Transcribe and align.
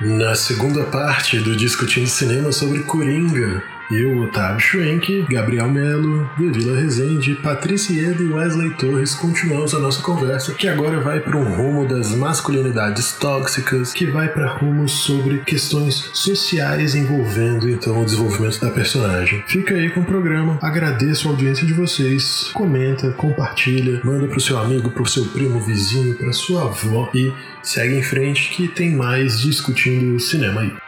Na 0.00 0.34
segunda 0.34 0.82
parte 0.84 1.38
do 1.38 1.54
Discutindo 1.54 2.08
Cinema 2.08 2.50
sobre 2.50 2.82
Coringa, 2.82 3.62
eu, 3.90 4.18
Otávio 4.22 4.60
Schwenk, 4.60 5.26
Gabriel 5.28 5.68
Melo, 5.68 6.28
Devila 6.38 6.78
Rezende, 6.78 7.34
Patrícia 7.36 8.10
Eda 8.10 8.22
e 8.22 8.28
Wesley 8.28 8.70
Torres 8.70 9.14
continuamos 9.14 9.74
a 9.74 9.78
nossa 9.78 10.02
conversa, 10.02 10.54
que 10.54 10.66
agora 10.66 11.00
vai 11.00 11.20
para 11.20 11.36
um 11.36 11.54
rumo 11.54 11.86
das 11.86 12.14
masculinidades 12.14 13.12
tóxicas, 13.12 13.92
que 13.92 14.06
vai 14.06 14.28
para 14.28 14.54
rumos 14.54 14.92
sobre 14.92 15.38
questões 15.40 16.10
sociais 16.14 16.94
envolvendo 16.94 17.68
então 17.68 18.00
o 18.00 18.04
desenvolvimento 18.04 18.60
da 18.60 18.70
personagem. 18.70 19.44
Fica 19.46 19.74
aí 19.74 19.90
com 19.90 20.00
o 20.00 20.04
programa, 20.04 20.58
agradeço 20.62 21.28
a 21.28 21.32
audiência 21.32 21.66
de 21.66 21.72
vocês, 21.72 22.50
comenta, 22.54 23.10
compartilha, 23.12 24.00
manda 24.04 24.26
pro 24.26 24.40
seu 24.40 24.58
amigo, 24.58 24.90
pro 24.90 25.06
seu 25.06 25.26
primo, 25.26 25.60
vizinho, 25.60 26.14
pra 26.14 26.32
sua 26.32 26.62
avó 26.64 27.10
e 27.14 27.32
segue 27.62 27.96
em 27.96 28.02
frente 28.02 28.50
que 28.50 28.68
tem 28.68 28.94
mais 28.94 29.40
discutindo 29.40 30.18
cinema 30.18 30.62
aí. 30.62 30.83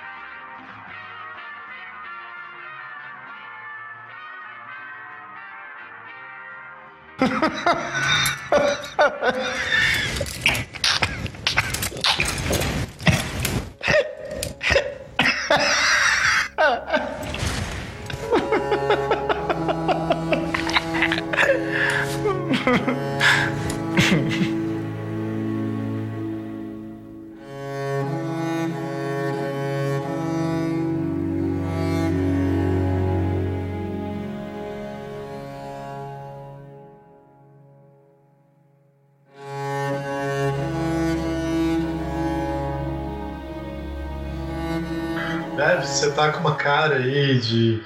Cara 46.66 46.96
aí 46.96 47.38
de. 47.38 47.80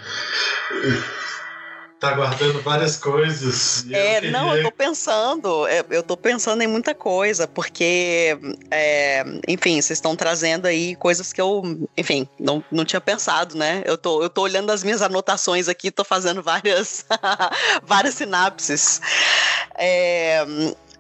tá 2.01 2.13
guardando 2.13 2.63
várias 2.63 2.97
coisas. 2.97 3.85
É, 3.91 4.17
eu 4.17 4.21
queria... 4.23 4.31
não, 4.31 4.57
eu 4.57 4.63
tô 4.63 4.73
pensando, 4.73 5.67
é, 5.67 5.85
eu 5.91 6.03
tô 6.03 6.17
pensando 6.17 6.63
em 6.63 6.67
muita 6.67 6.95
coisa, 6.95 7.47
porque, 7.47 8.39
é, 8.71 9.23
enfim, 9.47 9.75
vocês 9.83 9.99
estão 9.99 10.17
trazendo 10.17 10.65
aí 10.65 10.97
coisas 10.97 11.31
que 11.31 11.43
eu, 11.43 11.63
enfim, 11.95 12.27
não, 12.39 12.65
não 12.73 12.87
tinha 12.87 13.03
pensado, 13.03 13.55
né? 13.55 13.83
Eu 13.85 13.99
tô, 13.99 14.23
eu 14.23 14.31
tô 14.31 14.41
olhando 14.41 14.71
as 14.71 14.83
minhas 14.83 15.03
anotações 15.03 15.69
aqui, 15.69 15.91
tô 15.91 16.03
fazendo 16.03 16.43
várias, 16.43 17.05
várias 17.85 18.15
sinapses. 18.15 18.99
É, 19.77 20.43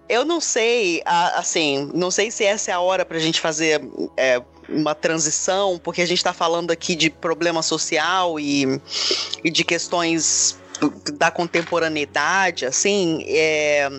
eu 0.06 0.22
não 0.26 0.38
sei, 0.38 1.02
assim, 1.06 1.90
não 1.94 2.10
sei 2.10 2.30
se 2.30 2.44
essa 2.44 2.72
é 2.72 2.74
a 2.74 2.80
hora 2.80 3.06
pra 3.06 3.18
gente 3.18 3.40
fazer 3.40 3.80
é, 4.18 4.42
uma 4.70 4.94
transição, 4.94 5.80
porque 5.82 6.02
a 6.02 6.06
gente 6.06 6.18
está 6.18 6.32
falando 6.32 6.70
aqui 6.70 6.94
de 6.94 7.10
problema 7.10 7.62
social 7.62 8.38
e, 8.38 8.80
e 9.42 9.50
de 9.50 9.64
questões 9.64 10.58
da 11.14 11.30
contemporaneidade, 11.30 12.64
assim, 12.64 13.24
é... 13.26 13.90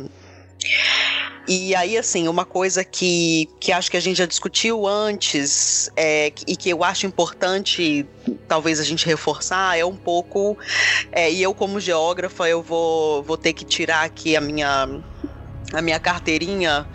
E 1.47 1.75
aí, 1.75 1.97
assim, 1.97 2.28
uma 2.28 2.45
coisa 2.45 2.83
que, 2.83 3.50
que 3.59 3.72
acho 3.72 3.89
que 3.89 3.97
a 3.97 4.00
gente 4.00 4.17
já 4.17 4.28
discutiu 4.28 4.88
antes 4.88 5.89
é, 5.97 6.31
e 6.47 6.55
que 6.55 6.69
eu 6.69 6.83
acho 6.83 7.08
importante, 7.08 8.06
talvez 8.47 8.80
a 8.80 8.83
gente 8.83 9.07
reforçar, 9.07 9.78
é 9.78 9.84
um 9.84 9.95
pouco. 9.95 10.56
É, 11.12 11.31
e 11.31 11.41
eu, 11.41 11.53
como 11.53 11.79
geógrafa, 11.79 12.47
eu 12.47 12.62
vou, 12.62 13.24
vou 13.24 13.38
ter 13.38 13.53
que 13.53 13.66
tirar 13.66 14.03
aqui 14.06 14.35
a 14.35 14.41
minha 14.41 15.01
a 15.73 15.81
minha 15.81 15.99
carteirinha 15.99 16.85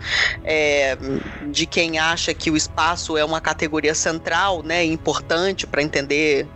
é, 0.43 0.97
de 1.51 1.65
quem 1.65 1.97
acha 1.97 2.33
que 2.33 2.51
o 2.51 2.57
espaço 2.57 3.17
é 3.17 3.25
uma 3.25 3.41
categoria 3.41 3.95
central, 3.95 4.63
né, 4.63 4.83
importante 4.83 5.65
para 5.65 5.81
entender 5.81 6.47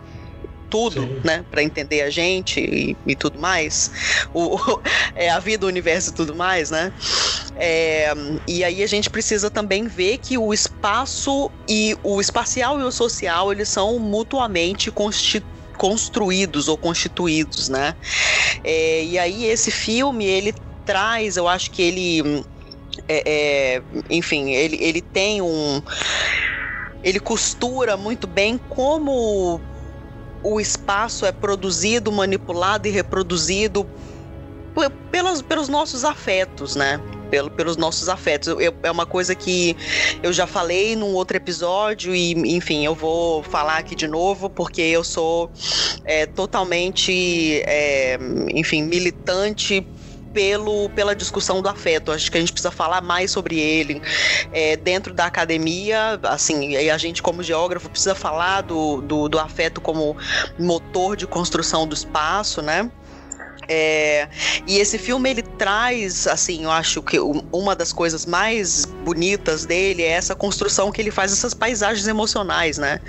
tudo, 0.70 1.02
Sim. 1.02 1.20
né, 1.22 1.44
para 1.50 1.62
entender 1.62 2.00
a 2.00 2.08
gente 2.08 2.58
e, 2.58 2.96
e 3.06 3.14
tudo 3.14 3.38
mais, 3.38 3.90
o, 4.32 4.58
é, 5.14 5.28
a 5.30 5.38
vida, 5.38 5.66
o 5.66 5.68
universo 5.68 6.10
e 6.10 6.14
tudo 6.14 6.34
mais, 6.34 6.70
né. 6.70 6.92
É, 7.56 8.12
e 8.48 8.64
aí 8.64 8.82
a 8.82 8.86
gente 8.86 9.10
precisa 9.10 9.50
também 9.50 9.86
ver 9.86 10.18
que 10.18 10.38
o 10.38 10.54
espaço 10.54 11.50
e 11.68 11.96
o 12.02 12.20
espacial 12.20 12.80
e 12.80 12.82
o 12.82 12.90
social 12.90 13.52
eles 13.52 13.68
são 13.68 13.98
mutuamente 13.98 14.90
constituídos 14.90 15.52
construídos 15.76 16.68
ou 16.68 16.76
constituídos, 16.76 17.68
né? 17.68 17.96
É, 18.62 19.04
e 19.04 19.18
aí 19.18 19.46
esse 19.46 19.70
filme 19.70 20.24
ele 20.24 20.54
traz, 20.84 21.36
eu 21.36 21.48
acho 21.48 21.70
que 21.70 21.82
ele. 21.82 22.44
É, 23.08 23.22
é, 23.26 23.82
enfim, 24.10 24.50
ele, 24.50 24.76
ele 24.80 25.00
tem 25.00 25.40
um. 25.40 25.82
Ele 27.02 27.18
costura 27.18 27.96
muito 27.96 28.26
bem 28.26 28.58
como 28.68 29.60
o 30.42 30.60
espaço 30.60 31.24
é 31.24 31.32
produzido, 31.32 32.10
manipulado 32.10 32.86
e 32.88 32.90
reproduzido 32.90 33.86
pelos, 35.10 35.42
pelos 35.42 35.68
nossos 35.68 36.04
afetos, 36.04 36.74
né? 36.74 37.00
Pelo, 37.30 37.50
pelos 37.50 37.76
nossos 37.76 38.08
afetos. 38.08 38.48
Eu, 38.48 38.74
é 38.82 38.90
uma 38.90 39.06
coisa 39.06 39.34
que 39.34 39.76
eu 40.22 40.32
já 40.32 40.46
falei 40.46 40.96
num 40.96 41.14
outro 41.14 41.36
episódio 41.36 42.14
e, 42.14 42.32
enfim, 42.32 42.84
eu 42.84 42.94
vou 42.94 43.42
falar 43.42 43.78
aqui 43.78 43.94
de 43.94 44.06
novo 44.06 44.50
porque 44.50 44.82
eu 44.82 45.02
sou 45.02 45.50
é, 46.04 46.26
totalmente, 46.26 47.62
é, 47.66 48.18
enfim, 48.54 48.82
militante 48.82 49.86
pelo, 50.32 50.88
pela 50.90 51.14
discussão 51.14 51.62
do 51.62 51.68
afeto. 51.68 52.12
Acho 52.12 52.30
que 52.30 52.36
a 52.36 52.40
gente 52.40 52.52
precisa 52.52 52.70
falar 52.70 53.00
mais 53.00 53.30
sobre 53.30 53.58
ele. 53.58 54.02
É, 54.52 54.76
dentro 54.76 55.12
da 55.12 55.26
academia, 55.26 56.18
assim, 56.22 56.76
a 56.88 56.98
gente, 56.98 57.22
como 57.22 57.42
geógrafo, 57.42 57.88
precisa 57.88 58.14
falar 58.14 58.62
do, 58.62 59.00
do, 59.00 59.28
do 59.28 59.38
afeto 59.38 59.80
como 59.80 60.16
motor 60.58 61.16
de 61.16 61.26
construção 61.26 61.86
do 61.86 61.94
espaço, 61.94 62.62
né? 62.62 62.90
É, 63.68 64.28
e 64.66 64.78
esse 64.78 64.98
filme 64.98 65.30
ele 65.30 65.42
traz, 65.42 66.26
assim, 66.26 66.64
eu 66.64 66.70
acho 66.70 67.02
que 67.02 67.18
uma 67.52 67.74
das 67.76 67.92
coisas 67.92 68.26
mais 68.26 68.84
bonitas 68.84 69.64
dele 69.64 70.02
é 70.02 70.08
essa 70.08 70.34
construção 70.34 70.90
que 70.90 71.00
ele 71.00 71.10
faz 71.10 71.32
essas 71.32 71.54
paisagens 71.54 72.06
emocionais, 72.06 72.78
né? 72.78 73.00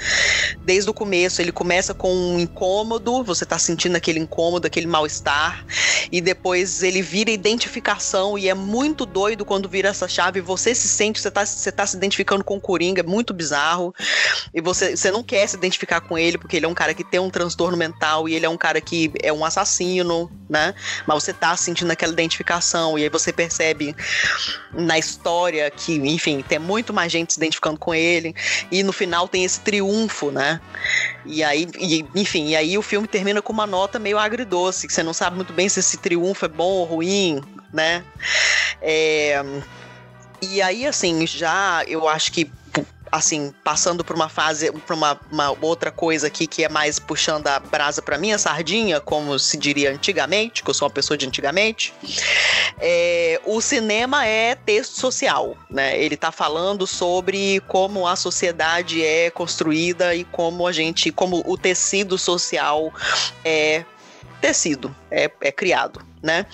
Desde 0.63 0.89
o 0.89 0.93
começo, 0.93 1.41
ele 1.41 1.51
começa 1.51 1.93
com 1.93 2.13
um 2.13 2.39
incômodo, 2.39 3.23
você 3.23 3.45
tá 3.45 3.57
sentindo 3.57 3.95
aquele 3.95 4.19
incômodo, 4.19 4.67
aquele 4.67 4.87
mal-estar, 4.87 5.65
e 6.11 6.21
depois 6.21 6.83
ele 6.83 7.01
vira 7.01 7.31
identificação 7.31 8.37
e 8.37 8.47
é 8.47 8.53
muito 8.53 9.05
doido 9.05 9.45
quando 9.45 9.67
vira 9.67 9.89
essa 9.89 10.07
chave, 10.07 10.41
você 10.41 10.75
se 10.75 10.87
sente, 10.87 11.19
você 11.19 11.31
tá, 11.31 11.45
você 11.45 11.71
tá 11.71 11.85
se 11.85 11.97
identificando 11.97 12.43
com 12.43 12.57
o 12.57 12.61
Coringa, 12.61 13.01
é 13.01 13.03
muito 13.03 13.33
bizarro. 13.33 13.93
E 14.53 14.61
você, 14.61 14.95
você 14.95 15.11
não 15.11 15.23
quer 15.23 15.47
se 15.47 15.55
identificar 15.55 16.01
com 16.01 16.17
ele 16.17 16.37
porque 16.37 16.57
ele 16.57 16.65
é 16.65 16.69
um 16.69 16.73
cara 16.73 16.93
que 16.93 17.03
tem 17.03 17.19
um 17.19 17.29
transtorno 17.29 17.77
mental 17.77 18.29
e 18.29 18.35
ele 18.35 18.45
é 18.45 18.49
um 18.49 18.57
cara 18.57 18.79
que 18.79 19.11
é 19.21 19.31
um 19.31 19.43
assassino, 19.43 20.29
né? 20.49 20.73
Mas 21.05 21.23
você 21.23 21.33
tá 21.33 21.55
sentindo 21.55 21.91
aquela 21.91 22.13
identificação 22.13 22.97
e 22.97 23.03
aí 23.03 23.09
você 23.09 23.31
percebe 23.31 23.95
na 24.71 24.97
história 24.97 25.69
que, 25.71 25.95
enfim, 25.95 26.41
tem 26.41 26.59
muito 26.59 26.93
mais 26.93 27.11
gente 27.11 27.33
se 27.33 27.39
identificando 27.39 27.77
com 27.77 27.93
ele 27.93 28.35
e 28.71 28.83
no 28.83 28.93
final 28.93 29.27
tem 29.27 29.43
esse 29.43 29.59
triunfo, 29.59 30.31
né? 30.31 30.59
E 31.25 31.43
aí, 31.43 31.67
e, 31.79 32.05
enfim, 32.15 32.49
e 32.49 32.55
aí 32.55 32.77
o 32.77 32.81
filme 32.81 33.07
termina 33.07 33.41
com 33.41 33.53
uma 33.53 33.67
nota 33.67 33.99
meio 33.99 34.17
agridoce, 34.17 34.87
que 34.87 34.93
você 34.93 35.03
não 35.03 35.13
sabe 35.13 35.35
muito 35.35 35.53
bem 35.53 35.69
se 35.69 35.79
esse 35.79 35.97
triunfo 35.97 36.45
é 36.45 36.49
bom 36.49 36.71
ou 36.71 36.85
ruim, 36.85 37.41
né? 37.71 38.03
É, 38.81 39.43
e 40.41 40.61
aí, 40.61 40.85
assim, 40.85 41.25
já 41.25 41.83
eu 41.87 42.07
acho 42.07 42.31
que 42.31 42.51
assim, 43.13 43.53
passando 43.63 44.03
por 44.03 44.15
uma 44.15 44.27
fase, 44.27 44.71
por 44.71 44.95
uma, 44.95 45.19
uma, 45.31 45.55
outra 45.61 45.91
coisa 45.91 46.25
aqui 46.25 46.47
que 46.47 46.63
é 46.63 46.69
mais 46.69 46.97
puxando 46.97 47.45
a 47.45 47.59
brasa 47.59 48.01
para 48.01 48.17
minha 48.17 48.39
sardinha, 48.39 48.99
como 48.99 49.37
se 49.37 49.55
diria 49.55 49.91
antigamente, 49.91 50.63
que 50.63 50.69
eu 50.71 50.73
sou 50.73 50.87
uma 50.87 50.93
pessoa 50.93 51.15
de 51.15 51.27
antigamente. 51.27 51.93
É, 52.79 53.39
o 53.45 53.61
cinema 53.61 54.25
é 54.25 54.55
texto 54.55 54.99
social, 54.99 55.55
né? 55.69 55.95
Ele 56.01 56.17
tá 56.17 56.31
falando 56.31 56.87
sobre 56.87 57.59
como 57.67 58.07
a 58.07 58.15
sociedade 58.15 59.05
é 59.05 59.29
construída 59.29 60.15
e 60.15 60.23
como 60.23 60.65
a 60.65 60.71
gente, 60.71 61.11
como 61.11 61.43
o 61.45 61.55
tecido 61.55 62.17
social 62.17 62.91
é 63.45 63.85
tecido, 64.41 64.93
é, 65.11 65.29
é 65.39 65.51
criado 65.51 66.12
né? 66.23 66.45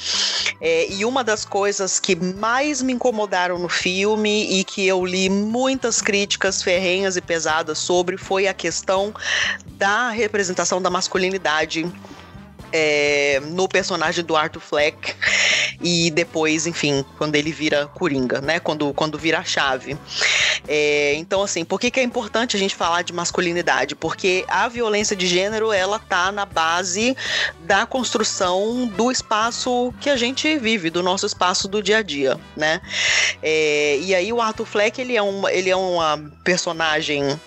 É, 0.60 0.92
e 0.92 1.06
uma 1.06 1.24
das 1.24 1.46
coisas 1.46 2.00
que 2.00 2.16
mais 2.16 2.82
me 2.82 2.92
incomodaram 2.92 3.60
no 3.60 3.70
filme 3.70 4.60
e 4.60 4.64
que 4.64 4.86
eu 4.86 5.06
li 5.06 5.30
muitas 5.30 6.02
críticas 6.02 6.64
ferrenhas 6.64 7.16
e 7.16 7.22
pesadas 7.22 7.78
sobre 7.78 8.18
foi 8.18 8.48
a 8.48 8.54
questão 8.54 9.14
da 9.78 10.10
representação 10.10 10.82
da 10.82 10.90
masculinidade 10.90 11.86
é, 12.72 13.42
no 13.46 13.68
personagem 13.68 14.24
do 14.24 14.36
Arthur 14.36 14.62
Fleck 14.62 15.16
e 15.82 16.12
depois, 16.12 16.68
enfim, 16.68 17.06
quando 17.18 17.36
ele 17.36 17.52
vira 17.52 17.88
Coringa, 17.88 18.42
né? 18.42 18.60
Quando, 18.60 18.94
quando 18.94 19.18
vira 19.18 19.40
a 19.40 19.44
chave. 19.44 19.98
É, 20.68 21.14
então, 21.16 21.42
assim, 21.42 21.64
por 21.64 21.80
que, 21.80 21.90
que 21.90 22.00
é 22.00 22.04
importante 22.04 22.56
a 22.56 22.60
gente 22.60 22.76
falar 22.76 23.02
de 23.02 23.14
masculinidade? 23.14 23.96
Porque 23.96 24.46
a 24.48 24.68
violência 24.68 25.16
de 25.16 25.26
gênero, 25.26 25.72
ela 25.72 26.00
tá 26.00 26.32
na 26.32 26.46
base 26.46 27.16
da 27.62 27.86
construção 27.86 28.88
do 28.88 29.12
espaço 29.12 29.94
que 30.00 30.10
a 30.10 30.18
gente 30.18 30.58
vive, 30.58 30.90
do 30.90 31.02
nosso 31.02 31.26
espaço 31.26 31.68
do 31.68 31.82
dia 31.82 31.98
a 31.98 32.02
dia, 32.02 32.40
né? 32.56 32.82
É, 33.42 33.98
e 34.02 34.14
aí 34.14 34.34
o 34.34 34.42
Arthur 34.42 34.66
Fleck, 34.66 35.00
ele 35.00 35.16
é, 35.16 35.24
um, 35.24 35.48
ele 35.48 35.70
é 35.70 35.76
uma 35.76 36.32
personagem 36.44 37.40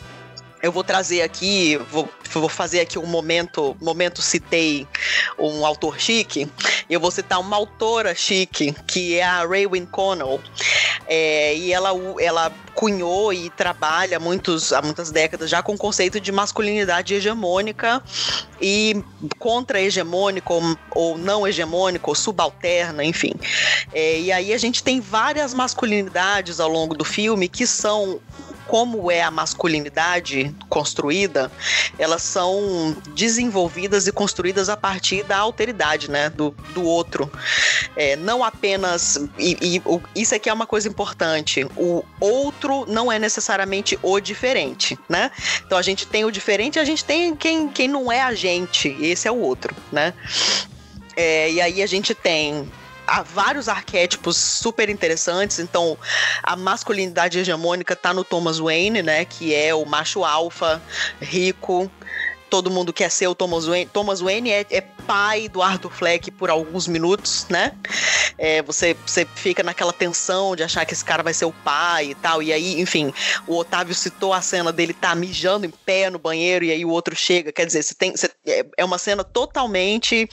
eu 0.62 0.70
vou 0.70 0.84
trazer 0.84 1.22
aqui, 1.22 1.76
vou, 1.90 2.08
vou 2.30 2.48
fazer 2.48 2.80
aqui 2.80 2.96
um 2.96 3.06
momento, 3.06 3.76
momento 3.80 4.22
citei 4.22 4.86
um 5.36 5.66
autor 5.66 5.98
chique, 5.98 6.48
eu 6.88 7.00
vou 7.00 7.10
citar 7.10 7.40
uma 7.40 7.56
autora 7.56 8.14
chique, 8.14 8.72
que 8.86 9.16
é 9.18 9.24
a 9.24 9.44
Raywin 9.44 9.84
Connell, 9.86 10.40
é, 11.08 11.56
e 11.56 11.72
ela, 11.72 11.90
ela 12.20 12.52
cunhou 12.74 13.32
e 13.32 13.50
trabalha 13.50 14.20
muitos, 14.20 14.72
há 14.72 14.80
muitas 14.80 15.10
décadas 15.10 15.50
já 15.50 15.62
com 15.62 15.74
o 15.74 15.78
conceito 15.78 16.20
de 16.20 16.30
masculinidade 16.30 17.12
hegemônica 17.12 18.00
e 18.60 19.02
contra-hegemônica 19.38 20.52
ou, 20.52 20.78
ou, 20.92 21.18
não 21.18 21.46
hegemônica 21.46 22.08
ou 22.08 22.14
subalterna, 22.14 23.04
enfim. 23.04 23.32
É, 23.92 24.20
e 24.20 24.30
aí 24.30 24.54
a 24.54 24.58
gente 24.58 24.82
tem 24.82 25.00
várias 25.00 25.52
masculinidades 25.52 26.60
ao 26.60 26.68
longo 26.68 26.94
do 26.94 27.04
filme 27.04 27.48
que 27.48 27.66
são 27.66 28.20
como 28.72 29.10
é 29.10 29.20
a 29.20 29.30
masculinidade 29.30 30.50
construída, 30.66 31.52
elas 31.98 32.22
são 32.22 32.96
desenvolvidas 33.08 34.06
e 34.06 34.12
construídas 34.12 34.70
a 34.70 34.78
partir 34.78 35.24
da 35.24 35.36
alteridade, 35.36 36.10
né, 36.10 36.30
do, 36.30 36.52
do 36.72 36.82
outro. 36.82 37.30
É, 37.94 38.16
não 38.16 38.42
apenas. 38.42 39.18
E, 39.38 39.58
e 39.60 39.82
o, 39.84 40.00
isso 40.16 40.34
aqui 40.34 40.48
é 40.48 40.52
uma 40.54 40.64
coisa 40.66 40.88
importante. 40.88 41.66
O 41.76 42.02
outro 42.18 42.86
não 42.88 43.12
é 43.12 43.18
necessariamente 43.18 43.98
o 44.02 44.18
diferente, 44.18 44.98
né? 45.06 45.30
Então 45.66 45.76
a 45.76 45.82
gente 45.82 46.06
tem 46.06 46.24
o 46.24 46.30
diferente 46.30 46.76
e 46.76 46.78
a 46.80 46.84
gente 46.86 47.04
tem 47.04 47.36
quem, 47.36 47.68
quem 47.68 47.88
não 47.88 48.10
é 48.10 48.22
a 48.22 48.32
gente. 48.32 48.88
Esse 49.02 49.28
é 49.28 49.30
o 49.30 49.36
outro, 49.36 49.76
né? 49.92 50.14
É, 51.14 51.50
e 51.50 51.60
aí 51.60 51.82
a 51.82 51.86
gente 51.86 52.14
tem 52.14 52.66
há 53.12 53.22
vários 53.22 53.68
arquétipos 53.68 54.38
super 54.38 54.88
interessantes. 54.88 55.58
Então, 55.58 55.98
a 56.42 56.56
masculinidade 56.56 57.38
hegemônica 57.38 57.94
tá 57.94 58.14
no 58.14 58.24
Thomas 58.24 58.58
Wayne, 58.58 59.02
né? 59.02 59.26
Que 59.26 59.54
é 59.54 59.74
o 59.74 59.84
macho 59.84 60.24
alfa, 60.24 60.80
rico, 61.20 61.90
todo 62.52 62.70
mundo 62.70 62.92
quer 62.92 63.10
ser 63.10 63.28
o 63.28 63.34
Thomas 63.34 63.64
Wayne. 63.64 63.88
Thomas 63.90 64.20
Wayne 64.20 64.50
é, 64.50 64.66
é 64.68 64.82
pai 64.82 65.48
do 65.48 65.62
Arthur 65.62 65.90
Fleck 65.90 66.30
por 66.30 66.50
alguns 66.50 66.86
minutos, 66.86 67.46
né? 67.48 67.72
É, 68.36 68.60
você, 68.60 68.94
você 69.06 69.26
fica 69.34 69.62
naquela 69.62 69.90
tensão 69.90 70.54
de 70.54 70.62
achar 70.62 70.84
que 70.84 70.92
esse 70.92 71.02
cara 71.02 71.22
vai 71.22 71.32
ser 71.32 71.46
o 71.46 71.52
pai 71.52 72.10
e 72.10 72.14
tal. 72.14 72.42
E 72.42 72.52
aí, 72.52 72.78
enfim, 72.78 73.10
o 73.46 73.56
Otávio 73.56 73.94
citou 73.94 74.34
a 74.34 74.42
cena 74.42 74.70
dele 74.70 74.92
tá 74.92 75.14
mijando 75.14 75.64
em 75.64 75.70
pé 75.70 76.10
no 76.10 76.18
banheiro 76.18 76.62
e 76.62 76.70
aí 76.70 76.84
o 76.84 76.90
outro 76.90 77.16
chega. 77.16 77.50
Quer 77.50 77.64
dizer, 77.64 77.82
você 77.82 77.94
tem, 77.94 78.10
você, 78.10 78.30
é, 78.46 78.66
é 78.76 78.84
uma 78.84 78.98
cena 78.98 79.24
totalmente 79.24 80.28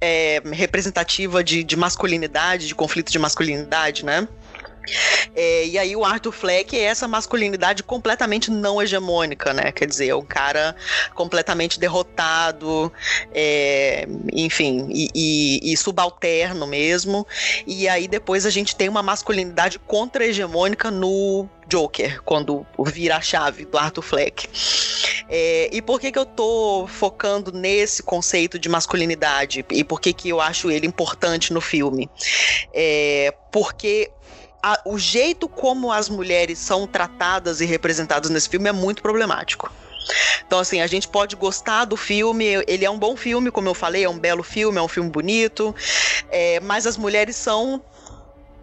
é, 0.00 0.42
representativa 0.52 1.44
de, 1.44 1.62
de 1.62 1.76
masculinidade, 1.76 2.66
de 2.66 2.74
conflito 2.74 3.12
de 3.12 3.18
masculinidade, 3.20 4.04
né? 4.04 4.26
É, 5.34 5.66
e 5.66 5.78
aí 5.78 5.94
o 5.94 6.04
Arthur 6.04 6.32
Fleck 6.32 6.76
é 6.76 6.82
essa 6.82 7.06
masculinidade 7.06 7.82
completamente 7.82 8.50
não 8.50 8.82
hegemônica, 8.82 9.52
né? 9.52 9.72
Quer 9.72 9.86
dizer, 9.86 10.08
é 10.08 10.14
um 10.14 10.24
cara 10.24 10.74
completamente 11.14 11.78
derrotado, 11.78 12.92
é, 13.32 14.06
enfim, 14.32 14.88
e, 14.90 15.08
e, 15.14 15.72
e, 15.72 15.76
subalterno 15.76 16.66
mesmo. 16.66 17.26
E 17.66 17.88
aí 17.88 18.08
depois 18.08 18.46
a 18.46 18.50
gente 18.50 18.74
tem 18.74 18.88
uma 18.88 19.02
masculinidade 19.02 19.78
contra-hegemônica 19.78 20.90
no 20.90 21.48
Joker, 21.70 22.20
quando 22.24 22.66
vira 22.86 23.16
a 23.16 23.20
chave 23.20 23.64
do 23.64 23.78
Arthur 23.78 24.02
Fleck. 24.02 24.48
É, 25.28 25.70
e 25.72 25.80
por 25.80 26.00
que, 26.00 26.10
que 26.10 26.18
eu 26.18 26.26
tô 26.26 26.88
focando 26.88 27.52
nesse 27.52 28.02
conceito 28.02 28.58
de 28.58 28.68
masculinidade? 28.68 29.64
E 29.70 29.84
por 29.84 30.00
que, 30.00 30.12
que 30.12 30.28
eu 30.28 30.40
acho 30.40 30.70
ele 30.70 30.86
importante 30.86 31.52
no 31.52 31.60
filme? 31.60 32.10
É, 32.74 33.32
porque 33.52 34.10
a, 34.62 34.80
o 34.84 34.98
jeito 34.98 35.48
como 35.48 35.92
as 35.92 36.08
mulheres 36.08 36.58
são 36.58 36.86
tratadas 36.86 37.60
e 37.60 37.64
representadas 37.64 38.30
nesse 38.30 38.48
filme 38.48 38.68
é 38.68 38.72
muito 38.72 39.02
problemático. 39.02 39.72
Então, 40.46 40.58
assim, 40.58 40.80
a 40.80 40.86
gente 40.86 41.06
pode 41.06 41.36
gostar 41.36 41.84
do 41.84 41.96
filme, 41.96 42.44
ele 42.66 42.84
é 42.84 42.90
um 42.90 42.98
bom 42.98 43.16
filme, 43.16 43.50
como 43.50 43.68
eu 43.68 43.74
falei, 43.74 44.04
é 44.04 44.08
um 44.08 44.18
belo 44.18 44.42
filme, 44.42 44.78
é 44.78 44.82
um 44.82 44.88
filme 44.88 45.08
bonito, 45.10 45.74
é, 46.30 46.58
mas 46.60 46.86
as 46.86 46.96
mulheres 46.96 47.36
são 47.36 47.82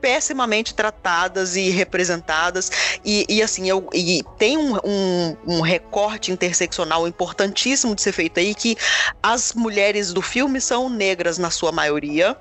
pessimamente 0.01 0.73
tratadas 0.73 1.55
e 1.55 1.69
representadas 1.69 2.99
e, 3.03 3.25
e 3.27 3.41
assim 3.41 3.67
eu, 3.67 3.89
e 3.93 4.23
tem 4.37 4.55
um, 4.55 4.77
um, 4.83 5.37
um, 5.47 5.61
recorte 5.61 6.31
interseccional 6.31 7.07
importantíssimo 7.07 7.95
de 7.95 8.01
ser 8.03 8.11
feito 8.11 8.39
aí 8.39 8.53
que 8.53 8.77
as 9.23 9.53
mulheres 9.53 10.13
do 10.13 10.21
filme 10.21 10.61
são 10.61 10.87
negras 10.87 11.39
na 11.39 11.49
sua 11.49 11.71
maioria 11.71 12.37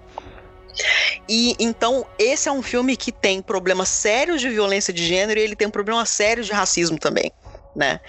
e 1.29 1.55
então 1.59 2.07
esse 2.19 2.49
é 2.49 2.53
um 2.53 2.63
filme 2.63 2.97
que 2.97 3.11
tem 3.13 3.41
problemas 3.41 3.89
sérios 3.89 4.41
de 4.41 4.49
violência 4.49 4.93
de 4.93 5.07
gênero 5.07 5.39
e 5.41 5.43
ele 5.43 5.57
tem 5.57 5.69
um 5.69 5.71
problema 5.71 6.05
sério 6.05 6.45
de 6.45 6.53
racismo 6.53 6.99
também 6.99 7.33
né? 7.77 8.01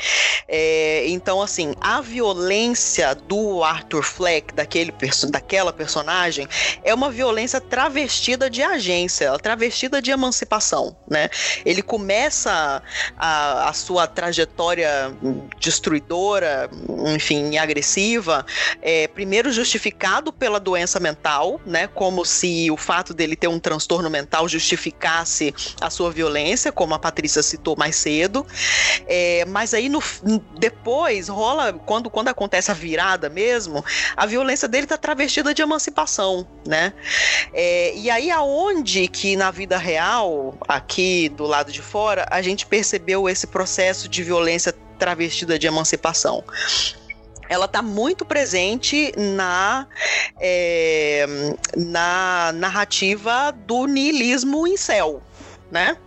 É, 0.47 1.03
então, 1.07 1.41
assim, 1.41 1.73
a 1.81 1.99
violência 1.99 3.13
do 3.13 3.63
Arthur 3.63 4.01
Fleck, 4.01 4.53
daquele 4.53 4.93
perso 4.93 5.29
daquela 5.29 5.73
personagem, 5.73 6.47
é 6.83 6.93
uma 6.93 7.11
violência 7.11 7.59
travestida 7.59 8.49
de 8.49 8.63
agência, 8.63 9.37
travestida 9.39 10.01
de 10.01 10.09
emancipação, 10.09 10.95
né? 11.09 11.29
Ele 11.65 11.81
começa 11.81 12.81
a, 13.17 13.69
a 13.69 13.73
sua 13.73 14.07
trajetória 14.07 15.13
destruidora, 15.59 16.69
enfim, 17.13 17.57
agressiva, 17.57 18.45
é, 18.81 19.07
primeiro 19.09 19.51
justificado 19.51 20.31
pela 20.31 20.59
doença 20.59 20.99
mental, 20.99 21.59
né? 21.65 21.87
Como 21.87 22.23
se 22.23 22.71
o 22.71 22.77
fato 22.77 23.13
dele 23.13 23.35
ter 23.35 23.49
um 23.49 23.59
transtorno 23.59 24.09
mental 24.09 24.47
justificasse 24.47 25.53
a 25.81 25.89
sua 25.89 26.09
violência, 26.09 26.71
como 26.71 26.93
a 26.93 26.99
Patrícia 26.99 27.43
citou 27.43 27.75
mais 27.75 27.97
cedo. 27.97 28.45
É, 29.07 29.43
mas 29.57 29.73
aí 29.73 29.89
no, 29.89 30.03
depois 30.59 31.27
rola, 31.29 31.73
quando, 31.73 32.11
quando 32.11 32.27
acontece 32.27 32.69
a 32.69 32.75
virada 32.75 33.27
mesmo, 33.27 33.83
a 34.15 34.23
violência 34.23 34.67
dele 34.67 34.85
tá 34.85 34.97
travestida 34.97 35.51
de 35.51 35.63
emancipação, 35.63 36.47
né? 36.63 36.93
É, 37.51 37.91
e 37.95 38.07
aí 38.07 38.29
aonde 38.29 39.07
que 39.07 39.35
na 39.35 39.49
vida 39.49 39.75
real, 39.75 40.55
aqui 40.67 41.27
do 41.29 41.47
lado 41.47 41.71
de 41.71 41.81
fora, 41.81 42.27
a 42.29 42.39
gente 42.39 42.67
percebeu 42.67 43.27
esse 43.27 43.47
processo 43.47 44.07
de 44.07 44.21
violência 44.21 44.71
travestida 44.99 45.57
de 45.57 45.65
emancipação? 45.65 46.43
ela 47.49 47.65
está 47.65 47.81
muito 47.81 48.25
presente 48.25 49.13
na, 49.17 49.87
é, 50.37 51.25
na 51.77 52.51
narrativa 52.53 53.51
do 53.65 53.87
niilismo 53.87 54.67
em 54.67 54.75
céu, 54.75 55.23
né? 55.71 55.97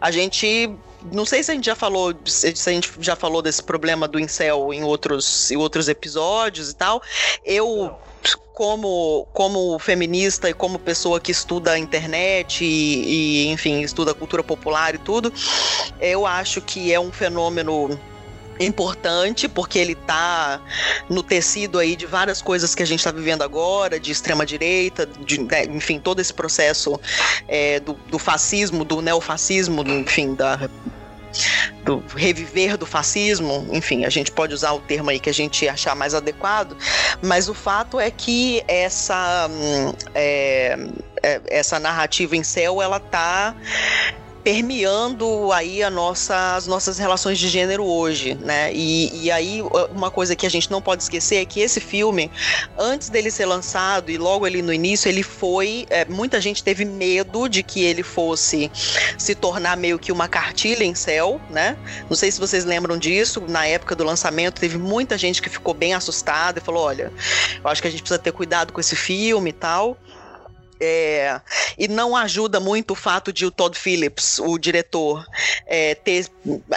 A 0.00 0.12
gente 0.12 0.70
não 1.12 1.24
sei 1.24 1.42
se 1.42 1.50
a 1.50 1.54
gente 1.54 1.66
já 1.66 1.76
falou, 1.76 2.14
se 2.24 2.48
a 2.48 2.72
gente 2.72 2.90
já 3.00 3.14
falou 3.14 3.40
desse 3.40 3.62
problema 3.62 4.08
do 4.08 4.18
incel 4.18 4.72
em 4.72 4.82
outros, 4.82 5.50
em 5.50 5.56
outros 5.56 5.88
episódios 5.88 6.70
e 6.70 6.74
tal. 6.74 7.02
Eu 7.44 7.96
como, 8.52 9.24
como 9.32 9.78
feminista 9.78 10.50
e 10.50 10.54
como 10.54 10.80
pessoa 10.80 11.20
que 11.20 11.30
estuda 11.30 11.72
a 11.72 11.78
internet 11.78 12.64
e, 12.64 13.44
e, 13.44 13.48
enfim, 13.50 13.82
estuda 13.82 14.12
cultura 14.12 14.42
popular 14.42 14.96
e 14.96 14.98
tudo, 14.98 15.32
eu 16.00 16.26
acho 16.26 16.60
que 16.60 16.92
é 16.92 16.98
um 16.98 17.12
fenômeno 17.12 17.96
importante, 18.64 19.48
porque 19.48 19.78
ele 19.78 19.92
está 19.92 20.60
no 21.08 21.22
tecido 21.22 21.78
aí 21.78 21.96
de 21.96 22.06
várias 22.06 22.42
coisas 22.42 22.74
que 22.74 22.82
a 22.82 22.86
gente 22.86 23.00
está 23.00 23.10
vivendo 23.10 23.42
agora, 23.42 23.98
de 23.98 24.10
extrema-direita, 24.10 25.06
de, 25.06 25.40
né, 25.40 25.64
enfim, 25.64 25.98
todo 25.98 26.20
esse 26.20 26.32
processo 26.32 27.00
é, 27.46 27.80
do, 27.80 27.94
do, 28.08 28.18
fascismo, 28.18 28.84
do 28.84 29.00
neofascismo, 29.00 29.82
enfim, 29.82 30.34
da 30.34 30.68
do 31.84 32.02
reviver 32.16 32.76
do 32.76 32.86
fascismo, 32.86 33.66
enfim, 33.70 34.04
a 34.04 34.10
gente 34.10 34.30
pode 34.32 34.54
usar 34.54 34.72
o 34.72 34.80
termo 34.80 35.10
aí 35.10 35.20
que 35.20 35.30
a 35.30 35.34
gente 35.34 35.68
achar 35.68 35.94
mais 35.94 36.14
adequado, 36.14 36.76
mas 37.22 37.48
o 37.48 37.54
fato 37.54 38.00
é 38.00 38.10
que 38.10 38.62
essa, 38.66 39.48
hum, 39.50 39.92
é, 40.14 40.76
é, 41.22 41.40
essa 41.46 41.78
narrativa 41.78 42.36
em 42.36 42.42
céu, 42.42 42.82
ela 42.82 42.98
tá 42.98 43.54
permeando 44.48 45.52
aí 45.52 45.82
a 45.82 45.90
nossa, 45.90 46.56
as 46.56 46.66
nossas 46.66 46.96
relações 46.96 47.38
de 47.38 47.50
gênero 47.50 47.84
hoje, 47.84 48.34
né? 48.34 48.72
E, 48.72 49.24
e 49.24 49.30
aí 49.30 49.60
uma 49.94 50.10
coisa 50.10 50.34
que 50.34 50.46
a 50.46 50.48
gente 50.48 50.70
não 50.70 50.80
pode 50.80 51.02
esquecer 51.02 51.36
é 51.36 51.44
que 51.44 51.60
esse 51.60 51.80
filme, 51.80 52.30
antes 52.78 53.10
dele 53.10 53.30
ser 53.30 53.44
lançado 53.44 54.10
e 54.10 54.16
logo 54.16 54.46
ali 54.46 54.62
no 54.62 54.72
início, 54.72 55.06
ele 55.06 55.22
foi, 55.22 55.86
é, 55.90 56.06
muita 56.06 56.40
gente 56.40 56.64
teve 56.64 56.86
medo 56.86 57.46
de 57.46 57.62
que 57.62 57.84
ele 57.84 58.02
fosse 58.02 58.72
se 59.18 59.34
tornar 59.34 59.76
meio 59.76 59.98
que 59.98 60.10
uma 60.10 60.26
cartilha 60.26 60.82
em 60.82 60.94
céu, 60.94 61.38
né? 61.50 61.76
Não 62.08 62.16
sei 62.16 62.32
se 62.32 62.40
vocês 62.40 62.64
lembram 62.64 62.96
disso, 62.96 63.44
na 63.46 63.66
época 63.66 63.94
do 63.94 64.02
lançamento 64.02 64.62
teve 64.62 64.78
muita 64.78 65.18
gente 65.18 65.42
que 65.42 65.50
ficou 65.50 65.74
bem 65.74 65.92
assustada 65.92 66.58
e 66.58 66.62
falou, 66.62 66.84
olha, 66.84 67.12
eu 67.62 67.68
acho 67.68 67.82
que 67.82 67.88
a 67.88 67.90
gente 67.90 68.00
precisa 68.00 68.18
ter 68.18 68.32
cuidado 68.32 68.72
com 68.72 68.80
esse 68.80 68.96
filme 68.96 69.50
e 69.50 69.52
tal. 69.52 69.98
É, 70.80 71.40
e 71.76 71.88
não 71.88 72.16
ajuda 72.16 72.60
muito 72.60 72.92
o 72.92 72.94
fato 72.94 73.32
de 73.32 73.44
o 73.44 73.50
Todd 73.50 73.76
Phillips, 73.76 74.38
o 74.38 74.58
diretor, 74.58 75.26
é, 75.66 75.94
ter, 75.94 76.26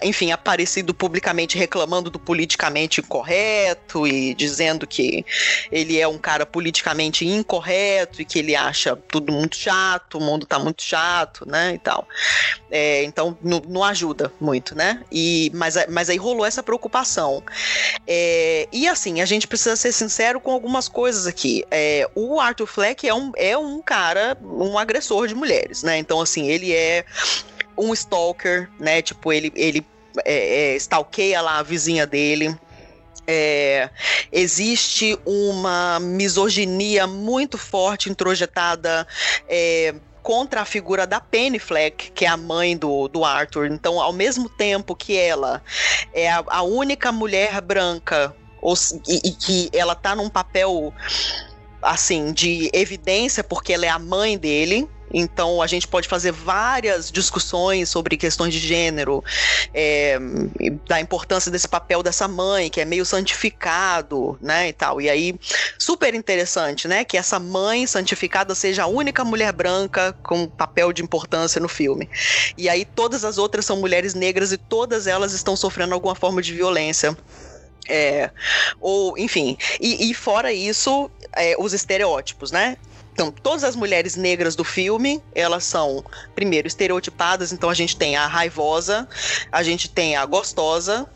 enfim, 0.03 0.31
aparecido 0.31 0.93
publicamente 0.93 1.57
reclamando 1.57 2.09
do 2.09 2.19
politicamente 2.19 3.01
incorreto 3.01 4.07
e 4.07 4.33
dizendo 4.33 4.87
que 4.87 5.25
ele 5.71 5.99
é 5.99 6.07
um 6.07 6.17
cara 6.17 6.45
politicamente 6.45 7.25
incorreto 7.25 8.21
e 8.21 8.25
que 8.25 8.39
ele 8.39 8.55
acha 8.55 8.95
tudo 8.95 9.31
muito 9.31 9.55
chato, 9.55 10.17
o 10.17 10.21
mundo 10.21 10.45
tá 10.45 10.57
muito 10.57 10.81
chato, 10.81 11.47
né, 11.47 11.73
e 11.75 11.79
tal. 11.79 12.07
É, 12.71 13.03
então, 13.03 13.37
não, 13.41 13.61
não, 13.67 13.83
ajuda 13.83 14.31
muito, 14.39 14.73
né? 14.75 15.03
E, 15.11 15.51
mas, 15.53 15.75
mas 15.89 16.09
aí 16.09 16.17
rolou 16.17 16.45
essa 16.45 16.63
preocupação. 16.63 17.43
É, 18.07 18.67
e 18.71 18.87
assim, 18.87 19.19
a 19.19 19.25
gente 19.25 19.45
precisa 19.45 19.75
ser 19.75 19.91
sincero 19.91 20.39
com 20.39 20.51
algumas 20.51 20.87
coisas 20.87 21.27
aqui. 21.27 21.65
É, 21.69 22.09
o 22.15 22.39
Arthur 22.39 22.67
Fleck 22.67 23.07
é 23.07 23.13
um, 23.13 23.31
é 23.35 23.57
um 23.57 23.81
cara, 23.91 24.37
um 24.41 24.77
agressor 24.77 25.27
de 25.27 25.35
mulheres, 25.35 25.83
né? 25.83 25.97
Então, 25.97 26.21
assim, 26.21 26.47
ele 26.47 26.71
é 26.71 27.03
um 27.77 27.93
stalker, 27.93 28.69
né? 28.79 29.01
Tipo, 29.01 29.33
ele, 29.33 29.51
ele 29.53 29.85
é, 30.23 30.71
é, 30.71 30.75
stalkeia 30.77 31.41
lá 31.41 31.57
a 31.57 31.63
vizinha 31.63 32.07
dele. 32.07 32.55
É, 33.27 33.89
existe 34.31 35.19
uma 35.25 35.99
misoginia 35.99 37.05
muito 37.05 37.57
forte 37.57 38.09
introjetada 38.09 39.05
é, 39.49 39.93
contra 40.23 40.61
a 40.61 40.65
figura 40.65 41.05
da 41.05 41.19
Penny 41.19 41.59
Fleck, 41.59 42.11
que 42.11 42.23
é 42.23 42.29
a 42.29 42.37
mãe 42.37 42.77
do, 42.77 43.09
do 43.09 43.25
Arthur. 43.25 43.65
Então, 43.65 43.99
ao 43.99 44.13
mesmo 44.13 44.47
tempo 44.47 44.95
que 44.95 45.17
ela 45.17 45.61
é 46.13 46.31
a, 46.31 46.41
a 46.47 46.61
única 46.61 47.11
mulher 47.11 47.59
branca 47.59 48.33
ou, 48.61 48.73
e, 49.05 49.27
e 49.27 49.31
que 49.31 49.69
ela 49.73 49.95
tá 49.95 50.15
num 50.15 50.29
papel 50.29 50.93
assim, 51.81 52.31
de 52.31 52.69
evidência, 52.73 53.43
porque 53.43 53.73
ela 53.73 53.85
é 53.85 53.89
a 53.89 53.99
mãe 53.99 54.37
dele. 54.37 54.87
Então 55.13 55.61
a 55.61 55.67
gente 55.67 55.87
pode 55.87 56.07
fazer 56.07 56.31
várias 56.31 57.11
discussões 57.11 57.89
sobre 57.89 58.17
questões 58.17 58.53
de 58.53 58.59
gênero, 58.59 59.23
é, 59.73 60.17
da 60.87 60.99
importância 60.99 61.51
desse 61.51 61.67
papel 61.67 62.01
dessa 62.01 62.27
mãe, 62.27 62.69
que 62.69 62.79
é 62.79 62.85
meio 62.85 63.05
santificado, 63.05 64.37
né? 64.41 64.69
E 64.69 64.73
tal. 64.73 65.01
E 65.01 65.09
aí, 65.09 65.35
super 65.77 66.13
interessante, 66.13 66.87
né? 66.87 67.03
Que 67.03 67.17
essa 67.17 67.39
mãe 67.39 67.85
santificada 67.85 68.55
seja 68.55 68.83
a 68.83 68.87
única 68.87 69.23
mulher 69.23 69.51
branca 69.51 70.13
com 70.23 70.47
papel 70.47 70.93
de 70.93 71.03
importância 71.03 71.59
no 71.59 71.67
filme. 71.67 72.09
E 72.57 72.69
aí 72.69 72.85
todas 72.85 73.25
as 73.25 73.37
outras 73.37 73.65
são 73.65 73.77
mulheres 73.77 74.13
negras 74.13 74.51
e 74.51 74.57
todas 74.57 75.07
elas 75.07 75.33
estão 75.33 75.55
sofrendo 75.55 75.93
alguma 75.93 76.15
forma 76.15 76.41
de 76.41 76.53
violência. 76.53 77.17
É, 77.87 78.29
ou, 78.79 79.17
enfim, 79.17 79.57
e, 79.79 80.09
e 80.09 80.13
fora 80.13 80.53
isso, 80.53 81.09
é, 81.33 81.55
os 81.57 81.73
estereótipos, 81.73 82.51
né? 82.51 82.77
Então, 83.13 83.31
todas 83.31 83.63
as 83.63 83.75
mulheres 83.75 84.15
negras 84.15 84.55
do 84.55 84.63
filme, 84.63 85.21
elas 85.35 85.63
são, 85.63 86.03
primeiro, 86.33 86.67
estereotipadas. 86.67 87.51
Então, 87.51 87.69
a 87.69 87.73
gente 87.73 87.95
tem 87.97 88.15
a 88.15 88.25
raivosa, 88.25 89.07
a 89.51 89.61
gente 89.63 89.89
tem 89.89 90.15
a 90.15 90.25
gostosa, 90.25 91.07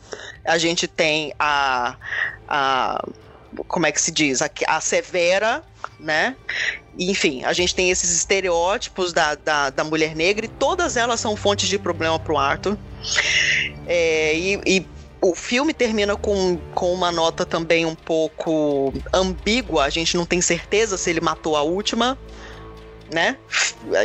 a 0.44 0.58
gente 0.58 0.88
tem 0.88 1.34
a. 1.40 1.96
a 2.48 3.04
como 3.68 3.86
é 3.86 3.92
que 3.92 4.02
se 4.02 4.12
diz? 4.12 4.42
A, 4.42 4.50
a 4.68 4.82
severa, 4.82 5.64
né? 6.00 6.36
Enfim, 7.00 7.44
a 7.46 7.54
gente 7.54 7.74
tem 7.74 7.90
esses 7.90 8.12
estereótipos 8.12 9.14
da, 9.14 9.36
da, 9.36 9.70
da 9.70 9.84
mulher 9.84 10.16
negra 10.16 10.46
e 10.46 10.50
todas 10.50 10.98
elas 10.98 11.20
são 11.20 11.36
fontes 11.36 11.68
de 11.70 11.80
problema 11.80 12.20
pro 12.20 12.38
Arthur. 12.38 12.78
É, 13.88 14.36
e, 14.36 14.62
e 14.66 14.88
o 15.22 15.34
filme 15.34 15.74
termina 15.74 16.16
com, 16.16 16.58
com 16.74 16.94
uma 16.94 17.12
nota 17.12 17.46
também 17.46 17.86
um 17.86 17.96
pouco 17.96 18.94
ambígua. 19.14 19.86
A 19.86 19.90
gente 19.90 20.16
não 20.18 20.26
tem 20.26 20.42
certeza 20.42 20.98
se 20.98 21.10
ele 21.10 21.22
matou 21.22 21.56
a 21.56 21.62
última, 21.62 22.18
né? 23.12 23.38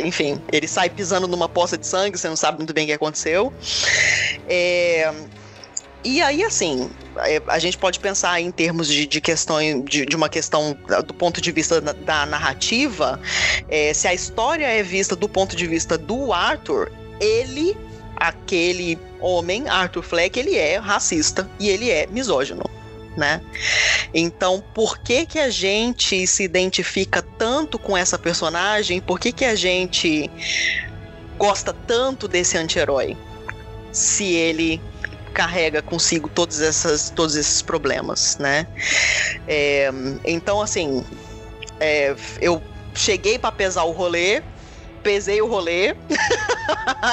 Enfim, 0.03 0.41
ele 0.51 0.67
sai 0.67 0.89
pisando 0.89 1.27
numa 1.27 1.49
poça 1.49 1.77
de 1.77 1.85
sangue, 1.85 2.17
você 2.17 2.27
não 2.27 2.35
sabe 2.35 2.57
muito 2.57 2.73
bem 2.73 2.85
o 2.85 2.87
que 2.87 2.93
aconteceu. 2.93 3.53
É... 4.47 5.13
E 6.03 6.19
aí, 6.19 6.43
assim, 6.43 6.89
é, 7.17 7.39
a 7.45 7.59
gente 7.59 7.77
pode 7.77 7.99
pensar 7.99 8.41
em 8.41 8.49
termos 8.49 8.87
de, 8.87 9.05
de 9.05 9.21
questão, 9.21 9.59
de, 9.83 10.03
de, 10.03 10.15
uma 10.15 10.27
questão 10.27 10.75
do 11.05 11.13
ponto 11.13 11.39
de 11.39 11.51
vista 11.51 11.79
da, 11.79 11.93
da 11.93 12.25
narrativa, 12.25 13.21
é, 13.69 13.93
se 13.93 14.07
a 14.07 14.13
história 14.13 14.65
é 14.65 14.81
vista 14.81 15.15
do 15.15 15.29
ponto 15.29 15.55
de 15.55 15.67
vista 15.67 15.99
do 15.99 16.33
Arthur, 16.33 16.91
ele 17.19 17.77
aquele 18.21 18.99
homem, 19.19 19.67
Arthur 19.67 20.03
Fleck, 20.03 20.39
ele 20.39 20.55
é 20.55 20.77
racista 20.77 21.49
e 21.59 21.69
ele 21.69 21.89
é 21.89 22.05
misógino. 22.05 22.63
Né? 23.17 23.41
Então, 24.13 24.63
por 24.73 24.99
que 24.99 25.25
que 25.25 25.39
a 25.39 25.49
gente 25.49 26.25
se 26.27 26.43
identifica 26.43 27.21
tanto 27.21 27.79
com 27.79 27.97
essa 27.97 28.17
personagem? 28.17 29.01
Por 29.01 29.19
que 29.19 29.31
que 29.31 29.43
a 29.43 29.55
gente 29.55 30.29
gosta 31.37 31.73
tanto 31.73 32.27
desse 32.27 32.57
anti-herói? 32.57 33.17
Se 33.91 34.23
ele 34.23 34.79
carrega 35.33 35.81
consigo 35.81 36.29
todos, 36.29 36.61
essas, 36.61 37.09
todos 37.09 37.35
esses 37.35 37.61
problemas, 37.61 38.37
né? 38.37 38.67
É, 39.47 39.89
então, 40.23 40.61
assim, 40.61 41.03
é, 41.79 42.15
eu 42.39 42.61
cheguei 42.93 43.39
para 43.39 43.51
pesar 43.51 43.83
o 43.83 43.91
rolê, 43.91 44.41
pesei 45.01 45.41
o 45.41 45.47
rolê. 45.47 45.95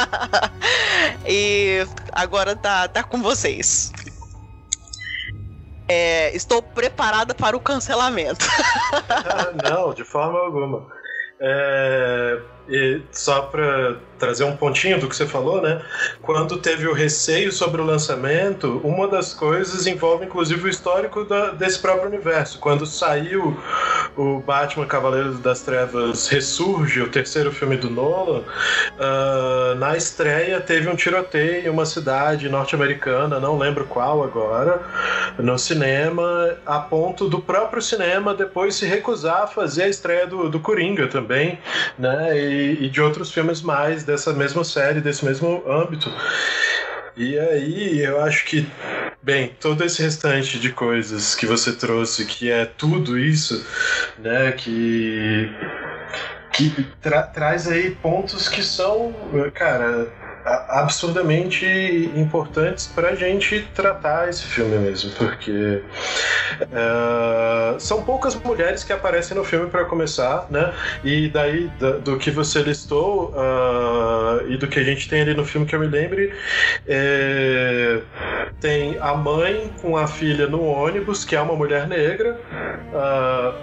e 1.26 1.86
agora 2.12 2.54
tá, 2.54 2.86
tá 2.88 3.02
com 3.02 3.22
vocês. 3.22 3.92
É, 5.88 6.34
estou 6.36 6.62
preparada 6.62 7.34
para 7.34 7.56
o 7.56 7.60
cancelamento. 7.60 8.44
Não, 9.64 9.94
de 9.94 10.04
forma 10.04 10.38
alguma. 10.38 10.86
É, 11.40 12.40
e 12.68 13.00
só 13.10 13.42
para 13.42 13.96
trazer 14.18 14.44
um 14.44 14.56
pontinho 14.56 14.98
do 14.98 15.08
que 15.08 15.16
você 15.16 15.26
falou, 15.26 15.62
né? 15.62 15.80
Quando 16.20 16.58
teve 16.58 16.86
o 16.86 16.92
receio 16.92 17.52
sobre 17.52 17.80
o 17.80 17.84
lançamento, 17.84 18.80
uma 18.84 19.06
das 19.06 19.32
coisas 19.32 19.86
envolve 19.86 20.26
inclusive 20.26 20.66
o 20.66 20.68
histórico 20.68 21.24
da, 21.24 21.50
desse 21.50 21.78
próprio 21.78 22.08
universo. 22.08 22.58
Quando 22.58 22.84
saiu 22.84 23.56
o 24.16 24.40
Batman 24.40 24.86
Cavaleiro 24.86 25.34
das 25.34 25.62
Trevas 25.62 26.26
Ressurge, 26.28 27.00
o 27.00 27.08
terceiro 27.08 27.52
filme 27.52 27.76
do 27.76 27.88
Nolan, 27.88 28.40
uh, 28.40 29.74
na 29.76 29.96
estreia 29.96 30.60
teve 30.60 30.88
um 30.88 30.96
tiroteio 30.96 31.66
em 31.66 31.68
uma 31.68 31.86
cidade 31.86 32.48
norte-americana, 32.48 33.38
não 33.38 33.56
lembro 33.56 33.84
qual 33.84 34.24
agora, 34.24 34.82
no 35.38 35.56
cinema, 35.58 36.56
a 36.66 36.80
ponto 36.80 37.28
do 37.28 37.40
próprio 37.40 37.80
cinema 37.80 38.34
depois 38.34 38.74
se 38.74 38.86
recusar 38.86 39.42
a 39.42 39.46
fazer 39.46 39.84
a 39.84 39.88
estreia 39.88 40.26
do, 40.26 40.48
do 40.48 40.58
Coringa 40.58 41.06
também, 41.06 41.58
né? 41.96 42.36
E, 42.36 42.57
e 42.58 42.88
de 42.88 43.00
outros 43.00 43.32
filmes 43.32 43.62
mais 43.62 44.04
dessa 44.04 44.32
mesma 44.32 44.64
série, 44.64 45.00
desse 45.00 45.24
mesmo 45.24 45.62
âmbito. 45.70 46.12
E 47.16 47.38
aí 47.38 48.00
eu 48.00 48.20
acho 48.20 48.44
que, 48.44 48.66
bem, 49.22 49.52
todo 49.60 49.84
esse 49.84 50.00
restante 50.02 50.58
de 50.58 50.70
coisas 50.70 51.34
que 51.34 51.46
você 51.46 51.72
trouxe, 51.72 52.24
que 52.24 52.50
é 52.50 52.64
tudo 52.64 53.18
isso, 53.18 53.66
né, 54.18 54.52
que 54.52 55.50
que 56.52 56.86
tra 57.00 57.22
traz 57.22 57.68
aí 57.68 57.90
pontos 57.90 58.48
que 58.48 58.62
são, 58.62 59.14
cara, 59.54 60.08
absurdamente 60.68 61.66
importantes 62.16 62.86
para 62.86 63.10
a 63.10 63.14
gente 63.14 63.68
tratar 63.74 64.28
esse 64.28 64.44
filme 64.44 64.78
mesmo, 64.78 65.10
porque 65.12 65.82
uh, 66.62 67.78
são 67.78 68.02
poucas 68.02 68.34
mulheres 68.34 68.84
que 68.84 68.92
aparecem 68.92 69.36
no 69.36 69.44
filme 69.44 69.68
para 69.70 69.84
começar, 69.84 70.46
né? 70.50 70.72
E 71.04 71.28
daí 71.28 71.68
do, 71.78 72.00
do 72.00 72.18
que 72.18 72.30
você 72.30 72.62
listou 72.62 73.30
uh, 73.30 74.48
e 74.48 74.56
do 74.56 74.66
que 74.66 74.78
a 74.78 74.84
gente 74.84 75.08
tem 75.08 75.22
ali 75.22 75.34
no 75.34 75.44
filme 75.44 75.66
que 75.66 75.74
eu 75.74 75.80
me 75.80 75.86
lembre, 75.86 76.32
é, 76.86 78.00
tem 78.60 78.98
a 78.98 79.14
mãe 79.14 79.72
com 79.80 79.96
a 79.96 80.06
filha 80.06 80.46
no 80.46 80.62
ônibus, 80.64 81.24
que 81.24 81.36
é 81.36 81.40
uma 81.40 81.54
mulher 81.54 81.86
negra. 81.86 82.40
Uh, 82.92 83.54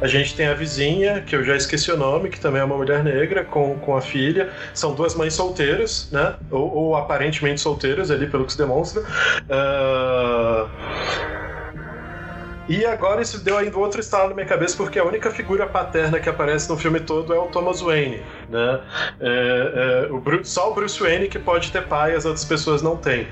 a 0.00 0.06
gente 0.06 0.34
tem 0.34 0.46
a 0.46 0.54
vizinha, 0.54 1.20
que 1.20 1.36
eu 1.36 1.44
já 1.44 1.56
esqueci 1.56 1.90
o 1.90 1.96
nome, 1.96 2.30
que 2.30 2.40
também 2.40 2.60
é 2.60 2.64
uma 2.64 2.76
mulher 2.76 3.04
negra, 3.04 3.44
com, 3.44 3.78
com 3.78 3.96
a 3.96 4.00
filha. 4.00 4.50
São 4.72 4.94
duas 4.94 5.14
mães 5.14 5.34
solteiras, 5.34 6.08
né? 6.10 6.34
Ou, 6.50 6.74
ou 6.74 6.96
aparentemente 6.96 7.60
solteiras 7.60 8.10
ali, 8.10 8.26
pelo 8.26 8.44
que 8.46 8.52
se 8.52 8.58
demonstra. 8.58 9.02
Uh... 9.02 10.68
E 12.68 12.84
agora 12.84 13.22
isso 13.22 13.42
deu 13.42 13.56
ainda 13.56 13.78
outro 13.78 13.98
estalo 13.98 14.28
na 14.28 14.34
minha 14.34 14.46
cabeça, 14.46 14.76
porque 14.76 14.98
a 14.98 15.04
única 15.04 15.30
figura 15.30 15.66
paterna 15.66 16.20
que 16.20 16.28
aparece 16.28 16.68
no 16.68 16.76
filme 16.76 17.00
todo 17.00 17.32
é 17.32 17.38
o 17.38 17.46
Thomas 17.46 17.80
Wayne. 17.80 18.22
Né? 18.48 18.80
É, 19.20 20.06
é, 20.08 20.12
o 20.12 20.20
Bruce, 20.20 20.50
só 20.50 20.70
o 20.70 20.74
Bruce 20.74 20.98
Wayne 21.00 21.28
que 21.28 21.38
pode 21.38 21.70
ter 21.70 21.86
pai, 21.86 22.14
as 22.14 22.24
outras 22.24 22.44
pessoas 22.44 22.82
não 22.82 22.96
têm. 22.96 23.22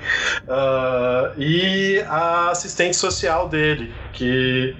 Uh, 0.43 1.33
e 1.37 1.99
a 2.07 2.49
assistente 2.51 2.95
social 2.95 3.49
dele, 3.49 3.93
que 4.13 4.75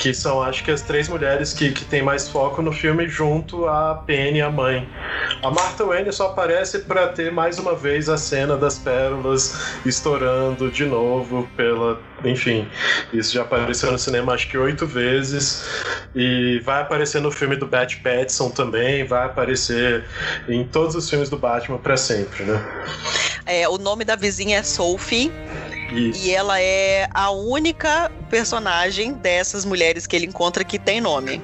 que 0.00 0.14
são, 0.14 0.42
acho 0.42 0.64
que, 0.64 0.70
as 0.70 0.80
três 0.80 1.10
mulheres 1.10 1.52
que, 1.52 1.70
que 1.72 1.84
tem 1.84 2.00
mais 2.00 2.26
foco 2.26 2.62
no 2.62 2.72
filme, 2.72 3.06
junto 3.06 3.66
a 3.66 3.94
Penny 4.06 4.40
a 4.40 4.50
mãe. 4.50 4.88
A 5.42 5.50
Martha 5.50 5.84
Wayne 5.84 6.10
só 6.10 6.28
aparece 6.28 6.80
para 6.80 7.08
ter 7.08 7.30
mais 7.30 7.58
uma 7.58 7.74
vez 7.74 8.08
a 8.08 8.16
cena 8.16 8.56
das 8.56 8.78
pérolas 8.78 9.76
estourando 9.84 10.70
de 10.70 10.86
novo 10.86 11.46
pela. 11.54 12.00
Enfim, 12.24 12.66
isso 13.12 13.34
já 13.34 13.42
apareceu 13.42 13.92
no 13.92 13.98
cinema 13.98 14.32
acho 14.32 14.48
que 14.48 14.56
oito 14.56 14.86
vezes. 14.86 15.68
E 16.14 16.60
vai 16.64 16.80
aparecer 16.80 17.20
no 17.20 17.30
filme 17.30 17.54
do 17.56 17.66
Bat 17.66 17.98
Pattinson 17.98 18.50
também, 18.50 19.04
vai 19.04 19.26
aparecer 19.26 19.49
em 20.48 20.64
todos 20.64 20.94
os 20.94 21.08
filmes 21.08 21.28
do 21.28 21.36
Batman 21.36 21.78
para 21.78 21.96
sempre, 21.96 22.44
né? 22.44 22.60
É, 23.46 23.68
o 23.68 23.78
nome 23.78 24.04
da 24.04 24.16
vizinha 24.16 24.58
é 24.58 24.62
Sophie. 24.62 25.32
Isso. 25.92 26.24
E 26.24 26.30
ela 26.30 26.60
é 26.60 27.08
a 27.12 27.30
única 27.30 28.10
personagem 28.28 29.12
dessas 29.12 29.64
mulheres 29.64 30.06
que 30.06 30.14
ele 30.14 30.26
encontra 30.26 30.62
que 30.62 30.78
tem 30.78 31.00
nome. 31.00 31.42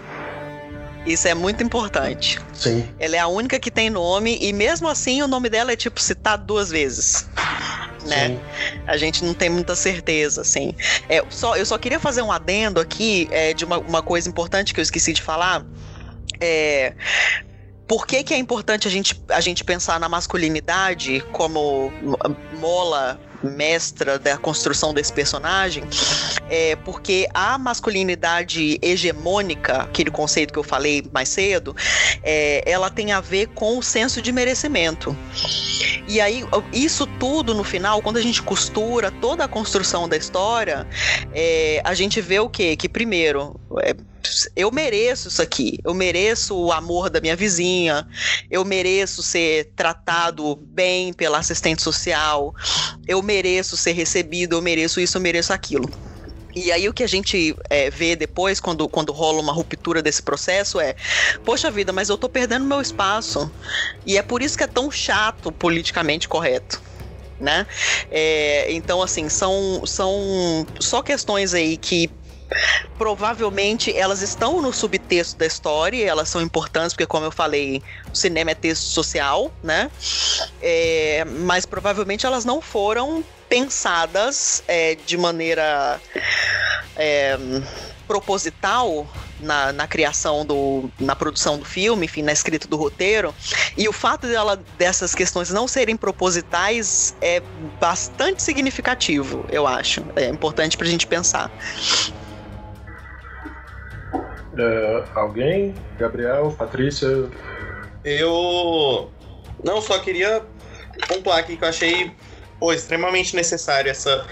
Isso 1.07 1.29
é 1.29 1.35
muito 1.35 1.63
importante. 1.63 2.41
Sim. 2.53 2.89
Ela 2.99 3.17
é 3.17 3.19
a 3.19 3.29
única 3.29 3.61
que 3.61 3.71
tem 3.71 3.89
nome 3.89 4.39
e 4.41 4.53
mesmo 4.53 4.89
assim 4.89 5.23
o 5.23 5.29
nome 5.29 5.49
dela 5.49 5.73
é 5.73 5.77
tipo 5.77 6.01
citado 6.01 6.45
duas 6.45 6.69
vezes. 6.69 7.29
Né? 8.05 8.29
Sim. 8.29 8.41
A 8.87 8.97
gente 8.97 9.25
não 9.25 9.35
tem 9.35 9.49
muita 9.49 9.75
certeza, 9.75 10.41
assim. 10.41 10.75
É, 11.09 11.25
só, 11.29 11.57
eu 11.57 11.67
só 11.67 11.79
queria 11.79 11.99
fazer 11.99 12.23
um 12.23 12.31
adendo 12.31 12.81
aqui 12.81 13.29
é, 13.31 13.53
de 13.53 13.65
uma, 13.65 13.79
uma 13.79 14.03
coisa 14.03 14.29
importante 14.29 14.75
que 14.75 14.81
eu 14.81 14.83
esqueci 14.83 15.13
de 15.13 15.23
falar. 15.23 15.65
É, 16.41 16.93
por 17.87 18.07
que, 18.07 18.23
que 18.23 18.35
é 18.35 18.39
importante 18.39 18.89
a 18.89 18.91
gente, 18.91 19.21
a 19.29 19.41
gente 19.41 19.65
pensar 19.65 20.01
na 20.01 20.09
masculinidade 20.09 21.21
como 21.33 21.93
mola 22.59 23.21
mestra 23.43 24.19
da 24.19 24.37
construção 24.37 24.93
desse 24.93 25.13
personagem, 25.13 25.85
é 26.49 26.77
porque 26.77 27.29
a 27.33 27.57
masculinidade 27.59 28.79
hegemônica, 28.83 29.83
aquele 29.83 30.11
conceito 30.11 30.53
que 30.53 30.59
eu 30.59 30.65
falei 30.65 31.05
mais 31.13 31.29
cedo, 31.29 31.75
é, 32.23 32.63
ela 32.67 32.91
tem 32.91 33.13
a 33.13 33.21
ver 33.21 33.49
com 33.49 33.79
o 33.79 33.83
senso 33.83 34.21
de 34.21 34.33
merecimento. 34.33 35.17
E 36.09 36.21
aí, 36.21 36.45
isso 36.73 37.07
tudo 37.19 37.55
no 37.55 37.65
final, 37.65 38.01
quando 38.01 38.17
a 38.17 38.23
gente 38.23 38.43
costura 38.43 39.11
toda 39.11 39.45
a 39.45 39.49
construção 39.49 40.09
da 40.09 40.17
história, 40.17 40.87
é, 41.33 41.81
a 41.85 41.95
gente 41.95 42.21
vê 42.21 42.39
o 42.39 42.49
quê? 42.49 42.77
Que 42.77 42.89
primeiro, 42.89 43.59
é, 43.83 43.95
eu 44.55 44.71
mereço 44.71 45.29
isso 45.29 45.43
aqui, 45.43 45.79
eu 45.85 45.95
mereço 45.95 46.57
o 46.57 46.73
amor 46.73 47.11
da 47.11 47.21
minha 47.21 47.37
vizinha, 47.37 48.07
eu 48.51 48.65
mereço 48.65 49.23
ser 49.23 49.73
tratado 49.77 50.57
bem 50.57 51.13
pela 51.13 51.39
assistente 51.39 51.83
social, 51.83 52.55
eu 53.07 53.23
mereço 53.23 53.77
ser 53.77 53.93
recebido, 53.93 54.57
eu 54.57 54.63
mereço 54.63 55.01
isso, 55.01 55.17
eu 55.17 55.21
mereço 55.21 55.53
aquilo. 55.53 55.91
E 56.57 56.73
aí 56.73 56.89
o 56.89 56.95
que 56.95 57.05
a 57.05 57.07
gente 57.07 57.55
é, 57.69 57.91
vê 57.91 58.17
depois, 58.17 58.59
quando, 58.59 58.89
quando 58.89 59.13
rola 59.13 59.43
uma 59.43 59.53
ruptura 59.53 60.03
desse 60.03 60.23
processo, 60.23 60.81
é, 60.81 60.97
poxa 61.45 61.71
vida, 61.71 61.93
mas 61.93 62.09
eu 62.09 62.17
tô 62.17 62.31
perdendo 62.31 62.65
meu 62.65 62.81
espaço. 62.81 63.53
E 64.07 64.17
é 64.17 64.23
por 64.23 64.41
isso 64.41 64.57
que 64.57 64.65
é 64.65 64.67
tão 64.67 64.91
chato 64.91 65.53
politicamente 65.53 66.27
correto. 66.27 66.81
Né? 67.39 67.67
É, 68.11 68.73
então, 68.73 69.03
assim, 69.03 69.29
são, 69.29 69.83
são 69.85 70.67
só 70.81 71.03
questões 71.03 71.53
aí 71.53 71.77
que 71.77 72.09
Provavelmente 72.97 73.95
elas 73.97 74.23
estão 74.23 74.63
no 74.63 74.73
subtexto 74.73 75.37
da 75.37 75.47
história, 75.47 76.07
elas 76.07 76.29
são 76.29 76.41
importantes, 76.41 76.93
porque, 76.93 77.07
como 77.07 77.27
eu 77.27 77.33
falei, 77.33 77.83
o 78.13 78.17
cinema 78.17 78.53
é 78.53 78.55
texto 78.55 78.85
social, 78.85 79.53
né? 79.63 79.91
É, 80.63 81.25
mas 81.25 81.67
provavelmente 81.67 82.25
elas 82.25 82.45
não 82.45 82.61
foram 82.61 83.25
pensadas 83.49 84.63
é, 84.67 84.97
de 85.07 85.17
maneira 85.17 86.01
é, 86.97 87.39
proposital 88.07 89.07
na, 89.41 89.73
na, 89.73 89.87
criação 89.87 90.45
do. 90.45 90.91
na 90.99 91.15
produção 91.15 91.59
do 91.59 91.65
filme, 91.65 92.07
enfim, 92.07 92.23
na 92.23 92.33
escrita 92.33 92.67
do 92.67 92.77
roteiro. 92.77 93.35
E 93.77 93.89
o 93.89 93.93
fato 93.93 94.27
dela, 94.27 94.63
dessas 94.79 95.15
questões 95.15 95.51
não 95.51 95.69
serem 95.69 95.97
propositais 95.97 97.15
é 97.21 97.43
bastante 97.81 98.43
significativo, 98.43 99.45
eu 99.51 99.67
acho. 99.67 100.03
É 100.17 100.27
importante 100.29 100.77
pra 100.77 100.87
gente 100.87 101.07
pensar. 101.07 101.51
É, 104.59 105.05
alguém? 105.15 105.75
Gabriel, 105.99 106.55
Patrícia? 106.57 107.09
Eu 108.05 109.11
não 109.63 109.81
só 109.81 109.99
queria 109.99 110.43
pontuar 111.09 111.39
aqui 111.39 111.57
que 111.57 111.65
eu 111.65 111.69
achei 111.69 112.13
pô, 112.59 112.73
extremamente 112.73 113.35
necessário 113.35 113.91
essa 113.91 114.27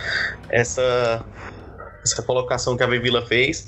essa 0.49 1.25
essa 2.05 2.23
colocação 2.23 2.77
que 2.77 2.83
a 2.83 2.87
Vivila 2.87 3.27
fez. 3.27 3.67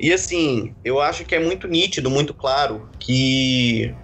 E 0.00 0.12
assim, 0.12 0.74
eu 0.82 1.00
acho 1.00 1.24
que 1.24 1.34
é 1.34 1.38
muito 1.38 1.68
nítido, 1.68 2.08
muito 2.08 2.32
claro 2.32 2.88
que 2.98 3.94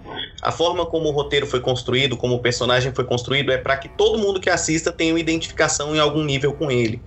a 0.41 0.51
forma 0.51 0.85
como 0.85 1.09
o 1.09 1.11
roteiro 1.11 1.45
foi 1.45 1.59
construído, 1.59 2.17
como 2.17 2.35
o 2.35 2.39
personagem 2.39 2.91
foi 2.93 3.05
construído, 3.05 3.51
é 3.51 3.57
para 3.57 3.77
que 3.77 3.87
todo 3.89 4.17
mundo 4.17 4.39
que 4.39 4.49
assista 4.49 4.91
tenha 4.91 5.13
uma 5.13 5.19
identificação 5.19 5.95
em 5.95 5.99
algum 5.99 6.23
nível 6.23 6.53
com 6.53 6.71
ele. 6.71 7.01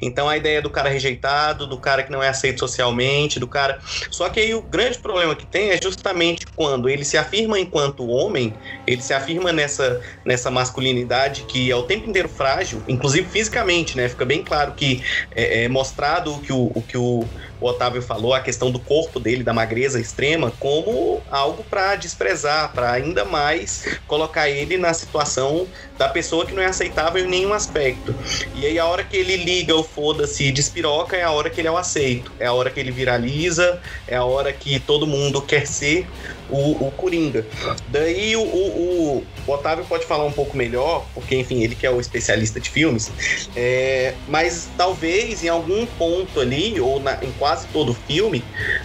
Então 0.00 0.28
a 0.28 0.36
ideia 0.36 0.62
do 0.62 0.70
cara 0.70 0.88
rejeitado, 0.88 1.66
do 1.66 1.78
cara 1.78 2.02
que 2.02 2.10
não 2.10 2.22
é 2.22 2.28
aceito 2.28 2.60
socialmente, 2.60 3.38
do 3.38 3.46
cara. 3.46 3.78
Só 4.10 4.28
que 4.28 4.40
aí 4.40 4.54
o 4.54 4.62
grande 4.62 4.98
problema 4.98 5.34
que 5.34 5.46
tem 5.46 5.70
é 5.70 5.80
justamente 5.82 6.46
quando 6.56 6.88
ele 6.88 7.04
se 7.04 7.18
afirma 7.18 7.58
enquanto 7.58 8.08
homem, 8.08 8.54
ele 8.86 9.02
se 9.02 9.12
afirma 9.12 9.52
nessa, 9.52 10.00
nessa 10.24 10.50
masculinidade 10.50 11.42
que 11.42 11.70
é 11.70 11.76
o 11.76 11.82
tempo 11.82 12.08
inteiro 12.08 12.28
frágil, 12.28 12.82
inclusive 12.88 13.28
fisicamente, 13.28 13.96
né? 13.96 14.08
Fica 14.08 14.24
bem 14.24 14.42
claro 14.42 14.72
que 14.72 15.02
é, 15.34 15.64
é 15.64 15.68
mostrado 15.68 16.38
que 16.38 16.52
o, 16.52 16.70
o 16.74 16.82
que 16.82 16.96
o 16.96 17.24
o 17.60 17.66
Otávio 17.66 18.00
falou, 18.00 18.34
a 18.34 18.40
questão 18.40 18.70
do 18.70 18.78
corpo 18.78 19.18
dele, 19.18 19.42
da 19.42 19.52
magreza 19.52 20.00
extrema, 20.00 20.52
como 20.58 21.20
algo 21.30 21.64
para 21.64 21.96
desprezar, 21.96 22.72
para 22.72 22.92
ainda 22.92 23.24
mais 23.24 23.98
colocar 24.06 24.48
ele 24.48 24.76
na 24.76 24.92
situação 24.94 25.66
da 25.96 26.08
pessoa 26.08 26.46
que 26.46 26.54
não 26.54 26.62
é 26.62 26.66
aceitável 26.66 27.24
em 27.24 27.28
nenhum 27.28 27.52
aspecto. 27.52 28.14
E 28.54 28.66
aí 28.66 28.78
a 28.78 28.86
hora 28.86 29.02
que 29.02 29.16
ele 29.16 29.36
liga 29.36 29.74
o 29.74 29.82
foda-se 29.82 30.44
e 30.44 30.52
despiroca 30.52 31.16
é 31.16 31.24
a 31.24 31.30
hora 31.30 31.50
que 31.50 31.60
ele 31.60 31.68
é 31.68 31.70
o 31.70 31.76
aceito, 31.76 32.30
é 32.38 32.46
a 32.46 32.52
hora 32.52 32.70
que 32.70 32.78
ele 32.78 32.92
viraliza, 32.92 33.80
é 34.06 34.16
a 34.16 34.24
hora 34.24 34.52
que 34.52 34.78
todo 34.78 35.06
mundo 35.06 35.42
quer 35.42 35.66
ser 35.66 36.06
o, 36.48 36.86
o 36.86 36.90
Coringa. 36.92 37.44
Daí 37.88 38.36
o, 38.36 38.42
o, 38.42 39.24
o, 39.46 39.52
Otávio 39.52 39.84
pode 39.84 40.06
falar 40.06 40.24
um 40.24 40.32
pouco 40.32 40.56
melhor, 40.56 41.06
porque 41.14 41.34
enfim, 41.34 41.62
ele 41.62 41.74
que 41.74 41.86
é 41.86 41.90
o 41.90 42.00
especialista 42.00 42.60
de 42.60 42.70
filmes, 42.70 43.10
é, 43.56 44.14
mas 44.28 44.68
talvez 44.76 45.42
em 45.42 45.48
algum 45.48 45.84
ponto 45.86 46.40
ali, 46.40 46.80
ou 46.80 47.00
na, 47.00 47.18
em 47.22 47.32
quase 47.32 47.47
todo 47.72 47.90
o 47.90 47.94
filme, 47.94 48.44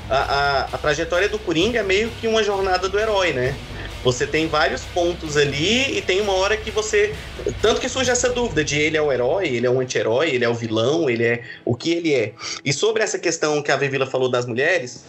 a, 0.09 0.17
a, 0.17 0.61
a 0.73 0.77
trajetória 0.77 1.29
do 1.29 1.39
Coringa 1.39 1.79
é 1.79 1.83
meio 1.83 2.09
que 2.21 2.27
uma 2.27 2.43
jornada 2.43 2.87
do 2.87 2.99
herói, 2.99 3.33
né? 3.33 3.55
Você 4.03 4.27
tem 4.27 4.47
vários 4.47 4.83
pontos 4.83 5.37
ali 5.37 5.97
e 5.97 6.01
tem 6.01 6.19
uma 6.19 6.33
hora 6.33 6.57
que 6.57 6.69
você. 6.69 7.15
Tanto 7.61 7.79
que 7.79 7.87
surge 7.87 8.11
essa 8.11 8.29
dúvida 8.29 8.63
de 8.63 8.77
ele 8.77 8.97
é 8.97 9.01
o 9.01 9.11
herói, 9.11 9.47
ele 9.47 9.65
é 9.65 9.69
o 9.69 9.79
anti-herói, 9.79 10.29
ele 10.29 10.43
é 10.43 10.49
o 10.49 10.53
vilão, 10.53 11.09
ele 11.09 11.23
é 11.23 11.43
o 11.63 11.73
que 11.73 11.93
ele 11.93 12.13
é. 12.13 12.33
E 12.65 12.73
sobre 12.73 13.01
essa 13.01 13.17
questão 13.17 13.61
que 13.61 13.71
a 13.71 13.77
Vivila 13.77 14.05
falou 14.05 14.29
das 14.29 14.45
mulheres, 14.45 15.05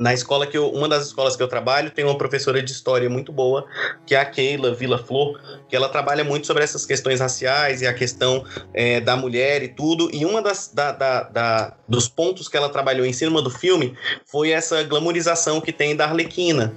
na 0.00 0.14
escola 0.14 0.46
que 0.46 0.56
eu, 0.56 0.70
uma 0.70 0.88
das 0.88 1.06
escolas 1.06 1.36
que 1.36 1.42
eu 1.42 1.48
trabalho 1.48 1.90
tem 1.90 2.06
uma 2.06 2.16
professora 2.16 2.62
de 2.62 2.72
história 2.72 3.08
muito 3.10 3.30
boa, 3.30 3.66
que 4.06 4.14
é 4.14 4.18
a 4.18 4.24
Keila 4.24 4.74
Vila 4.74 4.96
Flor, 4.96 5.38
que 5.68 5.76
ela 5.76 5.90
trabalha 5.90 6.24
muito 6.24 6.46
sobre 6.46 6.64
essas 6.64 6.86
questões 6.86 7.20
raciais 7.20 7.82
e 7.82 7.86
a 7.86 7.92
questão 7.92 8.42
é, 8.72 8.98
da 8.98 9.14
mulher 9.14 9.62
e 9.62 9.68
tudo. 9.68 10.10
E 10.10 10.24
uma 10.24 10.40
das 10.40 10.68
da, 10.72 10.92
da, 10.92 11.22
da, 11.24 11.76
dos 11.90 12.08
pontos 12.08 12.48
que 12.48 12.56
ela 12.56 12.68
trabalhou 12.68 13.04
em 13.04 13.12
cima 13.12 13.42
do 13.42 13.50
filme 13.50 13.94
foi 14.24 14.50
essa 14.50 14.82
glamorização 14.84 15.60
que 15.60 15.72
tem 15.72 15.96
da 15.96 16.04
Arlequina, 16.04 16.72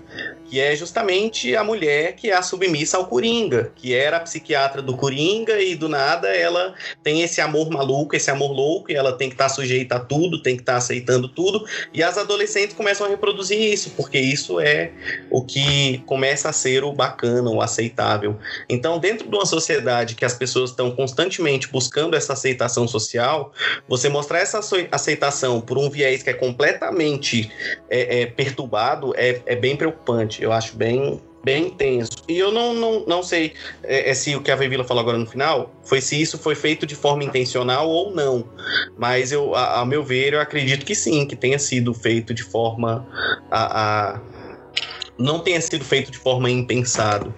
que 0.49 0.59
é 0.59 0.75
justamente 0.75 1.55
a 1.55 1.63
mulher 1.63 2.15
que 2.15 2.31
é 2.31 2.35
a 2.35 2.41
submissa 2.41 2.97
ao 2.97 3.05
Coringa, 3.05 3.71
que 3.75 3.93
era 3.93 4.17
a 4.17 4.19
psiquiatra 4.19 4.81
do 4.81 4.97
Coringa 4.97 5.61
e 5.61 5.75
do 5.75 5.87
nada 5.87 6.27
ela 6.29 6.73
tem 7.03 7.21
esse 7.21 7.39
amor 7.39 7.69
maluco, 7.69 8.15
esse 8.15 8.31
amor 8.31 8.51
louco 8.51 8.91
e 8.91 8.95
ela 8.95 9.13
tem 9.13 9.29
que 9.29 9.35
estar 9.35 9.45
tá 9.45 9.49
sujeita 9.49 9.95
a 9.97 9.99
tudo, 9.99 10.41
tem 10.41 10.55
que 10.55 10.63
estar 10.63 10.73
tá 10.73 10.77
aceitando 10.79 11.29
tudo. 11.29 11.63
E 11.93 12.01
as 12.01 12.17
adolescentes 12.17 12.75
começam 12.75 13.05
a 13.05 13.09
reproduzir 13.09 13.59
isso, 13.59 13.91
porque 13.91 14.17
isso 14.17 14.59
é 14.59 14.91
o 15.29 15.43
que 15.43 15.99
começa 16.07 16.49
a 16.49 16.53
ser 16.53 16.83
o 16.83 16.91
bacana, 16.91 17.51
o 17.51 17.61
aceitável. 17.61 18.39
Então, 18.67 18.97
dentro 18.97 19.29
de 19.29 19.35
uma 19.35 19.45
sociedade 19.45 20.15
que 20.15 20.25
as 20.25 20.33
pessoas 20.33 20.71
estão 20.71 20.91
constantemente 20.91 21.67
buscando 21.67 22.15
essa 22.15 22.33
aceitação 22.33 22.87
social, 22.87 23.53
você 23.87 24.09
mostrar 24.09 24.39
essa 24.39 24.61
aceitação 25.03 25.61
por 25.61 25.77
um 25.77 25.89
viés 25.89 26.23
que 26.23 26.29
é 26.29 26.33
completamente 26.33 27.51
é, 27.89 28.21
é, 28.21 28.25
perturbado 28.25 29.13
é, 29.15 29.41
é 29.45 29.55
bem 29.55 29.75
preocupante. 29.75 30.41
Eu 30.41 30.51
acho 30.51 30.75
bem 30.75 31.21
bem 31.43 31.67
intenso. 31.67 32.23
E 32.27 32.39
eu 32.39 32.53
não, 32.53 32.73
não, 32.73 33.05
não 33.05 33.21
sei 33.21 33.53
é, 33.83 34.09
é, 34.09 34.13
se 34.13 34.33
o 34.33 34.41
que 34.41 34.49
a 34.49 34.55
Vevila 34.55 34.85
falou 34.85 35.01
agora 35.01 35.17
no 35.17 35.25
final 35.25 35.75
foi 35.83 35.99
se 35.99 36.19
isso 36.19 36.37
foi 36.37 36.55
feito 36.55 36.85
de 36.85 36.95
forma 36.95 37.23
intencional 37.23 37.89
ou 37.89 38.15
não. 38.15 38.47
Mas 38.97 39.31
eu, 39.31 39.53
a, 39.53 39.81
a 39.81 39.85
meu 39.85 40.03
ver, 40.03 40.33
eu 40.33 40.39
acredito 40.39 40.85
que 40.85 40.95
sim, 40.95 41.27
que 41.27 41.35
tenha 41.35 41.59
sido 41.59 41.93
feito 41.93 42.33
de 42.33 42.43
forma 42.43 43.05
a, 43.51 44.13
a 44.13 44.21
não 45.17 45.39
tenha 45.39 45.59
sido 45.61 45.83
feito 45.83 46.11
de 46.11 46.17
forma 46.17 46.49
impensado. 46.49 47.33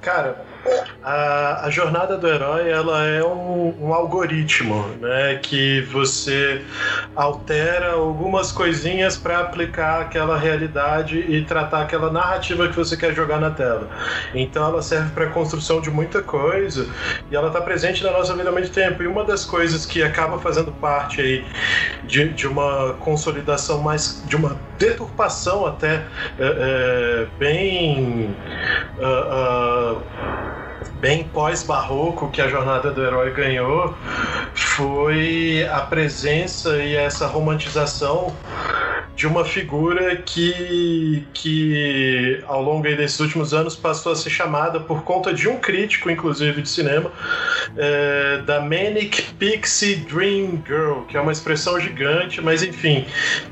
Cara, 0.00 0.44
a, 1.04 1.66
a, 1.66 1.70
jornada 1.70 2.16
do 2.16 2.26
herói 2.26 2.70
ela 2.70 3.04
é 3.04 3.22
um, 3.22 3.74
um, 3.78 3.92
algoritmo, 3.92 4.86
né, 5.00 5.38
que 5.42 5.82
você 5.82 6.62
altera 7.14 7.92
algumas 7.92 8.50
coisinhas 8.50 9.14
para 9.14 9.40
aplicar 9.40 10.00
aquela 10.00 10.38
realidade 10.38 11.18
e 11.18 11.44
tratar 11.44 11.82
aquela 11.82 12.10
narrativa 12.10 12.68
que 12.68 12.74
você 12.74 12.96
quer 12.96 13.14
jogar 13.14 13.38
na 13.38 13.50
tela. 13.50 13.86
Então 14.34 14.66
ela 14.66 14.80
serve 14.80 15.10
para 15.10 15.26
construção 15.26 15.78
de 15.78 15.90
muita 15.90 16.22
coisa 16.22 16.88
e 17.30 17.36
ela 17.36 17.48
está 17.48 17.60
presente 17.60 18.02
na 18.02 18.10
nossa 18.10 18.34
vida 18.34 18.48
há 18.48 18.52
muito 18.52 18.70
tempo. 18.70 19.02
E 19.02 19.06
uma 19.06 19.24
das 19.24 19.44
coisas 19.44 19.84
que 19.84 20.02
acaba 20.02 20.38
fazendo 20.38 20.72
parte 20.72 21.20
aí 21.20 21.44
de, 22.04 22.30
de 22.30 22.46
uma 22.48 22.94
consolidação 23.00 23.82
mais, 23.82 24.24
de 24.26 24.36
uma 24.36 24.56
deturpação 24.78 25.66
até 25.66 26.02
é, 26.38 26.40
é, 26.40 27.26
bem 27.38 28.34
uh, 28.98 29.98
uh, 29.98 30.53
bem 31.04 31.22
pós-barroco 31.22 32.30
que 32.30 32.40
a 32.40 32.48
jornada 32.48 32.90
do 32.90 33.04
herói 33.04 33.30
ganhou 33.30 33.94
foi 34.54 35.68
a 35.70 35.82
presença 35.82 36.78
e 36.78 36.96
essa 36.96 37.26
romantização 37.26 38.34
de 39.16 39.26
uma 39.26 39.44
figura 39.44 40.16
que, 40.16 41.24
que 41.32 42.42
ao 42.46 42.62
longo 42.62 42.82
desses 42.82 43.20
últimos 43.20 43.54
anos 43.54 43.76
passou 43.76 44.12
a 44.12 44.16
ser 44.16 44.30
chamada 44.30 44.80
por 44.80 45.02
conta 45.04 45.32
de 45.32 45.48
um 45.48 45.58
crítico, 45.58 46.10
inclusive 46.10 46.62
de 46.62 46.68
cinema, 46.68 47.12
é, 47.76 48.38
da 48.38 48.60
Manic 48.60 49.22
Pixie 49.34 49.96
Dream 49.96 50.62
Girl, 50.66 51.02
que 51.08 51.16
é 51.16 51.20
uma 51.20 51.32
expressão 51.32 51.78
gigante, 51.78 52.40
mas 52.40 52.62
enfim, 52.62 53.06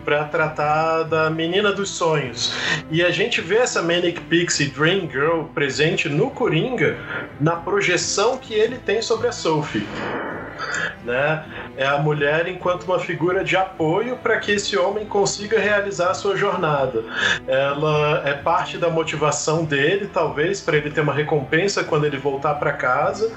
para 0.05 0.25
tratar 0.25 1.05
da 1.05 1.31
menina 1.31 1.73
dos 1.73 1.91
sonhos. 1.91 2.53
E 2.91 3.03
a 3.03 3.11
gente 3.11 3.41
vê 3.41 3.59
essa 3.59 3.81
Manic 3.81 4.21
Pixie 4.23 4.67
Dream 4.67 5.09
Girl 5.11 5.45
presente 5.55 6.09
no 6.09 6.31
Coringa 6.31 6.97
na 7.41 7.57
projeção 7.57 8.37
que 8.37 8.55
ele 8.55 8.79
tem 8.79 9.01
sobre 9.01 9.29
a 9.29 9.33
Sophie 9.33 9.87
né? 11.05 11.45
É 11.77 11.87
a 11.87 11.99
mulher 11.99 12.47
enquanto 12.49 12.85
uma 12.85 12.99
figura 12.99 13.45
de 13.45 13.57
apoio 13.57 14.17
para 14.17 14.39
que 14.39 14.53
esse 14.53 14.77
homem 14.77 15.07
consiga 15.07 15.59
realizar 15.59 16.11
a 16.11 16.15
sua 16.15 16.37
jornada. 16.37 17.05
Ela 17.47 18.23
é 18.25 18.35
parte 18.35 18.79
da 18.79 18.89
motivação 18.89 19.65
dele, 19.65 20.09
talvez, 20.13 20.61
para 20.61 20.77
ele 20.77 20.91
ter 20.91 21.01
uma 21.01 21.13
recompensa 21.13 21.85
quando 21.85 22.05
ele 22.05 22.17
voltar 22.17 22.55
para 22.55 22.73
casa, 22.73 23.33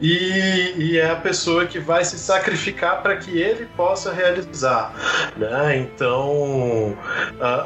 e, 0.00 0.74
e, 0.76 0.98
é 0.98 1.10
a 1.10 1.16
pessoa 1.16 1.66
que 1.66 1.78
vai 1.78 2.04
se 2.04 2.18
sacrificar 2.18 3.02
para 3.02 3.16
que 3.16 3.38
ele 3.38 3.66
possa 3.76 4.12
realizar, 4.12 4.92
né? 5.36 5.76
Então, 5.78 6.96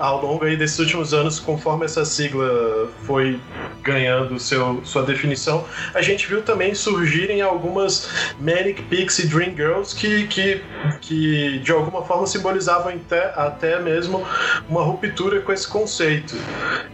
ao 0.00 0.22
longo 0.22 0.44
aí 0.44 0.56
desses 0.56 0.78
últimos 0.78 1.14
anos, 1.14 1.38
conforme 1.38 1.84
essa 1.84 2.04
sigla 2.04 2.88
foi 3.04 3.40
ganhando 3.82 4.38
seu, 4.38 4.80
sua 4.84 5.02
definição, 5.02 5.64
a 5.94 6.02
gente 6.02 6.26
viu 6.26 6.42
também 6.42 6.74
surgirem 6.74 7.40
algumas 7.40 8.08
Manic 8.40 8.82
Pixie 8.82 9.26
Dream 9.38 9.54
Girls 9.54 9.94
que, 9.94 10.26
que, 10.26 10.64
que 11.00 11.60
de 11.60 11.70
alguma 11.70 12.02
forma 12.04 12.26
simbolizavam 12.26 12.92
até, 12.92 13.32
até 13.36 13.80
mesmo 13.80 14.26
uma 14.68 14.82
ruptura 14.82 15.40
com 15.40 15.52
esse 15.52 15.68
conceito. 15.68 16.34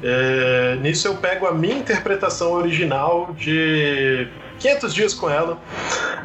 É, 0.02 0.76
nisso 0.83 1.09
eu 1.09 1.16
pego 1.16 1.46
a 1.46 1.54
minha 1.54 1.78
interpretação 1.78 2.52
original 2.52 3.35
de 3.38 4.28
500 4.58 4.94
Dias 4.94 5.14
com 5.14 5.28
Ela, 5.28 5.58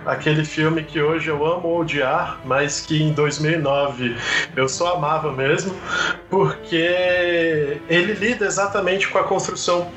aquele 0.06 0.46
filme 0.46 0.84
que 0.84 1.02
hoje 1.02 1.30
eu 1.30 1.46
amo 1.46 1.78
odiar, 1.78 2.40
mas 2.46 2.82
que 2.82 3.02
em 3.02 3.14
2009 3.14 4.16
eu 4.56 4.68
só 4.70 4.96
amava 4.96 5.32
mesmo, 5.32 5.76
porque 6.30 7.80
ele 7.90 8.14
lida 8.14 8.46
exatamente 8.46 9.08
com 9.08 9.18
a 9.18 9.24
construção 9.24 9.92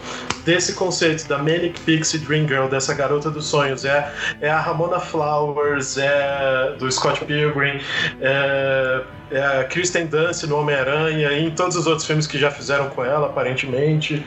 desse 0.44 0.74
conceito 0.74 1.26
da 1.28 1.38
Manic 1.38 1.80
Pixie 1.80 2.18
Dream 2.18 2.46
Girl, 2.48 2.66
dessa 2.66 2.94
garota 2.94 3.30
dos 3.30 3.46
sonhos. 3.46 3.84
É, 3.84 4.12
é 4.40 4.50
a 4.50 4.60
Ramona 4.60 4.98
Flowers, 4.98 5.96
é 5.98 6.74
do 6.78 6.90
Scott 6.90 7.24
Pilgrim, 7.24 7.80
é, 8.20 9.02
é 9.32 9.60
a 9.60 9.64
Kristen 9.64 10.06
Dunst 10.06 10.44
no 10.44 10.58
Homem-Aranha 10.58 11.32
e 11.32 11.46
em 11.46 11.50
todos 11.50 11.76
os 11.76 11.86
outros 11.86 12.06
filmes 12.06 12.26
que 12.26 12.38
já 12.38 12.50
fizeram 12.50 12.90
com 12.90 13.04
ela, 13.04 13.26
aparentemente. 13.26 14.24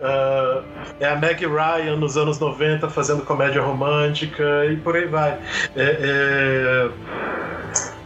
Uh, 0.00 0.64
é 0.98 1.08
a 1.08 1.16
Meg 1.16 1.46
Ryan 1.46 1.96
nos 1.96 2.16
anos 2.16 2.38
90 2.38 2.88
fazendo 2.90 3.22
comédia 3.22 3.62
romântica 3.62 4.66
e 4.66 4.76
por 4.76 4.96
aí 4.96 5.06
vai. 5.06 5.38
É, 5.76 5.98
é... 6.00 6.90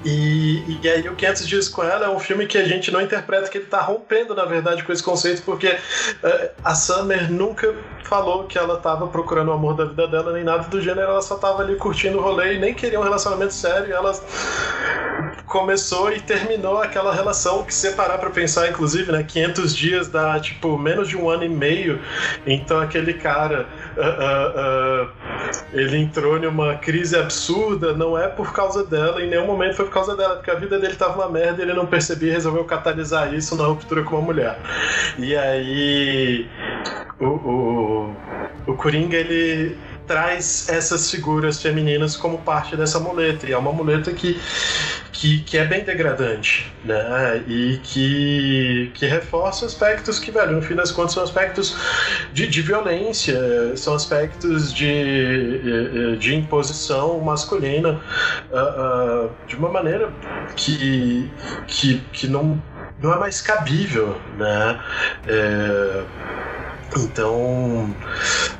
E, 0.04 0.78
e 0.82 0.88
aí 0.88 1.08
o 1.08 1.14
500 1.14 1.48
Dias 1.48 1.68
com 1.68 1.82
Ela 1.82 2.06
é 2.06 2.10
um 2.10 2.18
filme 2.18 2.46
que 2.46 2.58
a 2.58 2.64
gente 2.64 2.90
não 2.90 3.00
interpreta 3.00 3.48
que 3.48 3.56
ele 3.56 3.64
está 3.64 3.80
rompendo, 3.80 4.34
na 4.34 4.44
verdade, 4.44 4.84
com 4.84 4.92
esse 4.92 5.02
conceito, 5.02 5.42
porque 5.42 5.68
uh, 5.68 6.50
a 6.62 6.74
Summer 6.74 7.32
nunca 7.32 7.74
falou 8.04 8.44
que 8.44 8.58
ela 8.58 8.76
estava 8.76 9.06
procurando 9.06 9.48
o 9.48 9.52
amor 9.52 9.74
da 9.74 9.86
vida 9.86 10.06
dela, 10.06 10.32
nem 10.32 10.44
nada 10.44 10.68
do 10.68 10.80
gênero, 10.80 11.08
ela 11.08 11.22
só 11.22 11.36
estava 11.36 11.62
ali 11.62 11.76
curtindo 11.76 12.18
o 12.18 12.20
rolê 12.20 12.56
e 12.56 12.58
nem 12.58 12.74
queria 12.74 13.00
um 13.00 13.02
relacionamento 13.02 13.54
sério, 13.54 13.94
ela 13.94 14.12
começou 15.46 16.12
e 16.12 16.20
terminou 16.20 16.78
aquela 16.78 17.14
relação 17.14 17.62
que 17.64 17.72
separar 17.72 18.18
para 18.18 18.28
pensar, 18.28 18.68
inclusive, 18.68 19.10
né, 19.10 19.22
500 19.22 19.74
dias 19.74 20.08
dá, 20.08 20.38
tipo, 20.38 20.76
menos 20.76 21.08
de 21.08 21.16
um 21.16 21.30
ano 21.30 21.44
e 21.44 21.48
meio, 21.48 22.00
então 22.46 22.78
aquele 22.78 23.14
cara... 23.14 23.66
Uh, 23.96 25.06
uh, 25.06 25.10
ele 25.72 25.98
entrou 25.98 26.38
numa 26.38 26.76
crise 26.76 27.16
absurda, 27.16 27.92
não 27.92 28.18
é 28.18 28.28
por 28.28 28.52
causa 28.52 28.84
dela, 28.84 29.22
em 29.22 29.28
nenhum 29.28 29.46
momento 29.46 29.76
foi 29.76 29.84
por 29.84 29.92
causa 29.92 30.16
dela, 30.16 30.36
porque 30.36 30.50
a 30.50 30.54
vida 30.54 30.78
dele 30.78 30.96
tava 30.96 31.22
uma 31.22 31.30
merda 31.30 31.62
e 31.62 31.64
ele 31.64 31.74
não 31.74 31.86
percebia 31.86 32.30
e 32.30 32.32
resolveu 32.32 32.64
catalisar 32.64 33.32
isso 33.32 33.56
na 33.56 33.64
ruptura 33.64 34.02
com 34.02 34.16
uma 34.16 34.24
mulher. 34.24 34.58
E 35.18 35.36
aí. 35.36 36.48
O, 37.20 37.26
o, 37.26 38.16
o 38.66 38.74
Coringa, 38.74 39.16
ele 39.16 39.78
traz 40.06 40.68
essas 40.68 41.10
figuras 41.10 41.60
femininas 41.60 42.16
como 42.16 42.38
parte 42.38 42.76
dessa 42.76 43.00
muleta. 43.00 43.46
E 43.46 43.52
é 43.52 43.58
uma 43.58 43.72
muleta 43.72 44.12
que, 44.12 44.40
que, 45.12 45.40
que 45.40 45.58
é 45.58 45.64
bem 45.64 45.84
degradante, 45.84 46.72
né? 46.84 47.42
E 47.46 47.80
que, 47.82 48.90
que 48.94 49.06
reforça 49.06 49.66
aspectos 49.66 50.18
que, 50.18 50.30
velho, 50.30 50.52
no 50.52 50.62
fim 50.62 50.74
das 50.74 50.90
contas, 50.90 51.14
são 51.14 51.22
aspectos 51.22 51.76
de, 52.32 52.46
de 52.46 52.62
violência, 52.62 53.76
são 53.76 53.94
aspectos 53.94 54.72
de, 54.72 56.16
de 56.18 56.34
imposição 56.34 57.20
masculina 57.20 58.00
uh, 58.50 59.26
uh, 59.26 59.30
de 59.46 59.56
uma 59.56 59.68
maneira 59.68 60.12
que, 60.56 61.30
que, 61.66 62.00
que 62.12 62.26
não, 62.26 62.60
não 63.00 63.12
é 63.12 63.18
mais 63.18 63.40
cabível, 63.40 64.18
né? 64.36 64.80
É, 65.26 66.02
então, 66.96 67.94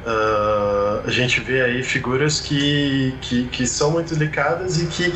uh, 0.05 1.07
a 1.07 1.11
gente 1.11 1.41
vê 1.41 1.63
aí 1.63 1.83
figuras 1.83 2.41
que, 2.41 3.15
que, 3.21 3.45
que 3.45 3.67
são 3.67 3.93
muito 3.93 4.15
delicadas 4.15 4.81
e 4.81 4.87
que 4.87 5.13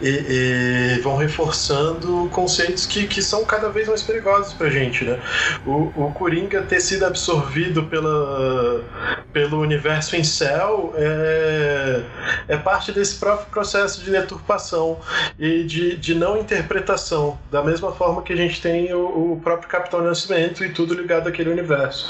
e, 0.00 0.96
e 0.96 1.00
vão 1.00 1.16
reforçando 1.16 2.28
conceitos 2.32 2.86
que, 2.86 3.06
que 3.06 3.22
são 3.22 3.44
cada 3.44 3.68
vez 3.68 3.88
mais 3.88 4.02
perigosos 4.02 4.52
pra 4.54 4.68
gente, 4.68 5.04
né? 5.04 5.20
O, 5.64 5.92
o 5.94 6.12
Coringa 6.12 6.62
ter 6.62 6.80
sido 6.80 7.04
absorvido 7.04 7.84
pela, 7.84 8.84
pelo 9.32 9.60
universo 9.60 10.16
em 10.16 10.24
céu 10.24 10.92
é, 10.96 12.02
é 12.48 12.56
parte 12.56 12.92
desse 12.92 13.16
próprio 13.16 13.48
processo 13.50 14.02
de 14.02 14.10
deturpação 14.10 14.98
e 15.38 15.62
de, 15.64 15.96
de 15.96 16.14
não 16.14 16.38
interpretação, 16.38 17.38
da 17.50 17.62
mesma 17.62 17.92
forma 17.92 18.22
que 18.22 18.32
a 18.32 18.36
gente 18.36 18.60
tem 18.60 18.92
o, 18.92 19.32
o 19.32 19.40
próprio 19.42 19.68
Capitão 19.68 20.00
Nascimento 20.02 20.64
e 20.64 20.70
tudo 20.70 20.94
ligado 20.94 21.28
àquele 21.28 21.50
universo. 21.50 22.08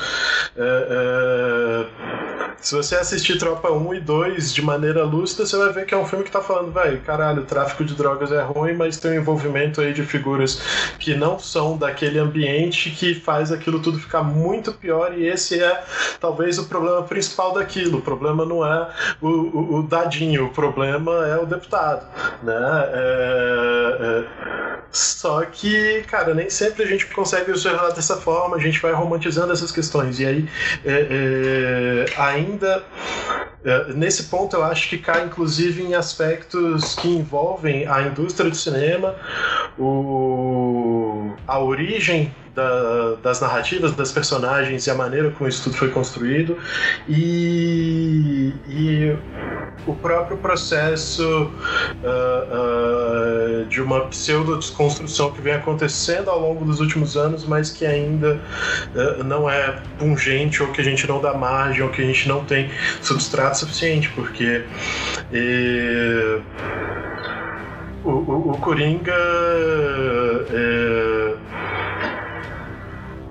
euh, 0.58 0.86
euh, 0.90 1.84
se 2.60 2.74
você 2.74 2.96
assistir 2.96 3.38
Tropa 3.38 3.70
1 3.70 3.94
e 3.94 4.00
2 4.00 4.52
de 4.52 4.62
maneira 4.62 5.04
lúcida, 5.04 5.46
você 5.46 5.56
vai 5.56 5.72
ver 5.72 5.86
que 5.86 5.94
é 5.94 5.96
um 5.96 6.06
filme 6.06 6.24
que 6.24 6.30
tá 6.30 6.40
falando, 6.40 6.72
vai, 6.72 6.96
caralho, 6.98 7.42
o 7.42 7.46
tráfico 7.46 7.84
de 7.84 7.94
drogas 7.94 8.32
é 8.32 8.42
ruim, 8.42 8.74
mas 8.74 8.98
tem 8.98 9.12
um 9.12 9.14
envolvimento 9.14 9.80
aí 9.80 9.92
de 9.92 10.02
figuras 10.02 10.60
que 10.98 11.14
não 11.14 11.38
são 11.38 11.76
daquele 11.76 12.18
ambiente 12.18 12.90
que 12.90 13.14
faz 13.14 13.52
aquilo 13.52 13.80
tudo 13.80 13.98
ficar 13.98 14.22
muito 14.22 14.72
pior 14.72 15.16
e 15.16 15.26
esse 15.26 15.62
é 15.62 15.84
talvez 16.20 16.58
o 16.58 16.64
problema 16.64 17.02
principal 17.02 17.52
daquilo. 17.52 17.98
O 17.98 18.02
problema 18.02 18.44
não 18.44 18.66
é 18.66 18.90
o, 19.20 19.28
o, 19.28 19.78
o 19.78 19.82
dadinho, 19.82 20.46
o 20.46 20.50
problema 20.50 21.26
é 21.26 21.36
o 21.36 21.46
deputado, 21.46 22.06
né? 22.42 22.54
É, 22.92 23.96
é, 24.00 24.86
só 24.90 25.44
que, 25.44 26.02
cara, 26.08 26.32
nem 26.34 26.48
sempre 26.48 26.84
a 26.84 26.86
gente 26.86 27.06
consegue 27.06 27.50
observar 27.50 27.90
dessa 27.92 28.16
forma, 28.16 28.56
a 28.56 28.60
gente 28.60 28.80
vai 28.80 28.92
romantizando 28.92 29.52
essas 29.52 29.70
questões. 29.70 30.18
E 30.18 30.26
aí, 30.26 30.48
é, 30.84 32.06
é, 32.08 32.20
ainda 32.46 32.84
é, 33.64 33.92
nesse 33.94 34.24
ponto, 34.24 34.54
eu 34.54 34.64
acho 34.64 34.88
que 34.88 34.96
cai 34.96 35.24
inclusive 35.24 35.82
em 35.82 35.94
aspectos 35.94 36.94
que 36.94 37.08
envolvem 37.08 37.86
a 37.86 38.02
indústria 38.02 38.48
do 38.48 38.54
cinema, 38.54 39.16
o, 39.76 41.32
a 41.48 41.58
origem 41.58 42.32
da, 42.56 43.16
das 43.22 43.40
narrativas, 43.40 43.92
das 43.92 44.10
personagens 44.10 44.86
e 44.86 44.90
a 44.90 44.94
maneira 44.94 45.30
como 45.30 45.48
isso 45.48 45.62
tudo 45.64 45.76
foi 45.76 45.90
construído, 45.90 46.56
e, 47.06 48.52
e 48.66 49.16
o 49.86 49.94
próprio 49.94 50.38
processo 50.38 51.50
uh, 52.02 53.62
uh, 53.62 53.66
de 53.66 53.80
uma 53.80 54.06
pseudo-desconstrução 54.06 55.30
que 55.32 55.40
vem 55.42 55.52
acontecendo 55.52 56.30
ao 56.30 56.40
longo 56.40 56.64
dos 56.64 56.80
últimos 56.80 57.16
anos, 57.16 57.44
mas 57.44 57.70
que 57.70 57.84
ainda 57.84 58.40
uh, 58.94 59.22
não 59.22 59.48
é 59.48 59.80
pungente 59.98 60.62
ou 60.62 60.72
que 60.72 60.80
a 60.80 60.84
gente 60.84 61.06
não 61.06 61.20
dá 61.20 61.34
margem 61.34 61.82
ou 61.82 61.90
que 61.90 62.02
a 62.02 62.04
gente 62.04 62.26
não 62.26 62.44
tem 62.44 62.70
substrato 63.02 63.58
suficiente, 63.58 64.10
porque. 64.14 64.64
O, 68.02 68.10
o, 68.10 68.50
o 68.52 68.58
Coringa. 68.58 69.12
É, 70.52 71.05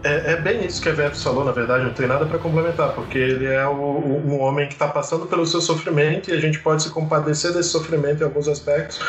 é, 0.06 0.34
é, 0.34 0.36
bem 0.36 0.63
isso 0.63 0.80
que 0.80 0.88
a 0.88 0.94
Veto 0.94 1.20
falou, 1.20 1.44
na 1.44 1.52
verdade, 1.52 1.84
não 1.84 1.94
tem 1.94 2.06
nada 2.06 2.28
para 2.28 2.38
complementar, 2.38 2.94
porque 2.94 3.18
ele 3.18 3.48
é 3.48 3.65
o, 3.65 3.74
um 3.74 4.39
homem 4.39 4.68
que 4.68 4.74
está 4.74 4.88
passando 4.88 5.26
pelo 5.26 5.48
seu 5.48 5.60
sofrimento 5.60 6.30
e 6.30 6.34
a 6.34 6.39
gente 6.39 6.60
pode 6.60 6.84
se 6.84 6.91
compadecer 6.91 7.52
desse 7.52 7.70
sofrimento 7.70 8.22
em 8.22 8.24
alguns 8.24 8.48
aspectos, 8.48 9.00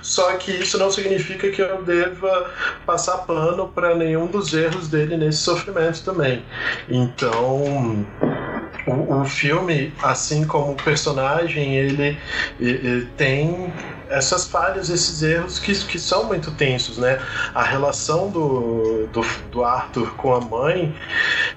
só 0.00 0.32
que 0.36 0.50
isso 0.50 0.78
não 0.78 0.90
significa 0.90 1.50
que 1.50 1.60
eu 1.60 1.82
deva 1.82 2.50
passar 2.86 3.18
pano 3.18 3.68
para 3.68 3.94
nenhum 3.94 4.26
dos 4.26 4.54
erros 4.54 4.88
dele 4.88 5.18
nesse 5.18 5.38
sofrimento 5.38 6.02
também. 6.02 6.42
Então. 6.88 8.06
O, 8.86 9.20
o 9.20 9.24
filme, 9.24 9.92
assim 10.00 10.46
como 10.46 10.72
o 10.72 10.76
personagem, 10.76 11.74
ele, 11.74 12.16
ele 12.60 13.04
tem 13.16 13.72
essas 14.08 14.46
falhas, 14.46 14.88
esses 14.90 15.22
erros 15.22 15.58
que, 15.58 15.74
que 15.86 15.98
são 15.98 16.24
muito 16.24 16.50
tensos, 16.52 16.98
né? 16.98 17.20
A 17.54 17.62
relação 17.62 18.30
do, 18.30 19.06
do, 19.08 19.22
do 19.50 19.64
Arthur 19.64 20.14
com 20.16 20.34
a 20.34 20.40
mãe 20.40 20.94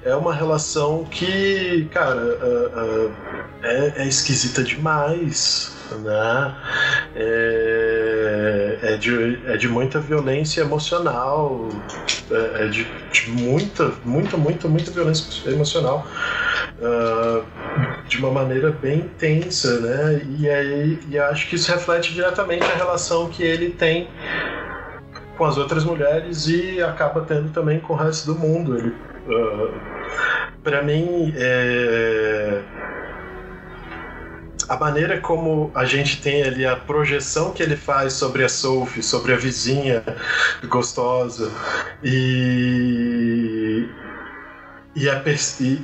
é 0.04 0.16
uma 0.16 0.34
relação 0.34 1.06
que, 1.06 1.88
cara, 1.92 2.16
uh, 2.20 3.08
uh, 3.08 3.14
é, 3.64 4.04
é 4.04 4.08
esquisita 4.08 4.64
demais 4.64 5.79
né? 5.96 6.56
É, 7.16 8.80
é, 8.82 8.98
de, 8.98 9.40
é 9.46 9.58
de 9.58 9.68
muita 9.68 10.00
violência 10.00 10.62
emocional, 10.62 11.70
é, 12.32 12.66
é 12.66 12.68
de, 12.68 12.88
de, 13.12 13.30
muita, 13.32 13.92
muita, 14.06 14.38
muita, 14.38 14.68
muita 14.68 14.92
violência 14.92 15.50
emocional. 15.50 16.06
Uh, 16.80 17.44
de 18.08 18.18
uma 18.18 18.32
maneira 18.32 18.72
bem 18.72 19.00
intensa, 19.00 19.82
né? 19.82 20.22
E 20.40 20.50
aí 20.50 21.00
e 21.10 21.20
acho 21.20 21.50
que 21.50 21.56
isso 21.56 21.70
reflete 21.70 22.14
diretamente 22.14 22.64
a 22.64 22.76
relação 22.76 23.30
que 23.30 23.44
ele 23.44 23.72
tem 23.72 24.08
com 25.38 25.44
as 25.44 25.58
outras 25.58 25.84
mulheres 25.84 26.48
e 26.48 26.82
acaba 26.82 27.22
tendo 27.22 27.50
também 27.52 27.80
com 27.80 27.94
o 27.94 27.96
resto 27.98 28.34
do 28.34 28.40
mundo. 28.40 28.78
Ele, 28.78 28.90
uh, 29.28 29.74
para 30.64 30.82
mim, 30.82 31.34
é 31.36 32.62
a 34.70 34.78
maneira 34.78 35.20
como 35.20 35.72
a 35.74 35.84
gente 35.84 36.22
tem 36.22 36.44
ali 36.44 36.64
a 36.64 36.76
projeção 36.76 37.52
que 37.52 37.64
ele 37.64 37.76
faz 37.76 38.14
sobre 38.14 38.44
a 38.44 38.50
Sophie, 38.50 39.02
sobre 39.02 39.34
a 39.34 39.36
vizinha 39.36 40.04
gostosa 40.68 41.52
e 42.04 43.59
e 44.96 45.08
a, 45.08 45.22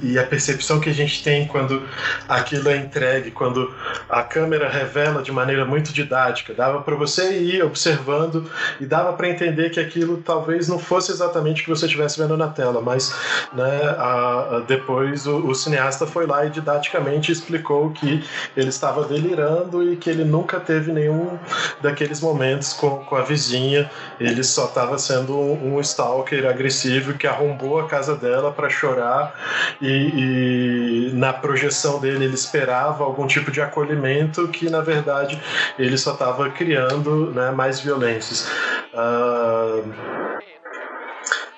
e, 0.01 0.17
a 0.17 0.23
percepção 0.25 0.79
que 0.79 0.89
a 0.89 0.93
gente 0.93 1.23
tem 1.23 1.45
quando 1.45 1.83
aquilo 2.27 2.69
é 2.69 2.77
entregue, 2.77 3.29
quando 3.29 3.71
a 4.09 4.23
câmera 4.23 4.67
revela 4.67 5.21
de 5.21 5.31
maneira 5.31 5.63
muito 5.63 5.93
didática. 5.93 6.53
Dava 6.53 6.81
para 6.81 6.95
você 6.95 7.37
ir 7.37 7.63
observando 7.63 8.49
e 8.79 8.85
dava 8.85 9.13
para 9.13 9.29
entender 9.29 9.69
que 9.69 9.79
aquilo 9.79 10.17
talvez 10.17 10.67
não 10.67 10.79
fosse 10.79 11.11
exatamente 11.11 11.61
o 11.61 11.65
que 11.65 11.69
você 11.69 11.85
estivesse 11.85 12.19
vendo 12.19 12.35
na 12.35 12.47
tela, 12.47 12.81
mas 12.81 13.15
né, 13.53 13.95
a, 13.97 14.57
a, 14.57 14.63
depois 14.67 15.27
o, 15.27 15.47
o, 15.47 15.53
cineasta 15.53 16.07
foi 16.07 16.25
lá 16.25 16.45
e 16.45 16.49
didaticamente 16.49 17.31
explicou 17.31 17.91
que 17.91 18.23
ele 18.57 18.69
estava 18.69 19.05
delirando 19.05 19.93
e 19.93 19.95
que 19.97 20.09
ele 20.09 20.23
nunca 20.23 20.59
teve 20.59 20.91
nenhum 20.91 21.37
daqueles 21.79 22.19
momentos 22.21 22.73
com, 22.73 22.97
com 23.05 23.15
a 23.15 23.21
vizinha, 23.21 23.89
ele 24.19 24.43
só 24.43 24.65
estava 24.65 24.97
sendo 24.97 25.37
um, 25.37 25.75
um 25.75 25.81
stalker 25.81 26.47
agressivo 26.47 27.13
que 27.13 27.27
arrombou 27.27 27.79
a 27.79 27.87
casa 27.87 28.15
dela 28.15 28.51
para 28.51 28.67
chorar 28.67 28.94
chorar 28.95 29.36
e, 29.81 31.10
e, 31.10 31.12
na 31.13 31.34
projeção 31.34 31.99
dele 31.99 32.25
ele 32.25 32.34
esperava 32.34 33.03
algum 33.03 33.27
tipo 33.27 33.51
de 33.51 33.62
acolhimento 33.62 34.47
que 34.47 34.69
na 34.69 34.81
verdade 34.81 35.39
ele 35.77 35.97
só 35.97 36.13
estava 36.13 36.49
criando 36.49 37.31
né, 37.31 37.51
mais 37.51 37.79
violências. 37.79 38.49
Uh, 38.93 39.93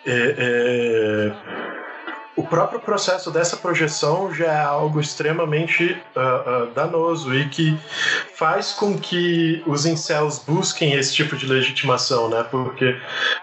é, 0.05 0.35
é 0.37 1.66
o 2.37 2.43
próprio 2.43 2.79
processo 2.79 3.31
dessa 3.31 3.57
projeção 3.57 4.31
já 4.31 4.53
é 4.53 4.61
algo 4.61 5.01
extremamente 5.01 5.99
uh, 6.15 6.65
uh, 6.65 6.67
danoso 6.67 7.33
e 7.33 7.49
que 7.49 7.75
faz 8.35 8.73
com 8.73 8.95
que 8.95 9.63
os 9.65 9.87
incels 9.87 10.37
busquem 10.37 10.93
esse 10.93 11.15
tipo 11.15 11.35
de 11.35 11.47
legitimação, 11.47 12.29
né? 12.29 12.45
Porque 12.49 12.95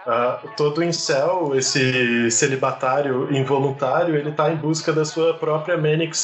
uh, 0.07 0.48
todo 0.57 0.83
incel, 0.83 1.57
esse 1.57 2.30
celibatário 2.30 3.35
involuntário, 3.35 4.14
ele 4.14 4.30
está 4.30 4.52
em 4.52 4.57
busca 4.57 4.92
da 4.92 5.04
sua 5.04 5.35
própria 5.35 5.76
Manic, 5.76 6.16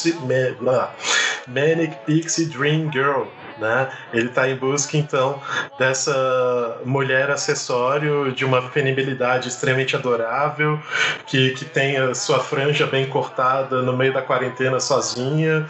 Manic 1.47 1.95
Pixie 2.05 2.45
Dream 2.45 2.89
Girl, 2.89 3.23
né? 3.61 3.89
Ele 4.11 4.27
está 4.27 4.49
em 4.49 4.55
busca 4.55 4.97
então 4.97 5.39
dessa 5.77 6.81
mulher 6.83 7.29
acessório 7.29 8.31
de 8.33 8.43
uma 8.43 8.61
fenibilidade 8.71 9.47
extremamente 9.47 9.95
adorável, 9.95 10.79
que, 11.27 11.51
que 11.51 11.63
tem 11.63 11.97
a 11.97 12.13
sua 12.15 12.39
franja 12.39 12.87
bem 12.87 13.07
cortada 13.07 13.81
no 13.81 13.95
meio 13.95 14.11
da 14.11 14.21
quarentena 14.21 14.79
sozinha 14.79 15.69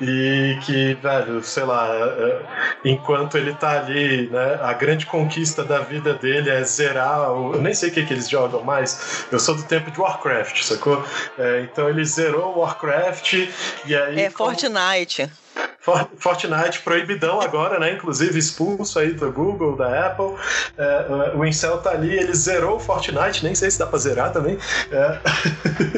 e 0.00 0.56
que, 0.64 0.94
velho, 0.94 1.42
sei 1.42 1.64
lá, 1.64 1.88
é, 1.92 2.42
enquanto 2.84 3.36
ele 3.36 3.50
está 3.50 3.80
ali, 3.80 4.28
né, 4.30 4.58
a 4.62 4.72
grande 4.72 5.04
conquista 5.04 5.64
da 5.64 5.80
vida 5.80 6.14
dele 6.14 6.48
é 6.48 6.62
zerar 6.62 7.32
o, 7.32 7.54
eu 7.54 7.60
nem 7.60 7.74
sei 7.74 7.90
o 7.90 7.92
que, 7.92 8.06
que 8.06 8.12
eles 8.12 8.28
jogam 8.28 8.62
mais, 8.62 9.26
eu 9.32 9.40
sou 9.40 9.56
do 9.56 9.64
tempo 9.64 9.90
de 9.90 10.00
Warcraft, 10.00 10.62
sacou? 10.62 11.04
É, 11.36 11.62
então 11.62 11.88
ele 11.88 12.04
zerou 12.04 12.58
Warcraft 12.58 13.32
e 13.84 13.96
aí... 13.96 14.20
É, 14.20 14.30
como... 14.30 14.50
Fortnite. 14.50 15.28
Fortnite 15.82 16.80
proibidão 16.84 17.40
agora, 17.40 17.78
né? 17.78 17.94
Inclusive 17.94 18.38
expulso 18.38 19.00
aí 19.00 19.12
do 19.12 19.32
Google, 19.32 19.76
da 19.76 20.06
Apple. 20.06 20.36
É, 20.78 21.32
o 21.34 21.44
Incel 21.44 21.78
tá 21.78 21.90
ali, 21.90 22.16
ele 22.16 22.32
zerou 22.34 22.76
o 22.76 22.80
Fortnite, 22.80 23.42
nem 23.42 23.52
sei 23.54 23.68
se 23.68 23.80
dá 23.80 23.86
pra 23.86 23.98
zerar 23.98 24.32
também. 24.32 24.56
É. 24.92 25.18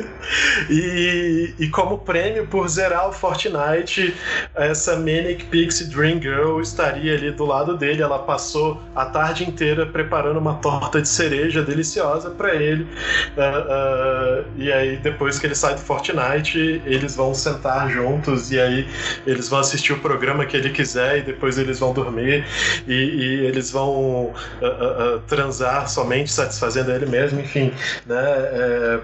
e, 0.72 1.54
e, 1.58 1.68
como 1.68 1.98
prêmio 1.98 2.46
por 2.46 2.66
zerar 2.66 3.10
o 3.10 3.12
Fortnite, 3.12 4.16
essa 4.54 4.96
Manic 4.96 5.44
Pixie 5.46 5.86
Dream 5.88 6.18
Girl 6.20 6.60
estaria 6.60 7.14
ali 7.14 7.30
do 7.30 7.44
lado 7.44 7.76
dele. 7.76 8.02
Ela 8.02 8.20
passou 8.20 8.80
a 8.96 9.04
tarde 9.04 9.44
inteira 9.44 9.84
preparando 9.84 10.38
uma 10.38 10.54
torta 10.54 11.02
de 11.02 11.08
cereja 11.08 11.62
deliciosa 11.62 12.30
para 12.30 12.54
ele. 12.54 12.84
Uh, 13.36 14.40
uh, 14.40 14.44
e 14.56 14.72
aí, 14.72 14.96
depois 14.96 15.38
que 15.38 15.46
ele 15.46 15.54
sai 15.54 15.74
do 15.74 15.80
Fortnite, 15.82 16.82
eles 16.86 17.14
vão 17.14 17.34
sentar 17.34 17.90
juntos 17.90 18.50
e 18.50 18.58
aí 18.58 18.88
eles 19.26 19.48
vão 19.50 19.58
assistir 19.58 19.73
o 19.92 19.98
programa 19.98 20.46
que 20.46 20.56
ele 20.56 20.70
quiser 20.70 21.18
e 21.18 21.22
depois 21.22 21.58
eles 21.58 21.78
vão 21.78 21.92
dormir 21.92 22.44
e, 22.86 22.92
e 22.92 23.46
eles 23.46 23.70
vão 23.70 24.26
uh, 24.26 24.34
uh, 24.62 25.20
transar 25.26 25.88
somente 25.88 26.30
satisfazendo 26.30 26.90
ele 26.92 27.06
mesmo, 27.06 27.40
enfim, 27.40 27.72
né? 28.06 28.22
É, 28.22 29.00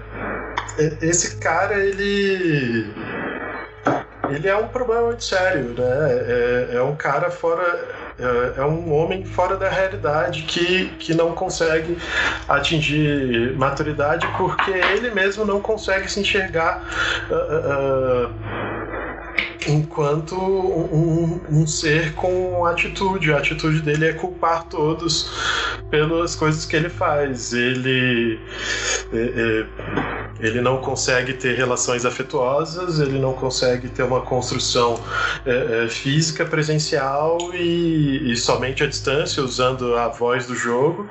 esse 1.01 1.37
cara 1.37 1.77
ele 1.79 2.89
ele 4.29 4.47
é 4.47 4.55
um 4.55 4.67
problema 4.67 5.07
muito 5.07 5.23
sério, 5.23 5.73
né? 5.77 5.83
É, 5.83 6.75
é 6.75 6.81
um 6.81 6.95
cara 6.95 7.29
fora 7.29 8.01
é, 8.21 8.61
é 8.61 8.65
um 8.65 8.93
homem 8.93 9.25
fora 9.25 9.57
da 9.57 9.67
realidade 9.67 10.43
que, 10.43 10.89
que 10.99 11.13
não 11.13 11.33
consegue 11.33 11.97
atingir 12.47 13.55
maturidade 13.57 14.27
porque 14.37 14.71
ele 14.71 15.09
mesmo 15.09 15.43
não 15.43 15.59
consegue 15.59 16.09
se 16.09 16.19
enxergar 16.19 16.83
uh, 17.29 18.27
uh, 18.27 18.80
enquanto 19.67 20.35
um, 20.35 21.39
um, 21.49 21.67
ser 21.67 22.13
com 22.13 22.65
atitude. 22.65 23.33
A 23.33 23.37
atitude 23.37 23.81
dele 23.81 24.07
é 24.07 24.13
culpar 24.13 24.63
todos 24.65 25.29
pelas 25.89 26.35
coisas 26.35 26.65
que 26.65 26.75
ele 26.75 26.89
faz. 26.89 27.53
Ele, 27.53 28.39
é, 29.13 29.17
é, 29.17 29.65
ele 30.39 30.61
não 30.61 30.77
consegue 30.77 31.33
ter 31.33 31.55
relações 31.55 32.05
afetuosas, 32.05 32.99
ele 32.99 33.19
não 33.19 33.33
consegue 33.33 33.89
ter 33.89 34.03
uma 34.03 34.21
construção 34.21 34.99
é, 35.45 35.87
física 35.89 36.45
presencial 36.45 37.37
e, 37.53 38.31
e, 38.31 38.35
somente 38.35 38.83
à 38.83 38.87
distância, 38.87 39.43
usando 39.43 39.95
a 39.95 40.07
voz 40.07 40.47
do 40.47 40.55
jogo. 40.55 41.07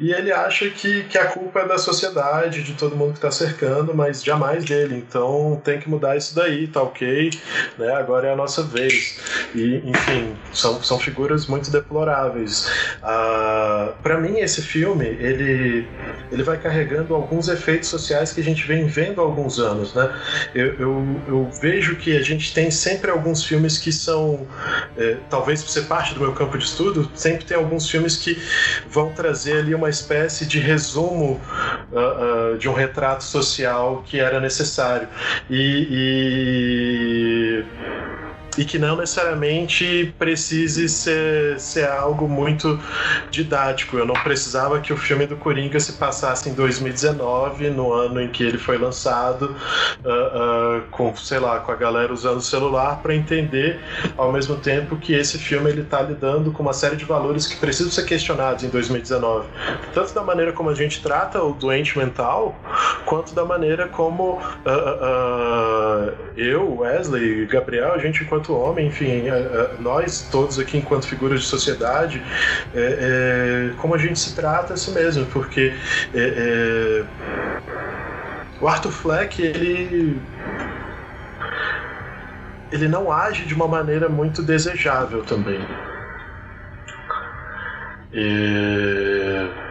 E 0.00 0.12
ele 0.12 0.32
acha 0.32 0.68
que, 0.70 1.04
que 1.04 1.18
a 1.18 1.26
culpa 1.26 1.60
é 1.60 1.66
da 1.66 1.78
sociedade, 1.78 2.62
de 2.62 2.74
todo 2.74 2.96
mundo 2.96 3.10
que 3.10 3.18
está 3.18 3.30
cercando, 3.30 3.94
mas 3.94 4.22
jamais 4.22 4.64
dele. 4.64 4.96
Então 4.96 5.60
tem 5.64 5.78
que 5.78 5.88
mudar 5.88 6.16
isso 6.16 6.34
daí, 6.34 6.66
tá 6.66 6.82
ok? 6.82 7.30
Né? 7.76 7.92
Agora 7.92 8.28
é 8.28 8.32
a 8.32 8.36
nossa 8.36 8.62
vez. 8.62 9.18
E, 9.54 9.82
enfim, 9.84 10.36
são, 10.52 10.82
são 10.82 10.98
figuras 10.98 11.46
muito 11.46 11.70
deploráveis. 11.70 12.70
Ah, 13.02 13.92
Para 14.02 14.18
mim, 14.18 14.38
esse 14.38 14.62
filme, 14.62 15.06
ele, 15.06 15.86
ele 16.30 16.42
vai 16.42 16.58
carregando 16.58 17.14
alguns 17.14 17.48
efeitos 17.48 17.88
sociais 17.88 18.32
que 18.32 18.40
a 18.40 18.44
gente 18.44 18.66
vem 18.66 18.86
vendo 18.86 19.20
há 19.20 19.24
alguns 19.24 19.58
anos, 19.58 19.94
né? 19.94 20.12
Eu, 20.54 20.74
eu, 20.74 21.20
eu 21.28 21.50
vejo 21.60 21.96
que 21.96 22.16
a 22.16 22.22
gente 22.22 22.52
tem 22.54 22.70
sempre 22.70 23.10
alguns 23.10 23.44
filmes 23.44 23.78
que 23.78 23.92
são, 23.92 24.46
é, 24.96 25.16
talvez 25.30 25.62
por 25.62 25.70
ser 25.70 25.82
parte 25.82 26.14
do 26.14 26.20
meu 26.20 26.32
campo 26.32 26.56
de 26.58 26.64
estudo, 26.64 27.10
sempre 27.14 27.44
tem 27.44 27.56
alguns 27.56 27.88
filmes 27.88 28.16
que 28.16 28.40
vão 28.88 29.12
trazer 29.12 29.58
ali 29.58 29.74
uma 29.74 29.88
espécie 29.88 30.46
de 30.46 30.58
resumo 30.58 31.40
uh, 31.92 32.54
uh, 32.54 32.58
de 32.58 32.68
um 32.68 32.72
retrato 32.72 33.24
social 33.24 34.02
que 34.06 34.18
era 34.18 34.40
necessário. 34.40 35.08
e, 35.50 35.86
e 35.90 37.57
dude. 37.62 38.17
E 38.58 38.64
que 38.64 38.76
não 38.76 38.96
necessariamente 38.96 40.12
precise 40.18 40.88
ser, 40.88 41.60
ser 41.60 41.88
algo 41.88 42.28
muito 42.28 42.78
didático. 43.30 43.96
Eu 43.96 44.04
não 44.04 44.14
precisava 44.16 44.80
que 44.80 44.92
o 44.92 44.96
filme 44.96 45.26
do 45.26 45.36
Coringa 45.36 45.78
se 45.78 45.92
passasse 45.92 46.50
em 46.50 46.54
2019, 46.54 47.70
no 47.70 47.92
ano 47.92 48.20
em 48.20 48.28
que 48.28 48.42
ele 48.42 48.58
foi 48.58 48.76
lançado, 48.76 49.54
uh, 50.04 50.78
uh, 50.78 50.82
com, 50.90 51.14
sei 51.14 51.38
lá, 51.38 51.60
com 51.60 51.70
a 51.70 51.76
galera 51.76 52.12
usando 52.12 52.38
o 52.38 52.42
celular, 52.42 53.00
para 53.00 53.14
entender 53.14 53.78
ao 54.16 54.32
mesmo 54.32 54.56
tempo 54.56 54.96
que 54.96 55.14
esse 55.14 55.38
filme 55.38 55.70
ele 55.70 55.82
está 55.82 56.02
lidando 56.02 56.50
com 56.50 56.60
uma 56.60 56.72
série 56.72 56.96
de 56.96 57.04
valores 57.04 57.46
que 57.46 57.56
precisam 57.56 57.92
ser 57.92 58.04
questionados 58.06 58.64
em 58.64 58.68
2019. 58.68 59.46
Tanto 59.94 60.12
da 60.12 60.22
maneira 60.24 60.52
como 60.52 60.68
a 60.68 60.74
gente 60.74 61.00
trata 61.00 61.40
o 61.40 61.52
doente 61.52 61.96
mental, 61.96 62.58
quanto 63.06 63.32
da 63.36 63.44
maneira 63.44 63.86
como 63.86 64.40
uh, 64.66 66.12
eu, 66.36 66.78
Wesley, 66.78 67.46
Gabriel, 67.46 67.92
a 67.92 67.98
gente 67.98 68.24
enquanto 68.24 68.47
enquanto 68.48 68.54
homem, 68.54 68.86
enfim, 68.86 69.28
é, 69.28 69.36
é, 69.36 69.70
nós 69.80 70.28
todos 70.30 70.58
aqui 70.58 70.78
enquanto 70.78 71.06
figuras 71.06 71.42
de 71.42 71.46
sociedade, 71.46 72.22
é, 72.74 73.70
é, 73.70 73.76
como 73.76 73.94
a 73.94 73.98
gente 73.98 74.18
se 74.18 74.34
trata 74.34 74.74
assim 74.74 74.92
mesmo, 74.92 75.26
porque 75.26 75.74
é, 76.14 76.18
é, 76.18 77.04
o 78.60 78.66
Arthur 78.66 78.92
Fleck, 78.92 79.42
ele 79.42 80.20
ele 82.70 82.86
não 82.86 83.10
age 83.10 83.46
de 83.46 83.54
uma 83.54 83.66
maneira 83.66 84.10
muito 84.10 84.42
desejável 84.42 85.22
também. 85.22 85.60
E 88.12 89.67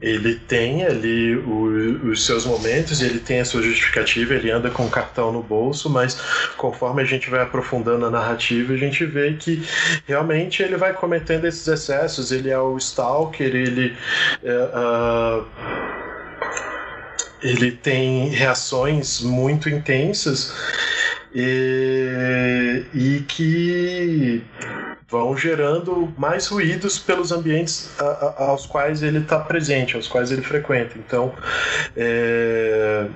ele 0.00 0.36
tem 0.36 0.84
ali 0.84 1.36
o, 1.36 2.10
os 2.10 2.24
seus 2.24 2.46
momentos, 2.46 3.02
ele 3.02 3.18
tem 3.18 3.40
a 3.40 3.44
sua 3.44 3.62
justificativa, 3.62 4.34
ele 4.34 4.50
anda 4.50 4.70
com 4.70 4.86
o 4.86 4.90
cartão 4.90 5.30
no 5.30 5.42
bolso, 5.42 5.90
mas 5.90 6.18
conforme 6.56 7.02
a 7.02 7.04
gente 7.04 7.28
vai 7.28 7.42
aprofundando 7.42 8.06
a 8.06 8.10
narrativa, 8.10 8.72
a 8.72 8.76
gente 8.76 9.04
vê 9.04 9.34
que 9.34 9.62
realmente 10.06 10.62
ele 10.62 10.76
vai 10.76 10.94
cometendo 10.94 11.44
esses 11.46 11.66
excessos. 11.66 12.32
Ele 12.32 12.48
é 12.48 12.58
o 12.58 12.76
Stalker, 12.78 13.54
ele. 13.54 13.96
É, 14.42 14.52
uh, 14.52 15.44
ele 17.42 17.72
tem 17.72 18.28
reações 18.28 19.22
muito 19.22 19.70
intensas 19.70 20.52
e, 21.34 22.84
e 22.92 23.24
que 23.26 24.42
vão 25.10 25.36
gerando 25.36 26.12
mais 26.16 26.46
ruídos 26.46 26.98
pelos 26.98 27.32
ambientes 27.32 27.90
a, 27.98 28.04
a, 28.04 28.44
aos 28.44 28.64
quais 28.64 29.02
ele 29.02 29.18
está 29.18 29.40
presente, 29.40 29.96
aos 29.96 30.06
quais 30.06 30.30
ele 30.30 30.42
frequenta. 30.42 30.96
Então, 30.96 31.34
é... 31.96 33.06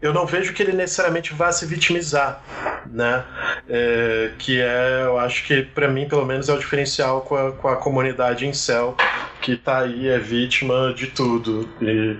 eu 0.00 0.14
não 0.14 0.24
vejo 0.26 0.54
que 0.54 0.62
ele 0.62 0.72
necessariamente 0.72 1.34
vá 1.34 1.52
se 1.52 1.66
vitimizar, 1.66 2.42
né? 2.86 3.22
É, 3.68 4.30
que 4.38 4.60
é, 4.60 5.02
eu 5.04 5.18
acho 5.18 5.44
que 5.44 5.62
para 5.62 5.86
mim, 5.86 6.08
pelo 6.08 6.24
menos, 6.24 6.48
é 6.48 6.54
o 6.54 6.58
diferencial 6.58 7.20
com 7.20 7.36
a, 7.36 7.52
com 7.52 7.68
a 7.68 7.76
comunidade 7.76 8.46
em 8.46 8.52
céu 8.54 8.96
que 9.40 9.56
tá 9.56 9.80
aí, 9.80 10.08
é 10.08 10.18
vítima 10.18 10.92
de 10.94 11.08
tudo. 11.08 11.68
E, 11.80 12.16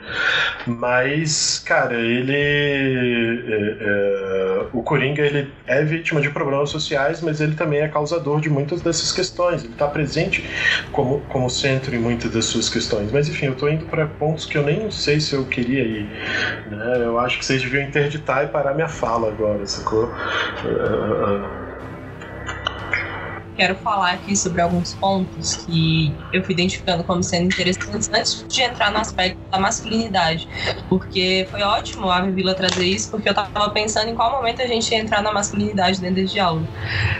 mas, 0.66 1.59
cara, 1.64 1.94
ele. 1.94 2.35
É, 3.46 3.76
é, 3.80 4.66
o 4.72 4.83
Coringa 4.83 5.22
ele 5.22 5.52
é 5.66 5.85
vítima 5.85 6.20
de 6.20 6.30
problemas 6.30 6.70
sociais, 6.70 7.20
mas 7.20 7.40
ele 7.40 7.54
também 7.54 7.80
é 7.80 7.88
causador 7.88 8.40
de 8.40 8.48
muitas 8.48 8.80
dessas 8.80 9.12
questões. 9.12 9.64
Ele 9.64 9.72
está 9.72 9.87
presente 9.87 10.44
como, 10.92 11.20
como 11.28 11.48
centro 11.50 11.94
em 11.94 11.98
muitas 11.98 12.30
das 12.30 12.46
suas 12.46 12.68
questões. 12.68 13.12
Mas 13.12 13.28
enfim, 13.28 13.46
eu 13.46 13.52
estou 13.52 13.68
indo 13.68 13.87
para 13.87 14.06
pontos 14.06 14.46
que 14.46 14.56
eu 14.56 14.62
nem 14.62 14.90
sei 14.90 15.20
se 15.20 15.35
eu 15.35 15.44
queria 15.44 15.83
ir. 15.83 16.09
Né? 16.70 16.96
Eu 16.98 17.18
acho 17.18 17.38
que 17.38 17.44
vocês 17.44 17.62
deviam 17.62 17.83
interditar 17.83 18.44
e 18.44 18.48
parar 18.48 18.74
minha 18.74 18.88
fala 18.88 19.28
agora, 19.28 19.64
sacou? 19.66 20.04
Uh, 20.04 21.69
quero 23.61 23.77
falar 23.77 24.12
aqui 24.12 24.35
sobre 24.35 24.62
alguns 24.62 24.94
pontos 24.94 25.57
que 25.66 26.14
eu 26.33 26.42
fui 26.42 26.55
identificando 26.55 27.05
como 27.05 27.23
sendo 27.23 27.44
interessantes 27.44 28.09
antes 28.11 28.42
de 28.49 28.62
entrar 28.62 28.90
no 28.90 28.96
aspecto 28.96 29.38
da 29.51 29.59
masculinidade. 29.59 30.49
Porque 30.88 31.46
foi 31.51 31.61
ótimo 31.61 32.11
a 32.11 32.23
Vila 32.23 32.55
trazer 32.55 32.87
isso, 32.87 33.11
porque 33.11 33.29
eu 33.29 33.33
estava 33.33 33.68
pensando 33.68 34.09
em 34.09 34.14
qual 34.14 34.33
momento 34.33 34.62
a 34.62 34.66
gente 34.66 34.90
ia 34.90 34.99
entrar 34.99 35.23
na 35.23 35.31
masculinidade 35.31 36.01
dentro 36.01 36.14
desse 36.14 36.33
diálogo. 36.33 36.66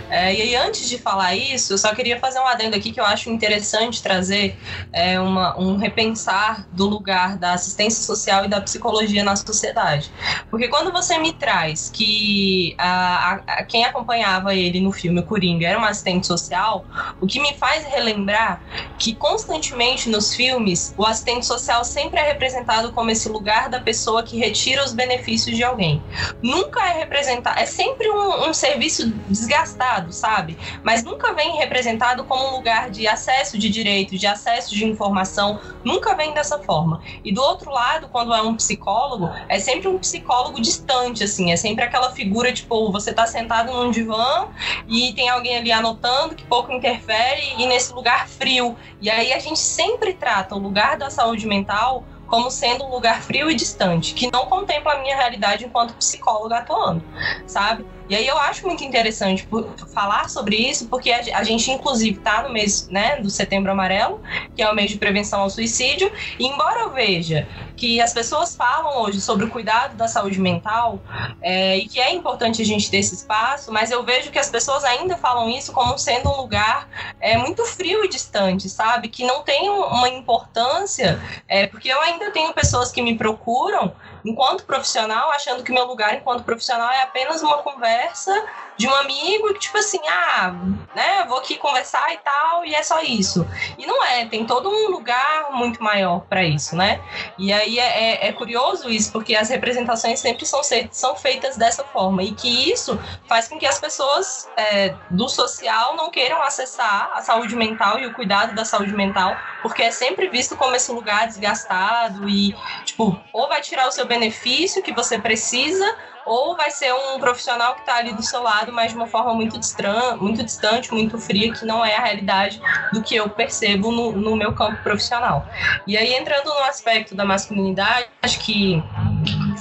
É, 0.09 0.35
e 0.35 0.41
aí, 0.41 0.57
antes 0.57 0.89
de 0.89 0.97
falar 0.97 1.37
isso, 1.37 1.75
eu 1.75 1.79
só 1.79 1.95
queria 1.95 2.19
fazer 2.19 2.41
um 2.41 2.47
adendo 2.47 2.75
aqui 2.75 2.91
que 2.91 3.01
eu 3.01 3.05
acho 3.05 3.29
interessante 3.29 4.03
trazer 4.03 4.57
é, 4.95 5.21
uma, 5.21 5.59
um 5.59 5.77
repensar 5.77 6.67
do 6.73 6.87
lugar 6.89 7.37
da 7.37 7.53
assistência 7.53 8.03
social 8.03 8.47
e 8.47 8.49
da 8.49 8.63
psicologia 8.63 9.23
na 9.23 9.37
sociedade. 9.37 10.11
Porque 10.51 10.69
quando 10.69 10.91
você 10.91 11.19
me 11.19 11.35
traz 11.35 11.91
que 11.91 12.75
a, 12.79 13.43
a 13.47 13.65
quem 13.65 13.85
acompanhava 13.85 14.55
ele 14.55 14.81
no 14.81 14.91
filme 14.91 15.23
Coringa 15.23 15.67
era 15.67 15.77
uma 15.77 15.91
assistente 15.91 16.30
social, 16.31 16.85
o 17.21 17.27
que 17.27 17.41
me 17.41 17.55
faz 17.55 17.85
relembrar 17.85 18.63
que 18.99 19.15
constantemente 19.15 20.09
nos 20.09 20.35
filmes 20.35 20.95
o 20.97 21.05
assistente 21.05 21.45
social 21.45 21.85
sempre 21.85 22.21
é 22.21 22.25
representado 22.25 22.93
como 22.93 23.11
esse 23.11 23.29
lugar 23.29 23.69
da 23.69 23.81
pessoa 23.81 24.23
que 24.23 24.39
retira 24.39 24.85
os 24.85 24.93
benefícios 24.93 25.57
de 25.57 25.65
alguém. 25.65 26.01
Nunca 26.43 26.87
é 26.89 26.99
representado, 26.99 27.59
é 27.59 27.67
sempre 27.67 28.09
um, 28.09 28.49
um 28.49 28.55
serviço 28.55 29.09
desgastado, 29.29 30.13
sabe? 30.13 30.57
Mas 30.85 31.03
nunca 31.03 31.33
vem 31.33 31.57
representado 31.57 32.25
como 32.25 32.49
um 32.49 32.57
lugar 32.57 32.91
de 32.91 33.09
acesso 33.09 33.59
de 33.59 33.69
direitos, 33.69 34.21
de 34.21 34.27
acesso 34.27 34.75
de 34.75 34.85
informação, 34.85 35.59
nunca 35.85 36.15
vem 36.15 36.33
dessa 36.33 36.59
forma. 36.59 37.03
E 37.25 37.33
do 37.33 37.43
outro 37.43 37.71
lado, 37.71 38.09
quando 38.09 38.33
é 38.33 38.43
um 38.43 38.55
psicólogo, 38.55 39.31
é 39.49 39.59
sempre 39.59 39.89
um 39.89 39.99
psicólogo 39.99 40.61
distante, 40.61 41.25
assim, 41.25 41.51
é 41.51 41.57
sempre 41.57 41.85
aquela 41.85 42.13
figura, 42.13 42.53
tipo, 42.53 42.93
você 42.93 43.13
tá 43.13 43.27
sentado 43.27 43.73
num 43.73 43.91
divã 43.91 44.49
e 44.87 45.13
tem 45.15 45.29
alguém 45.29 45.57
ali 45.57 45.73
anotando 45.73 46.20
falando 46.21 46.35
que 46.35 46.45
pouco 46.45 46.71
interfere 46.71 47.55
e 47.57 47.67
nesse 47.67 47.93
lugar 47.93 48.29
frio. 48.29 48.77
E 49.01 49.09
aí 49.09 49.33
a 49.33 49.39
gente 49.39 49.59
sempre 49.59 50.13
trata 50.13 50.55
o 50.55 50.59
lugar 50.59 50.99
da 50.99 51.09
saúde 51.09 51.47
mental 51.47 52.05
como 52.27 52.51
sendo 52.51 52.85
um 52.85 52.91
lugar 52.91 53.23
frio 53.23 53.51
e 53.51 53.55
distante, 53.55 54.15
que 54.15 54.31
não 54.31 54.47
contempla 54.47 54.93
a 54.93 54.99
minha 55.01 55.17
realidade 55.17 55.65
enquanto 55.65 55.95
psicóloga 55.95 56.59
atuando, 56.59 57.03
sabe? 57.47 57.85
E 58.11 58.17
aí 58.17 58.27
eu 58.27 58.37
acho 58.37 58.67
muito 58.67 58.83
interessante 58.83 59.47
falar 59.95 60.29
sobre 60.29 60.57
isso, 60.57 60.89
porque 60.89 61.13
a 61.13 61.45
gente, 61.45 61.71
inclusive, 61.71 62.19
está 62.19 62.43
no 62.43 62.53
mês 62.53 62.89
né, 62.89 63.21
do 63.21 63.31
Setembro 63.31 63.71
Amarelo, 63.71 64.21
que 64.53 64.61
é 64.61 64.69
o 64.69 64.75
mês 64.75 64.91
de 64.91 64.99
prevenção 64.99 65.43
ao 65.43 65.49
suicídio, 65.49 66.11
e 66.37 66.45
embora 66.45 66.81
eu 66.81 66.91
veja 66.91 67.47
que 67.77 68.01
as 68.01 68.13
pessoas 68.13 68.57
falam 68.57 69.01
hoje 69.03 69.21
sobre 69.21 69.45
o 69.45 69.49
cuidado 69.49 69.97
da 69.97 70.09
saúde 70.09 70.41
mental, 70.41 71.01
é, 71.41 71.79
e 71.79 71.89
que 71.89 72.01
é 72.01 72.13
importante 72.13 72.61
a 72.61 72.65
gente 72.65 72.91
ter 72.91 72.97
esse 72.97 73.15
espaço, 73.15 73.73
mas 73.73 73.93
eu 73.93 74.03
vejo 74.03 74.33
que 74.33 74.41
as 74.41 74.51
pessoas 74.51 74.83
ainda 74.83 75.17
falam 75.17 75.49
isso 75.49 75.73
como 75.73 75.97
sendo 75.97 76.31
um 76.31 76.37
lugar 76.37 76.89
é, 77.21 77.39
muito 77.39 77.65
frio 77.65 78.05
e 78.05 78.09
distante, 78.09 78.69
sabe? 78.69 79.09
Que 79.09 79.25
não 79.25 79.45
tem 79.45 79.71
uma 79.71 80.09
importância, 80.09 81.23
é, 81.47 81.69
porque 81.69 81.89
eu 81.89 82.01
ainda 82.01 82.33
tenho 82.33 82.53
pessoas 82.53 82.91
que 82.91 83.01
me 83.01 83.17
procuram 83.17 83.95
enquanto 84.25 84.65
profissional, 84.65 85.31
achando 85.31 85.63
que 85.63 85.73
meu 85.73 85.87
lugar 85.87 86.15
enquanto 86.15 86.45
profissional 86.45 86.91
é 86.91 87.03
apenas 87.03 87.43
uma 87.43 87.59
conversa 87.59 88.33
de 88.81 88.89
um 88.89 88.95
amigo 88.95 89.53
que, 89.53 89.59
tipo 89.59 89.77
assim, 89.77 90.01
ah, 90.09 90.55
né, 90.97 91.27
vou 91.29 91.37
aqui 91.37 91.59
conversar 91.59 92.15
e 92.15 92.17
tal, 92.17 92.65
e 92.65 92.75
é 92.75 92.83
só 92.83 93.03
isso. 93.03 93.47
E 93.77 93.85
não 93.85 94.03
é, 94.03 94.25
tem 94.25 94.47
todo 94.47 94.71
um 94.71 94.91
lugar 94.91 95.53
muito 95.53 95.83
maior 95.83 96.21
para 96.21 96.43
isso, 96.43 96.75
né? 96.75 96.99
E 97.37 97.53
aí 97.53 97.79
é, 97.79 97.83
é, 97.83 98.29
é, 98.29 98.33
curioso 98.33 98.89
isso, 98.89 99.13
porque 99.13 99.35
as 99.35 99.51
representações 99.51 100.19
sempre 100.19 100.47
são, 100.47 100.63
são 100.91 101.15
feitas 101.15 101.59
dessa 101.59 101.85
forma, 101.85 102.23
e 102.23 102.33
que 102.33 102.73
isso 102.73 102.99
faz 103.29 103.49
com 103.49 103.59
que 103.59 103.67
as 103.67 103.79
pessoas 103.79 104.49
é, 104.57 104.95
do 105.11 105.29
social 105.29 105.95
não 105.95 106.11
queiram 106.11 106.43
acessar 106.43 107.11
a 107.13 107.21
saúde 107.21 107.55
mental 107.55 107.99
e 107.99 108.07
o 108.07 108.15
cuidado 108.15 108.55
da 108.55 108.65
saúde 108.65 108.95
mental, 108.95 109.37
porque 109.61 109.83
é 109.83 109.91
sempre 109.91 110.27
visto 110.31 110.57
como 110.57 110.75
esse 110.75 110.91
lugar 110.91 111.27
desgastado 111.27 112.27
e, 112.31 112.57
tipo, 112.87 113.21
ou 113.31 113.47
vai 113.47 113.61
tirar 113.61 113.87
o 113.89 113.93
seu 113.93 114.07
benefício 114.07 114.83
que 114.83 114.95
você 114.95 115.19
precisa, 115.19 115.85
ou 116.31 116.57
vai 116.57 116.71
ser 116.71 116.95
um 116.95 117.19
profissional 117.19 117.75
que 117.75 117.81
está 117.81 117.97
ali 117.97 118.13
do 118.13 118.23
seu 118.23 118.41
lado, 118.41 118.73
mas 118.73 118.93
de 118.93 118.97
uma 118.97 119.09
forma 119.09 119.35
muito, 119.35 119.59
distran 119.59 120.17
muito 120.17 120.45
distante, 120.45 120.93
muito 120.93 121.19
fria, 121.19 121.53
que 121.53 121.67
não 121.67 121.85
é 121.85 121.97
a 121.97 122.01
realidade 122.01 122.63
do 122.93 123.03
que 123.03 123.17
eu 123.17 123.29
percebo 123.29 123.91
no, 123.91 124.13
no 124.13 124.37
meu 124.37 124.55
campo 124.55 124.81
profissional. 124.81 125.45
E 125.89 125.97
aí, 125.97 126.15
entrando 126.15 126.47
no 126.47 126.61
aspecto 126.61 127.17
da 127.17 127.25
masculinidade, 127.25 128.07
acho 128.23 128.39
que 128.39 128.81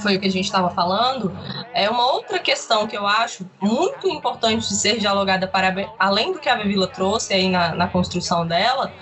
foi 0.00 0.16
o 0.16 0.20
que 0.20 0.28
a 0.28 0.30
gente 0.30 0.44
estava 0.44 0.70
falando, 0.70 1.36
é 1.72 1.88
uma 1.88 2.12
outra 2.12 2.38
questão 2.38 2.86
que 2.86 2.96
eu 2.96 3.06
acho 3.06 3.48
muito 3.60 4.08
importante 4.08 4.68
de 4.68 4.74
ser 4.74 4.98
dialogada 4.98 5.46
para 5.46 5.74
além 5.98 6.32
do 6.32 6.38
que 6.38 6.48
a 6.48 6.56
Bevila 6.56 6.88
trouxe 6.88 7.32
aí 7.32 7.48
na, 7.48 7.74
na 7.74 7.88
construção 7.88 8.46
dela, 8.46 8.92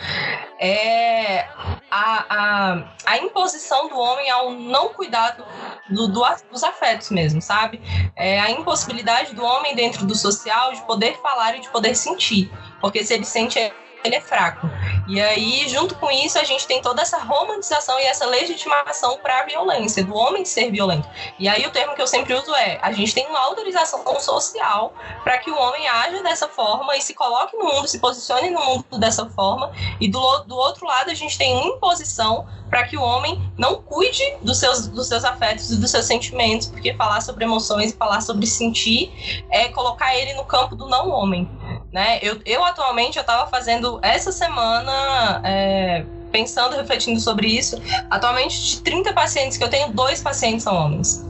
é 0.59 1.47
a, 1.90 2.24
a, 2.28 2.84
a, 3.07 3.18
imposição 3.18 3.88
do 3.88 3.99
homem 3.99 4.28
ao 4.28 4.51
não 4.51 4.88
cuidado 4.90 5.45
do, 5.88 6.09
do, 6.09 6.22
dos 6.51 6.64
afetos 6.64 7.11
mesmo, 7.11 7.40
sabe? 7.40 7.80
É 8.16 8.40
a 8.40 8.51
impossibilidade 8.51 9.34
do 9.34 9.45
homem 9.45 9.74
dentro 9.74 10.05
do 10.05 10.14
social 10.14 10.72
de 10.72 10.82
poder 10.82 11.16
falar 11.22 11.57
e 11.57 11.61
de 11.61 11.68
poder 11.70 11.95
sentir, 11.95 12.51
porque 12.80 13.05
se 13.05 13.14
ele 13.14 13.24
sente 13.24 13.59
ele 14.05 14.16
é 14.16 14.20
fraco. 14.20 14.68
E 15.09 15.20
aí, 15.20 15.68
junto 15.68 15.94
com 15.96 16.11
isso, 16.11 16.38
a 16.38 16.44
gente 16.44 16.66
tem 16.66 16.82
toda 16.82 17.03
essa 17.03 17.18
romantização 17.18 17.99
e 17.99 18.05
essa 18.05 18.26
legitimação 18.26 19.18
para 19.18 19.40
a 19.40 19.44
violência, 19.44 20.05
do 20.05 20.14
homem 20.14 20.44
ser 20.44 20.70
violento. 20.70 21.09
E 21.38 21.49
aí, 21.49 21.66
o 21.66 21.70
termo 21.70 21.94
que 21.94 22.03
eu 22.03 22.07
sempre 22.07 22.34
uso 22.34 22.55
é: 22.55 22.78
a 22.82 22.92
gente 22.92 23.14
tem 23.14 23.26
uma 23.26 23.40
autorização 23.40 24.05
social 24.20 24.92
para 25.24 25.38
que 25.38 25.51
o 25.51 25.59
homem 25.59 25.88
haja 25.88 26.22
dessa 26.22 26.49
forma 26.49 26.96
e 26.96 27.01
se 27.01 27.14
coloque 27.14 27.57
no 27.57 27.64
mundo, 27.64 27.88
se 27.88 27.99
posicione 27.99 28.51
no 28.51 28.64
mundo 28.64 28.99
dessa 28.99 29.26
forma. 29.30 29.72
E 30.01 30.09
do, 30.09 30.20
do 30.44 30.57
outro 30.57 30.86
lado, 30.86 31.11
a 31.11 31.14
gente 31.14 31.36
tem 31.38 31.55
uma 31.55 31.76
imposição 31.76 32.46
para 32.68 32.86
que 32.86 32.96
o 32.96 33.03
homem 33.03 33.40
não 33.57 33.82
cuide 33.82 34.22
dos 34.42 34.59
seus, 34.59 34.88
dos 34.88 35.09
seus 35.09 35.24
afetos 35.24 35.70
e 35.70 35.76
dos 35.76 35.90
seus 35.90 36.05
sentimentos, 36.05 36.66
porque 36.66 36.92
falar 36.94 37.20
sobre 37.20 37.44
emoções 37.44 37.92
e 37.92 37.96
falar 37.96 38.20
sobre 38.20 38.46
sentir 38.46 39.44
é 39.51 39.68
colocar 39.68 40.14
ele 40.14 40.34
no 40.34 40.44
campo 40.44 40.76
do 40.76 40.86
não 40.86 41.09
homem. 41.11 41.49
Né? 41.93 42.18
Eu, 42.22 42.41
eu 42.45 42.64
atualmente 42.64 43.16
eu 43.16 43.22
estava 43.22 43.49
fazendo 43.51 43.99
essa 44.03 44.30
semana 44.30 45.41
é, 45.43 46.05
pensando, 46.30 46.76
refletindo 46.76 47.18
sobre 47.20 47.47
isso. 47.49 47.80
Atualmente, 48.11 48.61
de 48.61 48.82
30 48.82 49.12
pacientes 49.12 49.57
que 49.57 49.64
eu 49.64 49.70
tenho, 49.70 49.93
dois 49.93 50.20
pacientes 50.20 50.64
são 50.64 50.74
homens. 50.74 51.24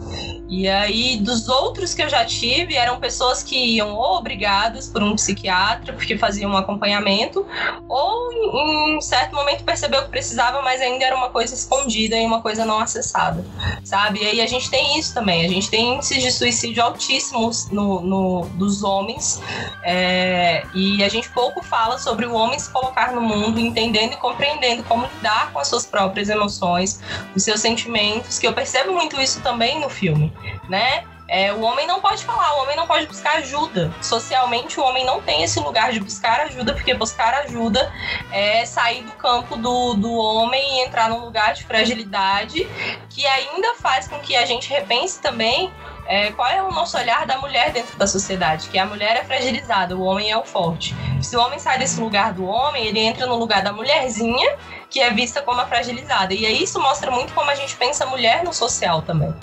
E 0.48 0.66
aí, 0.66 1.18
dos 1.18 1.46
outros 1.48 1.92
que 1.92 2.02
eu 2.02 2.08
já 2.08 2.24
tive, 2.24 2.74
eram 2.74 2.98
pessoas 2.98 3.42
que 3.42 3.54
iam 3.54 3.94
ou 3.94 4.16
obrigadas 4.16 4.88
por 4.88 5.02
um 5.02 5.14
psiquiatra, 5.14 5.92
porque 5.92 6.16
faziam 6.16 6.52
um 6.52 6.56
acompanhamento, 6.56 7.46
ou 7.86 8.32
em 8.32 8.96
um 8.96 9.00
certo 9.00 9.34
momento 9.34 9.62
percebeu 9.62 10.02
que 10.02 10.08
precisava, 10.08 10.62
mas 10.62 10.80
ainda 10.80 11.04
era 11.04 11.14
uma 11.14 11.28
coisa 11.28 11.54
escondida 11.54 12.16
e 12.16 12.24
uma 12.24 12.40
coisa 12.40 12.64
não 12.64 12.78
acessada, 12.80 13.44
sabe? 13.84 14.20
E 14.22 14.26
aí 14.26 14.40
a 14.40 14.46
gente 14.46 14.70
tem 14.70 14.98
isso 14.98 15.12
também, 15.12 15.44
a 15.44 15.48
gente 15.48 15.68
tem 15.68 15.94
índices 15.94 16.22
de 16.22 16.32
suicídio 16.32 16.82
altíssimos 16.82 17.70
no, 17.70 18.00
no 18.00 18.46
dos 18.54 18.82
homens, 18.82 19.42
é, 19.84 20.64
e 20.74 21.04
a 21.04 21.08
gente 21.10 21.28
pouco 21.30 21.62
fala 21.62 21.98
sobre 21.98 22.24
o 22.24 22.32
homem 22.32 22.58
se 22.58 22.70
colocar 22.70 23.12
no 23.12 23.20
mundo, 23.20 23.60
entendendo 23.60 24.14
e 24.14 24.16
compreendendo 24.16 24.82
como 24.84 25.06
lidar 25.14 25.52
com 25.52 25.58
as 25.58 25.68
suas 25.68 25.84
próprias 25.84 26.30
emoções, 26.30 27.00
os 27.36 27.42
seus 27.42 27.60
sentimentos, 27.60 28.38
que 28.38 28.46
eu 28.46 28.54
percebo 28.54 28.92
muito 28.92 29.20
isso 29.20 29.42
também 29.42 29.78
no 29.78 29.90
filme, 29.90 30.32
né? 30.68 31.04
É, 31.28 31.52
o 31.52 31.60
homem 31.60 31.86
não 31.86 32.00
pode 32.00 32.24
falar, 32.24 32.56
o 32.56 32.62
homem 32.62 32.74
não 32.74 32.86
pode 32.86 33.06
buscar 33.06 33.36
ajuda. 33.36 33.92
Socialmente, 34.00 34.80
o 34.80 34.82
homem 34.82 35.04
não 35.04 35.20
tem 35.20 35.42
esse 35.42 35.60
lugar 35.60 35.92
de 35.92 36.00
buscar 36.00 36.40
ajuda, 36.40 36.72
porque 36.72 36.94
buscar 36.94 37.34
ajuda 37.34 37.92
é 38.32 38.64
sair 38.64 39.02
do 39.02 39.12
campo 39.12 39.54
do, 39.56 39.92
do 39.92 40.10
homem 40.10 40.78
e 40.78 40.86
entrar 40.86 41.10
num 41.10 41.20
lugar 41.20 41.52
de 41.52 41.64
fragilidade, 41.64 42.66
que 43.10 43.26
ainda 43.26 43.74
faz 43.74 44.08
com 44.08 44.18
que 44.20 44.34
a 44.34 44.46
gente 44.46 44.70
repense 44.70 45.20
também 45.20 45.70
é, 46.06 46.32
qual 46.32 46.48
é 46.48 46.62
o 46.62 46.72
nosso 46.72 46.96
olhar 46.96 47.26
da 47.26 47.36
mulher 47.36 47.70
dentro 47.70 47.98
da 47.98 48.06
sociedade, 48.06 48.68
que 48.70 48.78
a 48.78 48.86
mulher 48.86 49.14
é 49.14 49.24
fragilizada, 49.24 49.94
o 49.94 50.02
homem 50.02 50.30
é 50.30 50.36
o 50.36 50.42
forte. 50.42 50.96
Se 51.20 51.36
o 51.36 51.40
homem 51.40 51.58
sai 51.58 51.78
desse 51.78 52.00
lugar 52.00 52.32
do 52.32 52.46
homem, 52.46 52.86
ele 52.86 53.00
entra 53.00 53.26
no 53.26 53.36
lugar 53.36 53.62
da 53.62 53.70
mulherzinha, 53.70 54.56
que 54.88 55.00
é 55.00 55.10
vista 55.10 55.42
como 55.42 55.60
a 55.60 55.66
fragilizada. 55.66 56.32
E 56.32 56.62
isso 56.62 56.80
mostra 56.80 57.10
muito 57.10 57.34
como 57.34 57.50
a 57.50 57.54
gente 57.54 57.76
pensa 57.76 58.04
a 58.04 58.06
mulher 58.06 58.42
no 58.42 58.54
social 58.54 59.02
também, 59.02 59.34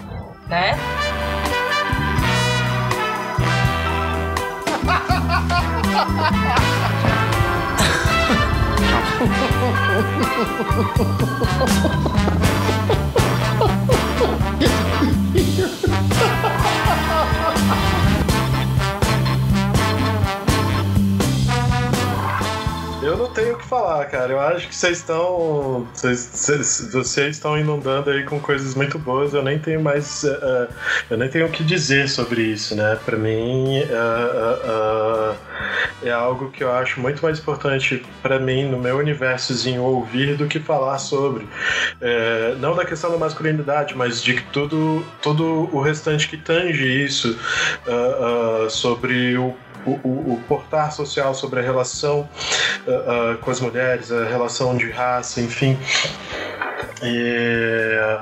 né? 0.48 0.76
não 23.26 23.34
tenho 23.34 23.56
o 23.56 23.58
que 23.58 23.66
falar, 23.66 24.06
cara. 24.06 24.32
Eu 24.32 24.40
acho 24.40 24.68
que 24.68 24.76
vocês 24.76 25.00
estão. 25.00 25.88
Vocês, 25.94 27.18
estão 27.18 27.58
inundando 27.58 28.12
aí 28.12 28.24
com 28.24 28.40
coisas 28.40 28.76
muito 28.76 29.00
boas. 29.00 29.34
Eu 29.34 29.44
nem 29.44 29.58
tenho 29.58 29.82
mais. 29.82 30.24
Uh, 30.24 30.68
eu 31.10 31.18
nem 31.18 31.28
tenho 31.28 31.48
o 31.48 31.50
que 31.50 31.64
dizer 31.64 32.08
sobre 32.08 32.42
isso, 32.44 32.76
né? 32.76 32.98
Pra 33.04 33.18
mim. 33.18 33.80
Uh, 33.82 35.34
uh, 35.34 35.36
é 36.04 36.12
algo 36.12 36.52
que 36.52 36.64
eu 36.64 36.72
acho 36.72 37.00
muito 37.00 37.24
mais 37.24 37.40
importante 37.40 38.06
para 38.22 38.38
mim 38.38 38.70
no 38.70 38.78
meu 38.78 38.98
universozinho 38.98 39.82
ouvir 39.82 40.36
do 40.36 40.46
que 40.46 40.60
falar 40.60 41.00
sobre. 41.00 41.48
Não 42.60 42.76
da 42.76 42.86
questão 42.86 43.12
da 43.12 43.18
masculinidade, 43.18 43.96
mas 43.96 44.22
de 44.22 44.40
tudo, 44.52 45.04
todo 45.22 45.70
o 45.74 45.82
restante 45.82 46.28
que 46.28 46.38
tange 46.38 46.86
isso, 46.86 47.38
uh, 47.88 48.66
uh, 48.66 48.70
sobre 48.70 49.38
o 49.38 49.56
o, 49.86 49.92
o, 49.92 50.34
o, 50.34 50.42
portar 50.48 50.92
social 50.92 51.34
sobre 51.34 51.60
a 51.60 51.64
relação 51.64 52.28
uh, 52.88 53.34
uh, 53.34 53.38
com 53.38 53.52
as 53.52 53.60
mulheres, 53.60 54.12
a 54.12 54.26
relação 54.26 54.76
de 54.76 54.90
raça, 54.90 55.42
enfim. 55.42 55.78
E, 57.04 58.20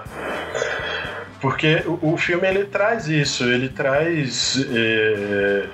porque 1.39 1.83
o, 1.85 2.13
o, 2.13 2.17
filme 2.17 2.47
ele 2.47 2.65
traz 2.65 3.07
isso, 3.07 3.43
ele 3.43 3.67
traz. 3.67 4.57
Eh, 4.73 5.67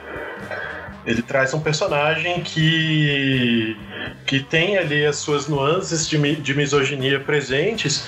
ele 1.05 1.21
traz 1.21 1.53
um 1.53 1.59
personagem 1.59 2.41
que, 2.41 3.77
que 4.25 4.41
tem 4.41 4.77
ali 4.77 5.05
as 5.05 5.17
suas 5.17 5.47
nuances 5.47 6.07
de, 6.07 6.35
de 6.35 6.53
misoginia 6.53 7.19
presentes 7.19 8.03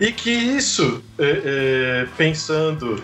e 0.00 0.12
que 0.12 0.30
isso, 0.30 1.04
é, 1.18 1.42
é, 1.44 2.06
pensando 2.16 3.02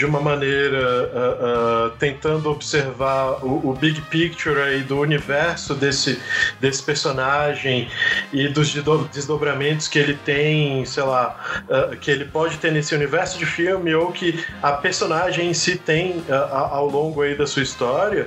de 0.00 0.06
uma 0.06 0.20
maneira, 0.20 1.10
uh, 1.12 1.86
uh, 1.86 1.90
tentando 1.98 2.50
observar 2.50 3.44
o, 3.44 3.68
o, 3.68 3.74
big 3.74 4.00
picture 4.02 4.58
aí 4.58 4.82
do 4.82 4.98
universo 4.98 5.74
desse, 5.74 6.18
desse 6.58 6.82
personagem 6.82 7.88
e 8.32 8.48
dos 8.48 8.72
desdobramentos 9.12 9.88
que 9.88 9.98
ele 9.98 10.14
tem, 10.14 10.84
sei 10.86 11.02
lá, 11.02 11.38
uh, 11.68 11.96
que 11.96 12.10
ele 12.10 12.24
pode 12.24 12.56
ter 12.58 12.72
nesse 12.72 12.94
universo 12.94 13.38
de 13.38 13.44
filme 13.44 13.94
ou 13.94 14.10
que 14.12 14.42
a 14.62 14.72
personagem 14.72 15.50
em 15.50 15.54
si 15.54 15.76
tem 15.76 16.24
ao 16.50 16.86
longo 16.86 17.22
aí 17.22 17.34
da 17.34 17.46
sua 17.46 17.62
história. 17.62 18.26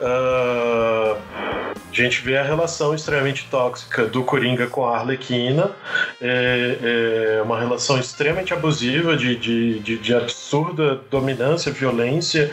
a 0.00 1.16
gente 1.92 2.22
vê 2.22 2.36
a 2.38 2.42
relação 2.42 2.94
extremamente 2.94 3.46
tóxica 3.50 4.06
do 4.06 4.24
Coringa 4.24 4.66
com 4.66 4.86
a 4.86 4.98
Arlequina. 4.98 5.70
É, 6.20 7.38
é 7.38 7.41
uma 7.42 7.58
relação 7.58 7.98
extremamente 7.98 8.52
abusiva, 8.52 9.16
de, 9.16 9.36
de, 9.36 9.78
de, 9.80 9.98
de 9.98 10.14
absurda 10.14 11.00
dominância, 11.10 11.72
violência. 11.72 12.50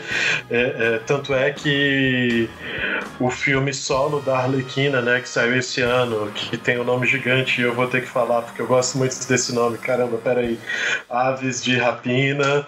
É, 0.50 0.60
é, 0.60 1.00
tanto 1.06 1.34
é 1.34 1.50
que 1.50 2.48
o 3.18 3.30
filme 3.30 3.72
solo 3.72 4.20
da 4.20 4.38
Arlequina, 4.38 5.00
né, 5.00 5.20
que 5.20 5.28
saiu 5.28 5.56
esse 5.56 5.82
ano, 5.82 6.30
que 6.32 6.56
tem 6.56 6.78
o 6.78 6.82
um 6.82 6.84
nome 6.84 7.06
gigante, 7.06 7.60
e 7.60 7.64
eu 7.64 7.74
vou 7.74 7.86
ter 7.86 8.00
que 8.00 8.08
falar 8.08 8.42
porque 8.42 8.62
eu 8.62 8.66
gosto 8.66 8.96
muito 8.98 9.16
desse 9.28 9.54
nome. 9.54 9.78
Caramba, 9.78 10.18
peraí. 10.18 10.58
Aves 11.08 11.62
de 11.62 11.76
Rapina. 11.76 12.66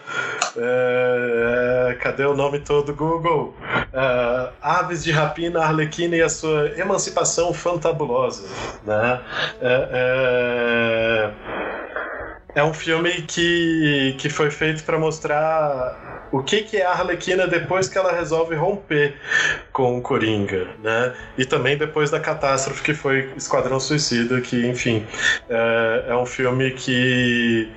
É, 0.57 1.89
é, 1.91 1.95
cadê 1.95 2.25
o 2.25 2.35
nome 2.35 2.61
todo, 2.61 2.95
Google? 2.95 3.55
É, 3.93 4.49
Aves 4.61 5.03
de 5.03 5.11
Rapina, 5.11 5.61
Arlequina 5.61 6.17
e 6.17 6.23
a 6.23 6.29
sua 6.29 6.69
emancipação 6.79 7.53
fantabulosa. 7.55 8.47
Né? 8.85 9.21
é, 9.61 11.31
é 12.55 12.63
um 12.65 12.75
filme 12.75 13.27
que, 13.27 14.17
que 14.21 14.29
foi 14.31 14.51
feito 14.51 14.85
para 14.85 14.99
mostrar 14.99 16.12
o 16.33 16.43
que, 16.43 16.63
que 16.63 16.79
é 16.79 16.87
a 16.87 16.93
Arlequina 16.93 17.47
depois 17.47 17.89
que 17.89 17.99
ela 17.99 18.11
resolve 18.11 18.55
romper 18.55 19.15
com 19.71 19.99
o 19.99 20.03
Coringa, 20.03 20.67
né? 20.83 21.13
E 21.37 21.45
também 21.45 21.77
depois 21.77 22.11
da 22.11 22.19
catástrofe 22.19 22.83
que 22.83 22.95
foi 22.95 23.31
Esquadrão 23.37 23.79
Suicida, 23.79 24.41
que, 24.41 24.67
enfim, 24.67 25.07
é, 25.49 26.07
é 26.09 26.17
um 26.17 26.25
filme 26.25 26.71
que, 26.71 27.71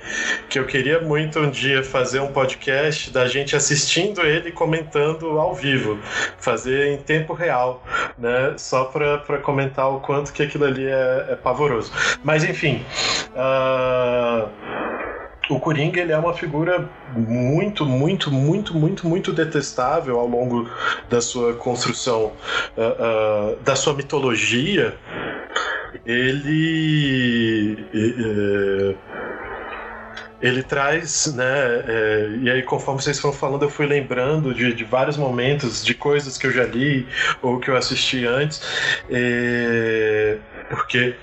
que 0.48 0.58
eu 0.58 0.64
queria 0.64 1.00
muito 1.00 1.38
um 1.38 1.50
dia 1.50 1.84
fazer 1.84 2.20
um 2.20 2.32
podcast 2.32 3.10
da 3.10 3.28
gente 3.28 3.54
assistindo 3.54 4.22
ele 4.22 4.48
e 4.48 4.52
comentando 4.52 5.38
ao 5.38 5.54
vivo, 5.54 5.98
fazer 6.38 6.94
em 6.94 6.96
tempo 6.96 7.34
real, 7.34 7.84
né? 8.18 8.54
Só 8.56 8.84
para 8.84 9.38
comentar 9.42 9.90
o 9.90 10.00
quanto 10.00 10.32
que 10.32 10.42
aquilo 10.42 10.64
ali 10.64 10.86
é, 10.86 11.26
é 11.30 11.36
pavoroso. 11.36 11.92
Mas, 12.24 12.42
enfim. 12.42 12.84
Uh 13.34 14.85
o 15.48 15.60
Coringa 15.60 16.00
ele 16.00 16.12
é 16.12 16.18
uma 16.18 16.34
figura 16.34 16.88
muito, 17.14 17.86
muito, 17.86 18.30
muito, 18.30 18.74
muito, 18.74 19.06
muito 19.06 19.32
detestável 19.32 20.18
ao 20.18 20.26
longo 20.26 20.68
da 21.08 21.20
sua 21.20 21.54
construção, 21.54 22.32
uh, 22.76 23.52
uh, 23.52 23.56
da 23.62 23.76
sua 23.76 23.94
mitologia. 23.94 24.96
Ele. 26.04 27.74
Uh, 27.94 28.96
ele 30.38 30.62
traz, 30.62 31.34
né? 31.34 31.46
E 32.42 32.50
aí, 32.50 32.62
conforme 32.62 33.00
vocês 33.00 33.18
foram 33.18 33.34
falando, 33.34 33.62
eu 33.62 33.70
fui 33.70 33.86
lembrando 33.86 34.52
de, 34.52 34.74
de, 34.74 34.84
vários 34.84 35.16
momentos, 35.16 35.82
de 35.82 35.94
coisas 35.94 36.36
que 36.36 36.46
eu 36.46 36.52
já 36.52 36.64
li 36.64 37.08
ou 37.40 37.58
que 37.58 37.70
eu 37.70 37.76
assisti 37.76 38.26
antes, 38.26 38.60
porque 40.68 41.16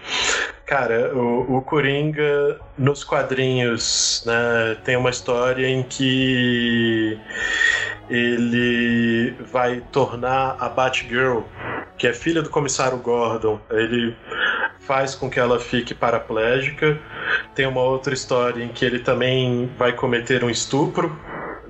Cara, 0.66 1.14
o, 1.14 1.57
o 1.57 1.61
Coringa 1.61 2.59
nos 2.78 3.03
quadrinhos 3.03 4.24
né, 4.26 4.78
tem 4.84 4.95
uma 4.95 5.09
história 5.09 5.68
em 5.68 5.84
que 5.84 7.20
ele 8.09 9.36
vai 9.51 9.82
tornar 9.91 10.55
a 10.59 10.70
Batgirl, 10.70 11.41
que 11.97 12.07
é 12.07 12.14
filha 12.14 12.41
do 12.41 12.49
comissário 12.49 12.97
Gordon, 12.97 13.59
ele 13.70 14.16
faz 14.80 15.16
com 15.16 15.30
que 15.30 15.39
ela 15.39 15.59
fique 15.59 15.93
paraplégica. 15.93 16.97
Tem 17.53 17.66
uma 17.66 17.82
outra 17.82 18.14
história 18.14 18.64
em 18.64 18.70
que 18.70 18.86
ele 18.86 18.99
também 18.99 19.70
vai 19.78 19.93
cometer 19.93 20.43
um 20.43 20.49
estupro 20.49 21.18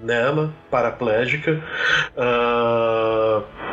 nela, 0.03 0.53
paraplégica. 0.69 1.63
Uh 2.15 3.72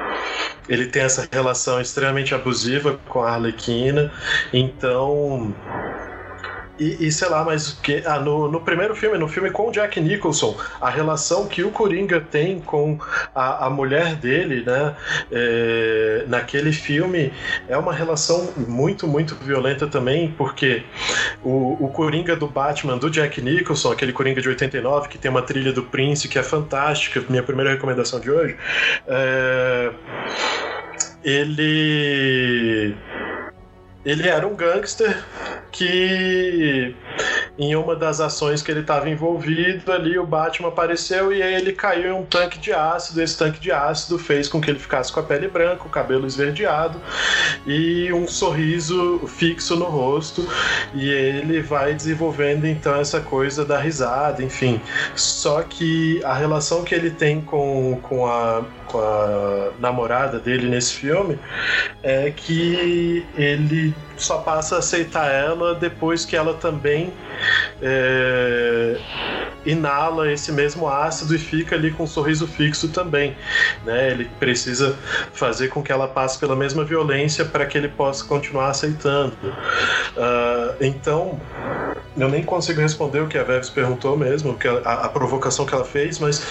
ele 0.70 0.86
tem 0.86 1.02
essa 1.02 1.28
relação 1.30 1.80
extremamente 1.80 2.34
abusiva 2.34 2.98
com 3.08 3.20
a 3.22 3.32
Arlequina, 3.32 4.10
então 4.52 5.54
e, 6.80 7.06
e, 7.06 7.12
sei 7.12 7.28
lá, 7.28 7.44
mas 7.44 7.74
que 7.74 8.02
ah, 8.06 8.18
no, 8.18 8.50
no 8.50 8.60
primeiro 8.62 8.96
filme, 8.96 9.18
no 9.18 9.28
filme 9.28 9.50
com 9.50 9.68
o 9.68 9.70
Jack 9.70 10.00
Nicholson, 10.00 10.58
a 10.80 10.88
relação 10.88 11.46
que 11.46 11.62
o 11.62 11.70
Coringa 11.70 12.20
tem 12.20 12.58
com 12.58 12.98
a, 13.34 13.66
a 13.66 13.70
mulher 13.70 14.16
dele, 14.16 14.64
né, 14.64 14.96
é, 15.30 16.24
naquele 16.26 16.72
filme 16.72 17.32
é 17.68 17.76
uma 17.76 17.92
relação 17.92 18.50
muito, 18.56 19.06
muito 19.06 19.34
violenta 19.34 19.86
também, 19.86 20.32
porque 20.38 20.82
o, 21.44 21.84
o 21.84 21.88
Coringa 21.90 22.34
do 22.34 22.46
Batman, 22.46 22.96
do 22.96 23.10
Jack 23.10 23.42
Nicholson, 23.42 23.92
aquele 23.92 24.14
Coringa 24.14 24.40
de 24.40 24.48
89, 24.48 25.08
que 25.08 25.18
tem 25.18 25.30
uma 25.30 25.42
trilha 25.42 25.74
do 25.74 25.82
Prince 25.82 26.28
que 26.28 26.38
é 26.38 26.42
fantástica, 26.42 27.22
minha 27.28 27.42
primeira 27.42 27.72
recomendação 27.72 28.18
de 28.18 28.30
hoje, 28.30 28.56
é, 29.06 29.90
ele 31.22 32.96
ele 34.04 34.28
era 34.28 34.46
um 34.46 34.54
gangster 34.54 35.22
que 35.70 36.94
em 37.58 37.76
uma 37.76 37.94
das 37.94 38.20
ações 38.20 38.62
que 38.62 38.70
ele 38.70 38.80
estava 38.80 39.08
envolvido 39.10 39.92
ali, 39.92 40.18
o 40.18 40.26
Batman 40.26 40.68
apareceu 40.68 41.32
e 41.32 41.42
aí 41.42 41.54
ele 41.54 41.72
caiu 41.72 42.10
em 42.10 42.12
um 42.12 42.24
tanque 42.24 42.58
de 42.58 42.72
ácido. 42.72 43.20
Esse 43.20 43.36
tanque 43.36 43.60
de 43.60 43.70
ácido 43.70 44.18
fez 44.18 44.48
com 44.48 44.60
que 44.60 44.70
ele 44.70 44.78
ficasse 44.78 45.12
com 45.12 45.20
a 45.20 45.22
pele 45.22 45.48
branca, 45.48 45.84
o 45.84 45.90
cabelo 45.90 46.26
esverdeado 46.26 46.98
e 47.66 48.10
um 48.12 48.26
sorriso 48.26 49.20
fixo 49.26 49.76
no 49.76 49.84
rosto. 49.84 50.48
E 50.94 51.08
ele 51.08 51.60
vai 51.60 51.94
desenvolvendo 51.94 52.66
então 52.66 52.96
essa 52.96 53.20
coisa 53.20 53.64
da 53.64 53.78
risada, 53.78 54.42
enfim. 54.42 54.80
Só 55.14 55.62
que 55.62 56.22
a 56.24 56.32
relação 56.32 56.82
que 56.84 56.94
ele 56.94 57.10
tem 57.10 57.40
com, 57.42 58.00
com 58.02 58.26
a 58.26 58.64
com 58.90 58.98
a 58.98 59.70
namorada 59.78 60.38
dele 60.38 60.68
nesse 60.68 60.94
filme 60.94 61.38
é 62.02 62.30
que 62.30 63.24
só 64.16 64.38
passa 64.38 64.76
a 64.76 64.78
aceitar 64.78 65.30
ela 65.30 65.74
depois 65.74 66.24
que 66.24 66.36
ela 66.36 66.54
também 66.54 67.12
é, 67.80 68.98
inala 69.64 70.30
esse 70.30 70.52
mesmo 70.52 70.88
ácido 70.88 71.34
e 71.34 71.38
fica 71.38 71.74
ali 71.74 71.90
com 71.90 72.04
um 72.04 72.06
sorriso 72.06 72.46
fixo 72.46 72.88
também. 72.88 73.36
Né? 73.84 74.10
Ele 74.10 74.30
precisa 74.38 74.96
fazer 75.32 75.68
com 75.68 75.82
que 75.82 75.92
ela 75.92 76.08
passe 76.08 76.38
pela 76.38 76.56
mesma 76.56 76.84
violência 76.84 77.44
para 77.44 77.66
que 77.66 77.76
ele 77.76 77.88
possa 77.88 78.24
continuar 78.24 78.70
aceitando. 78.70 79.34
Uh, 79.42 80.76
então, 80.80 81.40
eu 82.24 82.28
nem 82.28 82.42
consigo 82.42 82.80
responder 82.80 83.20
o 83.20 83.28
que 83.28 83.38
a 83.38 83.42
Veves 83.42 83.70
perguntou 83.70 84.16
mesmo, 84.16 84.56
que 84.56 84.68
a, 84.68 84.78
a, 84.78 85.08
provocação 85.08 85.64
que 85.64 85.74
ela 85.74 85.84
fez, 85.84 86.18
mas 86.18 86.46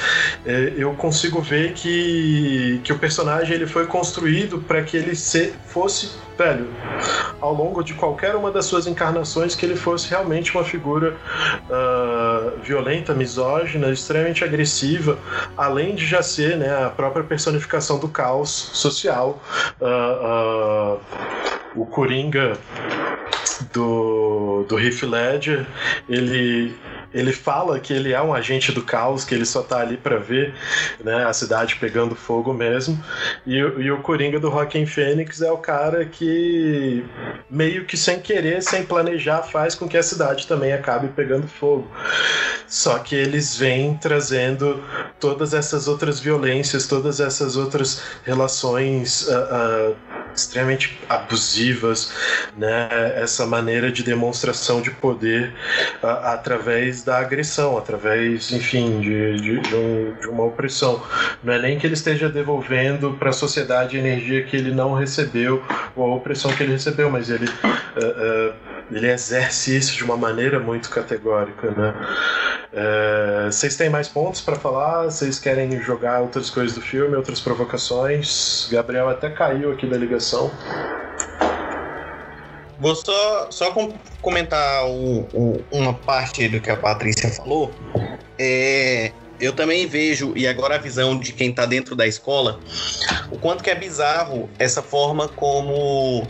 é, 0.46 0.74
eu 0.78 0.94
consigo 0.94 1.42
ver 1.42 1.74
que, 1.74 2.80
que 2.84 2.94
o 2.94 3.00
personagem 3.00 3.56
ele 3.56 3.68
foi 3.68 3.86
construído 3.86 4.60
para 4.60 4.82
que 4.84 4.98
ele 4.98 5.16
se, 5.16 5.54
fosse 5.68 6.10
velho, 6.40 6.70
ao 7.42 7.54
longo 7.54 7.84
de 7.84 7.94
qualquer 7.94 8.34
uma 8.34 8.50
das 8.50 8.66
suas 8.66 8.88
encarnações, 8.88 9.56
que 9.56 9.66
ele 9.66 9.76
fosse 9.76 10.10
realmente 10.10 10.56
uma 10.56 10.64
figura 10.64 11.18
uh, 11.70 12.58
violenta, 12.64 13.14
misógina, 13.14 13.90
extremamente 13.92 14.44
agressiva, 14.44 15.20
além 15.58 15.96
de 15.96 16.06
já 16.06 16.24
ser 16.24 16.58
né, 16.58 16.86
a 16.86 16.90
própria 16.90 17.26
personificação 17.26 18.00
do 18.00 18.08
caos 18.08 18.50
social. 18.50 19.42
Uh, 19.82 20.96
uh, 20.96 21.00
o 21.76 21.86
Coringa 21.86 22.58
do, 23.74 24.66
do 24.68 24.80
Heath 24.80 25.04
Ledger, 25.04 25.66
ele 26.08 26.76
ele 27.14 27.34
fala 27.34 27.80
que 27.80 27.94
ele 27.94 28.14
é 28.14 28.22
um 28.22 28.34
agente 28.34 28.72
do 28.72 28.84
caos, 28.84 29.24
que 29.24 29.34
ele 29.34 29.46
só 29.46 29.62
tá 29.62 29.80
ali 29.80 29.98
para 29.98 30.18
ver 30.18 30.54
né, 31.04 31.26
a 31.26 31.34
cidade 31.34 31.76
pegando 31.78 32.16
fogo 32.16 32.54
mesmo. 32.54 33.04
E, 33.46 33.56
e, 33.58 33.92
o 33.92 34.02
Coringa 34.02 34.40
do 34.40 34.50
Rockin' 34.50 34.86
Fênix 34.86 35.42
é 35.42 35.52
o 35.52 35.58
cara 35.58 36.06
que, 36.06 37.04
meio 37.50 37.86
que 37.86 37.98
sem 37.98 38.20
querer, 38.20 38.62
sem 38.62 38.84
planejar, 38.84 39.44
faz 39.44 39.76
com 39.76 39.88
que 39.88 39.98
a 39.98 40.04
cidade 40.04 40.48
também 40.48 40.72
acabe 40.74 41.08
pegando 41.10 41.48
fogo. 41.48 41.88
Só 42.68 43.00
que 43.00 43.16
eles 43.16 43.58
vêm 43.58 43.98
trazendo 43.98 44.84
todas 45.20 45.54
essas 45.54 45.88
outras 45.88 46.20
violências, 46.20 46.86
todas 46.86 47.20
essas 47.20 47.58
outras 47.58 48.04
relações. 48.24 49.28
Uh, 49.28 49.94
uh, 49.94 50.20
extremamente 50.36 50.98
abusivas, 51.08 52.14
né? 52.58 52.88
Essa 53.16 53.46
maneira 53.46 53.92
de 53.92 54.04
demonstração 54.04 54.82
de 54.82 54.92
poder 54.92 55.54
uh, 56.02 56.08
através 56.08 56.99
da 57.04 57.18
agressão, 57.18 57.78
através, 57.78 58.52
enfim, 58.52 59.00
de, 59.00 59.36
de, 59.36 59.60
de, 59.60 59.76
um, 59.76 60.14
de, 60.20 60.28
uma 60.28 60.44
opressão. 60.44 61.02
Não 61.44 61.54
é 61.54 61.62
nem 61.62 61.78
que 61.78 61.88
ele 61.88 61.94
esteja 61.94 62.30
devolvendo 62.30 63.14
para 63.14 63.30
a 63.30 63.34
sociedade 63.34 63.98
energia 63.98 64.44
que 64.44 64.56
ele 64.56 64.72
não 64.72 64.94
recebeu 64.94 65.64
ou 65.96 66.12
a 66.12 66.16
opressão 66.16 66.52
que 66.52 66.64
ele 66.64 66.74
recebeu, 66.74 67.10
mas 67.10 67.30
ele 67.30 67.46
uh, 67.46 68.50
uh, 68.50 68.54
ele 68.92 69.12
exerce 69.12 69.78
isso 69.78 69.96
de 69.96 70.04
uma 70.04 70.18
maneira 70.18 70.60
muito 70.60 70.90
categórica, 70.90 71.70
né? 71.72 71.94
É, 72.72 73.46
vocês 73.46 73.76
têm 73.76 73.90
mais 73.90 74.08
pontos 74.08 74.42
para 74.42 74.56
falar? 74.56 75.06
Vocês 75.06 75.40
querem 75.40 75.80
jogar 75.82 76.22
outras 76.22 76.50
coisas 76.50 76.74
do 76.76 76.82
filme, 76.82 77.16
outras 77.16 77.40
provocações? 77.40 78.68
Gabriel 78.72 79.10
até 79.10 79.30
caiu 79.30 79.72
aqui 79.72 79.88
da 79.88 79.98
ligação. 79.98 80.52
Vou 82.80 82.96
só, 82.96 83.52
só 83.52 83.76
comentar 84.22 84.86
o, 84.86 85.28
o, 85.34 85.66
uma 85.72 85.94
parte 85.94 86.48
do 86.48 86.62
que 86.62 86.70
a 86.70 86.78
Patrícia 86.78 87.30
falou. 87.30 87.74
É, 88.38 89.12
eu 89.40 89.54
também 89.54 89.86
vejo, 89.86 90.34
e 90.36 90.48
agora 90.48 90.76
a 90.76 90.78
visão 90.78 91.20
de 91.20 91.34
quem 91.34 91.50
está 91.50 91.66
dentro 91.66 91.96
da 91.96 92.08
escola, 92.08 92.60
o 93.32 93.38
quanto 93.38 93.64
que 93.64 93.70
é 93.70 93.76
bizarro 93.76 94.50
essa 94.58 94.82
forma 94.82 95.28
como 95.28 96.26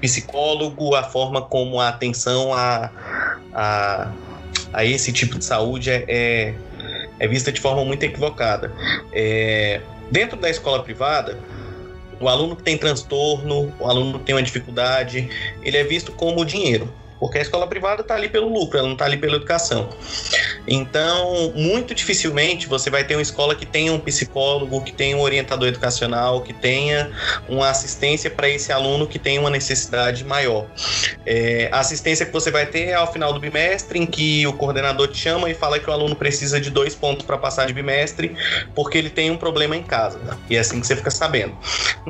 psicólogo, 0.00 0.94
a 0.94 1.02
forma 1.02 1.42
como 1.42 1.80
a 1.80 1.88
atenção 1.88 2.52
a, 2.52 2.90
a, 3.52 4.12
a 4.72 4.84
esse 4.84 5.12
tipo 5.12 5.38
de 5.38 5.44
saúde 5.44 5.90
é, 5.90 6.04
é, 6.08 6.54
é 7.18 7.28
vista 7.28 7.50
de 7.50 7.60
forma 7.60 7.84
muito 7.84 8.02
equivocada. 8.02 8.72
É, 9.12 9.80
dentro 10.10 10.38
da 10.38 10.50
escola 10.50 10.82
privada, 10.82 11.38
o 12.24 12.28
aluno 12.28 12.56
que 12.56 12.62
tem 12.62 12.78
transtorno, 12.78 13.72
o 13.78 13.86
aluno 13.86 14.18
que 14.18 14.24
tem 14.24 14.34
uma 14.34 14.42
dificuldade, 14.42 15.28
ele 15.62 15.76
é 15.76 15.84
visto 15.84 16.10
como 16.12 16.44
dinheiro 16.44 16.90
porque 17.24 17.38
a 17.38 17.40
escola 17.40 17.66
privada 17.66 18.02
está 18.02 18.16
ali 18.16 18.28
pelo 18.28 18.52
lucro, 18.52 18.76
ela 18.76 18.86
não 18.86 18.92
está 18.92 19.06
ali 19.06 19.16
pela 19.16 19.36
educação. 19.36 19.88
Então, 20.68 21.54
muito 21.56 21.94
dificilmente 21.94 22.66
você 22.66 22.90
vai 22.90 23.02
ter 23.02 23.16
uma 23.16 23.22
escola 23.22 23.54
que 23.54 23.64
tenha 23.64 23.94
um 23.94 23.98
psicólogo, 23.98 24.84
que 24.84 24.92
tenha 24.92 25.16
um 25.16 25.20
orientador 25.20 25.68
educacional, 25.68 26.42
que 26.42 26.52
tenha 26.52 27.10
uma 27.48 27.70
assistência 27.70 28.30
para 28.30 28.46
esse 28.46 28.70
aluno 28.70 29.06
que 29.06 29.18
tem 29.18 29.38
uma 29.38 29.48
necessidade 29.48 30.22
maior. 30.22 30.66
É, 31.24 31.70
a 31.72 31.80
assistência 31.80 32.26
que 32.26 32.32
você 32.32 32.50
vai 32.50 32.66
ter 32.66 32.88
é 32.88 32.94
ao 32.94 33.10
final 33.10 33.32
do 33.32 33.40
bimestre, 33.40 33.98
em 33.98 34.04
que 34.04 34.46
o 34.46 34.52
coordenador 34.52 35.08
te 35.08 35.16
chama 35.16 35.48
e 35.48 35.54
fala 35.54 35.78
que 35.78 35.88
o 35.88 35.92
aluno 35.94 36.14
precisa 36.14 36.60
de 36.60 36.68
dois 36.68 36.94
pontos 36.94 37.24
para 37.24 37.38
passar 37.38 37.66
de 37.66 37.72
bimestre, 37.72 38.36
porque 38.74 38.98
ele 38.98 39.08
tem 39.08 39.30
um 39.30 39.38
problema 39.38 39.74
em 39.74 39.82
casa. 39.82 40.20
E 40.50 40.56
é 40.56 40.58
assim 40.58 40.78
que 40.78 40.86
você 40.86 40.94
fica 40.94 41.10
sabendo. 41.10 41.56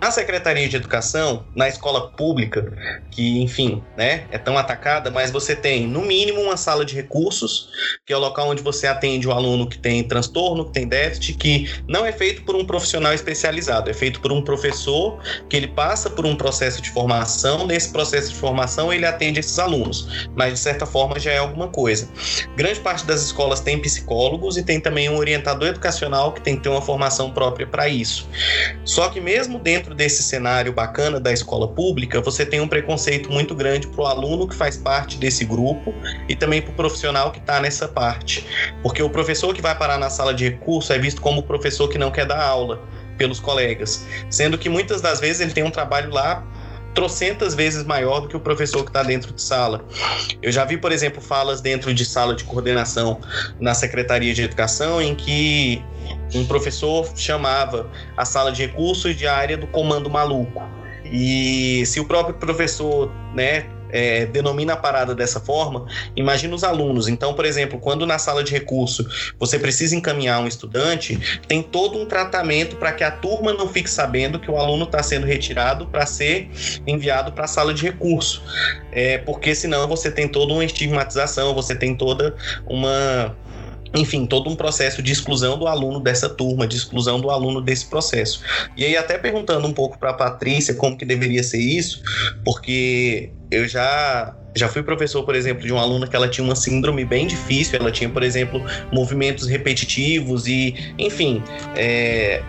Na 0.03 0.11
Secretaria 0.11 0.69
de 0.69 0.75
Educação, 0.75 1.47
na 1.55 1.69
escola 1.69 2.11
pública, 2.11 2.73
que, 3.13 3.41
enfim, 3.41 3.81
né, 3.97 4.25
é 4.33 4.39
tão 4.39 4.59
atacada, 4.59 5.04
mas 5.11 5.31
você 5.31 5.55
tem, 5.55 5.87
no 5.87 6.03
mínimo, 6.03 6.41
uma 6.41 6.57
sala 6.57 6.85
de 6.85 6.95
recursos, 6.95 7.69
que 8.07 8.13
é 8.13 8.17
o 8.17 8.21
local 8.21 8.49
onde 8.49 8.63
você 8.63 8.87
atende 8.87 9.27
o 9.29 9.33
aluno 9.33 9.69
que 9.69 9.79
tem 9.79 10.03
transtorno, 10.05 10.67
que 10.67 10.73
tem 10.73 10.87
déficit, 10.87 11.35
que 11.35 11.71
não 11.89 12.05
é 12.05 12.13
feito 12.13 12.43
por 12.43 12.57
um 12.57 12.65
profissional 12.65 13.13
especializado, 13.13 13.91
é 13.91 13.95
feito 13.95 14.21
por 14.21 14.33
um 14.33 14.43
professor 14.43 15.19
que 15.49 15.57
ele 15.57 15.69
passa 15.69 16.11
por 16.11 16.27
um 16.27 16.37
processo 16.37 16.81
de 16.81 16.91
formação, 16.91 17.67
nesse 17.67 17.91
processo 17.91 18.31
de 18.31 18.37
formação 18.37 18.93
ele 18.93 19.07
atende 19.07 19.41
esses 19.41 19.59
alunos, 19.59 20.29
mas 20.35 20.55
de 20.55 20.59
certa 20.59 20.87
forma 20.87 21.19
já 21.19 21.33
é 21.33 21.39
alguma 21.39 21.69
coisa. 21.69 22.09
Grande 22.57 22.81
parte 22.81 23.05
das 23.05 23.23
escolas 23.23 23.61
tem 23.61 23.81
psicólogos 23.81 24.57
e 24.57 24.63
tem 24.63 24.81
também 24.81 25.09
um 25.09 25.17
orientador 25.17 25.69
educacional 25.69 26.33
que 26.33 26.41
tem 26.41 26.57
que 26.57 26.63
ter 26.63 26.69
uma 26.69 26.83
formação 26.83 27.31
própria 27.31 27.67
para 27.67 27.89
isso. 27.89 28.29
Só 28.85 29.09
que 29.09 29.21
mesmo 29.21 29.59
dentro 29.59 29.95
desse 29.95 30.23
cenário 30.23 30.73
bacana 30.73 31.19
da 31.21 31.33
escola 31.33 31.69
pública, 31.69 32.21
você 32.21 32.45
tem 32.45 32.61
um 32.61 32.69
preconceito 32.69 33.31
muito 33.31 33.55
grande 33.55 33.87
para 33.87 34.03
o 34.03 34.07
aluno 34.07 34.49
que 34.49 34.55
faz 34.55 34.77
parte 34.85 35.17
desse 35.17 35.45
grupo 35.45 35.93
e 36.29 36.37
também 36.37 36.61
para 36.61 36.71
o 36.71 36.75
profissional 36.75 37.33
que 37.33 37.39
está 37.39 37.59
nessa 37.59 37.89
parte. 37.89 38.47
Porque 38.83 39.03
o 39.03 39.11
professor 39.11 39.55
que 39.55 39.63
vai 39.63 39.77
parar 39.77 39.99
na 39.99 40.11
sala 40.11 40.35
de 40.35 40.45
recurso 40.45 40.93
é 40.93 40.99
visto 40.99 41.21
como 41.21 41.41
o 41.41 41.43
professor 41.43 41.89
que 41.89 41.99
não 41.99 42.11
quer 42.11 42.27
dar 42.27 42.43
aula 42.43 42.81
pelos 43.17 43.41
colegas, 43.41 44.05
sendo 44.29 44.59
que 44.59 44.69
muitas 44.69 45.01
das 45.01 45.21
vezes 45.21 45.41
ele 45.41 45.53
tem 45.53 45.65
um 45.65 45.71
trabalho 45.71 46.13
lá 46.13 46.45
trocentas 46.95 47.55
vezes 47.55 47.85
maior 47.85 48.21
do 48.21 48.29
que 48.29 48.37
o 48.37 48.41
professor 48.41 48.85
que 48.85 48.91
está 48.91 49.03
dentro 49.03 49.33
de 49.33 49.43
sala. 49.43 49.85
Eu 50.41 50.53
já 50.53 50.65
vi, 50.65 50.77
por 50.77 50.93
exemplo, 50.93 51.21
falas 51.21 51.61
dentro 51.61 51.93
de 51.93 52.05
sala 52.05 52.35
de 52.35 52.45
coordenação 52.45 53.21
na 53.59 53.75
Secretaria 53.75 54.33
de 54.33 54.43
Educação 54.43 55.03
em 55.03 55.15
que 55.15 55.83
um 56.35 56.47
professor 56.47 57.11
chamava 57.17 57.91
a 58.17 58.25
sala 58.25 58.53
de 58.53 58.67
recursos 58.67 59.17
de 59.17 59.27
área 59.27 59.57
do 59.57 59.67
comando 59.67 60.09
maluco. 60.09 60.63
E 61.05 61.85
se 61.87 62.01
o 62.01 62.05
próprio 62.05 62.35
professor, 62.37 63.13
né, 63.35 63.67
é, 63.95 64.27
denomina 64.27 64.73
a 64.73 64.77
parada 64.77 65.15
dessa 65.15 65.39
forma, 65.39 65.87
imagina 66.17 66.53
os 66.53 66.65
alunos. 66.65 67.07
Então, 67.07 67.33
por 67.33 67.45
exemplo, 67.45 67.79
quando 67.79 68.05
na 68.05 68.19
sala 68.19 68.43
de 68.43 68.51
recurso 68.51 69.07
você 69.39 69.57
precisa 69.57 69.95
encaminhar 69.95 70.43
um 70.43 70.49
estudante, 70.49 71.41
tem 71.47 71.63
todo 71.63 71.97
um 71.97 72.05
tratamento 72.05 72.75
para 72.75 72.93
que 72.93 73.05
a 73.05 73.11
turma 73.13 73.53
não 73.53 73.69
fique 73.69 73.89
sabendo 73.89 74.41
que 74.41 74.51
o 74.51 74.57
aluno 74.57 74.83
está 74.83 75.01
sendo 75.01 75.27
retirado 75.27 75.87
para 75.87 76.05
ser 76.07 76.51
enviado 76.85 77.31
para 77.31 77.45
a 77.45 77.49
sala 77.49 77.73
de 77.73 77.85
recurso. 77.85 78.43
É, 78.91 79.19
porque 79.19 79.55
senão 79.55 79.87
você 79.87 80.11
tem 80.11 80.27
toda 80.27 80.53
uma 80.53 80.65
estigmatização, 80.65 81.55
você 81.55 81.77
tem 81.77 81.95
toda 81.97 82.35
uma 82.67 83.37
enfim, 83.97 84.27
todo 84.27 84.51
um 84.51 84.57
processo 84.57 85.01
de 85.01 85.13
exclusão 85.13 85.57
do 85.57 85.69
aluno 85.69 86.01
dessa 86.01 86.29
turma, 86.29 86.67
de 86.67 86.77
exclusão 86.77 87.21
do 87.21 87.31
aluno 87.31 87.61
desse 87.61 87.87
processo. 87.87 88.43
E 88.77 88.85
aí 88.85 88.97
até 88.97 89.17
perguntando 89.17 89.67
um 89.67 89.73
pouco 89.73 89.97
para 89.99 90.11
a 90.11 90.15
Patrícia 90.15 90.75
como 90.75 90.97
que 90.97 91.05
deveria 91.05 91.43
ser 91.43 91.61
isso, 91.61 92.03
porque 92.45 93.31
eu 93.55 93.69
já 93.69 94.35
já 94.57 94.69
fui 94.69 94.83
professor, 94.83 95.25
por 95.25 95.35
exemplo, 95.35 95.65
de 95.65 95.73
uma 95.73 95.83
aluna 95.83 96.07
que 96.07 96.15
ela 96.15 96.29
tinha 96.29 96.45
uma 96.45 96.55
síndrome 96.55 97.05
bem 97.05 97.27
difícil, 97.27 97.77
ela 97.79 97.91
tinha, 97.91 98.09
por 98.09 98.23
exemplo, 98.23 98.65
movimentos 98.93 99.49
repetitivos 99.49 100.47
e, 100.47 100.95
enfim, 100.97 101.43
é, 101.75 102.41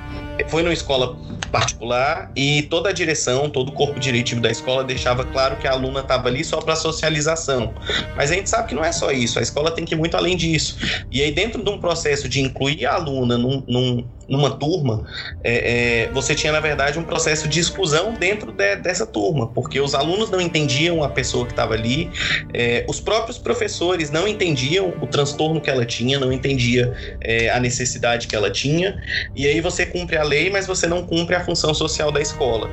foi 0.48 0.62
numa 0.62 0.74
escola 0.74 1.18
particular 1.52 2.32
e 2.36 2.64
toda 2.64 2.90
a 2.90 2.92
direção, 2.92 3.50
todo 3.50 3.70
o 3.70 3.72
corpo 3.72 4.00
diretivo 4.00 4.42
da 4.42 4.52
escola 4.52 4.84
deixava 4.84 5.24
claro 5.24 5.56
que 5.56 5.68
a 5.68 5.72
aluna 5.72 6.02
estava 6.02 6.28
ali 6.28 6.44
só 6.44 6.60
para 6.60 6.76
socialização. 6.76 7.74
Mas 8.16 8.32
a 8.32 8.36
gente 8.36 8.50
sabe 8.50 8.70
que 8.70 8.76
não 8.76 8.84
é 8.84 8.92
só 8.92 9.12
isso, 9.12 9.40
a 9.40 9.42
escola 9.42 9.72
tem 9.72 9.86
que 9.86 9.96
ir 9.96 9.98
muito 9.98 10.16
além 10.16 10.36
disso. 10.36 10.78
E 11.12 11.22
aí, 11.22 11.32
dentro 11.32 11.64
de 11.64 11.70
um 11.70 11.80
processo 11.80 12.30
de 12.30 12.42
incluir 12.42 12.86
a 12.86 12.96
aluna 12.96 13.38
num, 13.38 13.64
num, 13.68 14.08
numa 14.28 14.52
turma, 14.52 15.06
é, 15.44 16.04
é, 16.04 16.12
você 16.12 16.34
tinha, 16.34 16.52
na 16.52 16.60
verdade, 16.60 16.98
um 16.98 17.04
processo 17.04 17.48
de 17.48 17.60
exclusão 17.60 18.14
dentro 18.14 18.52
de, 18.52 18.76
dessa 18.78 19.06
turma, 19.06 19.48
porque 19.48 19.80
os 19.80 19.94
alunos 19.94 20.30
não 20.30 20.42
entendiam 20.42 21.04
a 21.04 21.10
pessoa 21.10 21.46
que 21.46 21.52
estava 21.52 21.74
ali, 21.74 22.10
é, 22.54 22.86
os 22.88 23.00
próprios 23.00 23.38
professores 23.38 24.10
não 24.10 24.28
entendiam 24.28 24.94
o 25.02 25.08
transtorno 25.08 25.62
que 25.62 25.70
ela 25.70 25.86
tinha, 25.86 26.20
não 26.20 26.32
entendia 26.32 26.94
é, 27.22 27.50
a 27.50 27.60
necessidade 27.60 28.28
que 28.28 28.36
ela 28.36 28.50
tinha, 28.50 29.02
e 29.36 29.48
aí 29.48 29.62
você 29.62 29.86
cumpre 29.86 30.18
a 30.18 30.24
lei, 30.24 30.50
mas 30.50 30.66
você 30.68 30.88
não 30.88 31.06
cumpre 31.06 31.36
a 31.36 31.44
função 31.44 31.74
social 31.74 32.12
da 32.12 32.22
escola. 32.22 32.70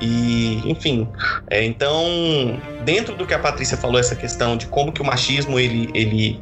E, 0.00 0.62
enfim, 0.64 1.08
é, 1.50 1.64
então, 1.64 2.60
dentro 2.84 3.14
do 3.14 3.26
que 3.26 3.34
a 3.34 3.38
Patrícia 3.38 3.76
falou, 3.76 3.98
essa 3.98 4.16
questão 4.16 4.56
de 4.56 4.66
como 4.66 4.92
que 4.92 5.02
o 5.02 5.04
machismo 5.04 5.58
ele, 5.58 5.90
ele 5.94 6.40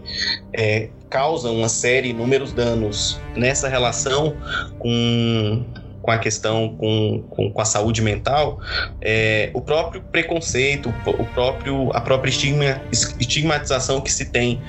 é, 0.53 0.89
causa 1.09 1.51
uma 1.51 1.69
série, 1.69 2.11
inúmeros 2.11 2.53
danos 2.53 3.21
nessa 3.35 3.69
relação 3.69 4.37
com 4.79 5.65
com 6.07 6.13
a 6.13 6.19
questão 6.19 6.77
com, 6.79 7.25
com, 7.29 7.51
com 7.51 7.61
a 7.61 7.65
saúde 7.65 8.01
mental, 8.01 8.61
é, 9.03 9.51
o 9.53 9.61
próprio 9.61 10.01
preconceito, 10.01 10.95
o 11.05 11.25
próprio, 11.25 11.91
a 11.93 12.01
própria 12.01 12.31
estigma, 12.31 12.81
estigmatização 12.93 14.01
que 14.01 14.13
se 14.13 14.27
tem 14.27 14.63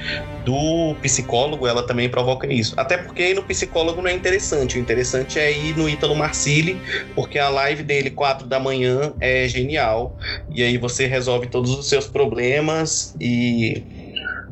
do 0.44 0.96
psicólogo, 1.00 1.68
ela 1.68 1.84
também 1.84 2.10
provoca 2.10 2.52
isso. 2.52 2.74
Até 2.76 2.98
porque 2.98 3.36
no 3.36 3.44
psicólogo 3.44 4.02
não 4.02 4.10
é 4.10 4.14
interessante. 4.14 4.78
O 4.78 4.82
interessante 4.82 5.38
é 5.38 5.52
ir 5.52 5.78
no 5.78 5.88
Ítalo 5.88 6.16
Marcili, 6.16 6.82
porque 7.14 7.38
a 7.38 7.50
live 7.50 7.84
dele, 7.84 8.10
4 8.10 8.48
da 8.48 8.60
manhã, 8.60 9.14
é 9.20 9.48
genial. 9.48 10.18
E 10.50 10.64
aí 10.64 10.78
você 10.78 11.06
resolve 11.06 11.46
todos 11.46 11.70
os 11.70 11.88
seus 11.88 12.08
problemas 12.08 13.14
e, 13.22 13.84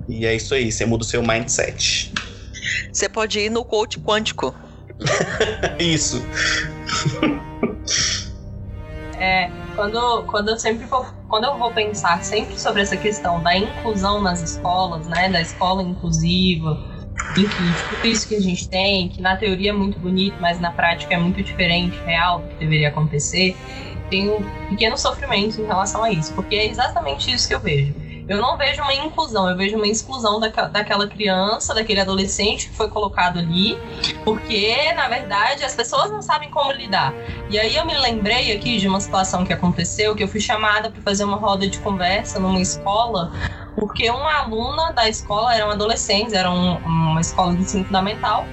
e 0.08 0.26
é 0.26 0.36
isso 0.36 0.53
aí, 0.53 0.72
você 0.72 0.86
muda 0.86 1.03
o 1.03 1.08
seu 1.08 1.22
mindset. 1.24 2.12
Você 2.91 3.10
pode 3.10 3.39
ir 3.39 3.49
no 3.49 3.64
coach 3.64 3.99
quântico. 3.99 4.56
Isso. 5.80 6.26
É, 9.18 9.49
quando, 9.76 10.24
quando 10.24 10.49
eu 10.49 10.58
sempre 10.58 10.86
vou, 10.86 11.06
quando 11.28 11.45
eu 11.45 11.58
vou 11.58 11.72
pensar 11.74 12.24
sempre 12.24 12.60
sobre 12.60 12.82
essa 12.82 12.95
questão 12.95 13.41
da 13.41 13.58
inclusão 13.58 14.22
nas 14.22 14.41
escolas, 14.41 15.08
né, 15.08 15.30
da 15.30 15.41
escola 15.41 15.82
inclusiva, 15.84 16.78
enfim, 17.38 17.74
tudo 17.89 18.08
isso 18.08 18.28
que 18.28 18.36
a 18.36 18.39
gente 18.39 18.70
tem, 18.70 19.10
que 19.10 19.22
na 19.22 19.36
teoria 19.36 19.72
é 19.72 19.74
muito 19.74 19.99
bonito, 19.99 20.38
mas 20.39 20.60
na 20.60 20.72
prática 20.72 21.16
é 21.16 21.18
muito 21.18 21.41
diferente, 21.41 22.01
real, 22.06 22.41
do 22.41 22.47
que 22.49 22.56
deveria 22.60 22.89
acontecer, 22.89 23.58
tenho 24.10 24.39
pequenos 24.70 25.01
sofrimentos 25.01 25.58
em 25.58 25.66
relação 25.66 26.03
a 26.03 26.12
isso, 26.12 26.34
porque 26.34 26.56
é 26.56 26.68
exatamente 26.68 27.32
isso 27.34 27.47
que 27.47 27.56
eu 27.56 27.60
vejo 27.60 28.05
eu 28.28 28.42
não 28.42 28.58
vejo 28.58 28.82
uma 28.82 28.94
inclusão, 28.94 29.50
eu 29.50 29.56
vejo 29.56 29.76
uma 29.76 29.88
exclusão 29.88 30.40
daquela, 30.40 30.68
daquela 30.68 31.08
criança, 31.08 31.74
daquele 31.74 32.00
adolescente 32.00 32.70
que 32.70 32.76
foi 32.76 32.90
colocado 32.90 33.40
ali, 33.40 33.78
porque, 34.24 34.94
na 34.94 35.08
verdade, 35.08 35.64
as 35.64 35.76
pessoas 35.76 36.10
não 36.12 36.22
sabem 36.22 36.50
como 36.50 36.72
lidar. 36.72 37.14
E 37.50 37.60
aí 37.60 37.76
eu 37.76 37.86
me 37.86 37.96
lembrei 37.98 38.56
aqui 38.56 38.78
de 38.78 38.88
uma 38.88 39.00
situação 39.00 39.46
que 39.46 39.54
aconteceu, 39.54 40.16
que 40.16 40.24
eu 40.24 40.28
fui 40.28 40.40
chamada 40.40 40.90
para 40.90 41.02
fazer 41.02 41.24
uma 41.24 41.38
roda 41.38 41.68
de 41.68 41.78
conversa 41.80 42.40
numa 42.40 42.60
escola 42.60 43.32
porque 43.76 44.10
uma 44.10 44.34
aluna 44.40 44.92
da 44.94 45.08
escola 45.08 45.54
eram 45.54 45.70
adolescentes, 45.70 46.34
era 46.34 46.50
um, 46.50 46.78
uma 46.78 47.20
escola 47.20 47.54
de 47.54 47.62
ensino 47.62 47.84
fundamental, 47.84 48.46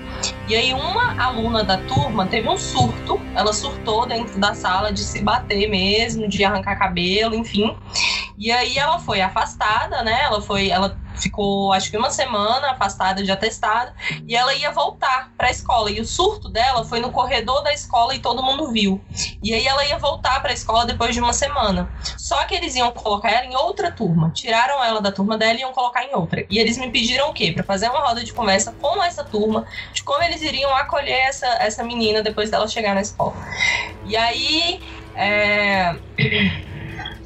e 0.49 0.55
aí 0.55 0.75
uma 0.75 1.20
aluna 1.23 1.62
da 1.62 1.79
turma 1.79 2.27
teve 2.27 2.49
um 2.49 2.59
surto, 2.59 3.20
ela 3.35 3.53
surtou 3.53 4.05
dentro 4.05 4.39
da 4.39 4.53
sala 4.55 4.93
de 4.93 5.01
se 5.01 5.23
bater 5.23 5.68
mesmo, 5.70 6.29
de 6.29 6.45
arrancar 6.45 6.77
cabelo, 6.77 7.35
enfim. 7.35 7.77
E 8.43 8.51
aí 8.51 8.76
ela 8.76 8.99
foi 8.99 9.20
afastada, 9.20 10.03
né? 10.03 10.20
Ela 10.24 10.43
foi, 10.43 10.68
ela 10.68 10.99
ficou 11.14 11.72
acho 11.72 11.88
que 11.88 11.97
uma 11.97 12.11
semana 12.11 12.72
afastada 12.72 13.22
de 13.22 13.30
atestado 13.30 13.93
e 14.26 14.34
ela 14.34 14.53
ia 14.53 14.72
voltar 14.72 15.30
para 15.38 15.47
a 15.47 15.51
escola 15.53 15.88
e 15.93 16.01
o 16.01 16.05
surto 16.05 16.49
dela 16.49 16.84
foi 16.84 16.99
no 16.99 17.12
corredor 17.12 17.62
da 17.62 17.72
escola 17.72 18.16
e 18.16 18.18
todo 18.18 18.43
mundo 18.43 18.72
viu. 18.72 19.01
E 19.40 19.55
aí 19.55 19.64
ela 19.64 19.84
ia 19.84 19.97
voltar 19.97 20.43
para 20.43 20.51
a 20.51 20.55
escola 20.55 20.84
depois 20.84 21.14
de 21.14 21.20
uma 21.20 21.32
semana. 21.32 21.88
Só 22.18 22.45
que 22.45 22.57
eles 22.57 22.74
iam 22.74 22.90
colocar 22.90 23.30
ela 23.30 23.47
em 23.47 23.55
outra 23.55 23.93
turma. 23.93 24.32
Tiraram 24.34 24.82
ela 24.82 25.01
da 25.01 25.12
turma 25.12 25.38
dela 25.38 25.55
e 25.55 25.61
iam 25.61 25.72
colocar 25.72 26.03
em 26.03 26.12
outra. 26.12 26.45
E 26.51 26.59
eles 26.59 26.76
me 26.76 26.90
pediram 26.90 27.30
o 27.30 27.32
quê? 27.32 27.53
Para 27.53 27.62
fazer 27.62 27.88
uma 27.90 28.01
roda 28.01 28.24
de 28.24 28.32
conversa 28.32 28.72
com 28.72 29.01
essa 29.05 29.22
turma 29.22 29.64
de 29.93 30.03
como 30.03 30.20
eles 30.20 30.43
iriam 30.43 30.74
acolher 30.74 31.28
essa 31.28 31.47
essa 31.61 31.84
menina 31.84 32.22
depois 32.22 32.51
dela 32.51 32.66
chegar 32.66 32.93
na 32.93 33.03
escola. 33.03 33.36
E 34.05 34.16
aí 34.16 34.80
é 35.14 35.95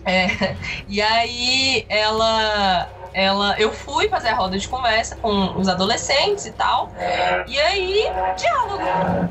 é, 0.06 0.56
e 0.88 1.02
aí 1.02 1.84
ela 1.88 2.90
ela, 3.16 3.58
eu 3.58 3.72
fui 3.72 4.10
fazer 4.10 4.28
a 4.28 4.34
roda 4.34 4.58
de 4.58 4.68
conversa 4.68 5.16
com 5.16 5.58
os 5.58 5.68
adolescentes 5.68 6.44
e 6.44 6.52
tal. 6.52 6.92
E 7.46 7.58
aí, 7.58 8.04
diálogo, 8.36 8.82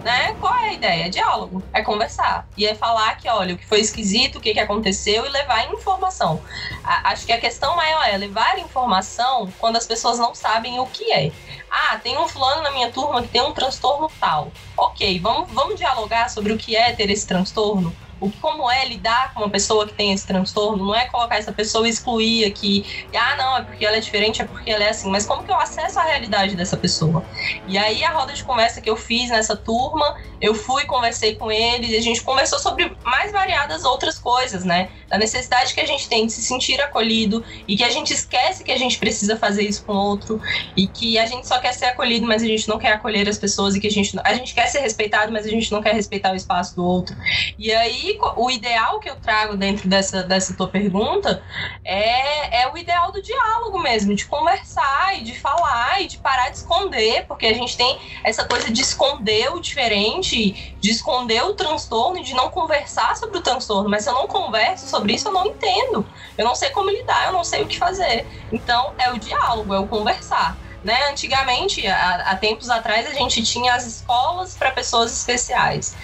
né? 0.03 0.33
Qual 0.39 0.55
é 0.55 0.69
a 0.69 0.73
ideia? 0.73 1.07
diálogo, 1.07 1.63
é 1.71 1.83
conversar. 1.83 2.47
E 2.57 2.65
é 2.65 2.73
falar 2.73 3.15
que, 3.15 3.29
olha, 3.29 3.53
o 3.53 3.57
que 3.59 3.65
foi 3.67 3.79
esquisito, 3.79 4.37
o 4.37 4.41
que, 4.41 4.53
que 4.53 4.59
aconteceu 4.59 5.23
e 5.27 5.29
levar 5.29 5.71
informação. 5.71 6.41
A, 6.83 7.11
acho 7.11 7.27
que 7.27 7.31
a 7.31 7.39
questão 7.39 7.75
maior 7.75 8.07
é 8.07 8.17
levar 8.17 8.57
informação 8.57 9.53
quando 9.59 9.75
as 9.75 9.85
pessoas 9.85 10.17
não 10.17 10.33
sabem 10.33 10.79
o 10.79 10.87
que 10.87 11.11
é. 11.11 11.31
Ah, 11.69 11.99
tem 11.99 12.17
um 12.17 12.27
fulano 12.27 12.63
na 12.63 12.71
minha 12.71 12.91
turma 12.91 13.21
que 13.21 13.27
tem 13.27 13.41
um 13.43 13.53
transtorno 13.53 14.09
tal. 14.19 14.51
Ok, 14.75 15.19
vamos, 15.19 15.51
vamos 15.51 15.75
dialogar 15.75 16.27
sobre 16.31 16.51
o 16.51 16.57
que 16.57 16.75
é 16.75 16.91
ter 16.91 17.11
esse 17.11 17.27
transtorno? 17.27 17.95
O 18.19 18.31
como 18.31 18.69
é 18.69 18.85
lidar 18.85 19.33
com 19.33 19.41
uma 19.41 19.49
pessoa 19.49 19.85
que 19.85 19.93
tem 19.93 20.13
esse 20.13 20.25
transtorno, 20.25 20.85
não 20.85 20.95
é 20.95 21.05
colocar 21.05 21.37
essa 21.37 21.51
pessoa 21.51 21.87
e 21.87 21.89
excluir 21.91 22.45
aqui, 22.45 23.07
ah, 23.13 23.35
não, 23.37 23.57
é 23.57 23.61
porque 23.63 23.85
ela 23.85 23.97
é 23.97 23.99
diferente, 23.99 24.41
é 24.41 24.45
porque 24.45 24.71
ela 24.71 24.83
é 24.83 24.89
assim, 24.89 25.09
mas 25.09 25.25
como 25.25 25.43
que 25.43 25.51
eu 25.51 25.55
acesso 25.55 25.99
a 25.99 26.03
realidade 26.03 26.55
dessa 26.55 26.77
pessoa? 26.77 27.23
E 27.67 27.77
aí 27.77 28.03
a 28.03 28.11
roda 28.11 28.33
de 28.33 28.43
conversa 28.43 28.81
que 28.81 28.89
eu 28.89 28.95
fiz 28.95 29.29
nessa 29.29 29.55
turma, 29.55 30.15
eu 30.41 30.53
fui, 30.53 30.85
conversei 30.85 31.35
com 31.35 31.51
eles, 31.51 31.91
e 31.91 31.97
a 31.97 32.01
gente 32.01 32.21
conversou 32.21 32.59
sobre 32.59 32.95
mais 33.03 33.31
variadas 33.31 33.83
outras 33.83 34.17
coisas, 34.17 34.63
né? 34.63 34.89
Da 35.07 35.17
necessidade 35.17 35.73
que 35.73 35.81
a 35.81 35.85
gente 35.85 36.07
tem 36.07 36.25
de 36.25 36.31
se 36.31 36.41
sentir 36.41 36.79
acolhido 36.81 37.43
e 37.67 37.75
que 37.75 37.83
a 37.83 37.89
gente 37.89 38.13
esquece 38.13 38.63
que 38.63 38.71
a 38.71 38.77
gente 38.77 38.97
precisa 38.97 39.37
fazer 39.37 39.63
isso 39.63 39.83
com 39.83 39.93
outro 39.93 40.41
e 40.75 40.87
que 40.87 41.17
a 41.17 41.25
gente 41.25 41.47
só 41.47 41.59
quer 41.59 41.73
ser 41.73 41.85
acolhido, 41.85 42.25
mas 42.25 42.41
a 42.41 42.45
gente 42.45 42.67
não 42.67 42.77
quer 42.77 42.93
acolher 42.93 43.27
as 43.27 43.37
pessoas 43.37 43.75
e 43.75 43.79
que 43.79 43.87
a 43.87 43.91
gente, 43.91 44.17
a 44.23 44.33
gente 44.33 44.53
quer 44.53 44.67
ser 44.67 44.79
respeitado, 44.79 45.31
mas 45.31 45.45
a 45.45 45.49
gente 45.49 45.71
não 45.71 45.81
quer 45.81 45.93
respeitar 45.93 46.31
o 46.31 46.35
espaço 46.35 46.75
do 46.75 46.85
outro. 46.85 47.15
E 47.57 47.71
aí 47.71 48.14
o 48.35 48.49
ideal 48.49 48.99
que 48.99 49.09
eu 49.09 49.15
trago 49.15 49.55
dentro 49.55 49.87
dessa, 49.87 50.23
dessa 50.23 50.53
tua 50.55 50.67
pergunta 50.67 51.43
é, 51.83 52.61
é 52.61 52.71
o 52.71 52.77
ideal 52.77 53.11
do 53.11 53.21
diálogo 53.21 53.79
mesmo, 53.79 54.15
de 54.15 54.25
conversar 54.25 55.17
e 55.17 55.23
de 55.23 55.39
falar 55.39 56.01
e 56.01 56.07
de 56.07 56.17
parar 56.17 56.49
de 56.49 56.57
esconder, 56.57 57.25
porque 57.27 57.45
a 57.45 57.53
gente 57.53 57.77
tem 57.77 57.99
essa 58.23 58.45
coisa 58.45 58.71
de 58.71 58.81
esconder 58.81 59.51
o 59.53 59.59
diferente, 59.59 60.75
de 60.79 60.91
esconder 60.91 61.43
o 61.43 61.53
transtorno 61.53 62.19
e 62.19 62.23
de 62.23 62.33
não 62.33 62.49
conversar 62.49 63.15
sobre 63.15 63.37
o 63.37 63.41
transtorno. 63.41 63.89
Mas 63.89 64.03
se 64.03 64.09
eu 64.09 64.13
não 64.13 64.27
converso 64.27 64.87
sobre 64.87 65.13
isso, 65.13 65.27
eu 65.27 65.31
não 65.31 65.45
entendo. 65.45 66.05
Eu 66.37 66.45
não 66.45 66.55
sei 66.55 66.69
como 66.69 66.89
lidar, 66.89 67.27
eu 67.27 67.33
não 67.33 67.43
sei 67.43 67.63
o 67.63 67.67
que 67.67 67.77
fazer. 67.77 68.25
Então 68.51 68.93
é 68.97 69.11
o 69.11 69.19
diálogo, 69.19 69.73
é 69.73 69.79
o 69.79 69.87
conversar. 69.87 70.57
Né? 70.83 71.09
Antigamente, 71.09 71.85
há, 71.87 72.29
há 72.29 72.35
tempos 72.35 72.69
atrás, 72.69 73.07
a 73.07 73.13
gente 73.13 73.41
tinha 73.43 73.73
as 73.73 73.87
escolas 73.87 74.55
para 74.55 74.69
pessoas 74.69 75.11
especiais 75.11 75.95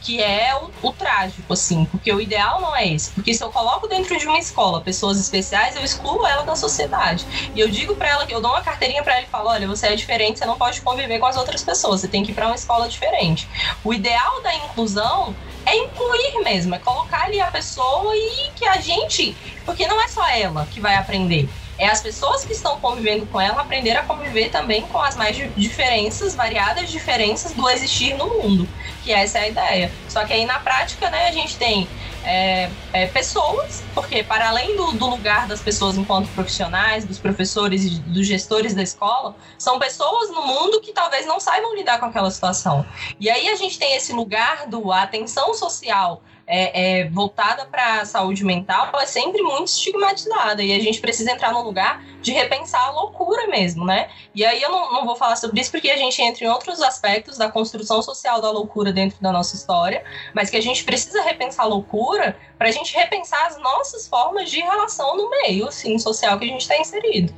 que 0.00 0.22
é 0.22 0.54
o, 0.56 0.88
o, 0.88 0.92
trágico, 0.92 1.52
assim, 1.52 1.84
porque 1.86 2.12
o 2.12 2.20
ideal 2.20 2.60
não 2.60 2.74
é 2.74 2.86
esse. 2.88 3.10
Porque 3.10 3.34
se 3.34 3.42
eu 3.42 3.50
coloco 3.50 3.88
dentro 3.88 4.18
de 4.18 4.26
uma 4.26 4.38
escola 4.38 4.80
pessoas 4.80 5.18
especiais, 5.18 5.76
eu 5.76 5.82
excluo 5.82 6.26
ela 6.26 6.44
da 6.44 6.54
sociedade. 6.56 7.26
E 7.54 7.60
eu 7.60 7.68
digo 7.68 7.94
para 7.96 8.08
ela 8.08 8.26
que 8.26 8.34
eu 8.34 8.40
dou 8.40 8.50
uma 8.50 8.62
carteirinha 8.62 9.02
para 9.02 9.14
ela 9.14 9.22
e 9.26 9.28
falo: 9.28 9.48
olha, 9.48 9.66
você 9.66 9.88
é 9.88 9.96
diferente, 9.96 10.38
você 10.38 10.46
não 10.46 10.56
pode 10.56 10.80
conviver 10.80 11.18
com 11.18 11.26
as 11.26 11.36
outras 11.36 11.62
pessoas, 11.62 12.00
você 12.00 12.08
tem 12.08 12.22
que 12.22 12.30
ir 12.30 12.34
para 12.34 12.46
uma 12.46 12.54
escola 12.54 12.88
diferente. 12.88 13.48
O 13.82 13.92
ideal 13.92 14.42
da 14.42 14.54
inclusão 14.54 15.34
é 15.64 15.76
incluir 15.76 16.44
mesmo, 16.44 16.74
é 16.74 16.78
colocar 16.78 17.24
ali 17.24 17.40
a 17.40 17.50
pessoa 17.50 18.14
e 18.14 18.50
que 18.54 18.66
a 18.66 18.80
gente. 18.80 19.36
Porque 19.64 19.86
não 19.86 20.00
é 20.00 20.08
só 20.08 20.26
ela 20.28 20.66
que 20.66 20.80
vai 20.80 20.94
aprender 20.94 21.48
é 21.78 21.88
as 21.88 22.00
pessoas 22.00 22.44
que 22.44 22.52
estão 22.52 22.80
convivendo 22.80 23.26
com 23.26 23.40
ela 23.40 23.60
aprender 23.60 23.96
a 23.96 24.02
conviver 24.02 24.50
também 24.50 24.82
com 24.82 24.98
as 24.98 25.16
mais 25.16 25.36
diferenças, 25.56 26.34
variadas 26.34 26.90
diferenças 26.90 27.52
do 27.52 27.68
existir 27.68 28.14
no 28.14 28.26
mundo, 28.28 28.68
que 29.02 29.12
essa 29.12 29.38
é 29.38 29.42
a 29.42 29.48
ideia. 29.48 29.92
Só 30.08 30.24
que 30.24 30.32
aí 30.32 30.46
na 30.46 30.58
prática, 30.58 31.10
né, 31.10 31.28
a 31.28 31.32
gente 31.32 31.56
tem 31.56 31.86
é, 32.24 32.68
é, 32.92 33.06
pessoas, 33.06 33.84
porque 33.94 34.22
para 34.22 34.48
além 34.48 34.76
do, 34.76 34.92
do, 34.92 35.06
lugar 35.06 35.46
das 35.46 35.60
pessoas 35.60 35.96
enquanto 35.96 36.28
profissionais, 36.30 37.04
dos 37.04 37.18
professores 37.18 37.84
e 37.84 37.90
dos 38.00 38.26
gestores 38.26 38.74
da 38.74 38.82
escola, 38.82 39.36
são 39.56 39.78
pessoas 39.78 40.30
no 40.30 40.44
mundo 40.44 40.80
que 40.80 40.92
talvez 40.92 41.24
não 41.24 41.38
saibam 41.38 41.74
lidar 41.74 42.00
com 42.00 42.06
aquela 42.06 42.30
situação. 42.30 42.84
E 43.20 43.30
aí 43.30 43.48
a 43.48 43.54
gente 43.54 43.78
tem 43.78 43.94
esse 43.94 44.12
lugar 44.12 44.66
do 44.66 44.90
atenção 44.90 45.54
social 45.54 46.22
é, 46.46 47.00
é, 47.00 47.08
voltada 47.08 47.64
para 47.66 48.02
a 48.02 48.04
saúde 48.04 48.44
mental 48.44 48.92
é 49.00 49.06
sempre 49.06 49.42
muito 49.42 49.68
estigmatizada 49.68 50.62
e 50.62 50.72
a 50.72 50.78
gente 50.78 51.00
precisa 51.00 51.32
entrar 51.32 51.52
num 51.52 51.62
lugar 51.62 52.04
de 52.22 52.32
repensar 52.32 52.86
a 52.86 52.90
loucura 52.90 53.48
mesmo, 53.48 53.84
né? 53.84 54.08
E 54.34 54.44
aí 54.44 54.62
eu 54.62 54.70
não, 54.70 54.92
não 54.92 55.04
vou 55.04 55.16
falar 55.16 55.36
sobre 55.36 55.60
isso 55.60 55.72
porque 55.72 55.90
a 55.90 55.96
gente 55.96 56.22
entra 56.22 56.44
em 56.44 56.48
outros 56.48 56.80
aspectos 56.80 57.36
da 57.36 57.50
construção 57.50 58.00
social 58.00 58.40
da 58.40 58.50
loucura 58.50 58.92
dentro 58.92 59.20
da 59.20 59.32
nossa 59.32 59.56
história, 59.56 60.04
mas 60.34 60.48
que 60.48 60.56
a 60.56 60.62
gente 60.62 60.84
precisa 60.84 61.20
repensar 61.22 61.64
a 61.64 61.66
loucura 61.66 62.38
para 62.56 62.68
a 62.68 62.72
gente 62.72 62.94
repensar 62.94 63.46
as 63.46 63.58
nossas 63.58 64.06
formas 64.06 64.48
de 64.48 64.60
relação 64.60 65.16
no 65.16 65.28
meio 65.28 65.66
assim, 65.66 65.98
social 65.98 66.38
que 66.38 66.44
a 66.44 66.48
gente 66.48 66.60
está 66.60 66.76
inserido. 66.78 67.34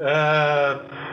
Uh, 0.00 1.09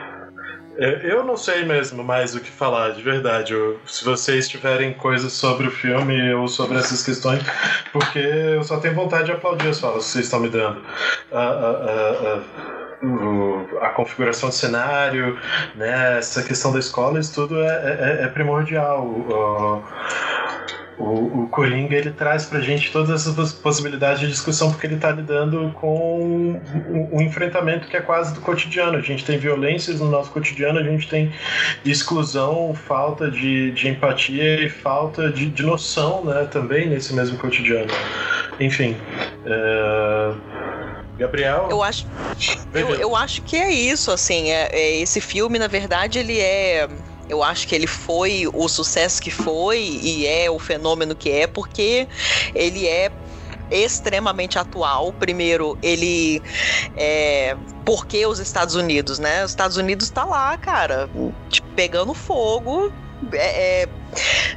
eu 0.78 1.23
não 1.23 1.36
sei 1.36 1.65
mesmo 1.65 2.03
mais 2.03 2.36
o 2.36 2.39
que 2.39 2.51
falar, 2.51 2.91
de 2.91 3.01
verdade. 3.01 3.53
se 3.86 4.03
vocês 4.05 4.47
tiverem 4.47 4.93
coisas 4.93 5.34
sobre 5.34 5.67
o 5.67 5.71
filme 5.71 6.34
ou 6.34 6.47
sobre 6.47 6.78
essas 6.78 7.03
questões, 7.03 7.41
porque 7.91 8.19
eu 8.19 8.63
só 8.63 8.80
tenho 8.80 8.95
vontade 8.95 9.25
de 9.25 9.32
aplaudir 9.32 9.69
as 9.69 9.80
falas 9.80 10.05
que 10.05 10.11
vocês 10.11 10.25
estão 10.25 10.39
me 10.39 10.49
dando. 10.49 10.82
A, 11.32 11.39
a, 11.39 12.41
a, 13.82 13.88
a 13.88 13.89
configuração 13.89 14.49
do 14.49 14.55
cenário, 14.55 15.38
né, 15.75 16.17
essa 16.17 16.41
questão 16.43 16.71
da 16.71 16.80
escola, 16.80 17.19
isso 17.19 17.34
tudo 17.34 17.61
é, 17.61 18.19
é, 18.21 18.23
é 18.23 18.28
primordial 18.28 19.84
o, 21.00 21.43
o 21.43 21.48
Coringa 21.50 21.95
ele 21.95 22.12
traz 22.12 22.45
pra 22.45 22.60
gente 22.60 22.91
todas 22.91 23.28
essas 23.28 23.54
possibilidades 23.54 24.20
de 24.20 24.28
discussão 24.28 24.72
porque 24.72 24.88
ele 24.88 24.95
está 24.95 25.12
lidando 25.12 25.72
com 25.76 26.60
um, 27.12 27.22
enfrentamento 27.22 27.88
que 27.88 27.95
é 27.95 28.02
quase 28.02 28.34
do 28.34 28.41
cotidiano. 28.41 28.98
A 28.98 29.02
gente 29.02 29.24
tem 29.24 29.38
violências 29.38 30.00
no 30.00 30.10
nosso 30.10 30.32
cotidiano, 30.32 30.80
a 30.80 30.84
gente 30.84 31.08
tem 31.08 31.32
exclusão, 31.86 32.74
falta 32.74 33.30
de, 33.30 33.72
de 33.72 33.89
empatia 33.89 34.66
e 34.66 34.70
falta 34.70 35.30
de, 35.30 35.45
de 35.48 35.64
noção 35.64 36.26
né, 36.26 36.48
também 36.50 36.88
nesse 36.88 37.14
mesmo 37.14 37.38
cotidiano. 37.38 37.91
Enfim. 38.60 38.98
É... 39.45 40.34
Gabriel? 41.18 41.68
Eu 41.72 41.82
acho, 41.82 42.06
eu, 42.76 42.89
eu, 42.95 43.16
acho 43.16 43.41
que 43.41 43.56
é 43.56 43.72
isso, 43.72 44.12
assim. 44.12 44.52
É, 44.52 44.70
é, 44.72 45.02
esse 45.02 45.20
filme, 45.20 45.58
na 45.58 45.68
verdade, 45.68 46.20
ele 46.20 46.39
é 46.39 46.88
eu 47.30 47.43
acho 47.43 47.67
que 47.67 47.75
ele 47.75 47.88
foi 47.88 48.47
o 48.53 48.67
sucesso 48.67 49.21
que 49.21 49.32
foi 49.32 49.80
e 49.80 50.25
é 50.25 50.49
o 50.49 50.59
fenômeno 50.59 51.15
que 51.15 51.30
é 51.30 51.47
porque 51.47 52.07
ele 52.53 52.88
é 52.88 53.11
extremamente 53.69 54.57
atual. 54.57 55.11
Primeiro, 55.13 55.78
ele 55.82 56.41
é 56.95 57.55
porque 57.86 58.25
os 58.25 58.39
Estados 58.39 58.75
Unidos, 58.75 59.19
né? 59.19 59.43
Os 59.43 59.51
Estados 59.51 59.78
Unidos 59.78 60.09
tá 60.09 60.23
lá, 60.23 60.57
cara, 60.57 61.09
tipo, 61.49 61.67
pegando 61.75 62.13
fogo 62.13 62.91
é, 63.34 63.84
é, 63.84 63.89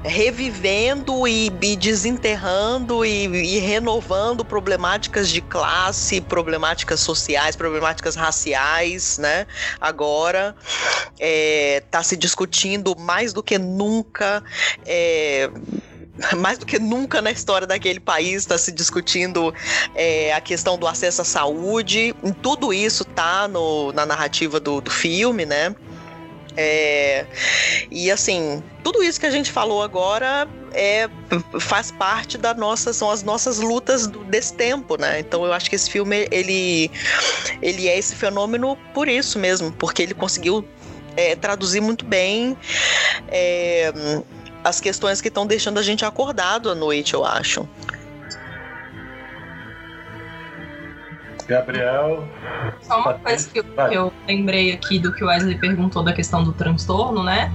revivendo 0.03 1.27
e, 1.27 1.53
e 1.63 1.77
desenterrando 1.77 3.05
e, 3.05 3.27
e, 3.27 3.59
renovando 3.59 4.45
problemáticas 4.45 5.29
de 5.29 5.41
classe, 5.41 6.21
problemáticas 6.21 7.01
sociais, 7.01 7.57
problemáticas 7.57 8.17
raciais, 8.17 9.19
né? 9.19 9.47
Agora 9.81 10.55
está 11.13 11.17
é, 11.21 11.83
tá 11.91 12.03
se 12.03 12.17
discutindo 12.17 12.97
mais 12.99 13.33
do 13.33 13.43
que 13.43 13.59
nunca. 13.59 14.43
É, 14.87 15.51
mais 16.37 16.59
do 16.59 16.67
que 16.67 16.79
nunca 16.79 17.23
na 17.23 17.31
história 17.31 17.67
daquele 17.67 18.01
país 18.01 18.43
está 18.43 18.59
se 18.59 18.73
discutindo 18.73 19.55
é, 19.95 20.33
a 20.33 20.41
questão 20.41 20.79
do 20.79 20.87
acesso 20.87 21.23
à 21.23 21.25
saúde. 21.25 22.15
Tudo 22.43 22.73
isso 22.73 23.05
tá 23.05 23.49
no, 23.49 23.93
na 23.93 24.05
narrativa 24.05 24.61
do, 24.61 24.81
do 24.81 24.91
filme, 24.91 25.47
né? 25.47 25.75
É, 26.57 27.27
e 27.91 28.11
assim, 28.11 28.63
tudo 28.83 29.03
isso 29.03 29.21
que 29.21 29.27
a 29.27 29.31
gente 29.31 29.53
falou 29.53 29.83
agora 29.83 30.49
é, 30.73 31.09
faz 31.59 31.91
parte 31.91 32.37
da 32.37 32.55
nossa, 32.55 32.93
são 32.93 33.11
as 33.11 33.23
nossas 33.23 33.59
lutas 33.59 34.07
do, 34.07 34.25
desse 34.25 34.55
tempo, 34.55 35.01
né? 35.01 35.21
Então 35.21 35.45
eu 35.45 35.53
acho 35.53 35.69
que 35.69 35.77
esse 35.77 35.91
filme 35.91 36.29
ele, 36.31 36.91
ele 37.63 37.89
é 37.89 37.99
esse 37.99 38.15
fenômeno 38.15 38.77
por 38.93 39.09
isso 39.09 39.39
mesmo, 39.39 39.73
porque 39.73 40.03
ele 40.03 40.15
conseguiu 40.15 40.67
é, 41.17 41.37
traduzir 41.37 41.81
muito 41.81 42.05
bem 42.05 42.57
é, 43.29 43.93
as 44.63 44.81
questões 44.81 45.21
que 45.21 45.29
estão 45.29 45.47
deixando 45.47 45.79
a 45.79 45.83
gente 45.83 46.05
acordado 46.05 46.71
à 46.71 46.75
noite, 46.75 47.15
eu 47.15 47.25
acho. 47.25 47.69
Gabriel. 51.51 52.25
Só 52.81 53.01
uma 53.01 53.15
coisa 53.15 53.49
que 53.51 53.59
eu, 53.59 53.65
que 53.65 53.95
eu, 53.95 54.13
lembrei 54.27 54.73
aqui 54.73 54.99
do 54.99 55.13
que 55.13 55.25
o 55.25 55.27
Wesley 55.27 55.59
perguntou 55.59 56.03
da 56.03 56.13
questão 56.13 56.45
do 56.45 56.53
transtorno, 56.53 57.23
né? 57.23 57.53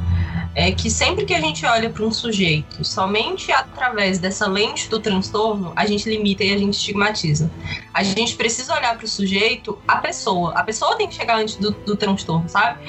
é 0.56 0.72
que 0.72 0.90
sempre 0.90 1.26
que 1.26 1.34
a 1.34 1.40
gente 1.40 1.66
olha 1.66 1.90
para 1.90 2.04
um 2.04 2.12
sujeito 2.12 2.84
somente 2.86 3.52
através 3.52 4.18
dessa 4.20 4.48
lente 4.48 4.90
do 4.90 5.02
transtorno, 5.02 5.74
a 5.76 5.86
gente 5.86 6.10
limita 6.10 6.46
e 6.46 6.54
a 6.54 6.58
gente 6.58 6.76
estigmatiza. 6.76 7.52
A 7.94 8.02
gente 8.02 8.36
precisa 8.36 8.74
olhar 8.74 8.96
para 8.96 9.06
o 9.06 9.08
sujeito, 9.08 9.78
a 9.86 9.98
pessoa. 9.98 10.54
A 10.54 10.64
pessoa 10.64 10.96
tem 10.96 11.10
que 11.10 11.16
chegar 11.16 11.40
antes 11.40 11.58
do, 11.58 11.72
do 11.72 11.98
transtorno, 11.98 12.48
sabe? 12.48 12.80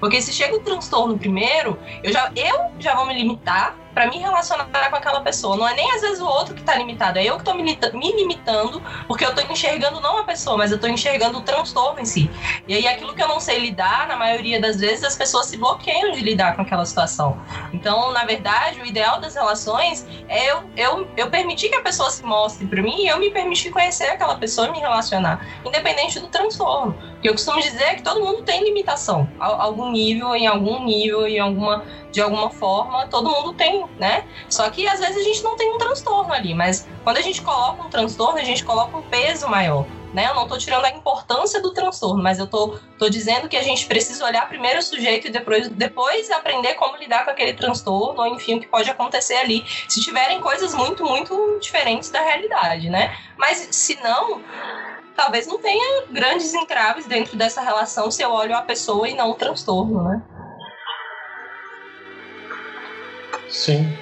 Porque 0.00 0.20
se 0.20 0.32
chega 0.32 0.56
o 0.56 0.60
transtorno 0.60 1.16
primeiro, 1.16 1.78
eu 2.02 2.12
já, 2.12 2.32
eu 2.34 2.72
já 2.80 2.96
vou 2.96 3.06
me 3.06 3.14
limitar 3.14 3.76
para 3.94 4.06
me 4.06 4.18
relacionar 4.18 4.66
com 4.90 4.96
aquela 4.96 5.20
pessoa. 5.20 5.56
Não 5.56 5.68
é 5.68 5.74
nem 5.74 5.90
às 5.92 6.00
vezes 6.00 6.20
o 6.20 6.26
outro 6.26 6.54
que 6.54 6.62
tá 6.62 6.74
limitado, 6.76 7.18
é 7.18 7.24
eu 7.24 7.38
que 7.38 7.44
tô 7.44 7.54
me, 7.54 7.62
me 7.62 8.12
limitando, 8.12 8.82
porque 9.06 9.24
eu 9.24 9.34
tô 9.34 9.40
enxergando 9.52 10.00
não 10.00 10.18
a 10.18 10.24
pessoa, 10.24 10.56
mas 10.56 10.72
eu 10.72 10.78
tô 10.78 10.86
enxergando 10.86 11.38
o 11.38 11.42
transtorno 11.42 12.00
em 12.00 12.04
si. 12.04 12.30
E 12.66 12.74
aí 12.74 12.86
aquilo 12.86 13.14
que 13.14 13.22
eu 13.22 13.28
não 13.28 13.40
sei 13.40 13.58
lidar, 13.58 14.06
na 14.06 14.16
maioria 14.16 14.60
das 14.60 14.80
vezes 14.80 15.04
as 15.04 15.16
pessoas 15.16 15.46
se 15.46 15.56
bloqueiam 15.56 16.12
de 16.12 16.20
lidar 16.20 16.56
com 16.56 16.62
aquela 16.62 16.84
situação. 16.84 17.38
Então, 17.72 18.12
na 18.12 18.24
verdade, 18.24 18.80
o 18.80 18.86
ideal 18.86 19.20
das 19.20 19.34
relações 19.34 20.06
é 20.28 20.50
eu, 20.50 20.64
eu, 20.76 21.08
eu 21.16 21.30
permitir 21.30 21.68
que 21.68 21.76
a 21.76 21.82
pessoa 21.82 22.10
se 22.10 22.24
mostre 22.24 22.66
para 22.66 22.82
mim 22.82 23.04
e 23.04 23.08
eu 23.08 23.18
me 23.18 23.30
permitir 23.30 23.70
conhecer 23.70 24.06
aquela 24.06 24.36
pessoa 24.36 24.68
e 24.68 24.72
me 24.72 24.78
relacionar, 24.78 25.46
independente 25.64 26.18
do 26.20 26.28
transtorno. 26.28 27.11
Porque 27.22 27.28
eu 27.28 27.34
costumo 27.34 27.60
dizer 27.60 27.94
que 27.94 28.02
todo 28.02 28.18
mundo 28.18 28.42
tem 28.42 28.64
limitação, 28.64 29.28
algum 29.38 29.92
nível, 29.92 30.34
em 30.34 30.48
algum 30.48 30.84
nível, 30.84 31.24
em 31.24 31.38
alguma 31.38 31.84
de 32.10 32.20
alguma 32.20 32.50
forma, 32.50 33.06
todo 33.06 33.30
mundo 33.30 33.54
tem, 33.54 33.86
né? 33.96 34.26
Só 34.50 34.68
que 34.68 34.88
às 34.88 34.98
vezes 34.98 35.18
a 35.18 35.22
gente 35.22 35.40
não 35.44 35.56
tem 35.56 35.72
um 35.72 35.78
transtorno 35.78 36.32
ali, 36.32 36.52
mas 36.52 36.86
quando 37.04 37.18
a 37.18 37.20
gente 37.20 37.40
coloca 37.40 37.80
um 37.80 37.88
transtorno, 37.88 38.38
a 38.38 38.44
gente 38.44 38.64
coloca 38.64 38.96
um 38.96 39.02
peso 39.02 39.48
maior. 39.48 39.86
Né? 40.12 40.28
Eu 40.28 40.34
não 40.34 40.42
estou 40.42 40.58
tirando 40.58 40.84
a 40.84 40.90
importância 40.90 41.62
do 41.62 41.72
transtorno, 41.72 42.22
mas 42.22 42.38
eu 42.38 42.46
tô, 42.46 42.76
tô 42.98 43.08
dizendo 43.08 43.48
que 43.48 43.56
a 43.56 43.62
gente 43.62 43.86
precisa 43.86 44.26
olhar 44.26 44.46
primeiro 44.46 44.80
o 44.80 44.82
sujeito 44.82 45.28
e 45.28 45.30
depois, 45.30 45.68
depois 45.70 46.30
aprender 46.30 46.74
como 46.74 46.98
lidar 46.98 47.24
com 47.24 47.30
aquele 47.30 47.54
transtorno, 47.54 48.20
ou 48.20 48.26
enfim, 48.26 48.56
o 48.56 48.60
que 48.60 48.66
pode 48.66 48.90
acontecer 48.90 49.36
ali, 49.36 49.64
se 49.88 50.02
tiverem 50.02 50.38
coisas 50.40 50.74
muito, 50.74 51.02
muito 51.04 51.58
diferentes 51.62 52.10
da 52.10 52.20
realidade, 52.20 52.90
né? 52.90 53.16
Mas 53.38 53.68
se 53.70 53.98
não, 54.02 54.42
talvez 55.16 55.46
não 55.46 55.58
tenha 55.58 56.04
grandes 56.10 56.52
entraves 56.54 57.06
dentro 57.06 57.36
dessa 57.36 57.60
relação 57.60 58.10
se 58.10 58.22
eu 58.22 58.30
olho 58.30 58.54
a 58.54 58.62
pessoa 58.62 59.08
e 59.08 59.14
não 59.14 59.30
o 59.30 59.34
transtorno, 59.34 60.02
né? 60.02 60.22
Sim. 63.48 63.96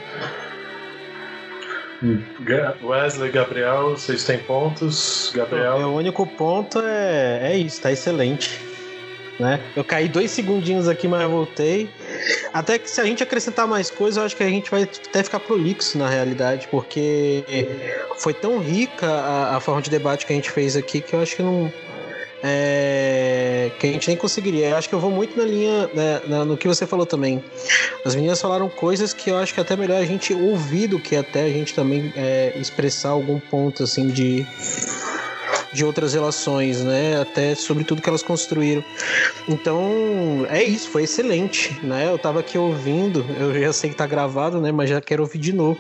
Wesley, 2.83 3.31
Gabriel, 3.31 3.91
vocês 3.91 4.25
têm 4.25 4.39
pontos? 4.39 5.31
Gabriel? 5.35 5.77
O 5.77 5.79
meu 5.79 5.95
único 5.95 6.27
ponto 6.27 6.81
é, 6.81 7.53
é 7.53 7.57
isso, 7.59 7.83
tá 7.83 7.93
excelente. 7.93 8.59
Né? 9.39 9.61
Eu 9.75 9.85
caí 9.85 10.09
dois 10.09 10.31
segundinhos 10.31 10.89
aqui, 10.89 11.09
mas 11.09 11.29
voltei. 11.29 11.91
Até 12.53 12.79
que 12.79 12.89
se 12.89 13.01
a 13.01 13.05
gente 13.05 13.23
acrescentar 13.23 13.67
mais 13.67 13.91
coisas, 13.91 14.17
eu 14.17 14.25
acho 14.25 14.37
que 14.37 14.43
a 14.43 14.49
gente 14.49 14.71
vai 14.71 14.83
até 14.83 15.23
ficar 15.23 15.41
prolixo 15.41 15.99
na 15.99 16.09
realidade, 16.09 16.69
porque 16.71 17.45
foi 18.19 18.35
tão 18.35 18.59
rica 18.59 19.07
a, 19.07 19.57
a 19.57 19.61
forma 19.61 19.83
de 19.83 19.91
debate 19.91 20.27
que 20.27 20.33
a 20.33 20.37
gente 20.37 20.51
fez 20.51 20.77
aqui 20.77 21.01
que 21.01 21.15
eu 21.15 21.21
acho 21.21 21.37
que 21.37 21.43
não, 21.43 21.73
é, 22.43 23.71
que 23.79 23.87
a 23.87 23.93
gente 23.93 24.09
nem 24.09 24.17
conseguiria. 24.17 24.69
Eu 24.69 24.77
acho 24.77 24.89
que 24.89 24.95
eu 24.95 25.01
vou 25.01 25.11
muito 25.11 25.37
na 25.37 25.45
linha, 25.45 25.89
né, 25.93 26.21
no 26.45 26.57
que 26.57 26.67
você 26.67 26.87
falou 26.87 27.07
também. 27.07 27.43
As 28.05 28.15
meninas 28.15 28.41
falaram 28.41 28.69
coisas 28.69 29.13
que 29.13 29.31
eu 29.31 29.37
acho 29.37 29.53
que 29.53 29.61
é 29.61 29.63
até 29.63 29.77
melhor 29.77 30.01
a 30.01 30.05
gente 30.05 30.33
ouvir 30.33 30.89
do 30.89 30.99
que 30.99 31.17
até 31.17 31.45
a 31.45 31.49
gente 31.49 31.75
também 31.75 32.13
é, 32.17 32.53
expressar 32.57 33.11
algum 33.11 33.39
ponto 33.39 33.83
assim 33.83 34.09
de 34.09 34.47
de 35.73 35.85
outras 35.85 36.15
relações, 36.15 36.83
né? 36.83 37.21
Até 37.21 37.55
sobre 37.55 37.85
tudo 37.85 38.03
que 38.03 38.09
elas 38.09 38.23
construíram. 38.23 38.83
Então, 39.49 40.47
é 40.49 40.63
isso, 40.63 40.91
foi 40.91 41.05
excelente, 41.05 41.79
né? 41.83 42.09
Eu 42.09 42.19
tava 42.19 42.41
aqui 42.41 42.59
ouvindo, 42.59 43.25
eu 43.39 43.59
já 43.61 43.73
sei 43.73 43.91
que 43.91 43.97
tá 43.97 44.07
gravado, 44.07 44.61
né? 44.61 44.73
Mas 44.73 44.91
já 44.91 45.01
quero 45.01 45.23
ouvir 45.23 45.39
de 45.39 45.53
novo. 45.53 45.79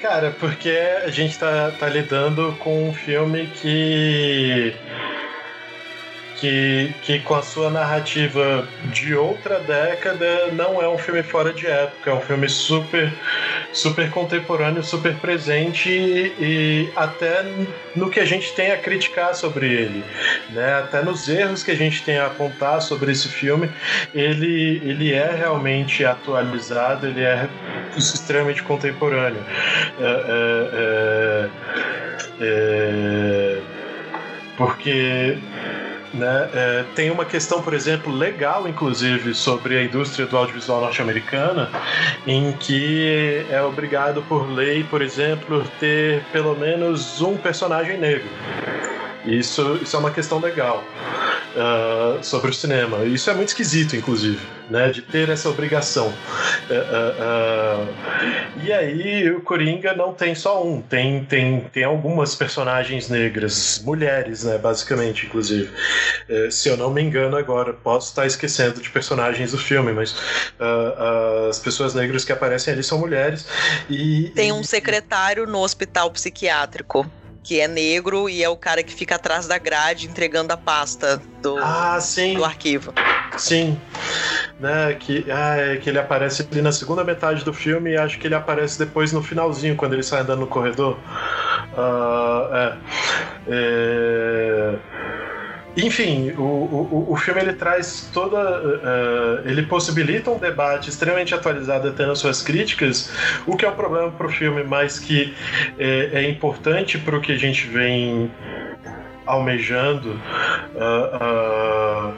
Cara, 0.00 0.30
porque 0.38 0.70
a 1.04 1.10
gente 1.10 1.36
tá, 1.38 1.72
tá 1.78 1.88
lidando 1.88 2.56
com 2.60 2.88
um 2.88 2.94
filme 2.94 3.48
que 3.48 4.72
que, 6.36 6.94
que 7.02 7.18
com 7.20 7.34
a 7.34 7.42
sua 7.42 7.70
narrativa 7.70 8.66
de 8.92 9.14
outra 9.14 9.58
década 9.60 10.48
não 10.52 10.80
é 10.80 10.88
um 10.88 10.98
filme 10.98 11.22
fora 11.22 11.52
de 11.52 11.66
época, 11.66 12.10
é 12.10 12.14
um 12.14 12.20
filme 12.20 12.48
super 12.48 13.12
super 13.72 14.10
contemporâneo, 14.10 14.82
super 14.82 15.14
presente 15.16 15.90
e, 15.90 16.34
e 16.38 16.92
até 16.96 17.44
no 17.94 18.10
que 18.10 18.20
a 18.20 18.24
gente 18.24 18.52
tem 18.54 18.70
a 18.70 18.76
criticar 18.76 19.34
sobre 19.34 19.66
ele, 19.66 20.04
né? 20.50 20.74
Até 20.74 21.02
nos 21.02 21.28
erros 21.28 21.62
que 21.62 21.70
a 21.70 21.76
gente 21.76 22.02
tem 22.02 22.18
a 22.18 22.26
apontar 22.26 22.80
sobre 22.80 23.12
esse 23.12 23.28
filme, 23.28 23.70
ele 24.14 24.80
ele 24.84 25.12
é 25.12 25.34
realmente 25.34 26.04
atualizado, 26.04 27.06
ele 27.06 27.22
é 27.22 27.48
extremamente 27.96 28.62
contemporâneo. 28.62 29.44
É, 29.98 30.04
é, 30.28 31.50
é, 32.40 32.48
é 33.58 33.62
porque 34.56 35.38
né? 36.12 36.48
É, 36.52 36.84
tem 36.94 37.10
uma 37.10 37.24
questão, 37.24 37.62
por 37.62 37.74
exemplo, 37.74 38.12
legal, 38.12 38.68
inclusive, 38.68 39.34
sobre 39.34 39.78
a 39.78 39.84
indústria 39.84 40.26
do 40.26 40.36
audiovisual 40.36 40.80
norte-americana, 40.80 41.70
em 42.26 42.52
que 42.52 43.44
é 43.50 43.62
obrigado 43.62 44.22
por 44.22 44.48
lei, 44.48 44.84
por 44.84 45.02
exemplo, 45.02 45.64
ter 45.78 46.22
pelo 46.32 46.54
menos 46.56 47.20
um 47.20 47.36
personagem 47.36 47.98
negro. 47.98 48.28
Isso, 49.26 49.78
isso 49.82 49.96
é 49.96 49.98
uma 49.98 50.10
questão 50.10 50.38
legal 50.38 50.84
uh, 51.56 52.22
sobre 52.22 52.50
o 52.50 52.54
cinema. 52.54 53.04
Isso 53.04 53.28
é 53.30 53.34
muito 53.34 53.48
esquisito, 53.48 53.96
inclusive, 53.96 54.40
né, 54.70 54.90
de 54.90 55.02
ter 55.02 55.28
essa 55.28 55.48
obrigação. 55.48 56.08
Uh, 56.08 57.82
uh, 57.82 58.62
e 58.62 58.72
aí 58.72 59.30
o 59.32 59.40
Coringa 59.40 59.94
não 59.94 60.12
tem 60.12 60.34
só 60.34 60.64
um, 60.64 60.80
tem, 60.80 61.24
tem, 61.24 61.60
tem 61.72 61.84
algumas 61.84 62.34
personagens 62.34 63.08
negras, 63.08 63.82
mulheres, 63.84 64.44
né, 64.44 64.58
basicamente, 64.58 65.26
inclusive. 65.26 65.70
Se 66.50 66.68
eu 66.68 66.76
não 66.76 66.90
me 66.90 67.02
engano 67.02 67.36
agora, 67.36 67.72
posso 67.72 68.08
estar 68.08 68.26
esquecendo 68.26 68.80
de 68.80 68.90
personagens 68.90 69.52
do 69.52 69.58
filme, 69.58 69.92
mas 69.92 70.14
as 71.48 71.58
pessoas 71.58 71.94
negras 71.94 72.24
que 72.24 72.32
aparecem 72.32 72.72
ali 72.72 72.82
são 72.82 72.98
mulheres. 72.98 73.46
E, 73.88 74.30
tem 74.34 74.52
um 74.52 74.62
secretário 74.62 75.46
no 75.46 75.60
hospital 75.60 76.10
psiquiátrico 76.10 77.08
que 77.46 77.60
é 77.60 77.68
negro 77.68 78.28
e 78.28 78.42
é 78.42 78.48
o 78.48 78.56
cara 78.56 78.82
que 78.82 78.92
fica 78.92 79.14
atrás 79.14 79.46
da 79.46 79.56
grade 79.56 80.08
entregando 80.08 80.52
a 80.52 80.56
pasta 80.56 81.22
do, 81.40 81.56
ah, 81.58 81.96
sim. 82.00 82.34
do 82.34 82.44
arquivo. 82.44 82.92
Sim. 83.36 83.80
Né, 84.58 84.96
que, 84.98 85.24
ah, 85.30 85.56
é, 85.56 85.76
que 85.76 85.88
ele 85.88 85.98
aparece 86.00 86.44
ali 86.50 86.60
na 86.60 86.72
segunda 86.72 87.04
metade 87.04 87.44
do 87.44 87.52
filme 87.52 87.92
e 87.92 87.96
acho 87.96 88.18
que 88.18 88.26
ele 88.26 88.34
aparece 88.34 88.76
depois 88.76 89.12
no 89.12 89.22
finalzinho, 89.22 89.76
quando 89.76 89.92
ele 89.92 90.02
sai 90.02 90.22
andando 90.22 90.40
no 90.40 90.46
corredor. 90.48 90.98
Uh, 91.76 92.52
é. 92.52 92.76
é 93.46 94.78
enfim, 95.76 96.30
o, 96.38 96.42
o, 96.42 97.06
o 97.12 97.16
filme 97.16 97.40
ele 97.40 97.52
traz 97.52 98.08
toda. 98.12 98.38
Uh, 98.38 99.48
ele 99.48 99.62
possibilita 99.62 100.30
um 100.30 100.38
debate 100.38 100.88
extremamente 100.88 101.34
atualizado 101.34 101.88
até 101.88 102.06
nas 102.06 102.18
suas 102.18 102.40
críticas, 102.40 103.12
o 103.46 103.56
que 103.56 103.64
é 103.64 103.68
um 103.68 103.74
problema 103.74 104.10
para 104.10 104.26
o 104.26 104.30
filme, 104.30 104.64
mas 104.64 104.98
que 104.98 105.34
é, 105.78 106.10
é 106.12 106.30
importante 106.30 106.96
para 106.98 107.16
o 107.16 107.20
que 107.20 107.32
a 107.32 107.38
gente 107.38 107.66
vem 107.66 108.30
almejando. 109.26 110.18
Uh, 110.74 112.10
uh, 112.10 112.14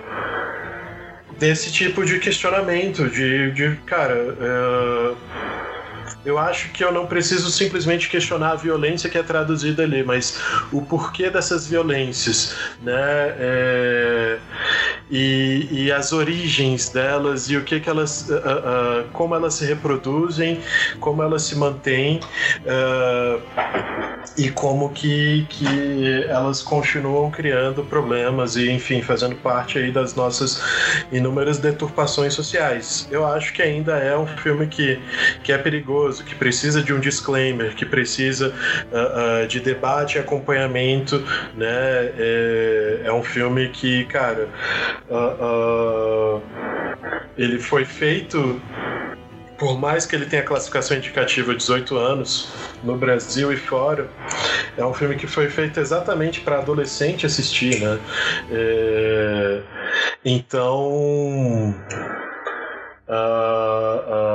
desse 1.39 1.73
tipo 1.73 2.05
de 2.05 2.19
questionamento, 2.19 3.09
de, 3.09 3.53
de 3.53 3.77
cara 3.87 4.37
eu 6.25 6.39
acho 6.39 6.71
que 6.71 6.85
eu 6.85 6.93
não 6.93 7.07
preciso 7.07 7.51
simplesmente 7.51 8.09
questionar 8.09 8.53
a 8.53 8.57
violência 8.57 9.09
que 9.09 9.17
é 9.17 9.23
traduzida 9.23 9.83
ali, 9.83 10.03
mas 10.03 10.41
o 10.73 10.83
porquê 10.83 11.31
dessas 11.31 11.67
violências, 11.67 12.55
né? 12.83 12.93
É, 13.39 14.39
e, 15.11 15.69
e, 15.71 15.93
as 15.93 16.13
origens 16.13 16.89
delas 16.89 17.49
e 17.49 17.57
o 17.57 17.65
que, 17.65 17.81
que 17.81 17.89
elas, 17.89 18.29
uh, 18.29 18.35
uh, 18.35 19.05
como 19.13 19.35
elas 19.35 19.55
se 19.55 19.65
reproduzem, 19.65 20.61
como 21.01 21.23
elas 21.23 21.43
se 21.43 21.57
mantêm 21.57 22.21
uh, 22.61 23.41
e 24.37 24.51
como 24.51 24.91
que, 24.91 25.47
que 25.49 26.25
elas 26.29 26.63
continuam 26.63 27.31
criando 27.31 27.83
problemas 27.85 28.57
e, 28.57 28.71
enfim, 28.71 29.01
fazendo 29.01 29.37
parte 29.37 29.79
aí 29.79 29.91
das 29.91 30.15
nossas 30.15 30.63
inúmeras 31.11 31.59
deturpações 31.59 32.35
sociais. 32.35 33.09
Eu 33.11 33.27
acho 33.27 33.53
que 33.53 33.63
ainda 33.63 33.97
é 33.97 34.17
um 34.17 34.27
filme 34.27 34.67
que, 34.67 35.01
que 35.43 35.53
é 35.53 35.59
perigoso 35.59 36.23
que 36.25 36.35
precisa 36.35 36.83
de 36.83 36.93
um 36.93 37.01
disclaimer, 37.01 37.75
que 37.75 37.85
precisa 37.85 38.53
de 39.49 39.61
debate 39.61 40.17
e 40.17 40.19
acompanhamento, 40.21 41.19
né? 41.57 42.13
É, 42.19 43.03
é 43.05 43.13
um 43.13 43.23
filme 43.23 43.69
que, 43.69 44.05
cara, 44.05 44.49
uh, 45.11 46.43
ele 47.37 47.59
foi 47.59 47.85
feito 47.85 48.61
por 49.59 49.77
mais 49.77 50.07
que 50.07 50.15
ele 50.15 50.25
tenha 50.25 50.43
classificação 50.45 50.97
indicativa 50.97 51.53
18 51.53 51.97
anos 51.97 52.49
no 52.85 52.97
Brasil 52.97 53.53
e 53.53 53.57
fora, 53.57 54.09
é 54.77 54.87
um 54.87 54.95
filme 54.95 55.17
que 55.17 55.27
foi 55.27 55.51
feito 55.51 55.81
exatamente 55.81 56.41
para 56.41 56.59
adolescente 56.59 57.27
assistir, 57.27 57.81
né? 57.81 57.99
É... 58.53 59.63
Então 60.25 61.75
Uh, 63.09 63.15
uh, 63.15 64.28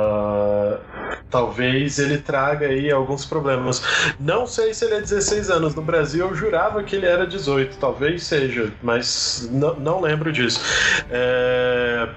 talvez 1.34 1.98
ele 1.98 2.18
traga 2.18 2.68
aí 2.68 2.92
alguns 2.92 3.26
problemas. 3.26 3.82
Não 4.20 4.46
sei 4.46 4.72
se 4.72 4.84
ele 4.84 4.94
é 4.94 5.00
16 5.00 5.50
anos. 5.50 5.74
No 5.74 5.82
Brasil 5.82 6.28
eu 6.28 6.34
jurava 6.36 6.80
que 6.84 6.94
ele 6.94 7.06
era 7.06 7.26
18. 7.26 7.76
Talvez 7.76 8.22
seja, 8.22 8.72
mas 8.80 9.50
não 9.50 10.00
lembro 10.00 10.32
disso. 10.32 10.60
É 11.10 12.08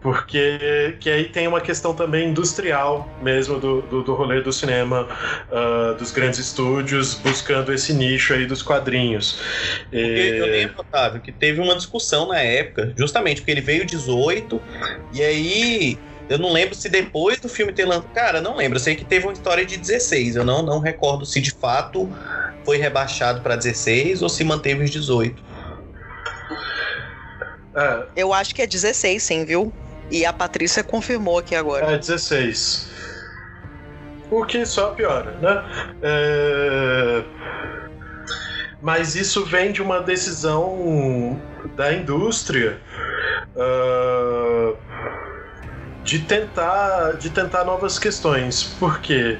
porque 0.00 0.96
que 1.00 1.10
aí 1.10 1.24
tem 1.24 1.46
uma 1.48 1.60
questão 1.60 1.92
também 1.92 2.30
industrial 2.30 3.08
mesmo 3.20 3.58
do, 3.58 3.82
do, 3.82 4.02
do 4.02 4.14
rolê 4.14 4.40
do 4.40 4.52
cinema, 4.52 5.08
uh, 5.50 5.94
dos 5.96 6.12
grandes 6.12 6.38
estúdios, 6.38 7.14
buscando 7.14 7.72
esse 7.72 7.92
nicho 7.92 8.32
aí 8.32 8.46
dos 8.46 8.62
quadrinhos. 8.62 9.40
Porque 9.90 9.96
e... 9.96 10.38
Eu 10.38 10.46
lembro, 10.46 10.80
Otávio, 10.80 11.20
que 11.20 11.32
teve 11.32 11.60
uma 11.60 11.74
discussão 11.74 12.28
na 12.28 12.38
época, 12.38 12.92
justamente 12.96 13.40
porque 13.40 13.50
ele 13.50 13.60
veio 13.60 13.84
18, 13.84 14.60
e 15.12 15.22
aí 15.22 15.98
eu 16.28 16.38
não 16.38 16.52
lembro 16.52 16.74
se 16.74 16.88
depois 16.88 17.40
do 17.40 17.48
filme 17.48 17.72
ter 17.72 17.86
lançado. 17.86 18.12
Cara, 18.12 18.40
não 18.40 18.56
lembro. 18.56 18.76
Eu 18.76 18.82
sei 18.82 18.94
que 18.94 19.04
teve 19.04 19.26
uma 19.26 19.32
história 19.32 19.64
de 19.64 19.76
16. 19.76 20.36
Eu 20.36 20.44
não, 20.44 20.62
não 20.62 20.78
recordo 20.78 21.24
se 21.24 21.40
de 21.40 21.50
fato 21.50 22.08
foi 22.64 22.76
rebaixado 22.76 23.40
para 23.40 23.56
16 23.56 24.22
ou 24.22 24.28
se 24.28 24.44
manteve 24.44 24.84
os 24.84 24.90
18. 24.90 25.42
É. 27.74 28.02
Eu 28.16 28.34
acho 28.34 28.54
que 28.54 28.60
é 28.60 28.66
16, 28.66 29.22
sim, 29.22 29.44
viu? 29.44 29.72
E 30.10 30.26
a 30.26 30.32
Patrícia 30.32 30.84
confirmou 30.84 31.38
aqui 31.38 31.54
agora. 31.54 31.92
É 31.92 31.98
16. 31.98 32.88
O 34.30 34.44
que 34.44 34.66
só 34.66 34.90
piora, 34.90 35.32
né? 35.40 35.64
É... 36.02 37.22
Mas 38.82 39.16
isso 39.16 39.44
vem 39.46 39.72
de 39.72 39.80
uma 39.80 40.00
decisão 40.00 41.40
da 41.74 41.92
indústria. 41.92 42.78
Uh 43.56 45.27
de 46.08 46.20
tentar, 46.20 47.18
de 47.18 47.28
tentar 47.28 47.64
novas 47.64 47.98
questões, 47.98 48.62
porque 48.80 49.36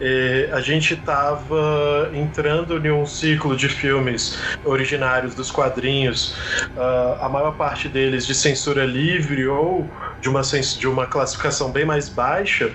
eh, 0.00 0.48
a 0.52 0.60
gente 0.60 0.94
estava 0.94 2.08
entrando 2.14 2.78
em 2.86 2.92
um 2.92 3.04
ciclo 3.04 3.56
de 3.56 3.68
filmes 3.68 4.38
originários 4.64 5.34
dos 5.34 5.50
quadrinhos, 5.50 6.36
uh, 6.76 7.20
a 7.20 7.28
maior 7.28 7.56
parte 7.56 7.88
deles 7.88 8.24
de 8.24 8.32
censura 8.32 8.84
livre 8.84 9.44
ou 9.48 9.90
de 10.20 10.28
uma, 10.28 10.42
de 10.42 10.86
uma 10.86 11.04
classificação 11.04 11.72
bem 11.72 11.84
mais 11.84 12.08
baixa. 12.08 12.70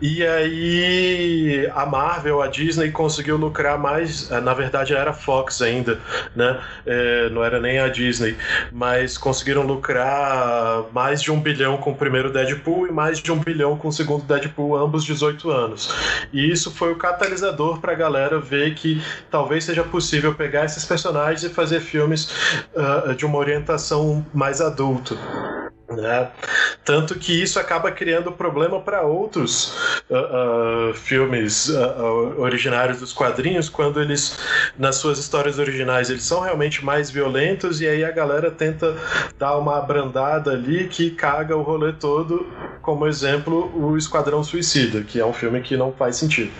E 0.00 0.24
aí 0.24 1.70
a 1.74 1.84
Marvel, 1.84 2.40
a 2.40 2.46
Disney 2.46 2.90
conseguiu 2.90 3.36
lucrar 3.36 3.78
mais, 3.78 4.30
eh, 4.30 4.40
na 4.40 4.54
verdade 4.54 4.94
era 4.94 5.12
Fox 5.12 5.60
ainda, 5.60 5.98
né? 6.36 6.60
É, 6.86 7.28
não 7.30 7.42
era 7.42 7.60
nem 7.60 7.80
a 7.80 7.88
Disney, 7.88 8.36
mas 8.70 9.18
conseguiram 9.18 9.62
lucrar 9.62 10.84
mais 10.92 11.20
de 11.20 11.32
um 11.32 11.40
bilhão 11.40 11.76
com 11.78 11.90
o 11.90 11.96
primeiro 11.96 12.32
Deadpool 12.32 12.86
e 12.86 12.92
mais 12.92 13.18
de 13.18 13.32
um 13.32 13.38
bilhão 13.38 13.76
com 13.76 13.88
o 13.88 13.92
segundo 13.92 14.22
Deadpool, 14.24 14.76
ambos 14.76 15.04
18 15.04 15.50
anos. 15.50 15.92
E 16.32 16.48
isso 16.48 16.70
foi 16.70 16.92
o 16.92 16.96
catalisador 16.96 17.80
para 17.80 17.92
a 17.92 17.96
galera 17.96 18.38
ver 18.38 18.74
que 18.74 19.02
talvez 19.30 19.64
seja 19.64 19.82
possível 19.82 20.34
pegar 20.34 20.64
esses 20.64 20.84
personagens 20.84 21.42
e 21.42 21.48
fazer 21.48 21.80
filmes 21.80 22.30
uh, 22.74 23.14
de 23.14 23.26
uma 23.26 23.38
orientação 23.38 24.24
mais 24.32 24.60
adulta. 24.60 25.16
Né? 25.90 26.30
Tanto 26.84 27.14
que 27.14 27.42
isso 27.42 27.58
acaba 27.58 27.90
criando 27.90 28.30
problema 28.30 28.78
para 28.78 29.02
outros 29.02 29.72
uh, 30.10 30.90
uh, 30.90 30.94
filmes 30.94 31.70
uh, 31.70 32.34
originários 32.38 33.00
dos 33.00 33.12
quadrinhos, 33.14 33.70
quando 33.70 34.00
eles, 34.00 34.38
nas 34.78 34.96
suas 34.96 35.18
histórias 35.18 35.58
originais, 35.58 36.10
eles 36.10 36.24
são 36.24 36.40
realmente 36.40 36.84
mais 36.84 37.10
violentos, 37.10 37.80
e 37.80 37.88
aí 37.88 38.04
a 38.04 38.10
galera 38.10 38.50
tenta 38.50 38.94
dar 39.38 39.56
uma 39.56 39.78
abrandada 39.78 40.52
ali 40.52 40.88
que 40.88 41.10
caga 41.10 41.56
o 41.56 41.62
rolê 41.62 41.92
todo, 41.94 42.46
como 42.88 43.06
exemplo, 43.06 43.70
o 43.74 43.98
Esquadrão 43.98 44.42
Suicida, 44.42 45.02
que 45.02 45.20
é 45.20 45.26
um 45.26 45.32
filme 45.34 45.60
que 45.60 45.76
não 45.76 45.92
faz 45.92 46.16
sentido. 46.16 46.50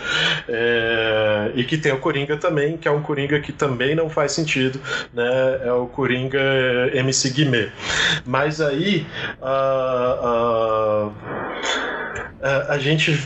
É... 0.47 1.53
E 1.55 1.65
que 1.65 1.79
tem 1.79 1.91
o 1.91 1.99
Coringa 1.99 2.37
também, 2.37 2.77
que 2.77 2.87
é 2.87 2.91
um 2.91 3.01
Coringa 3.01 3.41
que 3.41 3.51
também 3.51 3.95
não 3.95 4.11
faz 4.11 4.33
sentido, 4.33 4.79
né? 5.15 5.61
é 5.65 5.73
o 5.73 5.87
Coringa 5.87 6.39
MC 6.93 7.31
Guimê. 7.31 7.71
Mas 8.27 8.61
aí 8.61 9.07
uh, 9.41 11.11
a 12.69 12.77
gente 12.79 13.19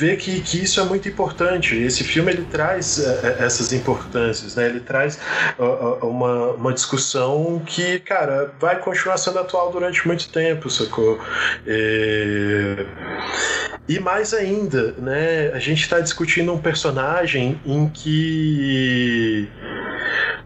vê 0.00 0.16
que, 0.16 0.40
que 0.40 0.62
isso 0.64 0.80
é 0.80 0.84
muito 0.84 1.06
importante. 1.08 1.76
Esse 1.76 2.02
filme 2.02 2.32
ele 2.32 2.46
traz 2.50 2.96
uh, 2.98 3.26
essas 3.38 3.70
importâncias, 3.72 4.56
né? 4.56 4.66
Ele 4.66 4.80
traz 4.80 5.18
uma, 6.00 6.52
uma 6.52 6.72
discussão 6.72 7.60
que, 7.66 7.98
cara, 8.00 8.54
vai 8.58 8.78
continuar 8.78 9.18
sendo 9.18 9.38
atual 9.38 9.70
durante 9.70 10.06
muito 10.06 10.30
tempo, 10.30 10.70
sacou? 10.70 11.20
E, 11.66 12.86
e 13.86 14.00
mais 14.00 14.32
ainda, 14.32 14.94
né? 14.96 15.50
A 15.52 15.58
gente 15.58 15.82
está 15.82 16.00
discutindo 16.00 16.52
um 16.52 16.58
personagem 16.58 17.60
em 17.66 17.88
que 17.88 19.48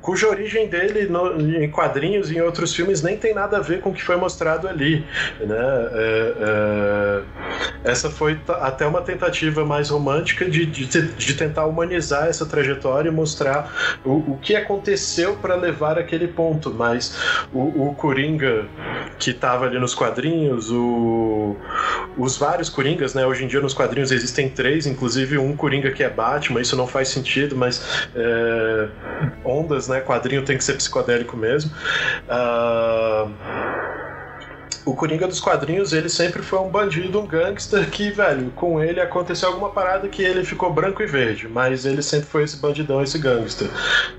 cuja 0.04 0.28
origem 0.28 0.68
dele 0.68 1.06
no, 1.06 1.40
em 1.40 1.70
quadrinhos 1.70 2.30
e 2.30 2.36
em 2.36 2.40
outros 2.42 2.74
filmes 2.74 3.02
nem 3.02 3.16
tem 3.16 3.32
nada 3.32 3.56
a 3.56 3.60
ver 3.60 3.80
com 3.80 3.88
o 3.88 3.94
que 3.94 4.04
foi 4.04 4.16
mostrado 4.16 4.68
ali. 4.68 5.02
Né? 5.40 5.56
É, 5.94 6.34
é, 6.40 7.90
essa 7.90 8.10
foi 8.10 8.38
até 8.60 8.86
uma 8.86 9.00
tentativa 9.00 9.64
mais 9.64 9.88
romântica 9.88 10.44
de, 10.44 10.66
de, 10.66 10.84
de 10.86 11.34
tentar 11.34 11.64
humanizar 11.64 12.28
essa 12.28 12.44
trajetória 12.44 13.08
e 13.08 13.12
mostrar 13.12 13.98
o, 14.04 14.32
o 14.32 14.38
que 14.42 14.54
aconteceu 14.54 15.36
para 15.36 15.54
levar 15.54 15.98
aquele 15.98 16.28
ponto. 16.28 16.70
Mas 16.70 17.18
o, 17.50 17.88
o 17.88 17.94
Coringa 17.94 18.66
que 19.18 19.30
estava 19.30 19.64
ali 19.64 19.78
nos 19.78 19.94
quadrinhos, 19.94 20.70
o, 20.70 21.56
os 22.18 22.36
vários 22.36 22.68
Coringas, 22.68 23.14
né? 23.14 23.24
Hoje 23.24 23.44
em 23.44 23.46
dia 23.46 23.60
nos 23.60 23.72
quadrinhos 23.72 24.12
existem 24.12 24.50
três, 24.50 24.86
inclusive 24.86 25.38
um 25.38 25.56
Coringa 25.56 25.90
que 25.90 26.02
é 26.02 26.10
Batman, 26.10 26.60
isso 26.60 26.76
não 26.76 26.86
faz 26.86 27.08
sentido, 27.08 27.56
mas 27.56 28.08
é, 28.14 28.88
ondas, 29.44 29.88
né? 29.88 29.93
Quadrinho 30.00 30.44
tem 30.44 30.56
que 30.56 30.64
ser 30.64 30.74
psicodélico 30.74 31.36
mesmo. 31.36 31.70
Uh, 32.28 33.34
o 34.84 34.94
Coringa 34.94 35.26
dos 35.26 35.40
quadrinhos, 35.40 35.92
ele 35.92 36.08
sempre 36.08 36.42
foi 36.42 36.58
um 36.58 36.68
bandido, 36.68 37.20
um 37.20 37.26
gangster 37.26 37.88
que, 37.90 38.10
velho, 38.10 38.50
com 38.50 38.82
ele 38.82 39.00
aconteceu 39.00 39.48
alguma 39.48 39.70
parada 39.70 40.08
que 40.08 40.22
ele 40.22 40.44
ficou 40.44 40.72
branco 40.72 41.02
e 41.02 41.06
verde, 41.06 41.48
mas 41.48 41.86
ele 41.86 42.02
sempre 42.02 42.26
foi 42.26 42.44
esse 42.44 42.56
bandidão, 42.58 43.02
esse 43.02 43.18
gangster, 43.18 43.68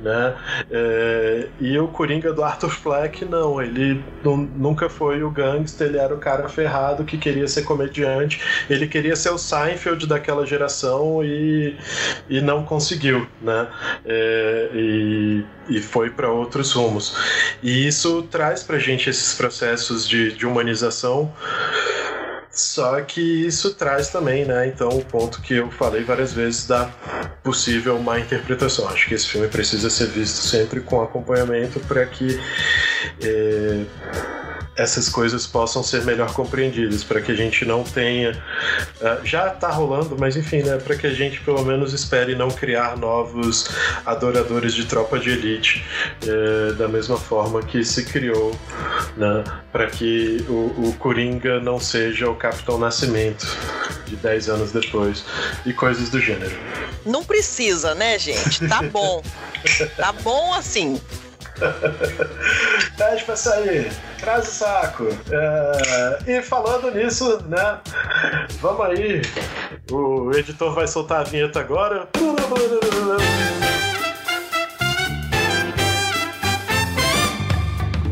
né? 0.01 0.35
É, 0.71 1.47
e 1.59 1.77
o 1.77 1.87
Coringa 1.87 2.33
do 2.33 2.43
Arthur 2.43 2.71
Fleck, 2.71 3.25
não, 3.25 3.61
ele 3.61 4.03
nunca 4.23 4.89
foi 4.89 5.23
o 5.23 5.29
gangster, 5.29 5.87
ele 5.87 5.97
era 5.97 6.13
o 6.13 6.17
cara 6.17 6.49
ferrado 6.49 7.03
que 7.03 7.17
queria 7.17 7.47
ser 7.47 7.63
comediante, 7.63 8.41
ele 8.69 8.87
queria 8.87 9.15
ser 9.15 9.29
o 9.29 9.37
Seinfeld 9.37 10.07
daquela 10.07 10.45
geração 10.45 11.23
e, 11.23 11.77
e 12.27 12.41
não 12.41 12.63
conseguiu, 12.63 13.27
né? 13.41 13.67
É, 14.05 14.69
e, 14.73 15.45
e 15.69 15.79
foi 15.79 16.09
para 16.09 16.29
outros 16.29 16.71
rumos. 16.71 17.15
E 17.61 17.87
isso 17.87 18.23
traz 18.23 18.63
pra 18.63 18.79
gente 18.79 19.09
esses 19.09 19.33
processos 19.33 20.07
de, 20.07 20.31
de 20.33 20.45
humanização. 20.55 21.31
Só 22.49 23.01
que 23.01 23.45
isso 23.45 23.73
traz 23.73 24.09
também, 24.09 24.45
né? 24.45 24.67
Então, 24.67 24.87
o 24.87 25.03
ponto 25.03 25.41
que 25.41 25.55
eu 25.55 25.69
falei 25.71 26.05
várias 26.05 26.31
vezes 26.31 26.65
da 26.65 26.89
possível 27.43 27.99
má 27.99 28.17
interpretação. 28.17 28.87
Acho 28.87 29.09
que 29.09 29.13
esse 29.13 29.27
filme 29.27 29.49
precisa 29.49 29.89
ser 29.89 30.07
visto 30.07 30.37
sempre 30.37 30.79
com 30.79 31.01
acompanhamento 31.01 31.81
para 31.81 32.05
que. 32.05 32.39
Eh, 33.21 33.83
essas 34.75 35.07
coisas 35.07 35.47
possam 35.47 35.81
ser 35.81 36.03
melhor 36.03 36.33
compreendidas, 36.33 37.03
para 37.03 37.21
que 37.21 37.31
a 37.31 37.35
gente 37.35 37.63
não 37.65 37.83
tenha. 37.83 38.31
Uh, 39.01 39.25
já 39.25 39.47
está 39.47 39.69
rolando, 39.69 40.15
mas 40.19 40.35
enfim, 40.35 40.63
né, 40.63 40.77
para 40.77 40.95
que 40.95 41.07
a 41.07 41.13
gente 41.13 41.39
pelo 41.41 41.63
menos 41.63 41.93
espere 41.93 42.35
não 42.35 42.49
criar 42.49 42.97
novos 42.97 43.69
adoradores 44.05 44.73
de 44.73 44.85
tropa 44.85 45.17
de 45.17 45.29
elite, 45.29 45.85
uh, 46.23 46.73
da 46.73 46.87
mesma 46.87 47.17
forma 47.17 47.61
que 47.63 47.83
se 47.83 48.05
criou, 48.05 48.57
né, 49.15 49.43
para 49.71 49.87
que 49.87 50.45
o, 50.49 50.89
o 50.89 50.95
Coringa 50.99 51.59
não 51.59 51.79
seja 51.79 52.29
o 52.29 52.35
Capitão 52.35 52.77
Nascimento 52.77 53.45
de 54.05 54.15
10 54.17 54.49
anos 54.49 54.71
depois 54.71 55.23
e 55.65 55.73
coisas 55.73 56.09
do 56.09 56.19
gênero. 56.19 56.55
Não 57.05 57.23
precisa, 57.23 57.95
né, 57.95 58.17
gente? 58.19 58.67
Tá 58.67 58.81
bom. 58.81 59.23
tá 59.95 60.11
bom 60.11 60.53
assim. 60.53 60.99
Pede 62.97 63.23
pra 63.23 63.35
sair, 63.35 63.91
traz 64.19 64.47
o 64.47 64.51
saco. 64.51 65.07
É, 65.31 66.37
e 66.37 66.41
falando 66.41 66.91
nisso, 66.91 67.41
né? 67.47 67.79
Vamos 68.61 68.85
aí. 68.87 69.21
O 69.91 70.31
editor 70.35 70.73
vai 70.73 70.87
soltar 70.87 71.21
a 71.21 71.23
vinheta 71.23 71.59
agora. 71.59 72.07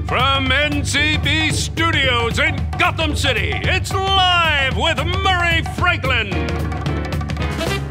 From 0.08 0.52
NCB 0.52 1.52
Studios 1.52 2.40
in 2.40 2.56
Gotham 2.78 3.16
City, 3.16 3.52
it's 3.64 3.92
live 3.92 4.78
with 4.78 5.04
Murray 5.24 5.64
Franklin. 5.76 6.30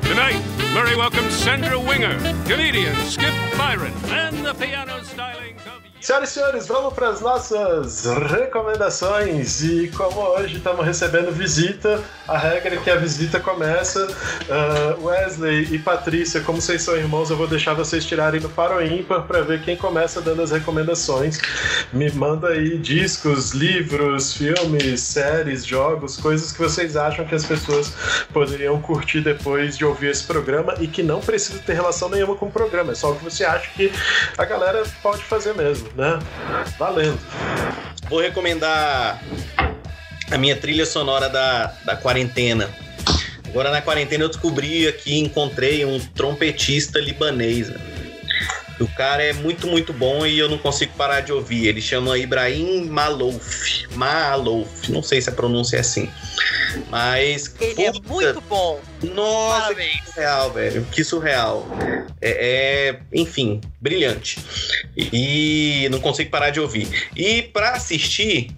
Tonight, 0.03 0.41
Murray 0.73 0.95
welcomes 0.95 1.33
Sandra 1.33 1.79
Winger, 1.79 2.17
comedian 2.47 2.95
Skip 3.07 3.35
Byron 3.59 3.93
and 4.11 4.45
the 4.45 4.55
piano. 4.55 5.02
Senhoras 6.03 6.31
e 6.31 6.33
senhores, 6.33 6.67
vamos 6.67 6.95
para 6.95 7.11
as 7.11 7.21
nossas 7.21 8.07
recomendações. 8.29 9.63
E 9.63 9.89
como 9.97 10.21
hoje 10.21 10.57
estamos 10.57 10.85
recebendo 10.85 11.31
visita, 11.31 12.03
a 12.27 12.37
regra 12.37 12.75
é 12.75 12.79
que 12.79 12.91
a 12.91 12.97
visita 12.97 13.39
começa. 13.39 14.09
Uh, 14.09 15.07
Wesley 15.07 15.73
e 15.73 15.79
Patrícia, 15.79 16.41
como 16.41 16.61
vocês 16.61 16.83
são 16.83 16.97
irmãos, 16.97 17.31
eu 17.31 17.37
vou 17.37 17.47
deixar 17.47 17.75
vocês 17.75 18.05
tirarem 18.05 18.41
no 18.41 18.49
paro 18.49 18.85
ímpar 18.85 19.23
para 19.29 19.43
ver 19.43 19.63
quem 19.63 19.77
começa 19.77 20.21
dando 20.21 20.43
as 20.43 20.51
recomendações. 20.51 21.39
Me 21.93 22.11
manda 22.11 22.49
aí 22.49 22.79
discos, 22.79 23.53
livros, 23.53 24.35
filmes, 24.37 25.01
séries, 25.03 25.65
jogos, 25.65 26.17
coisas 26.17 26.51
que 26.51 26.59
vocês 26.59 26.97
acham 26.97 27.25
que 27.25 27.35
as 27.37 27.45
pessoas 27.45 27.93
poderiam 28.33 28.83
curtir 28.83 29.21
depois 29.21 29.79
de 29.79 29.85
ouvir 29.85 30.11
esse 30.11 30.25
programa 30.25 30.75
e 30.81 30.89
que 30.89 31.01
não 31.01 31.21
precisa 31.21 31.61
ter 31.61 31.75
relação 31.75 32.09
nenhuma 32.09 32.35
com 32.35 32.47
o 32.47 32.51
programa. 32.51 32.91
É 32.91 32.97
só 32.97 33.13
o 33.13 33.15
que 33.15 33.23
você 33.23 33.45
acha 33.45 33.71
que 33.71 33.93
a 34.37 34.45
galera 34.45 34.83
pode 35.01 35.23
fazer 35.23 35.55
mesmo 35.55 35.91
né? 35.95 36.18
Valendo. 36.78 37.18
Vou 38.09 38.20
recomendar 38.20 39.22
a 40.30 40.38
minha 40.38 40.57
trilha 40.57 40.86
sonora 40.86 41.28
da, 41.28 41.74
da 41.84 41.97
quarentena. 41.97 42.68
Agora 43.47 43.70
na 43.70 43.82
quarentena 43.82 44.24
eu 44.24 44.28
descobri 44.28 44.88
aqui, 44.88 45.18
encontrei 45.18 45.84
um 45.84 46.01
trompetista 46.01 46.99
libanês. 46.99 47.68
Né? 47.68 48.02
O 48.83 48.89
cara 48.95 49.22
é 49.22 49.33
muito, 49.33 49.66
muito 49.66 49.93
bom 49.93 50.26
e 50.26 50.39
eu 50.39 50.49
não 50.49 50.59
consigo 50.59 50.93
parar 50.97 51.20
de 51.20 51.33
ouvir. 51.33 51.66
Ele 51.66 51.80
chama 51.80 52.18
Ibrahim 52.18 52.87
Malouf. 52.87 53.87
Malouf. 53.95 54.91
Não 54.91 55.03
sei 55.03 55.20
se 55.20 55.28
a 55.28 55.33
pronúncia 55.33 55.76
é 55.76 55.80
assim. 55.80 56.11
Mas. 56.91 57.55
Ele 57.61 57.83
é 57.83 57.93
puta, 57.93 58.24
é 58.24 58.33
muito 58.33 58.41
bom. 58.43 58.80
Nossa, 59.14 59.62
Parabéns. 59.62 60.01
que 60.01 60.12
surreal, 60.12 60.53
velho. 60.53 60.87
Que 60.91 61.05
surreal. 61.05 61.68
É, 62.20 62.91
é, 62.91 63.01
enfim, 63.12 63.61
brilhante. 63.80 64.39
E 64.97 65.89
não 65.91 66.01
consigo 66.01 66.30
parar 66.30 66.51
de 66.51 66.61
ouvir. 66.61 67.09
E 67.16 67.43
para 67.43 67.70
assistir, 67.72 68.51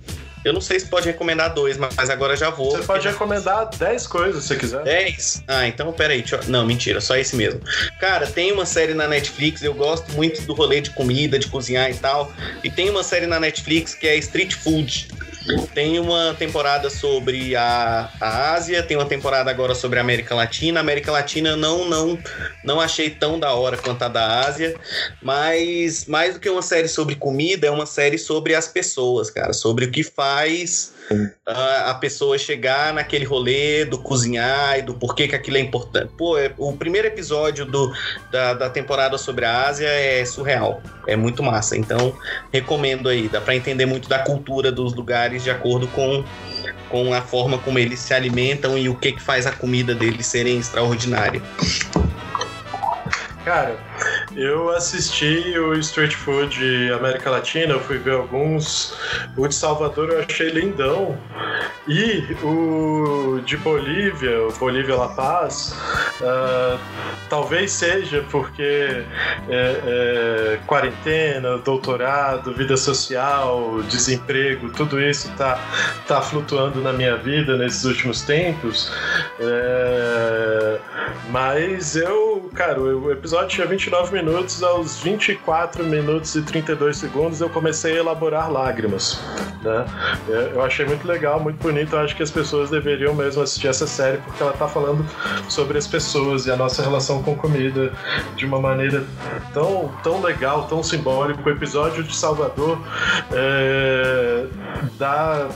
eu 0.45 0.53
não 0.53 0.61
sei 0.61 0.79
se 0.79 0.87
pode 0.87 1.07
recomendar 1.07 1.55
dois, 1.55 1.77
mas 1.77 2.11
agora 2.11 2.37
já 2.37 2.51
vou. 2.51 2.73
Você 2.73 2.85
pode 2.85 3.09
recomendar 3.09 3.71
dez 3.77 4.07
coisas 4.07 4.45
se 4.45 4.55
quiser. 4.57 4.83
Dez? 4.83 5.43
Ah, 5.49 5.67
então 5.67 5.93
peraí. 5.93 6.25
Eu... 6.31 6.41
Não, 6.49 6.67
mentira, 6.67 7.01
só 7.01 7.17
esse 7.17 7.35
mesmo. 7.35 7.61
Cara, 7.99 8.27
tem 8.27 8.53
uma 8.53 8.67
série 8.67 8.95
na 8.95 9.09
Netflix, 9.09 9.63
eu 9.63 9.75
gosto 9.75 10.13
muito 10.13 10.43
do 10.43 10.55
rolê 10.55 10.81
de 10.81 10.91
comida, 10.91 11.39
de 11.39 11.47
cozinhar 11.47 11.91
e 11.91 11.95
tal. 11.95 12.33
E 12.63 12.71
tem 12.71 12.91
uma 12.91 13.03
série 13.03 13.27
na 13.27 13.41
Netflix 13.41 13.95
que 13.95 14.07
é 14.07 14.17
Street 14.17 14.55
Food. 14.55 15.09
Tem 15.75 15.99
uma 15.99 16.35
temporada 16.35 16.89
sobre 16.89 17.55
a, 17.55 18.11
a 18.21 18.53
Ásia, 18.55 18.83
tem 18.83 18.97
uma 18.97 19.05
temporada 19.05 19.51
agora 19.51 19.75
sobre 19.75 19.99
a 19.99 20.03
América 20.03 20.35
Latina. 20.35 20.81
A 20.81 20.83
América 20.83 21.13
Latina 21.13 21.55
não 21.55 21.85
não 21.89 22.19
não 22.65 22.81
achei 22.81 23.11
tão 23.11 23.39
da 23.39 23.53
hora 23.53 23.77
quanto 23.77 24.03
a 24.03 24.09
da 24.09 24.41
Ásia, 24.41 24.75
mas 25.23 26.07
mais 26.07 26.35
do 26.35 26.41
que 26.41 26.49
uma 26.49 26.63
série 26.63 26.89
sobre 26.89 27.15
comida, 27.15 27.67
é 27.67 27.71
uma 27.71 27.87
série 27.87 28.19
sobre 28.19 28.55
as 28.55 28.69
pessoas, 28.69 29.31
cara, 29.31 29.53
sobre 29.53 29.85
o 29.85 29.91
que 29.91 30.03
faz 30.03 30.94
a, 31.47 31.91
a 31.91 31.95
pessoa 31.95 32.39
chegar 32.39 32.93
naquele 32.93 33.25
rolê 33.25 33.85
do 33.85 33.99
cozinhar 33.99 34.79
e 34.79 34.83
do 34.83 34.95
porquê 34.95 35.29
que 35.29 35.35
aquilo 35.35 35.57
é 35.57 35.61
importante. 35.61 36.13
Pô, 36.17 36.39
é, 36.39 36.53
o 36.57 36.73
primeiro 36.73 37.09
episódio 37.09 37.65
do, 37.65 37.93
da, 38.31 38.55
da 38.55 38.71
temporada 38.71 39.19
sobre 39.19 39.45
a 39.45 39.67
Ásia 39.67 39.89
é 39.89 40.25
surreal. 40.25 40.83
É 41.07 41.17
muito 41.17 41.43
massa. 41.43 41.77
Então, 41.77 42.17
recomendo 42.53 43.09
aí. 43.09 43.29
Dá 43.29 43.41
para 43.41 43.55
entender 43.55 43.87
muito 43.87 44.09
da 44.09 44.21
cultura 44.21 44.73
dos 44.73 44.95
lugares 44.95 45.43
de 45.43 45.51
acordo 45.51 45.87
com, 45.89 46.25
com 46.89 47.13
a 47.13 47.21
forma 47.21 47.59
como 47.59 47.79
eles 47.79 48.01
se 48.01 48.15
alimentam 48.15 48.79
e 48.79 48.89
o 48.89 48.95
que, 48.95 49.13
que 49.13 49.23
faz 49.23 49.47
a 49.47 49.53
comida 49.53 49.95
deles 49.95 50.27
serem 50.27 50.59
extraordinária. 50.59 51.43
Cara, 53.45 53.77
eu 54.37 54.71
assisti 54.71 55.59
o 55.59 55.75
Street 55.75 56.15
Food 56.15 56.93
América 56.93 57.31
Latina, 57.31 57.73
eu 57.75 57.81
fui 57.81 57.99
ver 57.99 58.15
alguns. 58.15 58.95
O 59.37 59.47
de 59.47 59.55
Salvador 59.55 60.11
eu 60.11 60.21
achei 60.21 60.51
lindão. 60.51 61.19
E 61.87 62.35
o 62.43 63.41
de 63.45 63.57
Bolívia, 63.59 64.49
o 64.49 64.53
Bolívia 64.53 64.97
La 64.97 65.09
Paz, 65.09 65.77
uh, 66.21 66.79
talvez 67.29 67.73
seja 67.73 68.25
porque 68.31 68.63
é, 68.63 69.05
é, 69.49 70.59
quarentena, 70.67 71.59
doutorado, 71.59 72.55
vida 72.55 72.77
social, 72.77 73.83
desemprego, 73.83 74.71
tudo 74.71 75.01
isso 75.01 75.31
tá, 75.37 75.59
tá 76.07 76.23
flutuando 76.23 76.81
na 76.81 76.93
minha 76.93 77.17
vida 77.17 77.57
nesses 77.57 77.85
últimos 77.85 78.23
tempos. 78.23 78.91
É, 79.39 80.79
mas 81.31 81.97
eu, 81.97 82.34
cara, 82.55 82.81
o 82.81 83.11
episódio 83.11 83.49
tinha 83.49 83.67
29 83.67 84.15
minutos, 84.15 84.63
aos 84.63 85.01
24 85.01 85.85
minutos 85.85 86.35
e 86.37 86.43
32 86.43 86.97
segundos 86.97 87.41
eu 87.41 87.51
comecei 87.51 87.95
a 87.95 87.97
elaborar 87.97 88.51
lágrimas. 88.51 89.21
Né? 89.63 89.85
Eu 90.29 90.63
achei 90.63 90.87
muito 90.87 91.07
legal, 91.07 91.41
muito 91.41 91.61
bonito. 91.61 91.97
Eu 91.97 92.01
acho 92.01 92.15
que 92.15 92.23
as 92.23 92.31
pessoas 92.31 92.71
deveriam 92.71 93.15
mesmo 93.15 93.43
assistir 93.43 93.67
essa 93.67 93.87
série 93.87 94.19
porque 94.19 94.43
ela 94.43 94.53
está 94.53 94.69
falando 94.69 95.05
sobre 95.49 95.77
as 95.79 95.87
pessoas 95.87 96.47
e 96.47 96.51
a 96.51 96.57
nossa 96.57 96.83
relação 96.83 97.23
com 97.23 97.35
comida 97.35 97.93
de 98.37 98.47
uma 98.47 98.61
maneira 98.61 99.05
tão, 99.53 99.93
tão 100.03 100.23
legal, 100.23 100.67
tão 100.69 100.83
simbólica. 100.83 101.41
O 101.45 101.51
episódio 101.51 102.05
de 102.05 102.15
Salvador 102.15 102.79
é, 103.33 104.47
dá, 104.97 105.49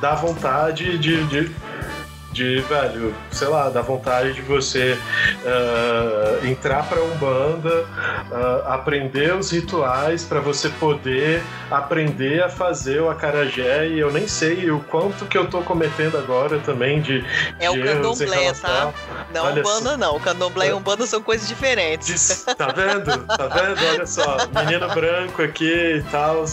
dá 0.00 0.14
vontade 0.14 0.98
de, 0.98 1.24
de 1.24 1.50
de, 2.36 2.60
velho, 2.60 3.14
sei 3.30 3.48
lá, 3.48 3.70
dá 3.70 3.80
vontade 3.80 4.34
de 4.34 4.42
você 4.42 4.98
uh, 5.42 6.46
entrar 6.46 6.86
pra 6.86 7.02
Umbanda, 7.02 7.86
uh, 8.30 8.68
aprender 8.68 9.34
os 9.34 9.50
rituais 9.50 10.22
para 10.22 10.38
você 10.38 10.68
poder 10.68 11.42
aprender 11.70 12.42
a 12.42 12.48
fazer 12.50 13.00
o 13.00 13.08
acarajé 13.08 13.88
e 13.88 13.98
eu 13.98 14.12
nem 14.12 14.28
sei 14.28 14.70
o 14.70 14.80
quanto 14.80 15.24
que 15.24 15.38
eu 15.38 15.48
tô 15.48 15.62
cometendo 15.62 16.18
agora 16.18 16.58
também 16.58 17.00
de 17.00 17.24
É 17.58 17.70
de 17.70 17.80
o 17.80 17.84
candomblé, 17.84 18.52
tá? 18.52 18.92
Não 19.32 19.44
Olha 19.44 19.62
Umbanda 19.62 19.90
só. 19.90 19.96
não, 19.96 20.16
o 20.16 20.20
candomblé 20.20 20.68
e 20.68 20.72
Umbanda 20.74 21.06
são 21.06 21.22
coisas 21.22 21.48
diferentes. 21.48 22.44
Tá 22.56 22.68
vendo? 22.68 23.26
Tá 23.26 23.48
vendo? 23.48 23.86
Olha 23.92 24.06
só, 24.06 24.36
menino 24.54 24.88
branco 24.88 25.42
aqui 25.42 25.96
e 25.96 26.02
tal. 26.10 26.44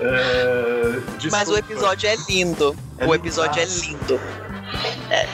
É... 0.00 1.00
Mas 1.30 1.48
o 1.48 1.56
episódio 1.56 2.08
é 2.08 2.16
lindo. 2.28 2.76
É 2.98 3.06
o 3.06 3.14
episódio 3.14 3.60
é 3.60 3.64
lindo. 3.64 4.20
É. 5.10 5.28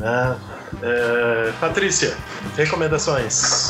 Ah, 0.00 0.36
é, 0.82 1.52
Patrícia, 1.60 2.16
recomendações. 2.56 3.68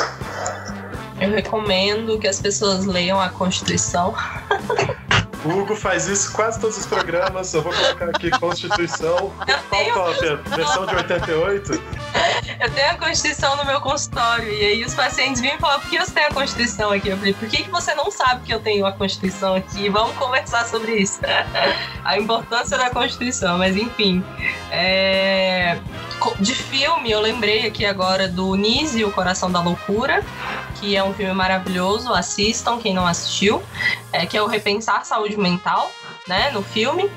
Eu 1.21 1.31
recomendo 1.31 2.19
que 2.19 2.27
as 2.27 2.41
pessoas 2.41 2.85
leiam 2.85 3.21
a 3.21 3.29
Constituição. 3.29 4.15
O 5.45 5.49
Hugo 5.49 5.75
faz 5.75 6.07
isso 6.07 6.33
quase 6.33 6.61
todos 6.61 6.79
os 6.79 6.87
programas. 6.87 7.53
Eu 7.53 7.63
vou 7.63 7.73
colocar 7.73 8.09
aqui 8.11 8.31
Constituição. 8.31 9.33
Qual 9.69 9.85
cópia? 9.93 10.37
Versão 10.37 10.87
de 10.87 10.95
88? 10.95 11.83
Eu 12.61 12.71
tenho 12.71 12.91
a 12.91 12.95
Constituição 12.95 13.57
no 13.57 13.65
meu 13.65 13.81
consultório. 13.81 14.49
E 14.49 14.65
aí 14.65 14.85
os 14.85 14.95
pacientes 14.95 15.41
vêm 15.41 15.59
falar: 15.59 15.81
por 15.81 15.91
que 15.91 15.99
você 15.99 16.13
tem 16.13 16.25
a 16.25 16.31
Constituição 16.31 16.93
aqui? 16.93 17.09
Eu 17.09 17.17
falei: 17.17 17.35
por 17.35 17.49
que, 17.49 17.65
que 17.65 17.71
você 17.71 17.93
não 17.95 18.11
sabe 18.11 18.43
que 18.45 18.55
eu 18.55 18.61
tenho 18.61 18.87
a 18.87 18.93
Constituição 18.93 19.55
aqui? 19.57 19.89
Vamos 19.89 20.17
conversar 20.17 20.67
sobre 20.67 20.95
isso. 20.95 21.21
a 22.05 22.19
importância 22.19 22.79
da 22.79 22.91
Constituição. 22.91 23.59
Mas 23.59 23.77
enfim. 23.77 24.25
É... 24.71 25.79
De 26.39 26.55
filme, 26.55 27.11
eu 27.11 27.21
lembrei 27.21 27.67
aqui 27.67 27.85
agora 27.85 28.29
do 28.29 28.55
Nise, 28.55 29.05
O 29.05 29.13
Coração 29.13 29.51
da 29.51 29.61
Loucura, 29.61 30.25
que 30.81 30.97
é 30.97 31.03
um 31.03 31.13
filme 31.15 31.33
maravilhoso. 31.33 32.13
Assistam, 32.13 32.79
quem 32.79 32.95
não 32.95 33.07
assistiu. 33.07 33.63
É, 34.13 34.27
que 34.27 34.37
é 34.37 34.43
o 34.43 34.47
Repensar 34.47 35.05
Saúde 35.05 35.37
Mental 35.37 35.91
né, 36.29 36.51
no 36.51 36.63
filme. 36.63 37.11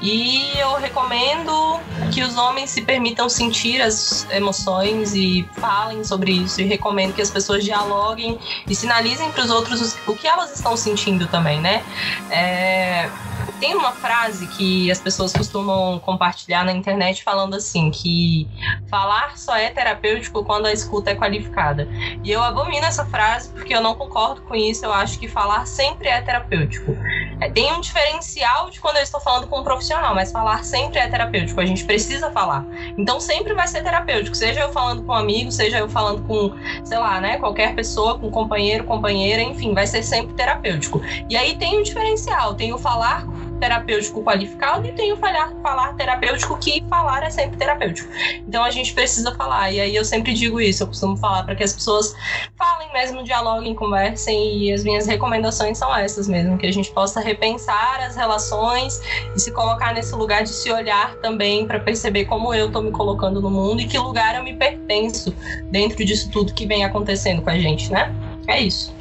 E 0.00 0.52
eu 0.58 0.74
recomendo 0.74 1.80
que 2.12 2.22
os 2.22 2.36
homens 2.36 2.70
se 2.70 2.82
permitam 2.82 3.28
sentir 3.28 3.80
as 3.80 4.26
emoções 4.30 5.14
e 5.14 5.48
falem 5.54 6.04
sobre 6.04 6.32
isso. 6.32 6.60
E 6.60 6.64
recomendo 6.64 7.14
que 7.14 7.22
as 7.22 7.30
pessoas 7.30 7.64
dialoguem 7.64 8.38
e 8.66 8.74
sinalizem 8.74 9.30
para 9.32 9.44
os 9.44 9.50
outros 9.50 9.96
o 10.06 10.14
que 10.14 10.26
elas 10.26 10.52
estão 10.54 10.76
sentindo 10.76 11.26
também, 11.26 11.60
né? 11.60 11.82
É, 12.30 13.10
tem 13.60 13.74
uma 13.74 13.92
frase 13.92 14.46
que 14.46 14.90
as 14.90 15.00
pessoas 15.00 15.32
costumam 15.32 15.98
compartilhar 15.98 16.64
na 16.64 16.72
internet 16.72 17.22
falando 17.22 17.54
assim 17.54 17.90
que 17.90 18.48
falar 18.90 19.38
só 19.38 19.56
é 19.56 19.70
terapêutico 19.70 20.44
quando 20.44 20.66
a 20.66 20.72
escuta 20.72 21.10
é 21.10 21.14
qualificada. 21.14 21.88
E 22.22 22.30
eu 22.30 22.42
abomino 22.42 22.84
essa 22.84 23.04
frase 23.06 23.50
porque 23.50 23.74
eu 23.74 23.80
não 23.80 23.94
concordo 23.94 24.42
com 24.42 24.54
isso. 24.54 24.84
Eu 24.84 24.92
acho 24.92 25.18
que 25.18 25.28
falar 25.28 25.66
sempre 25.66 26.08
é 26.08 26.20
terapêutico. 26.20 26.94
É, 27.40 27.48
tem 27.48 27.72
um 27.72 27.80
diferencial 27.80 28.70
de 28.70 28.80
quando 28.80 28.96
eu 28.96 29.02
estou 29.02 29.20
falando 29.20 29.46
com 29.46 29.60
um 29.60 29.64
profissional, 29.64 30.14
mas 30.14 30.30
falar 30.30 30.64
sempre 30.64 30.98
é 30.98 31.08
terapêutico. 31.08 31.60
A 31.60 31.66
gente 31.66 31.84
precisa 31.84 32.30
falar. 32.30 32.64
Então 32.98 33.20
sempre 33.20 33.54
vai 33.54 33.66
ser 33.66 33.82
terapêutico, 33.82 34.36
seja 34.36 34.60
eu 34.60 34.72
falando 34.72 35.02
com 35.02 35.12
um 35.12 35.16
amigo, 35.16 35.50
seja 35.50 35.78
eu 35.78 35.88
falando 35.88 36.22
com, 36.26 36.52
sei 36.84 36.98
lá, 36.98 37.20
né, 37.20 37.38
qualquer 37.38 37.74
pessoa, 37.74 38.18
com 38.18 38.30
companheiro, 38.30 38.84
companheira, 38.84 39.42
enfim, 39.42 39.74
vai 39.74 39.86
ser 39.86 40.02
sempre 40.02 40.34
terapêutico. 40.34 41.00
E 41.28 41.36
aí 41.36 41.56
tem 41.56 41.78
um 41.78 41.82
diferencial, 41.82 42.54
tem 42.54 42.72
o 42.72 42.78
falar 42.78 43.26
terapêutico 43.60 44.22
qualificado 44.22 44.86
e 44.86 44.92
tem 44.92 45.12
o 45.12 45.16
falar, 45.16 45.52
falar 45.62 45.94
terapêutico 45.94 46.58
que 46.58 46.84
falar 46.88 47.22
é 47.22 47.30
sempre 47.30 47.56
terapêutico. 47.56 48.08
Então 48.46 48.62
a 48.62 48.70
gente 48.70 48.92
precisa 48.92 49.34
falar. 49.34 49.70
E 49.70 49.80
aí 49.80 49.94
eu 49.94 50.04
sempre 50.04 50.32
digo 50.32 50.60
isso, 50.60 50.82
eu 50.82 50.86
costumo 50.86 51.16
falar 51.16 51.44
para 51.44 51.54
que 51.54 51.62
as 51.62 51.72
pessoas 51.72 52.14
falem 52.56 52.92
mesmo, 52.92 53.22
dialoguem, 53.24 53.74
conversem. 53.74 54.64
E 54.64 54.72
as 54.72 54.84
minhas 54.84 55.06
recomendações 55.06 55.78
são 55.78 55.94
essas 55.94 56.28
mesmo, 56.28 56.58
que 56.58 56.66
a 56.66 56.72
gente 56.72 56.90
possa 56.92 57.20
repensar 57.20 58.00
as 58.00 58.16
relações 58.16 59.00
e 59.34 59.40
se 59.40 59.50
colocar 59.52 59.94
nesse 59.94 60.14
lugar 60.14 60.42
de 60.42 60.50
se 60.50 60.70
olhar 60.70 61.14
também 61.16 61.66
para 61.66 61.80
perceber 61.80 62.24
como 62.24 62.54
eu 62.54 62.70
tô 62.70 62.80
me 62.80 62.90
colocando 62.90 63.40
no 63.40 63.50
mundo 63.50 63.80
e 63.80 63.86
que 63.86 63.98
lugar 63.98 64.36
eu 64.36 64.42
me 64.42 64.54
pertenço 64.54 65.34
dentro 65.70 66.04
disso 66.04 66.30
tudo 66.30 66.52
que 66.52 66.66
vem 66.66 66.84
acontecendo 66.84 67.42
com 67.42 67.50
a 67.50 67.58
gente, 67.58 67.90
né? 67.92 68.14
É 68.46 68.60
isso. 68.60 68.94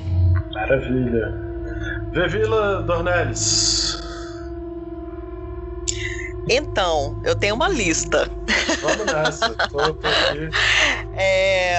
Maravilha. 0.54 1.34
Vevila 2.12 2.84
Dornelles. 2.84 4.03
Então, 6.50 7.20
eu 7.24 7.36
tenho 7.36 7.56
uma 7.56 7.70
lista. 7.70 8.30
Vamos 8.82 9.06
nessa. 9.06 9.50
tô, 9.72 9.94
tô 9.94 10.08
aqui. 10.08 10.50
É, 11.16 11.78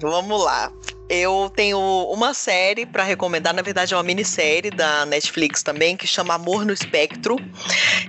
vamos 0.00 0.44
lá. 0.44 0.72
Eu 1.08 1.50
tenho 1.54 1.78
uma 1.78 2.34
série 2.34 2.84
para 2.84 3.04
recomendar, 3.04 3.54
na 3.54 3.62
verdade 3.62 3.94
é 3.94 3.96
uma 3.96 4.02
minissérie 4.02 4.72
da 4.72 5.06
Netflix 5.06 5.62
também, 5.62 5.96
que 5.96 6.04
chama 6.04 6.34
Amor 6.34 6.64
no 6.64 6.72
Espectro. 6.72 7.36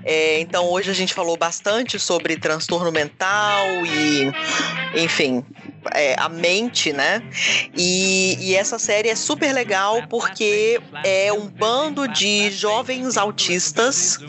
É, 0.03 0.39
então 0.39 0.65
hoje 0.65 0.89
a 0.89 0.93
gente 0.95 1.13
falou 1.13 1.37
bastante 1.37 1.99
sobre 1.99 2.37
transtorno 2.37 2.91
mental 2.91 3.67
e, 3.85 4.31
enfim, 4.95 5.45
é, 5.93 6.15
a 6.17 6.29
mente, 6.29 6.93
né? 6.93 7.21
E, 7.75 8.37
e 8.39 8.55
essa 8.55 8.79
série 8.79 9.09
é 9.09 9.15
super 9.15 9.53
legal 9.53 10.07
porque 10.09 10.79
é 11.03 11.31
um 11.31 11.47
bando 11.47 12.07
de 12.07 12.49
jovens 12.51 13.17
autistas 13.17 14.19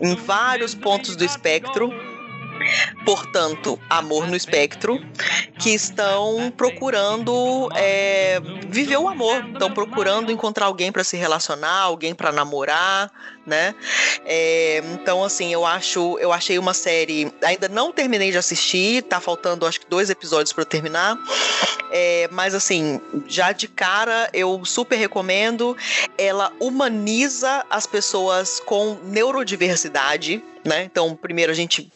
em 0.00 0.14
vários 0.14 0.74
pontos 0.74 1.16
do 1.16 1.24
espectro 1.24 1.92
portanto, 3.04 3.78
amor 3.88 4.26
no 4.26 4.36
espectro, 4.36 4.98
que 5.58 5.70
estão 5.70 6.52
procurando 6.56 7.68
é, 7.74 8.40
viver 8.68 8.96
o 8.96 9.08
amor, 9.08 9.44
estão 9.52 9.70
procurando 9.70 10.30
encontrar 10.30 10.66
alguém 10.66 10.92
para 10.92 11.04
se 11.04 11.16
relacionar, 11.16 11.80
alguém 11.80 12.14
para 12.14 12.32
namorar, 12.32 13.10
né? 13.46 13.74
É, 14.24 14.82
então, 14.94 15.24
assim, 15.24 15.52
eu 15.52 15.64
acho, 15.64 16.18
eu 16.18 16.32
achei 16.32 16.58
uma 16.58 16.74
série, 16.74 17.32
ainda 17.42 17.68
não 17.68 17.92
terminei 17.92 18.30
de 18.30 18.38
assistir, 18.38 19.02
tá 19.02 19.20
faltando 19.20 19.66
acho 19.66 19.80
que 19.80 19.86
dois 19.86 20.10
episódios 20.10 20.52
para 20.52 20.64
terminar, 20.64 21.18
é, 21.92 22.26
mas 22.32 22.54
assim, 22.54 22.98
já 23.26 23.52
de 23.52 23.68
cara 23.68 24.30
eu 24.32 24.64
super 24.64 24.96
recomendo. 24.96 25.76
Ela 26.16 26.50
humaniza 26.58 27.64
as 27.68 27.86
pessoas 27.86 28.60
com 28.60 28.98
neurodiversidade, 29.04 30.42
né? 30.64 30.84
Então, 30.84 31.14
primeiro 31.14 31.52
a 31.52 31.54
gente 31.54 31.92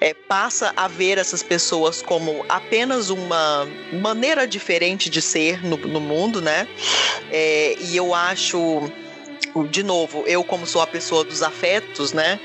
é, 0.00 0.12
passa 0.12 0.72
a 0.76 0.86
ver 0.86 1.16
essas 1.16 1.42
pessoas 1.42 2.02
como 2.02 2.44
apenas 2.46 3.08
uma 3.08 3.66
maneira 4.02 4.46
diferente 4.46 5.08
de 5.08 5.22
ser 5.22 5.64
no, 5.64 5.78
no 5.78 6.00
mundo, 6.00 6.42
né? 6.42 6.68
É, 7.30 7.74
e 7.80 7.96
eu 7.96 8.14
acho 8.14 8.90
de 9.70 9.82
novo, 9.82 10.24
eu 10.26 10.44
como 10.44 10.66
sou 10.66 10.80
a 10.80 10.86
pessoa 10.86 11.24
dos 11.24 11.42
afetos, 11.42 12.12
né? 12.12 12.38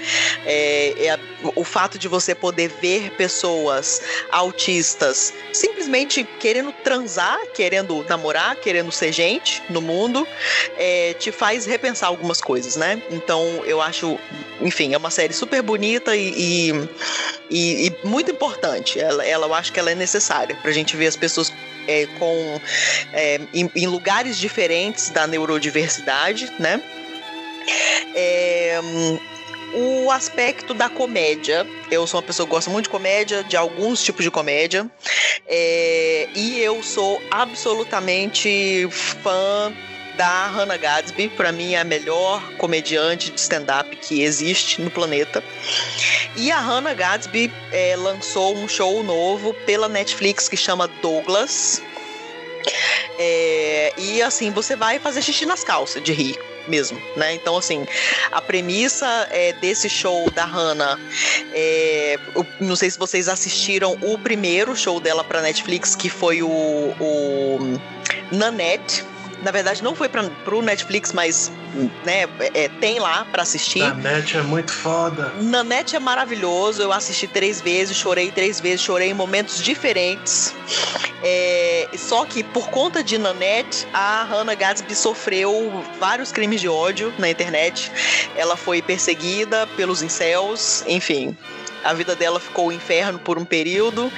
É, 0.45 1.07
é, 1.07 1.19
o 1.55 1.63
fato 1.63 1.97
de 1.97 2.07
você 2.07 2.33
poder 2.33 2.69
ver 2.81 3.11
pessoas 3.11 4.01
autistas 4.31 5.33
simplesmente 5.51 6.23
querendo 6.39 6.71
transar, 6.71 7.39
querendo 7.53 8.03
namorar, 8.07 8.55
querendo 8.55 8.91
ser 8.91 9.11
gente 9.11 9.61
no 9.69 9.81
mundo, 9.81 10.27
é, 10.77 11.13
te 11.13 11.31
faz 11.31 11.65
repensar 11.65 12.07
algumas 12.07 12.41
coisas, 12.41 12.75
né? 12.75 13.01
Então 13.11 13.63
eu 13.65 13.81
acho, 13.81 14.17
enfim, 14.61 14.93
é 14.93 14.97
uma 14.97 15.09
série 15.09 15.33
super 15.33 15.61
bonita 15.61 16.15
e, 16.15 16.33
e, 16.35 16.89
e, 17.49 17.87
e 17.87 18.07
muito 18.07 18.31
importante. 18.31 18.99
Ela, 18.99 19.25
ela, 19.25 19.47
eu 19.47 19.53
acho 19.53 19.71
que 19.71 19.79
ela 19.79 19.91
é 19.91 19.95
necessária 19.95 20.55
pra 20.61 20.71
gente 20.71 20.95
ver 20.95 21.07
as 21.07 21.15
pessoas 21.15 21.51
é, 21.87 22.05
com 22.17 22.61
é, 23.11 23.39
em, 23.53 23.69
em, 23.75 23.87
lugares 23.87 24.37
diferentes 24.37 25.09
da 25.09 25.27
neurodiversidade, 25.27 26.51
né? 26.59 26.81
É, 28.15 28.79
o 29.73 30.11
aspecto 30.11 30.73
da 30.73 30.89
comédia. 30.89 31.65
Eu 31.89 32.05
sou 32.05 32.19
uma 32.19 32.25
pessoa 32.25 32.45
que 32.45 32.51
gosta 32.51 32.69
muito 32.69 32.85
de 32.85 32.91
comédia, 32.91 33.43
de 33.43 33.57
alguns 33.57 34.03
tipos 34.03 34.23
de 34.23 34.31
comédia. 34.31 34.89
É, 35.47 36.27
e 36.35 36.59
eu 36.59 36.81
sou 36.83 37.21
absolutamente 37.31 38.87
fã 38.91 39.73
da 40.15 40.47
Hannah 40.47 40.77
Gadsby. 40.77 41.29
Para 41.29 41.51
mim, 41.51 41.73
é 41.73 41.79
a 41.79 41.83
melhor 41.83 42.41
comediante 42.57 43.31
de 43.31 43.39
stand-up 43.39 43.95
que 43.97 44.21
existe 44.21 44.81
no 44.81 44.89
planeta. 44.89 45.43
E 46.35 46.51
a 46.51 46.59
Hannah 46.59 46.93
Gadsby 46.93 47.51
é, 47.71 47.95
lançou 47.95 48.55
um 48.55 48.67
show 48.67 49.03
novo 49.03 49.53
pela 49.65 49.87
Netflix 49.87 50.47
que 50.49 50.57
chama 50.57 50.87
Douglas. 51.01 51.81
É, 53.17 53.93
e 53.97 54.21
assim, 54.21 54.51
você 54.51 54.75
vai 54.75 54.99
fazer 54.99 55.21
xixi 55.21 55.45
nas 55.45 55.63
calças 55.63 56.01
de 56.01 56.11
rir 56.11 56.39
mesmo, 56.67 56.99
né? 57.17 57.33
Então, 57.33 57.57
assim, 57.57 57.85
a 58.31 58.41
premissa 58.41 59.27
é, 59.31 59.53
desse 59.53 59.89
show 59.89 60.29
da 60.31 60.45
Hannah, 60.45 60.99
é, 61.53 62.17
não 62.59 62.75
sei 62.75 62.89
se 62.89 62.97
vocês 62.97 63.27
assistiram 63.27 63.97
o 64.01 64.17
primeiro 64.17 64.75
show 64.75 64.99
dela 64.99 65.23
pra 65.23 65.41
Netflix, 65.41 65.95
que 65.95 66.09
foi 66.09 66.41
o, 66.41 66.49
o 66.49 67.79
Nanette, 68.31 69.03
na 69.43 69.51
verdade, 69.51 69.83
não 69.83 69.93
foi 69.93 70.07
para 70.07 70.23
pro 70.45 70.61
Netflix, 70.61 71.11
mas 71.11 71.51
né, 72.05 72.25
é, 72.53 72.69
tem 72.79 72.99
lá 72.99 73.25
para 73.25 73.43
assistir. 73.43 73.79
Nanete 73.79 74.37
é 74.37 74.41
muito 74.41 74.71
foda. 74.71 75.33
Nanete 75.41 75.95
é 75.95 75.99
maravilhoso. 75.99 76.81
Eu 76.81 76.91
assisti 76.91 77.27
três 77.27 77.59
vezes, 77.59 77.97
chorei 77.97 78.31
três 78.31 78.59
vezes, 78.59 78.81
chorei 78.81 79.09
em 79.09 79.13
momentos 79.13 79.61
diferentes. 79.61 80.55
É, 81.21 81.89
só 81.97 82.25
que 82.25 82.43
por 82.43 82.69
conta 82.69 83.03
de 83.03 83.17
Nanette, 83.17 83.87
a 83.93 84.23
Hannah 84.23 84.55
Gadsby 84.55 84.95
sofreu 84.95 85.83
vários 85.99 86.31
crimes 86.31 86.61
de 86.61 86.69
ódio 86.69 87.13
na 87.17 87.29
internet. 87.29 87.91
Ela 88.35 88.55
foi 88.55 88.81
perseguida 88.81 89.67
pelos 89.75 90.01
incels, 90.01 90.83
enfim 90.87 91.35
a 91.83 91.93
vida 91.93 92.15
dela 92.15 92.39
ficou 92.39 92.67
um 92.67 92.71
inferno 92.71 93.19
por 93.19 93.37
um 93.37 93.45
período. 93.45 94.11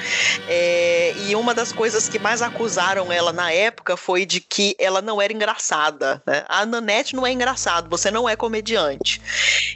É, 0.48 1.14
e 1.26 1.34
uma 1.34 1.54
das 1.54 1.72
coisas 1.72 2.08
que 2.08 2.18
mais 2.18 2.42
acusaram 2.42 3.12
ela 3.12 3.32
na 3.32 3.52
época 3.52 3.96
foi 3.96 4.24
de 4.24 4.40
que 4.40 4.76
ela 4.78 5.02
não 5.02 5.20
era 5.20 5.32
engraçada. 5.32 6.22
Né? 6.26 6.44
A 6.48 6.64
Nanette 6.64 7.14
não 7.14 7.26
é 7.26 7.32
engraçada, 7.32 7.88
você 7.88 8.10
não 8.10 8.28
é 8.28 8.36
comediante. 8.36 9.20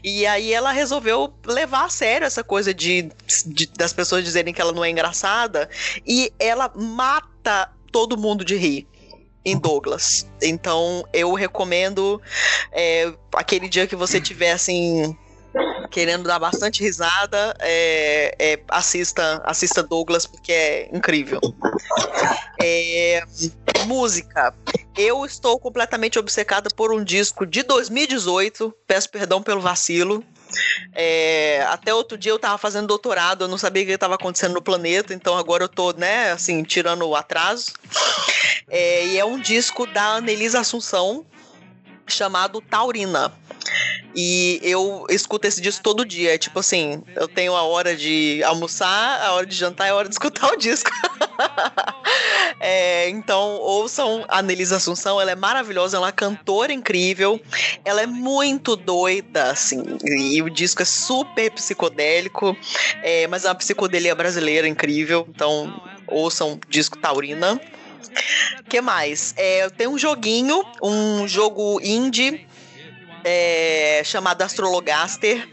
E 0.03 0.27
aí 0.27 0.53
ela 0.53 0.73
resolveu 0.73 1.33
levar 1.45 1.85
a 1.85 1.91
sério 1.91 2.27
essa 2.27 2.45
coisa 2.45 2.73
de, 2.73 3.11
de 3.47 3.67
das 3.67 3.93
pessoas 3.93 4.25
dizerem 4.25 4.55
que 4.55 4.61
ela 4.61 4.73
não 4.73 4.85
é 4.85 4.91
engraçada 4.91 5.69
e 6.07 6.33
ela 6.39 6.71
mata 6.75 7.71
todo 7.91 8.17
mundo 8.17 8.45
de 8.45 8.57
rir 8.57 8.87
em 9.45 9.59
Douglas. 9.59 10.27
Então 10.43 11.05
eu 11.13 11.33
recomendo 11.35 12.21
é, 12.73 13.13
aquele 13.35 13.69
dia 13.69 13.87
que 13.87 13.97
você 13.97 14.21
tiver 14.21 14.53
assim 14.53 15.17
querendo 15.91 16.25
dar 16.25 16.39
bastante 16.39 16.83
risada, 16.83 17.55
é, 17.59 18.35
é, 18.39 18.61
assista, 18.69 19.43
assista 19.45 19.83
Douglas, 19.83 20.27
porque 20.27 20.53
é 20.53 20.89
incrível. 20.93 21.41
É, 22.63 23.23
música. 23.87 24.55
Eu 24.97 25.25
estou 25.25 25.59
completamente 25.59 26.19
obcecada 26.19 26.69
por 26.75 26.93
um 26.93 27.03
disco 27.03 27.47
de 27.47 27.63
2018. 27.63 28.75
Peço 28.87 29.09
perdão 29.09 29.43
pelo 29.43 29.61
vacilo. 29.61 30.25
É, 30.93 31.65
até 31.69 31.95
outro 31.95 32.19
dia 32.19 32.33
eu 32.33 32.37
estava 32.37 32.59
fazendo 32.59 32.89
doutorado, 32.89 33.45
eu 33.45 33.49
não 33.49 33.57
sabia 33.57 33.85
o 33.85 33.87
que 33.87 33.93
estava 33.93 34.17
acontecendo 34.17 34.55
no 34.55 34.63
planeta, 34.63 35.15
então 35.15 35.39
agora 35.39 35.65
eu 35.65 35.69
tô, 35.69 35.93
né, 35.93 36.33
assim, 36.33 36.65
tirando 36.65 37.07
o 37.07 37.15
atraso. 37.15 37.73
É, 38.69 39.07
e 39.07 39.19
é 39.19 39.25
um 39.25 39.39
disco 39.39 39.87
da 39.87 40.17
Anelisa 40.17 40.61
Assunção 40.61 41.25
chamado 42.11 42.61
Taurina. 42.61 43.33
E 44.15 44.59
eu 44.63 45.07
escuto 45.09 45.47
esse 45.47 45.61
disco 45.61 45.83
todo 45.83 46.05
dia. 46.05 46.35
É 46.35 46.39
tipo 46.39 46.59
assim, 46.59 47.03
eu 47.15 47.29
tenho 47.29 47.55
a 47.55 47.63
hora 47.63 47.97
de 47.97 48.43
almoçar, 48.45 49.23
a 49.23 49.33
hora 49.33 49.47
de 49.47 49.55
jantar 49.55 49.87
e 49.87 49.91
a 49.91 49.95
hora 49.95 50.09
de 50.09 50.15
escutar 50.15 50.53
o 50.53 50.57
disco. 50.57 50.91
é, 52.59 53.09
então, 53.09 53.57
ouçam 53.59 54.25
a 54.29 54.43
Nelisa 54.43 54.77
Assunção, 54.77 55.21
ela 55.21 55.31
é 55.31 55.37
maravilhosa, 55.37 55.97
ela 55.97 56.07
é 56.07 56.09
uma 56.09 56.13
cantora 56.13 56.73
incrível, 56.73 57.41
ela 57.85 58.03
é 58.03 58.07
muito 58.07 58.75
doida, 58.77 59.51
assim, 59.51 59.83
e 60.05 60.43
o 60.43 60.51
disco 60.51 60.83
é 60.83 60.85
super 60.85 61.51
psicodélico, 61.53 62.57
é, 63.03 63.27
mas 63.29 63.45
é 63.45 63.49
uma 63.49 63.55
psicodelia 63.55 64.15
brasileira 64.15 64.67
incrível, 64.67 65.27
então 65.29 65.81
ouçam 66.07 66.55
o 66.55 66.61
disco 66.69 66.99
Taurina. 66.99 67.61
Que 68.69 68.81
mais? 68.81 69.35
É, 69.37 69.69
tem 69.71 69.87
um 69.87 69.99
joguinho, 69.99 70.65
um 70.83 71.27
jogo 71.27 71.81
indie 71.83 72.47
é, 73.25 74.03
chamado 74.05 74.43
Astrologaster. 74.43 75.49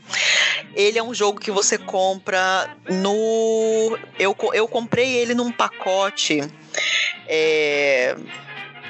Ele 0.76 0.98
é 0.98 1.04
um 1.04 1.14
jogo 1.14 1.40
que 1.40 1.52
você 1.52 1.78
compra 1.78 2.70
no. 2.90 3.98
Eu, 4.20 4.36
eu 4.54 4.68
comprei 4.68 5.16
ele 5.16 5.34
num 5.34 5.52
pacote. 5.52 6.42
É, 7.28 8.16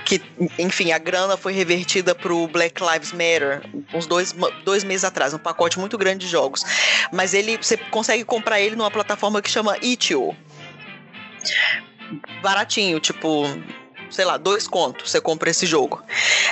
que, 0.06 0.22
enfim, 0.58 0.94
a 0.94 0.98
grana 0.98 1.36
foi 1.36 1.52
revertida 1.52 2.16
pro 2.16 2.48
Black 2.48 2.82
Lives 2.82 3.12
Matter 3.12 3.62
uns 3.94 4.08
dois, 4.08 4.34
dois 4.64 4.84
meses 4.86 5.04
atrás, 5.04 5.34
um 5.34 5.38
pacote 5.38 5.78
muito 5.78 5.98
grande 5.98 6.26
de 6.26 6.32
jogos. 6.32 6.64
Mas 7.12 7.34
ele 7.34 7.58
você 7.58 7.76
consegue 7.76 8.24
comprar 8.24 8.62
ele 8.62 8.76
numa 8.76 8.90
plataforma 8.90 9.42
que 9.42 9.50
chama 9.50 9.78
Itch.io. 9.82 10.36
Baratinho, 12.42 13.00
tipo, 13.00 13.44
sei 14.10 14.26
lá, 14.26 14.38
dois 14.38 14.68
contos 14.68 15.12
você 15.12 15.22
compra 15.22 15.50
esse 15.50 15.66
jogo. 15.66 16.04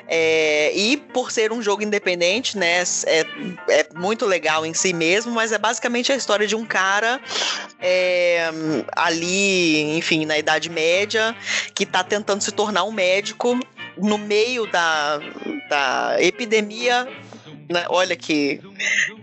É, 0.07 0.71
e 0.75 0.97
por 0.97 1.31
ser 1.31 1.51
um 1.51 1.61
jogo 1.61 1.83
independente, 1.83 2.57
né, 2.57 2.83
é, 3.05 3.25
é, 3.69 3.87
muito 3.95 4.25
legal 4.25 4.65
em 4.65 4.73
si 4.73 4.93
mesmo, 4.93 5.31
mas 5.31 5.51
é 5.51 5.57
basicamente 5.57 6.11
a 6.11 6.15
história 6.15 6.47
de 6.47 6.55
um 6.55 6.65
cara 6.65 7.19
é, 7.79 8.49
ali, 8.95 9.97
enfim, 9.97 10.25
na 10.25 10.37
Idade 10.37 10.69
Média, 10.69 11.35
que 11.73 11.83
está 11.83 12.03
tentando 12.03 12.41
se 12.41 12.51
tornar 12.51 12.83
um 12.83 12.91
médico 12.91 13.59
no 13.97 14.17
meio 14.17 14.67
da, 14.67 15.19
da 15.69 16.17
epidemia 16.19 17.07
né, 17.67 17.85
olha 17.89 18.15
que, 18.15 18.61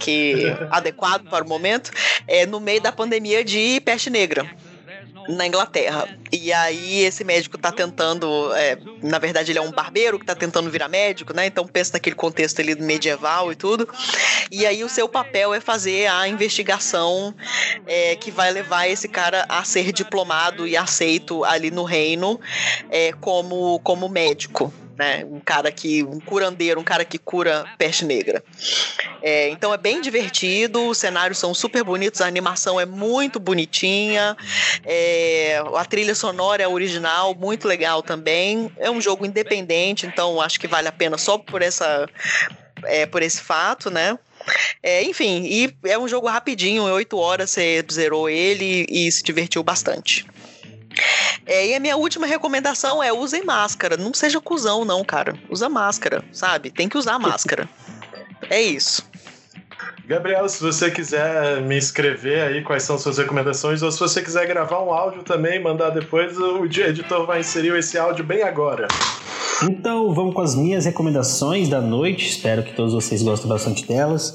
que 0.01 0.47
adequado 0.71 1.29
para 1.29 1.45
o 1.45 1.49
momento, 1.49 1.93
é 2.27 2.45
no 2.45 2.59
meio 2.59 2.81
da 2.81 2.91
pandemia 2.91 3.45
de 3.45 3.81
peste 3.85 4.11
negra 4.11 4.51
na 5.29 5.47
Inglaterra. 5.47 6.09
E 6.31 6.53
aí 6.53 7.03
esse 7.03 7.25
médico 7.25 7.59
tá 7.59 7.71
tentando, 7.71 8.53
é, 8.55 8.79
na 9.03 9.19
verdade 9.19 9.53
ele 9.53 9.59
é 9.59 9.63
um 9.63 9.71
barbeiro 9.71 10.19
que 10.19 10.25
tá 10.25 10.35
tentando 10.35 10.71
virar 10.71 10.89
médico, 10.89 11.35
né? 11.35 11.47
Então 11.47 11.67
pensa 11.67 11.93
naquele 11.95 12.17
contexto 12.17 12.61
ali 12.61 12.75
medieval 12.75 13.53
e 13.53 13.55
tudo. 13.55 13.89
E 14.51 14.65
aí 14.67 14.83
o 14.83 14.89
seu 14.89 15.09
papel 15.09 15.53
é 15.53 15.61
fazer 15.61 16.07
a 16.07 16.27
investigação 16.29 17.35
é, 17.87 18.17
que 18.17 18.31
vai 18.31 18.51
levar 18.51 18.87
esse 18.89 19.09
cara 19.09 19.45
a 19.49 19.63
ser 19.65 19.93
diplomado 19.93 20.67
e 20.67 20.77
aceito 20.77 21.45
ali 21.45 21.71
no 21.71 21.85
reino 21.85 22.41
é, 22.91 23.13
como, 23.13 23.79
como 23.81 24.09
médico 24.09 24.73
né? 24.97 25.25
Um 25.25 25.41
cara 25.41 25.71
que. 25.71 26.03
um 26.03 26.21
curandeiro, 26.21 26.81
um 26.81 26.85
cara 26.85 27.05
que 27.05 27.19
cura 27.19 27.65
peste 27.79 28.05
negra. 28.05 28.43
É, 29.23 29.49
então 29.51 29.73
é 29.73 29.77
bem 29.77 30.01
divertido, 30.01 30.89
os 30.89 30.99
cenários 30.99 31.39
são 31.39 31.55
super 31.55 31.85
bonitos, 31.85 32.21
a 32.21 32.27
animação 32.27 32.81
é 32.81 32.85
muito 32.85 33.39
bonitinha, 33.39 34.37
é, 34.85 35.63
a 35.77 35.85
trilha 35.85 36.15
sonora 36.15 36.63
é 36.63 36.69
original, 36.69 37.35
muito 37.35 37.69
legal 37.69 38.03
também. 38.03 38.71
É 38.79 38.91
um 38.91 39.01
jogo 39.01 39.25
independente, 39.25 40.07
então 40.07 40.41
acho 40.41 40.59
que 40.59 40.67
vale 40.67 40.89
a 40.89 40.93
pena 40.93 41.17
só 41.17 41.39
por 41.39 41.63
essa. 41.63 42.09
É, 42.85 43.07
por 43.07 43.23
esse 43.23 43.41
fato, 43.41 43.91
né? 43.91 44.19
É, 44.83 45.05
enfim, 45.05 45.45
e 45.45 45.73
é 45.85 45.97
um 45.97 46.09
jogo 46.09 46.27
rapidinho, 46.27 46.89
em 46.89 46.91
8 46.91 47.17
horas 47.17 47.51
você 47.51 47.85
zerou 47.91 48.29
ele 48.29 48.87
e 48.89 49.11
se 49.13 49.23
divertiu 49.23 49.63
bastante. 49.63 50.27
É, 51.47 51.67
e 51.69 51.75
a 51.75 51.81
minha 51.81 51.97
última 51.97 52.27
recomendação 52.27 53.03
é 53.03 53.13
usem 53.13 53.45
máscara. 53.45 53.97
Não 53.97 54.13
seja 54.15 54.41
cuzão, 54.41 54.85
não, 54.85 55.05
cara. 55.05 55.39
Usa 55.49 55.69
máscara, 55.69 56.25
sabe? 56.33 56.71
Tem 56.71 56.89
que 56.89 56.99
usar 56.99 57.19
máscara. 57.19 57.69
é 58.51 58.61
isso. 58.61 59.05
Gabriel, 60.07 60.49
se 60.49 60.61
você 60.61 60.91
quiser 60.91 61.63
me 61.63 61.79
escrever 61.79 62.43
aí 62.43 62.63
quais 62.63 62.83
são 62.83 62.99
suas 62.99 63.19
recomendações, 63.19 63.83
ou 63.83 63.93
se 63.93 64.01
você 64.01 64.21
quiser 64.21 64.47
gravar 64.47 64.83
um 64.83 64.93
áudio 64.93 65.23
também, 65.23 65.63
mandar 65.63 65.91
depois, 65.91 66.37
o 66.37 66.65
editor 66.65 67.25
vai 67.25 67.41
inserir 67.41 67.77
esse 67.79 67.97
áudio 67.97 68.25
bem 68.25 68.43
agora. 68.43 68.89
Então 69.63 70.13
vamos 70.13 70.35
com 70.35 70.41
as 70.41 70.57
minhas 70.57 70.85
recomendações 70.85 71.69
da 71.69 71.81
noite. 71.81 72.29
Espero 72.29 72.65
que 72.65 72.75
todos 72.75 72.93
vocês 72.93 73.23
gostem 73.23 73.49
bastante 73.49 73.87
delas. 73.87 74.35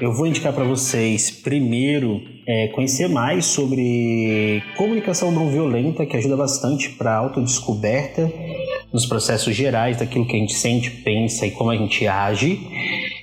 Eu 0.00 0.12
vou 0.12 0.26
indicar 0.26 0.52
para 0.52 0.64
vocês 0.64 1.30
primeiro 1.30 2.20
é, 2.46 2.68
conhecer 2.68 3.08
mais 3.08 3.46
sobre 3.46 4.62
comunicação 4.76 5.30
não 5.30 5.48
violenta, 5.48 6.04
que 6.04 6.16
ajuda 6.16 6.36
bastante 6.36 6.90
para 6.90 7.14
autodescoberta 7.14 8.30
nos 8.92 9.06
processos 9.06 9.54
gerais 9.54 9.98
daquilo 9.98 10.26
que 10.26 10.36
a 10.36 10.38
gente 10.38 10.54
sente, 10.54 10.90
pensa 10.90 11.46
e 11.46 11.52
como 11.52 11.70
a 11.70 11.76
gente 11.76 12.06
age. 12.06 12.60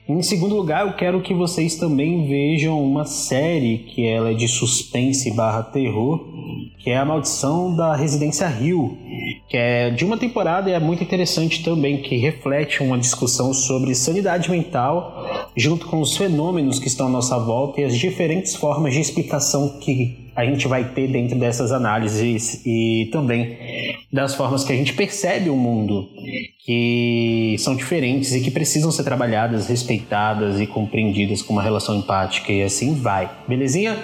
Em 0.07 0.21
segundo 0.21 0.53
lugar, 0.57 0.85
eu 0.85 0.93
quero 0.93 1.21
que 1.21 1.33
vocês 1.33 1.75
também 1.75 2.27
vejam 2.27 2.83
uma 2.83 3.05
série 3.05 3.77
que 3.77 4.05
ela 4.05 4.31
é 4.31 4.33
de 4.33 4.49
suspense 4.49 5.31
barra 5.31 5.63
terror, 5.63 6.27
que 6.79 6.89
é 6.89 6.97
A 6.97 7.05
Maldição 7.05 7.73
da 7.73 7.95
Residência 7.95 8.45
Rio, 8.49 8.97
que 9.47 9.55
é 9.55 9.89
de 9.91 10.03
uma 10.03 10.17
temporada 10.17 10.69
e 10.69 10.73
é 10.73 10.79
muito 10.79 11.01
interessante 11.01 11.63
também, 11.63 12.01
que 12.01 12.17
reflete 12.17 12.83
uma 12.83 12.97
discussão 12.97 13.53
sobre 13.53 13.95
sanidade 13.95 14.51
mental 14.51 15.49
junto 15.55 15.87
com 15.87 16.01
os 16.01 16.17
fenômenos 16.17 16.79
que 16.79 16.87
estão 16.89 17.07
à 17.07 17.09
nossa 17.09 17.39
volta 17.39 17.79
e 17.79 17.85
as 17.85 17.97
diferentes 17.97 18.55
formas 18.55 18.93
de 18.93 18.99
explicação 18.99 19.79
que 19.79 20.22
a 20.35 20.45
gente 20.45 20.67
vai 20.67 20.83
ter 20.83 21.07
dentro 21.07 21.37
dessas 21.37 21.71
análises 21.71 22.61
e 22.65 23.09
também 23.11 23.57
das 24.11 24.35
formas 24.35 24.63
que 24.63 24.73
a 24.73 24.75
gente 24.75 24.93
percebe 24.93 25.49
o 25.49 25.55
mundo, 25.55 26.09
que 26.65 27.55
são 27.59 27.75
diferentes 27.75 28.33
e 28.33 28.41
que 28.41 28.51
precisam 28.51 28.91
ser 28.91 29.03
trabalhadas, 29.03 29.67
respeitadas 29.67 30.59
e 30.59 30.67
compreendidas 30.67 31.41
com 31.41 31.53
uma 31.53 31.63
relação 31.63 31.95
empática 31.95 32.51
e 32.51 32.63
assim 32.63 32.95
vai. 32.95 33.29
Belezinha? 33.47 33.97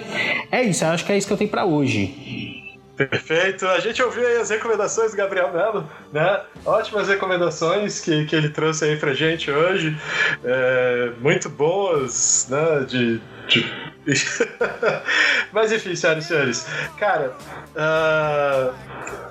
É 0.50 0.62
isso, 0.62 0.84
eu 0.84 0.90
acho 0.90 1.04
que 1.04 1.12
é 1.12 1.18
isso 1.18 1.26
que 1.26 1.32
eu 1.32 1.38
tenho 1.38 1.50
para 1.50 1.64
hoje. 1.64 2.60
Perfeito. 3.08 3.66
A 3.66 3.80
gente 3.80 4.02
ouviu 4.02 4.26
aí 4.26 4.36
as 4.36 4.50
recomendações 4.50 5.12
do 5.12 5.16
Gabriel 5.16 5.50
Melo, 5.52 5.88
né? 6.12 6.40
Ótimas 6.66 7.08
recomendações 7.08 7.98
que, 8.00 8.26
que 8.26 8.36
ele 8.36 8.50
trouxe 8.50 8.84
aí 8.84 8.96
pra 8.96 9.14
gente 9.14 9.50
hoje. 9.50 9.96
É, 10.44 11.12
muito 11.18 11.48
boas, 11.48 12.46
né? 12.50 12.84
De. 12.86 13.20
Mas 15.52 15.72
enfim, 15.72 15.94
senhoras 15.94 16.24
e 16.24 16.28
senhores. 16.28 16.66
Cara, 16.98 17.36
uh... 17.76 19.29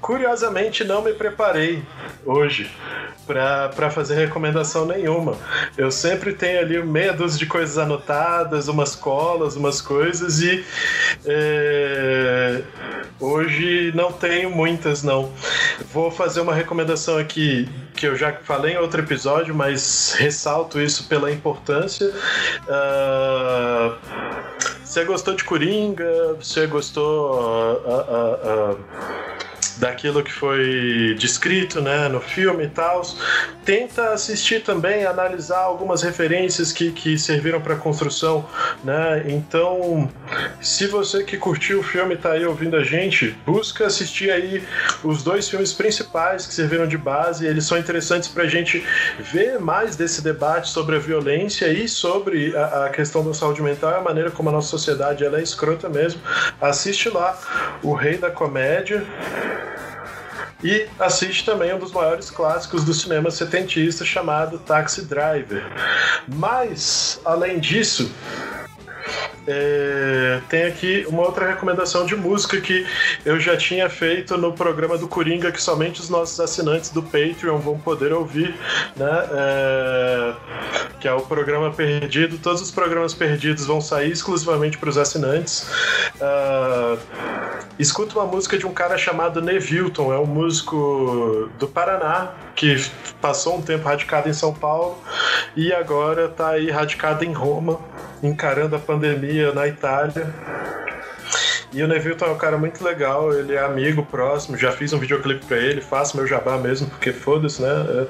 curiosamente 0.00 0.84
não 0.84 1.02
me 1.02 1.12
preparei 1.12 1.82
hoje 2.24 2.70
para 3.26 3.90
fazer 3.90 4.14
recomendação 4.14 4.86
nenhuma. 4.86 5.36
Eu 5.76 5.90
sempre 5.90 6.32
tenho 6.32 6.60
ali 6.60 6.82
meia 6.82 7.12
dúzia 7.12 7.38
de 7.38 7.46
coisas 7.46 7.76
anotadas, 7.76 8.68
umas 8.68 8.96
colas, 8.96 9.54
umas 9.54 9.82
coisas 9.82 10.40
e 10.40 10.64
é, 11.26 12.62
hoje 13.20 13.92
não 13.94 14.10
tenho 14.10 14.50
muitas 14.50 15.02
não. 15.02 15.30
Vou 15.92 16.10
fazer 16.10 16.40
uma 16.40 16.54
recomendação 16.54 17.18
aqui 17.18 17.68
que 17.94 18.06
eu 18.06 18.16
já 18.16 18.32
falei 18.32 18.74
em 18.74 18.78
outro 18.78 19.02
episódio, 19.02 19.54
mas 19.54 20.14
ressalto 20.16 20.80
isso 20.80 21.06
pela 21.08 21.30
importância. 21.30 22.06
Uh, 22.66 23.94
você 24.82 25.04
gostou 25.04 25.34
de 25.34 25.44
Coringa? 25.44 26.34
Você 26.40 26.66
gostou? 26.66 27.76
Uh, 27.84 28.72
uh, 28.72 29.17
daquilo 29.78 30.22
que 30.22 30.32
foi 30.32 31.14
descrito 31.18 31.80
né, 31.80 32.08
no 32.08 32.20
filme 32.20 32.64
e 32.64 32.68
tal. 32.68 33.02
Tenta 33.68 34.14
assistir 34.14 34.62
também, 34.62 35.04
analisar 35.04 35.58
algumas 35.58 36.00
referências 36.00 36.72
que, 36.72 36.90
que 36.90 37.18
serviram 37.18 37.60
para 37.60 37.74
a 37.74 37.76
construção. 37.76 38.48
Né? 38.82 39.24
Então, 39.26 40.10
se 40.58 40.86
você 40.86 41.22
que 41.22 41.36
curtiu 41.36 41.80
o 41.80 41.82
filme 41.82 42.14
está 42.14 42.32
aí 42.32 42.46
ouvindo 42.46 42.76
a 42.76 42.82
gente, 42.82 43.36
busca 43.44 43.84
assistir 43.84 44.30
aí 44.30 44.66
os 45.04 45.22
dois 45.22 45.50
filmes 45.50 45.74
principais 45.74 46.46
que 46.46 46.54
serviram 46.54 46.88
de 46.88 46.96
base. 46.96 47.44
Eles 47.44 47.66
são 47.66 47.76
interessantes 47.76 48.26
para 48.30 48.44
a 48.44 48.48
gente 48.48 48.82
ver 49.18 49.58
mais 49.58 49.96
desse 49.96 50.22
debate 50.22 50.70
sobre 50.70 50.96
a 50.96 50.98
violência 50.98 51.70
e 51.70 51.86
sobre 51.86 52.56
a, 52.56 52.86
a 52.86 52.88
questão 52.88 53.22
da 53.22 53.34
saúde 53.34 53.60
mental 53.60 53.90
e 53.90 53.96
a 53.96 54.00
maneira 54.00 54.30
como 54.30 54.48
a 54.48 54.52
nossa 54.52 54.68
sociedade 54.68 55.26
ela 55.26 55.40
é 55.40 55.42
escrota 55.42 55.90
mesmo. 55.90 56.22
Assiste 56.58 57.10
lá 57.10 57.38
O 57.82 57.92
Rei 57.92 58.16
da 58.16 58.30
Comédia. 58.30 59.06
E 60.62 60.88
assiste 60.98 61.44
também 61.44 61.72
um 61.72 61.78
dos 61.78 61.92
maiores 61.92 62.30
clássicos 62.30 62.84
do 62.84 62.92
cinema 62.92 63.30
setentista 63.30 64.04
chamado 64.04 64.58
Taxi 64.58 65.04
Driver. 65.04 65.64
Mas, 66.26 67.20
além 67.24 67.60
disso, 67.60 68.10
é, 69.50 70.40
tem 70.50 70.64
aqui 70.64 71.06
uma 71.08 71.22
outra 71.22 71.46
recomendação 71.46 72.04
de 72.04 72.14
música 72.14 72.60
que 72.60 72.86
eu 73.24 73.40
já 73.40 73.56
tinha 73.56 73.88
feito 73.88 74.36
no 74.36 74.52
programa 74.52 74.98
do 74.98 75.08
Coringa, 75.08 75.50
que 75.50 75.62
somente 75.62 76.02
os 76.02 76.10
nossos 76.10 76.38
assinantes 76.38 76.90
do 76.90 77.02
Patreon 77.02 77.56
vão 77.56 77.78
poder 77.78 78.12
ouvir, 78.12 78.54
né? 78.94 79.28
É, 79.32 80.34
que 81.00 81.08
é 81.08 81.12
o 81.14 81.22
programa 81.22 81.70
Perdido. 81.72 82.36
Todos 82.38 82.60
os 82.60 82.70
programas 82.70 83.14
perdidos 83.14 83.64
vão 83.64 83.80
sair 83.80 84.10
exclusivamente 84.10 84.76
para 84.76 84.90
os 84.90 84.98
assinantes. 84.98 85.66
Uh, 86.20 86.98
escuta 87.78 88.18
uma 88.18 88.26
música 88.26 88.58
de 88.58 88.66
um 88.66 88.72
cara 88.72 88.98
chamado 88.98 89.40
Nevilton, 89.40 90.12
é 90.12 90.18
um 90.18 90.26
músico 90.26 91.48
do 91.58 91.66
Paraná 91.66 92.32
que 92.54 92.76
passou 93.20 93.56
um 93.56 93.62
tempo 93.62 93.86
radicado 93.86 94.28
em 94.28 94.32
São 94.32 94.52
Paulo 94.52 94.98
e 95.56 95.72
agora 95.72 96.26
está 96.26 96.50
aí 96.50 96.70
radicado 96.70 97.24
em 97.24 97.32
Roma, 97.32 97.78
encarando 98.22 98.76
a 98.76 98.78
pandemia 98.78 99.52
na 99.52 99.66
Itália. 99.66 100.26
E 101.72 101.82
o 101.82 101.88
Nevilton 101.88 102.26
é 102.26 102.30
um 102.30 102.38
cara 102.38 102.56
muito 102.56 102.82
legal, 102.82 103.32
ele 103.32 103.54
é 103.54 103.62
amigo 103.62 104.02
próximo, 104.04 104.56
já 104.56 104.72
fiz 104.72 104.92
um 104.92 104.98
videoclipe 104.98 105.44
pra 105.44 105.58
ele, 105.58 105.80
faço 105.80 106.16
meu 106.16 106.26
jabá 106.26 106.56
mesmo, 106.56 106.88
porque 106.88 107.12
foda-se, 107.12 107.60
né? 107.60 107.68
É, 107.68 108.06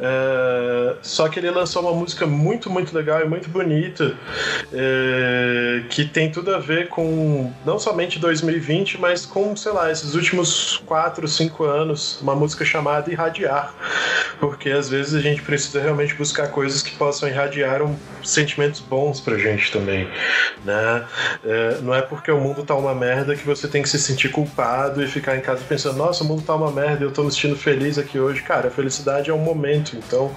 é, 0.00 0.96
só 1.02 1.28
que 1.28 1.38
ele 1.38 1.50
lançou 1.50 1.82
uma 1.82 1.92
música 1.92 2.26
muito, 2.26 2.68
muito 2.68 2.94
legal 2.94 3.20
e 3.22 3.24
muito 3.24 3.48
bonita, 3.48 4.14
é, 4.72 5.82
que 5.88 6.04
tem 6.04 6.30
tudo 6.30 6.54
a 6.54 6.58
ver 6.58 6.88
com 6.88 7.52
não 7.64 7.78
somente 7.78 8.18
2020, 8.18 9.00
mas 9.00 9.24
com, 9.24 9.56
sei 9.56 9.72
lá, 9.72 9.90
esses 9.90 10.14
últimos 10.14 10.82
4, 10.86 11.26
5 11.26 11.64
anos, 11.64 12.20
uma 12.20 12.34
música 12.34 12.64
chamada 12.64 13.10
Irradiar. 13.10 13.74
Porque 14.38 14.70
às 14.70 14.88
vezes 14.88 15.14
a 15.14 15.20
gente 15.20 15.42
precisa 15.42 15.80
realmente 15.80 16.14
buscar 16.14 16.48
coisas 16.48 16.82
que 16.82 16.96
possam 16.96 17.28
irradiar 17.28 17.82
um, 17.82 17.94
sentimentos 18.24 18.80
bons 18.80 19.20
pra 19.20 19.36
gente 19.36 19.70
também, 19.70 20.08
né? 20.64 21.04
É, 21.44 21.78
não 21.82 21.94
é 21.94 22.02
porque 22.02 22.30
o 22.30 22.40
mundo 22.40 22.62
tá 22.62 22.74
uma 22.74 22.89
merda 22.94 23.34
que 23.34 23.44
você 23.44 23.68
tem 23.68 23.82
que 23.82 23.88
se 23.88 23.98
sentir 23.98 24.30
culpado 24.30 25.02
e 25.02 25.06
ficar 25.08 25.36
em 25.36 25.40
casa 25.40 25.62
pensando, 25.68 25.96
nossa, 25.96 26.24
o 26.24 26.26
mundo 26.26 26.42
tá 26.42 26.54
uma 26.54 26.70
merda 26.70 27.04
eu 27.04 27.10
tô 27.10 27.22
me 27.22 27.30
sentindo 27.30 27.56
feliz 27.56 27.98
aqui 27.98 28.18
hoje. 28.18 28.42
Cara, 28.42 28.68
a 28.68 28.70
felicidade 28.70 29.30
é 29.30 29.34
um 29.34 29.38
momento, 29.38 29.96
então 29.96 30.30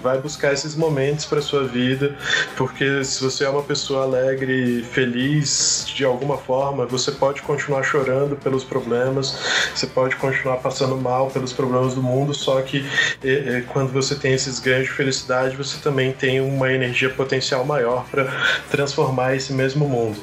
vai 0.00 0.18
buscar 0.18 0.52
esses 0.52 0.74
momentos 0.74 1.24
pra 1.24 1.40
sua 1.40 1.64
vida, 1.64 2.16
porque 2.56 3.04
se 3.04 3.22
você 3.22 3.44
é 3.44 3.48
uma 3.48 3.62
pessoa 3.62 4.02
alegre, 4.02 4.82
feliz 4.82 5.84
de 5.86 6.04
alguma 6.04 6.36
forma, 6.36 6.86
você 6.86 7.10
pode 7.12 7.42
continuar 7.42 7.82
chorando 7.82 8.36
pelos 8.36 8.64
problemas, 8.64 9.38
você 9.74 9.86
pode 9.86 10.16
continuar 10.16 10.56
passando 10.58 10.96
mal 10.96 11.30
pelos 11.30 11.52
problemas 11.52 11.94
do 11.94 12.02
mundo, 12.02 12.34
só 12.34 12.60
que 12.62 12.84
é, 13.22 13.58
é, 13.58 13.64
quando 13.68 13.92
você 13.92 14.14
tem 14.14 14.32
esses 14.32 14.58
ganhos 14.58 14.88
de 14.88 14.92
felicidade, 14.92 15.56
você 15.56 15.78
também 15.78 16.12
tem 16.12 16.40
uma 16.40 16.72
energia 16.72 17.10
potencial 17.10 17.64
maior 17.64 18.04
para 18.10 18.26
transformar 18.70 19.34
esse 19.34 19.52
mesmo 19.52 19.88
mundo. 19.88 20.18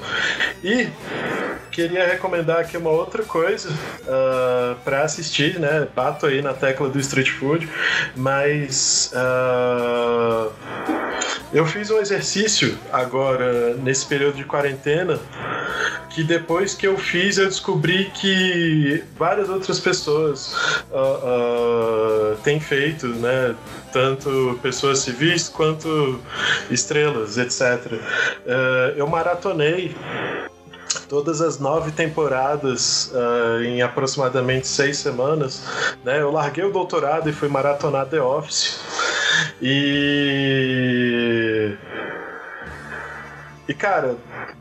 E 0.64 0.88
queria 1.76 2.08
recomendar 2.08 2.60
aqui 2.60 2.78
uma 2.78 2.90
outra 2.90 3.22
coisa 3.24 3.70
uh, 3.70 3.76
ah, 4.08 4.76
para 4.86 5.04
assistir, 5.04 5.60
né? 5.60 5.86
Bato 5.94 6.26
aí 6.26 6.42
na 6.42 6.54
tecla 6.54 6.88
do 6.88 6.98
street 7.00 7.30
food, 7.32 7.70
mas 8.16 9.12
uh, 9.14 10.54
eu 11.52 11.66
fiz 11.66 11.92
um 11.92 12.00
exercício 12.00 12.78
agora 12.94 13.74
nesse 13.76 14.06
período 14.06 14.38
de 14.38 14.46
quarentena 14.46 15.20
que 16.12 16.24
depois 16.24 16.74
que 16.74 16.88
eu 16.88 16.98
fiz 16.98 17.38
eu 17.38 17.46
descobri 17.48 18.06
que 18.14 19.04
várias 19.20 19.50
outras 19.50 19.78
pessoas 19.82 20.56
uh, 20.92 22.38
têm 22.42 22.58
feito, 22.58 23.08
né? 23.08 23.54
Tanto 23.92 24.58
pessoas 24.62 25.00
civis 25.00 25.50
quanto 25.50 26.22
estrelas, 26.72 27.38
etc. 27.38 28.00
eu 28.96 29.08
maratonei 29.08 29.94
todas 31.08 31.42
as 31.42 31.60
nove 31.60 31.92
temporadas 31.92 33.12
uh, 33.14 33.62
em 33.64 33.82
aproximadamente 33.82 34.68
seis 34.68 34.98
semanas. 34.98 35.64
Né? 36.04 36.22
Eu 36.22 36.32
larguei 36.32 36.64
o 36.64 36.72
doutorado 36.72 37.30
e 37.30 37.34
fui 37.34 37.50
maratonar 37.50 38.08
The 38.08 38.22
Office. 38.22 38.80
E. 39.62 40.16
E 43.68 43.74
cara, 43.74 44.16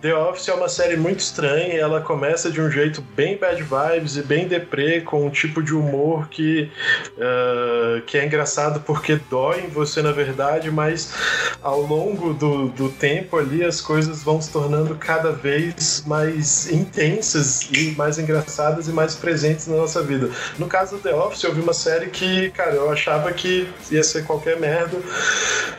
The 0.04 0.14
Office 0.14 0.46
é 0.48 0.52
uma 0.52 0.68
série 0.68 0.98
muito 0.98 1.20
estranha, 1.20 1.72
ela 1.80 1.98
começa 1.98 2.50
de 2.50 2.60
um 2.60 2.70
jeito 2.70 3.00
bem 3.16 3.38
bad 3.38 3.62
vibes 3.62 4.18
e 4.18 4.22
bem 4.22 4.46
deprê, 4.46 5.00
com 5.00 5.24
um 5.24 5.30
tipo 5.30 5.62
de 5.62 5.74
humor 5.74 6.28
que, 6.28 6.70
uh, 7.16 8.02
que 8.02 8.18
é 8.18 8.26
engraçado 8.26 8.80
porque 8.80 9.18
dói 9.30 9.60
em 9.60 9.68
você 9.68 10.02
na 10.02 10.12
verdade, 10.12 10.70
mas 10.70 11.14
ao 11.62 11.80
longo 11.80 12.34
do, 12.34 12.68
do 12.68 12.90
tempo 12.90 13.38
ali 13.38 13.64
as 13.64 13.80
coisas 13.80 14.22
vão 14.22 14.42
se 14.42 14.52
tornando 14.52 14.94
cada 14.94 15.32
vez 15.32 16.04
mais 16.06 16.70
intensas 16.70 17.62
e 17.72 17.94
mais 17.96 18.18
engraçadas 18.18 18.86
e 18.86 18.92
mais 18.92 19.14
presentes 19.14 19.66
na 19.68 19.76
nossa 19.76 20.02
vida. 20.02 20.28
No 20.58 20.66
caso 20.66 20.96
do 20.96 21.02
The 21.02 21.14
Office, 21.14 21.42
eu 21.44 21.54
vi 21.54 21.62
uma 21.62 21.72
série 21.72 22.10
que, 22.10 22.50
cara, 22.50 22.72
eu 22.72 22.90
achava 22.90 23.32
que 23.32 23.66
ia 23.90 24.04
ser 24.04 24.26
qualquer 24.26 24.60
merda, 24.60 24.98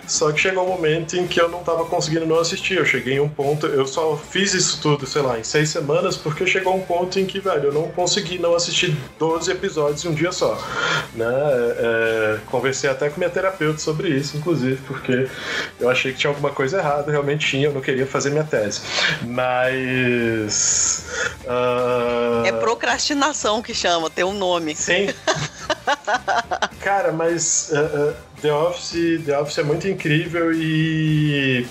só 0.07 0.31
que 0.31 0.39
chegou 0.39 0.65
um 0.65 0.69
momento 0.69 1.15
em 1.15 1.27
que 1.27 1.39
eu 1.39 1.47
não 1.47 1.64
tava 1.64 1.85
conseguindo 1.85 2.26
não 2.26 2.39
assistir. 2.39 2.77
Eu 2.77 2.85
cheguei 2.85 3.18
em 3.18 3.19
um 3.19 3.30
ponto, 3.30 3.68
eu 3.68 3.85
só 3.85 4.14
fiz 4.17 4.53
isso 4.53 4.79
tudo, 4.81 5.05
sei 5.05 5.21
lá, 5.21 5.39
em 5.39 5.43
seis 5.43 5.69
semanas, 5.69 6.17
porque 6.17 6.45
chegou 6.45 6.75
um 6.75 6.81
ponto 6.81 7.19
em 7.19 7.25
que, 7.25 7.39
velho, 7.39 7.65
eu 7.65 7.73
não 7.73 7.89
consegui 7.89 8.37
não 8.37 8.55
assistir 8.55 8.95
12 9.17 9.51
episódios 9.51 10.03
em 10.05 10.09
um 10.09 10.13
dia 10.13 10.31
só. 10.31 10.57
Né? 11.13 11.25
É, 11.77 12.37
conversei 12.47 12.89
até 12.89 13.09
com 13.09 13.19
minha 13.19 13.29
terapeuta 13.29 13.79
sobre 13.79 14.09
isso, 14.09 14.37
inclusive, 14.37 14.81
porque 14.87 15.27
eu 15.79 15.89
achei 15.89 16.11
que 16.11 16.19
tinha 16.19 16.31
alguma 16.31 16.51
coisa 16.51 16.77
errada, 16.77 17.11
realmente 17.11 17.47
tinha, 17.47 17.67
eu 17.67 17.73
não 17.73 17.81
queria 17.81 18.05
fazer 18.05 18.29
minha 18.29 18.43
tese. 18.43 18.81
Mas. 19.23 21.05
Uh... 21.45 22.45
É 22.45 22.51
procrastinação 22.51 23.61
que 23.61 23.73
chama, 23.73 24.09
tem 24.09 24.23
um 24.23 24.33
nome. 24.33 24.75
Sim. 24.75 25.07
Cara, 26.81 27.11
mas 27.11 27.71
uh, 27.71 28.09
uh, 28.09 28.15
The 28.41 28.53
Office, 28.53 29.23
The 29.25 29.39
Office 29.39 29.57
é 29.57 29.63
muito 29.63 29.87
incrível 29.87 30.51
e 30.53 31.65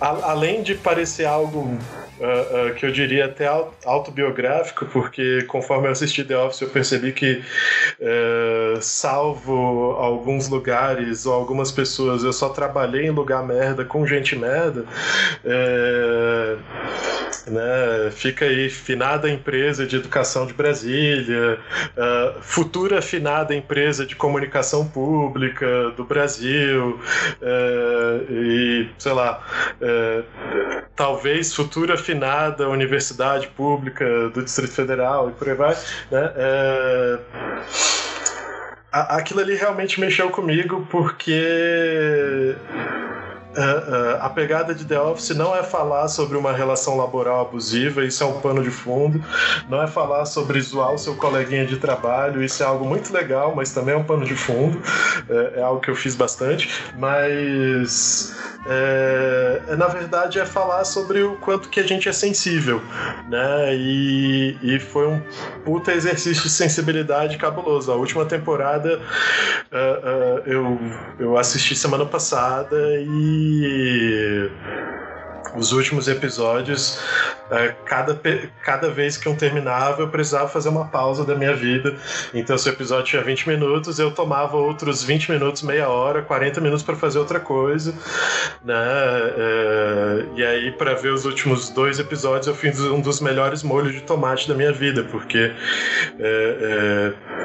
além 0.00 0.62
de 0.62 0.74
parecer 0.74 1.26
algo 1.26 1.78
Uh, 2.20 2.68
uh, 2.68 2.74
que 2.74 2.84
eu 2.84 2.92
diria 2.92 3.24
até 3.24 3.46
autobiográfico, 3.86 4.84
porque 4.84 5.40
conforme 5.44 5.88
eu 5.88 5.92
assisti 5.92 6.22
The 6.22 6.36
Office 6.36 6.60
eu 6.60 6.68
percebi 6.68 7.12
que, 7.12 7.42
uh, 7.98 8.82
salvo 8.82 9.92
alguns 9.92 10.46
lugares 10.46 11.24
ou 11.24 11.32
algumas 11.32 11.72
pessoas, 11.72 12.22
eu 12.22 12.32
só 12.34 12.50
trabalhei 12.50 13.06
em 13.06 13.10
lugar 13.10 13.42
merda 13.42 13.86
com 13.86 14.06
gente 14.06 14.36
merda. 14.36 14.84
né, 17.46 18.10
fica 18.10 18.44
aí, 18.44 18.68
finada 18.68 19.30
empresa 19.30 19.86
de 19.86 19.96
educação 19.96 20.46
de 20.46 20.52
Brasília, 20.52 21.58
futura 22.42 23.00
finada 23.00 23.54
empresa 23.54 24.04
de 24.04 24.14
comunicação 24.14 24.86
pública 24.86 25.90
do 25.96 26.04
Brasil, 26.04 27.00
e 28.30 28.88
sei 28.98 29.12
lá, 29.12 29.42
talvez 30.94 31.54
futura 31.54 31.96
refinada 32.10 32.68
universidade 32.68 33.46
pública 33.48 34.28
do 34.30 34.42
Distrito 34.42 34.72
Federal 34.72 35.30
e 35.30 35.32
por 35.32 35.48
aí 35.48 35.54
vai, 35.54 35.76
né? 36.10 36.32
É... 36.36 37.18
Aquilo 38.92 39.40
ali 39.40 39.54
realmente 39.54 40.00
mexeu 40.00 40.30
comigo 40.30 40.86
porque 40.90 42.56
Uh, 43.50 43.58
uh, 43.60 44.22
a 44.22 44.30
pegada 44.30 44.72
de 44.72 44.84
The 44.84 45.00
Office 45.00 45.30
não 45.30 45.56
é 45.56 45.64
falar 45.64 46.06
sobre 46.06 46.36
uma 46.36 46.52
relação 46.52 46.96
laboral 46.96 47.40
abusiva, 47.40 48.04
isso 48.04 48.22
é 48.22 48.26
um 48.26 48.40
pano 48.40 48.62
de 48.62 48.70
fundo. 48.70 49.22
Não 49.68 49.82
é 49.82 49.88
falar 49.88 50.24
sobre 50.24 50.60
zoar 50.60 50.94
o 50.94 50.98
seu 50.98 51.16
coleguinha 51.16 51.66
de 51.66 51.76
trabalho, 51.76 52.44
isso 52.44 52.62
é 52.62 52.66
algo 52.66 52.84
muito 52.84 53.12
legal, 53.12 53.52
mas 53.54 53.72
também 53.72 53.94
é 53.94 53.98
um 53.98 54.04
pano 54.04 54.24
de 54.24 54.36
fundo. 54.36 54.80
É, 55.28 55.58
é 55.58 55.62
algo 55.62 55.80
que 55.80 55.90
eu 55.90 55.96
fiz 55.96 56.14
bastante. 56.14 56.70
Mas, 56.96 58.32
é, 58.66 59.62
é, 59.68 59.76
na 59.76 59.88
verdade, 59.88 60.38
é 60.38 60.46
falar 60.46 60.84
sobre 60.84 61.20
o 61.22 61.34
quanto 61.36 61.68
que 61.68 61.80
a 61.80 61.86
gente 61.86 62.08
é 62.08 62.12
sensível. 62.12 62.80
Né? 63.28 63.74
E, 63.74 64.58
e 64.62 64.78
foi 64.78 65.08
um 65.08 65.20
puta 65.64 65.92
exercício 65.92 66.44
de 66.44 66.50
sensibilidade 66.50 67.36
cabuloso. 67.36 67.90
A 67.90 67.96
última 67.96 68.24
temporada 68.24 69.00
eu, 70.46 70.78
eu 71.18 71.38
assisti 71.38 71.74
semana 71.76 72.04
passada 72.04 72.76
e 73.00 73.39
os 75.56 75.72
últimos 75.72 76.08
episódios, 76.08 77.00
é, 77.50 77.74
cada, 77.84 78.18
cada 78.62 78.90
vez 78.90 79.16
que 79.16 79.26
eu 79.26 79.36
terminava, 79.36 80.02
eu 80.02 80.08
precisava 80.08 80.48
fazer 80.48 80.68
uma 80.68 80.86
pausa 80.86 81.24
da 81.24 81.34
minha 81.34 81.54
vida. 81.54 81.96
Então, 82.32 82.56
se 82.56 82.68
o 82.68 82.72
episódio 82.72 83.06
tinha 83.06 83.22
20 83.22 83.48
minutos, 83.48 83.98
eu 83.98 84.12
tomava 84.12 84.56
outros 84.56 85.02
20 85.02 85.32
minutos, 85.32 85.62
meia 85.62 85.88
hora, 85.88 86.22
40 86.22 86.60
minutos 86.60 86.84
para 86.84 86.94
fazer 86.96 87.18
outra 87.18 87.40
coisa. 87.40 87.92
Né? 88.64 88.74
É, 88.76 90.24
e 90.36 90.44
aí, 90.44 90.72
para 90.72 90.94
ver 90.94 91.12
os 91.12 91.24
últimos 91.24 91.70
dois 91.70 91.98
episódios, 91.98 92.46
eu 92.46 92.54
fiz 92.54 92.78
um 92.80 93.00
dos 93.00 93.20
melhores 93.20 93.62
molhos 93.62 93.92
de 93.92 94.02
tomate 94.02 94.48
da 94.48 94.54
minha 94.54 94.72
vida, 94.72 95.04
porque. 95.04 95.52
É, 96.18 97.14
é 97.36 97.39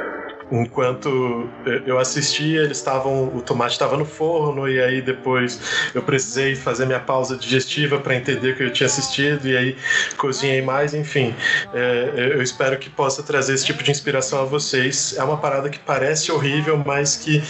enquanto 0.52 1.50
eu 1.86 1.98
assistia, 1.98 2.62
eles 2.62 2.78
estavam, 2.78 3.36
o 3.36 3.42
tomate 3.42 3.74
estava 3.74 3.98
no 3.98 4.06
forno 4.06 4.70
e 4.70 4.80
aí 4.80 5.02
depois 5.02 5.90
eu 5.94 6.02
precisei 6.04 6.56
fazer 6.56 6.86
minha 6.86 7.00
pausa 7.00 7.36
digestiva 7.36 8.00
para 8.00 8.16
entender 8.16 8.52
o 8.52 8.56
que 8.56 8.64
eu 8.64 8.72
tinha 8.72 8.88
assistido 8.88 9.48
e 9.48 9.58
aí 9.58 9.78
cozinhei 10.18 10.62
mais, 10.62 10.94
enfim. 10.94 11.36
É, 11.74 12.32
eu 12.36 12.42
espero 12.42 12.78
que 12.78 12.90
possa 12.90 13.24
trazer 13.24 13.54
esse 13.54 13.66
tipo 13.66 13.84
de 13.84 13.92
inspiração 13.92 14.42
a 14.42 14.46
vocês. 14.46 15.16
É 15.18 15.24
uma 15.24 15.38
parada 15.38 15.70
que 15.70 15.80
parece 15.80 16.32
horrível, 16.32 16.78
mas 16.86 17.16
que 17.16 17.42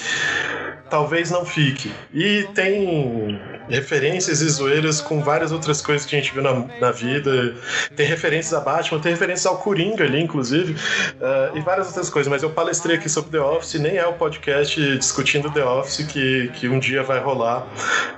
talvez 0.89 1.31
não 1.31 1.45
fique. 1.45 1.91
E 2.13 2.47
tem 2.53 3.39
referências 3.69 4.41
e 4.41 4.49
zoeiras 4.49 5.01
com 5.01 5.21
várias 5.21 5.51
outras 5.51 5.81
coisas 5.81 6.05
que 6.05 6.15
a 6.15 6.19
gente 6.19 6.33
viu 6.33 6.43
na, 6.43 6.65
na 6.79 6.91
vida. 6.91 7.55
Tem 7.95 8.05
referências 8.05 8.53
a 8.53 8.59
Batman, 8.59 8.99
tem 8.99 9.11
referências 9.11 9.45
ao 9.45 9.57
Coringa 9.57 10.03
ali, 10.03 10.21
inclusive, 10.21 10.73
uh, 10.73 11.57
e 11.57 11.61
várias 11.61 11.87
outras 11.87 12.09
coisas. 12.09 12.29
Mas 12.29 12.43
eu 12.43 12.49
palestrei 12.49 12.95
aqui 12.95 13.09
sobre 13.09 13.31
The 13.31 13.39
Office, 13.39 13.75
nem 13.75 13.97
é 13.97 14.05
o 14.05 14.13
podcast 14.13 14.97
discutindo 14.97 15.51
The 15.51 15.63
Office 15.63 16.05
que, 16.05 16.49
que 16.55 16.67
um 16.67 16.79
dia 16.79 17.03
vai 17.03 17.19
rolar 17.19 17.67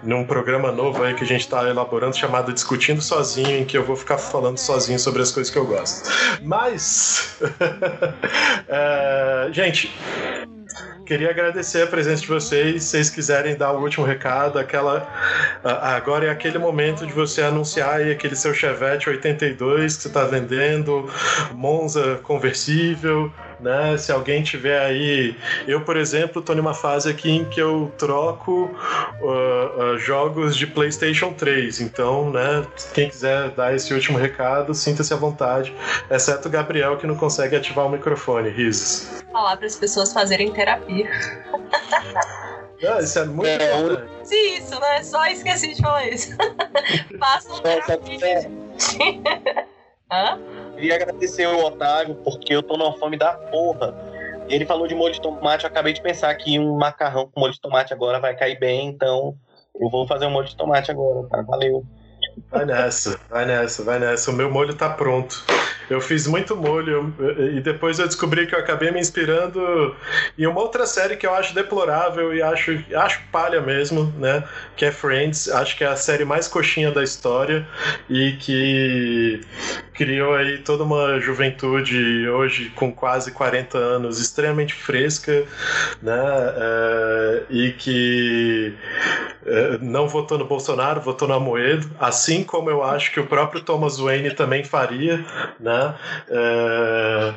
num 0.03 0.25
programa 0.25 0.71
novo 0.71 1.03
aí 1.03 1.13
que 1.13 1.23
a 1.23 1.27
gente 1.27 1.41
está 1.41 1.67
elaborando 1.67 2.15
chamado 2.15 2.53
Discutindo 2.53 3.01
Sozinho, 3.01 3.57
em 3.57 3.65
que 3.65 3.77
eu 3.77 3.83
vou 3.83 3.95
ficar 3.95 4.17
falando 4.17 4.57
sozinho 4.57 4.99
sobre 4.99 5.21
as 5.21 5.31
coisas 5.31 5.51
que 5.51 5.57
eu 5.57 5.65
gosto. 5.65 6.09
Mas, 6.41 7.37
uh, 8.69 9.51
gente, 9.53 9.91
queria 11.05 11.29
agradecer 11.29 11.83
a 11.83 11.87
presença 11.87 12.21
de 12.21 12.27
vocês. 12.27 12.83
Se 12.83 12.89
vocês 12.89 13.09
quiserem 13.09 13.55
dar 13.55 13.71
o 13.71 13.81
último 13.81 14.05
recado, 14.05 14.59
aquela 14.59 15.07
agora 15.63 16.27
é 16.27 16.29
aquele 16.29 16.57
momento 16.57 17.05
de 17.05 17.13
você 17.13 17.41
anunciar 17.41 17.95
aí 17.95 18.11
aquele 18.11 18.35
seu 18.35 18.53
Chevette 18.53 19.09
82 19.09 19.95
que 19.95 20.03
você 20.03 20.07
está 20.07 20.23
vendendo, 20.25 21.09
Monza 21.53 22.19
conversível, 22.23 23.31
né? 23.59 23.97
Se 23.97 24.11
alguém 24.11 24.43
tiver 24.43 24.79
aí, 24.79 25.35
eu 25.67 25.81
por 25.81 25.97
exemplo, 25.97 26.39
estou 26.39 26.55
numa 26.55 26.73
fase 26.73 27.09
aqui 27.09 27.29
em 27.29 27.45
que 27.45 27.59
eu 27.59 27.91
troco 27.97 28.71
uh, 29.21 29.93
uh, 29.93 29.97
jogos 29.97 30.55
de 30.55 30.67
PlayStation 30.67 31.33
3. 31.33 31.81
Então, 31.81 32.31
né? 32.31 32.65
Quem 32.93 33.09
quiser 33.09 33.49
dar 33.51 33.75
esse 33.75 33.93
último 33.93 34.17
recado, 34.17 34.73
sinta-se 34.73 35.13
à 35.13 35.17
vontade, 35.17 35.73
exceto 36.09 36.47
o 36.47 36.51
Gabriel 36.51 36.97
que 36.97 37.07
não 37.07 37.15
consegue 37.15 37.55
ativar 37.55 37.85
o 37.85 37.89
microfone. 37.89 38.49
Risos. 38.49 39.23
Falar 39.31 39.57
para 39.57 39.67
as 39.67 39.75
pessoas 39.75 40.13
fazerem 40.13 40.51
terapia. 40.51 41.09
Ah, 42.87 43.01
isso 43.01 43.17
é 43.17 43.25
muito 43.25 43.47
é, 43.47 43.79
importante. 43.79 44.11
Sim, 44.23 44.57
isso, 44.57 44.79
né? 44.79 45.03
Só 45.03 45.25
esqueci 45.25 45.73
de 45.73 45.81
falar 45.81 46.07
isso. 46.09 46.35
Façam 47.19 47.59
terapia. 47.59 48.51
Hã? 50.11 50.39
Queria 50.77 50.93
agradecer 50.93 51.47
o 51.47 51.65
Otávio, 51.65 52.13
porque 52.23 52.53
eu 52.53 52.61
tô 52.61 52.77
numa 52.77 52.93
fome 52.99 53.17
da 53.17 53.33
porra. 53.33 53.95
Ele 54.47 54.63
falou 54.63 54.87
de 54.87 54.93
molho 54.93 55.11
de 55.11 55.19
tomate, 55.19 55.63
eu 55.63 55.69
acabei 55.69 55.91
de 55.91 56.01
pensar 56.01 56.33
que 56.35 56.59
um 56.59 56.77
macarrão 56.77 57.27
com 57.27 57.39
molho 57.39 57.51
de 57.51 57.59
tomate 57.59 57.93
agora 57.93 58.19
vai 58.19 58.35
cair 58.35 58.59
bem, 58.59 58.87
então 58.87 59.35
eu 59.81 59.89
vou 59.89 60.07
fazer 60.07 60.27
um 60.27 60.29
molho 60.29 60.47
de 60.47 60.55
tomate 60.55 60.91
agora, 60.91 61.27
cara. 61.29 61.41
Valeu. 61.41 61.83
Vai 62.51 62.63
nessa, 62.63 63.19
vai 63.27 63.45
nessa, 63.47 63.83
vai 63.83 63.97
nessa. 63.97 64.29
O 64.29 64.35
meu 64.35 64.51
molho 64.51 64.75
tá 64.75 64.87
pronto. 64.87 65.43
Eu 65.89 66.01
fiz 66.01 66.27
muito 66.27 66.55
molho 66.55 67.13
e 67.55 67.61
depois 67.61 67.97
eu 67.99 68.05
descobri 68.05 68.45
que 68.45 68.53
eu 68.53 68.59
acabei 68.59 68.91
me 68.91 68.99
inspirando 68.99 69.95
em 70.37 70.45
uma 70.45 70.59
outra 70.59 70.85
série 70.85 71.15
que 71.15 71.25
eu 71.25 71.33
acho 71.33 71.53
deplorável 71.53 72.33
e 72.35 72.41
acho, 72.41 72.83
acho 72.95 73.21
palha 73.31 73.61
mesmo, 73.61 74.13
né? 74.17 74.43
Que 74.75 74.85
é 74.85 74.91
Friends. 74.91 75.49
Acho 75.49 75.77
que 75.77 75.83
é 75.83 75.87
a 75.87 75.95
série 75.95 76.25
mais 76.25 76.47
coxinha 76.47 76.91
da 76.91 77.03
história 77.03 77.65
e 78.09 78.33
que 78.33 79.41
criou 79.93 80.35
aí 80.35 80.59
toda 80.59 80.83
uma 80.83 81.19
juventude 81.19 82.29
hoje 82.29 82.69
com 82.75 82.91
quase 82.91 83.31
40 83.31 83.77
anos 83.77 84.19
extremamente 84.19 84.73
fresca, 84.73 85.43
né? 86.01 86.13
É, 86.57 87.43
e 87.49 87.71
que 87.71 88.73
é, 89.45 89.77
não 89.81 90.07
votou 90.07 90.37
no 90.37 90.45
Bolsonaro, 90.45 91.01
votou 91.01 91.27
no 91.27 91.33
Amoedo, 91.33 91.89
assim 91.99 92.43
como 92.43 92.69
eu 92.69 92.83
acho 92.83 93.11
que 93.11 93.19
o 93.19 93.25
próprio 93.25 93.61
Thomas 93.61 93.97
Wayne 93.97 94.31
também 94.31 94.63
faria, 94.63 95.25
né? 95.59 95.76
É, 96.29 97.33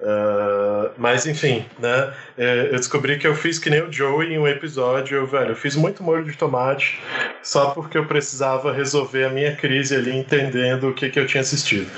é, 0.00 0.90
mas 0.98 1.26
enfim, 1.26 1.64
né? 1.78 2.12
É, 2.36 2.66
eu 2.72 2.76
descobri 2.76 3.18
que 3.18 3.26
eu 3.26 3.34
fiz 3.34 3.58
que 3.58 3.70
nem 3.70 3.82
o 3.82 3.92
Joey 3.92 4.34
em 4.34 4.38
um 4.38 4.46
episódio, 4.46 5.16
eu, 5.16 5.26
velho, 5.26 5.52
eu 5.52 5.56
fiz 5.56 5.76
muito 5.76 6.02
molho 6.02 6.24
de 6.24 6.36
tomate 6.36 7.00
só 7.42 7.70
porque 7.70 7.96
eu 7.96 8.06
precisava 8.06 8.72
resolver 8.72 9.24
a 9.24 9.30
minha 9.30 9.56
crise 9.56 9.94
ali, 9.94 10.14
entendendo 10.16 10.88
o 10.88 10.94
que, 10.94 11.10
que 11.10 11.18
eu 11.18 11.26
tinha 11.26 11.40
assistido. 11.40 11.90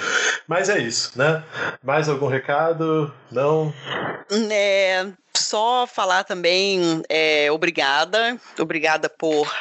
Mas 0.47 0.69
é 0.69 0.79
isso, 0.79 1.13
né? 1.17 1.43
Mais 1.83 2.09
algum 2.09 2.29
recado? 2.29 3.13
Não? 3.31 3.73
É, 4.51 5.07
só 5.37 5.87
falar 5.87 6.25
também 6.25 7.03
é, 7.09 7.51
obrigada, 7.51 8.39
obrigada 8.59 9.09
por, 9.09 9.53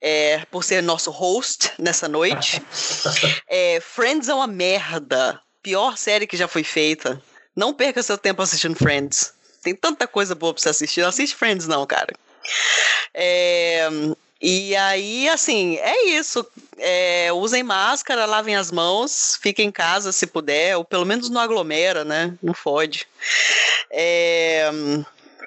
é, 0.00 0.44
por 0.50 0.62
ser 0.64 0.82
nosso 0.82 1.10
host 1.10 1.72
nessa 1.78 2.08
noite. 2.08 2.60
É, 3.48 3.80
Friends 3.80 4.28
é 4.28 4.34
uma 4.34 4.46
merda, 4.46 5.40
pior 5.66 5.98
série 5.98 6.28
que 6.28 6.36
já 6.36 6.46
foi 6.46 6.62
feita. 6.62 7.20
Não 7.54 7.74
perca 7.74 8.00
seu 8.00 8.16
tempo 8.16 8.40
assistindo 8.40 8.76
Friends. 8.76 9.34
Tem 9.64 9.74
tanta 9.74 10.06
coisa 10.06 10.32
boa 10.32 10.54
pra 10.54 10.62
você 10.62 10.68
assistir. 10.68 11.00
Não 11.00 11.08
assiste 11.08 11.34
Friends, 11.34 11.66
não, 11.66 11.84
cara. 11.84 12.14
É, 13.12 13.88
e 14.40 14.76
aí, 14.76 15.28
assim, 15.28 15.76
é 15.78 16.04
isso. 16.10 16.46
É, 16.78 17.32
usem 17.32 17.64
máscara, 17.64 18.26
lavem 18.26 18.54
as 18.54 18.70
mãos, 18.70 19.36
fiquem 19.42 19.66
em 19.66 19.72
casa 19.72 20.12
se 20.12 20.28
puder, 20.28 20.76
ou 20.76 20.84
pelo 20.84 21.04
menos 21.04 21.28
não 21.30 21.40
aglomera, 21.40 22.04
né? 22.04 22.32
Não 22.40 22.54
fode. 22.54 23.08
É, 23.90 24.70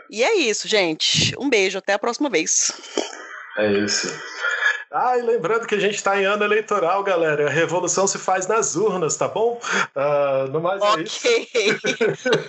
e 0.09 0.21
é 0.21 0.35
isso, 0.35 0.67
gente. 0.67 1.33
Um 1.39 1.49
beijo, 1.49 1.77
até 1.77 1.93
a 1.93 1.99
próxima 1.99 2.29
vez. 2.29 2.73
É 3.57 3.71
isso. 3.71 4.13
Ah, 4.91 5.17
e 5.17 5.21
lembrando 5.21 5.67
que 5.67 5.75
a 5.75 5.79
gente 5.79 5.95
está 5.95 6.19
em 6.19 6.25
ano 6.25 6.43
eleitoral, 6.43 7.03
galera. 7.03 7.45
A 7.45 7.49
revolução 7.49 8.07
se 8.07 8.17
faz 8.17 8.47
nas 8.47 8.75
urnas, 8.75 9.15
tá 9.15 9.27
bom? 9.27 9.59
Uh, 9.95 10.49
no 10.51 10.59
mais 10.59 10.81
okay. 10.81 11.47
é 11.53 11.61
isso. 11.61 12.29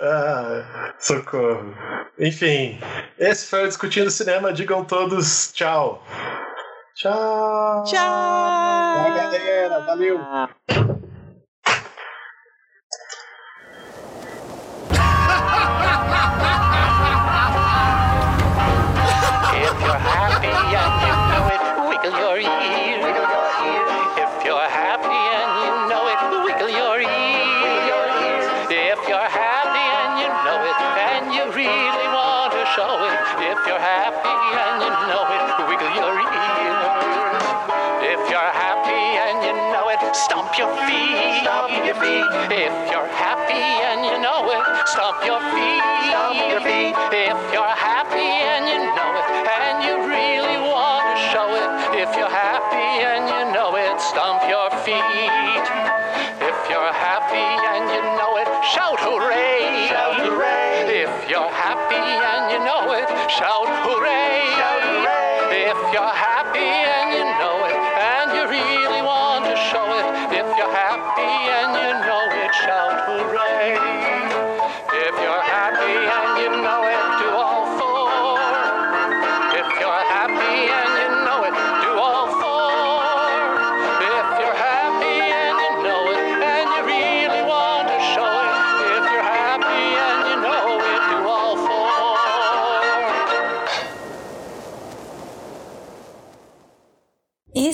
ah, 0.00 0.92
socorro. 0.98 1.72
Enfim, 2.18 2.80
esse 3.18 3.46
foi 3.46 3.64
o 3.64 3.68
Discutindo 3.68 4.10
Cinema. 4.10 4.52
Digam 4.52 4.84
todos 4.84 5.52
tchau. 5.52 6.04
Tchau. 6.96 7.84
Tchau. 7.84 9.04
Tchau, 9.04 9.14
galera. 9.14 9.80
Valeu. 9.80 10.20
happy 20.02 20.50
and 20.50 20.68
you 20.74 21.14
know 21.30 21.46
it. 21.54 21.62
Wiggle 21.88 22.18
your 22.18 22.38
ears. 22.38 22.91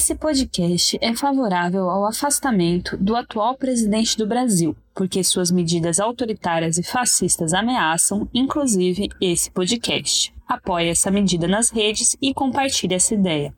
Esse 0.08 0.14
podcast 0.14 0.98
é 1.02 1.14
favorável 1.14 1.90
ao 1.90 2.06
afastamento 2.06 2.96
do 2.96 3.14
atual 3.14 3.58
presidente 3.58 4.16
do 4.16 4.26
Brasil, 4.26 4.74
porque 4.94 5.22
suas 5.22 5.50
medidas 5.50 6.00
autoritárias 6.00 6.78
e 6.78 6.82
fascistas 6.82 7.52
ameaçam, 7.52 8.26
inclusive, 8.32 9.10
esse 9.20 9.50
podcast. 9.50 10.32
Apoie 10.48 10.88
essa 10.88 11.10
medida 11.10 11.46
nas 11.46 11.68
redes 11.68 12.16
e 12.22 12.32
compartilhe 12.32 12.94
essa 12.94 13.12
ideia. 13.12 13.54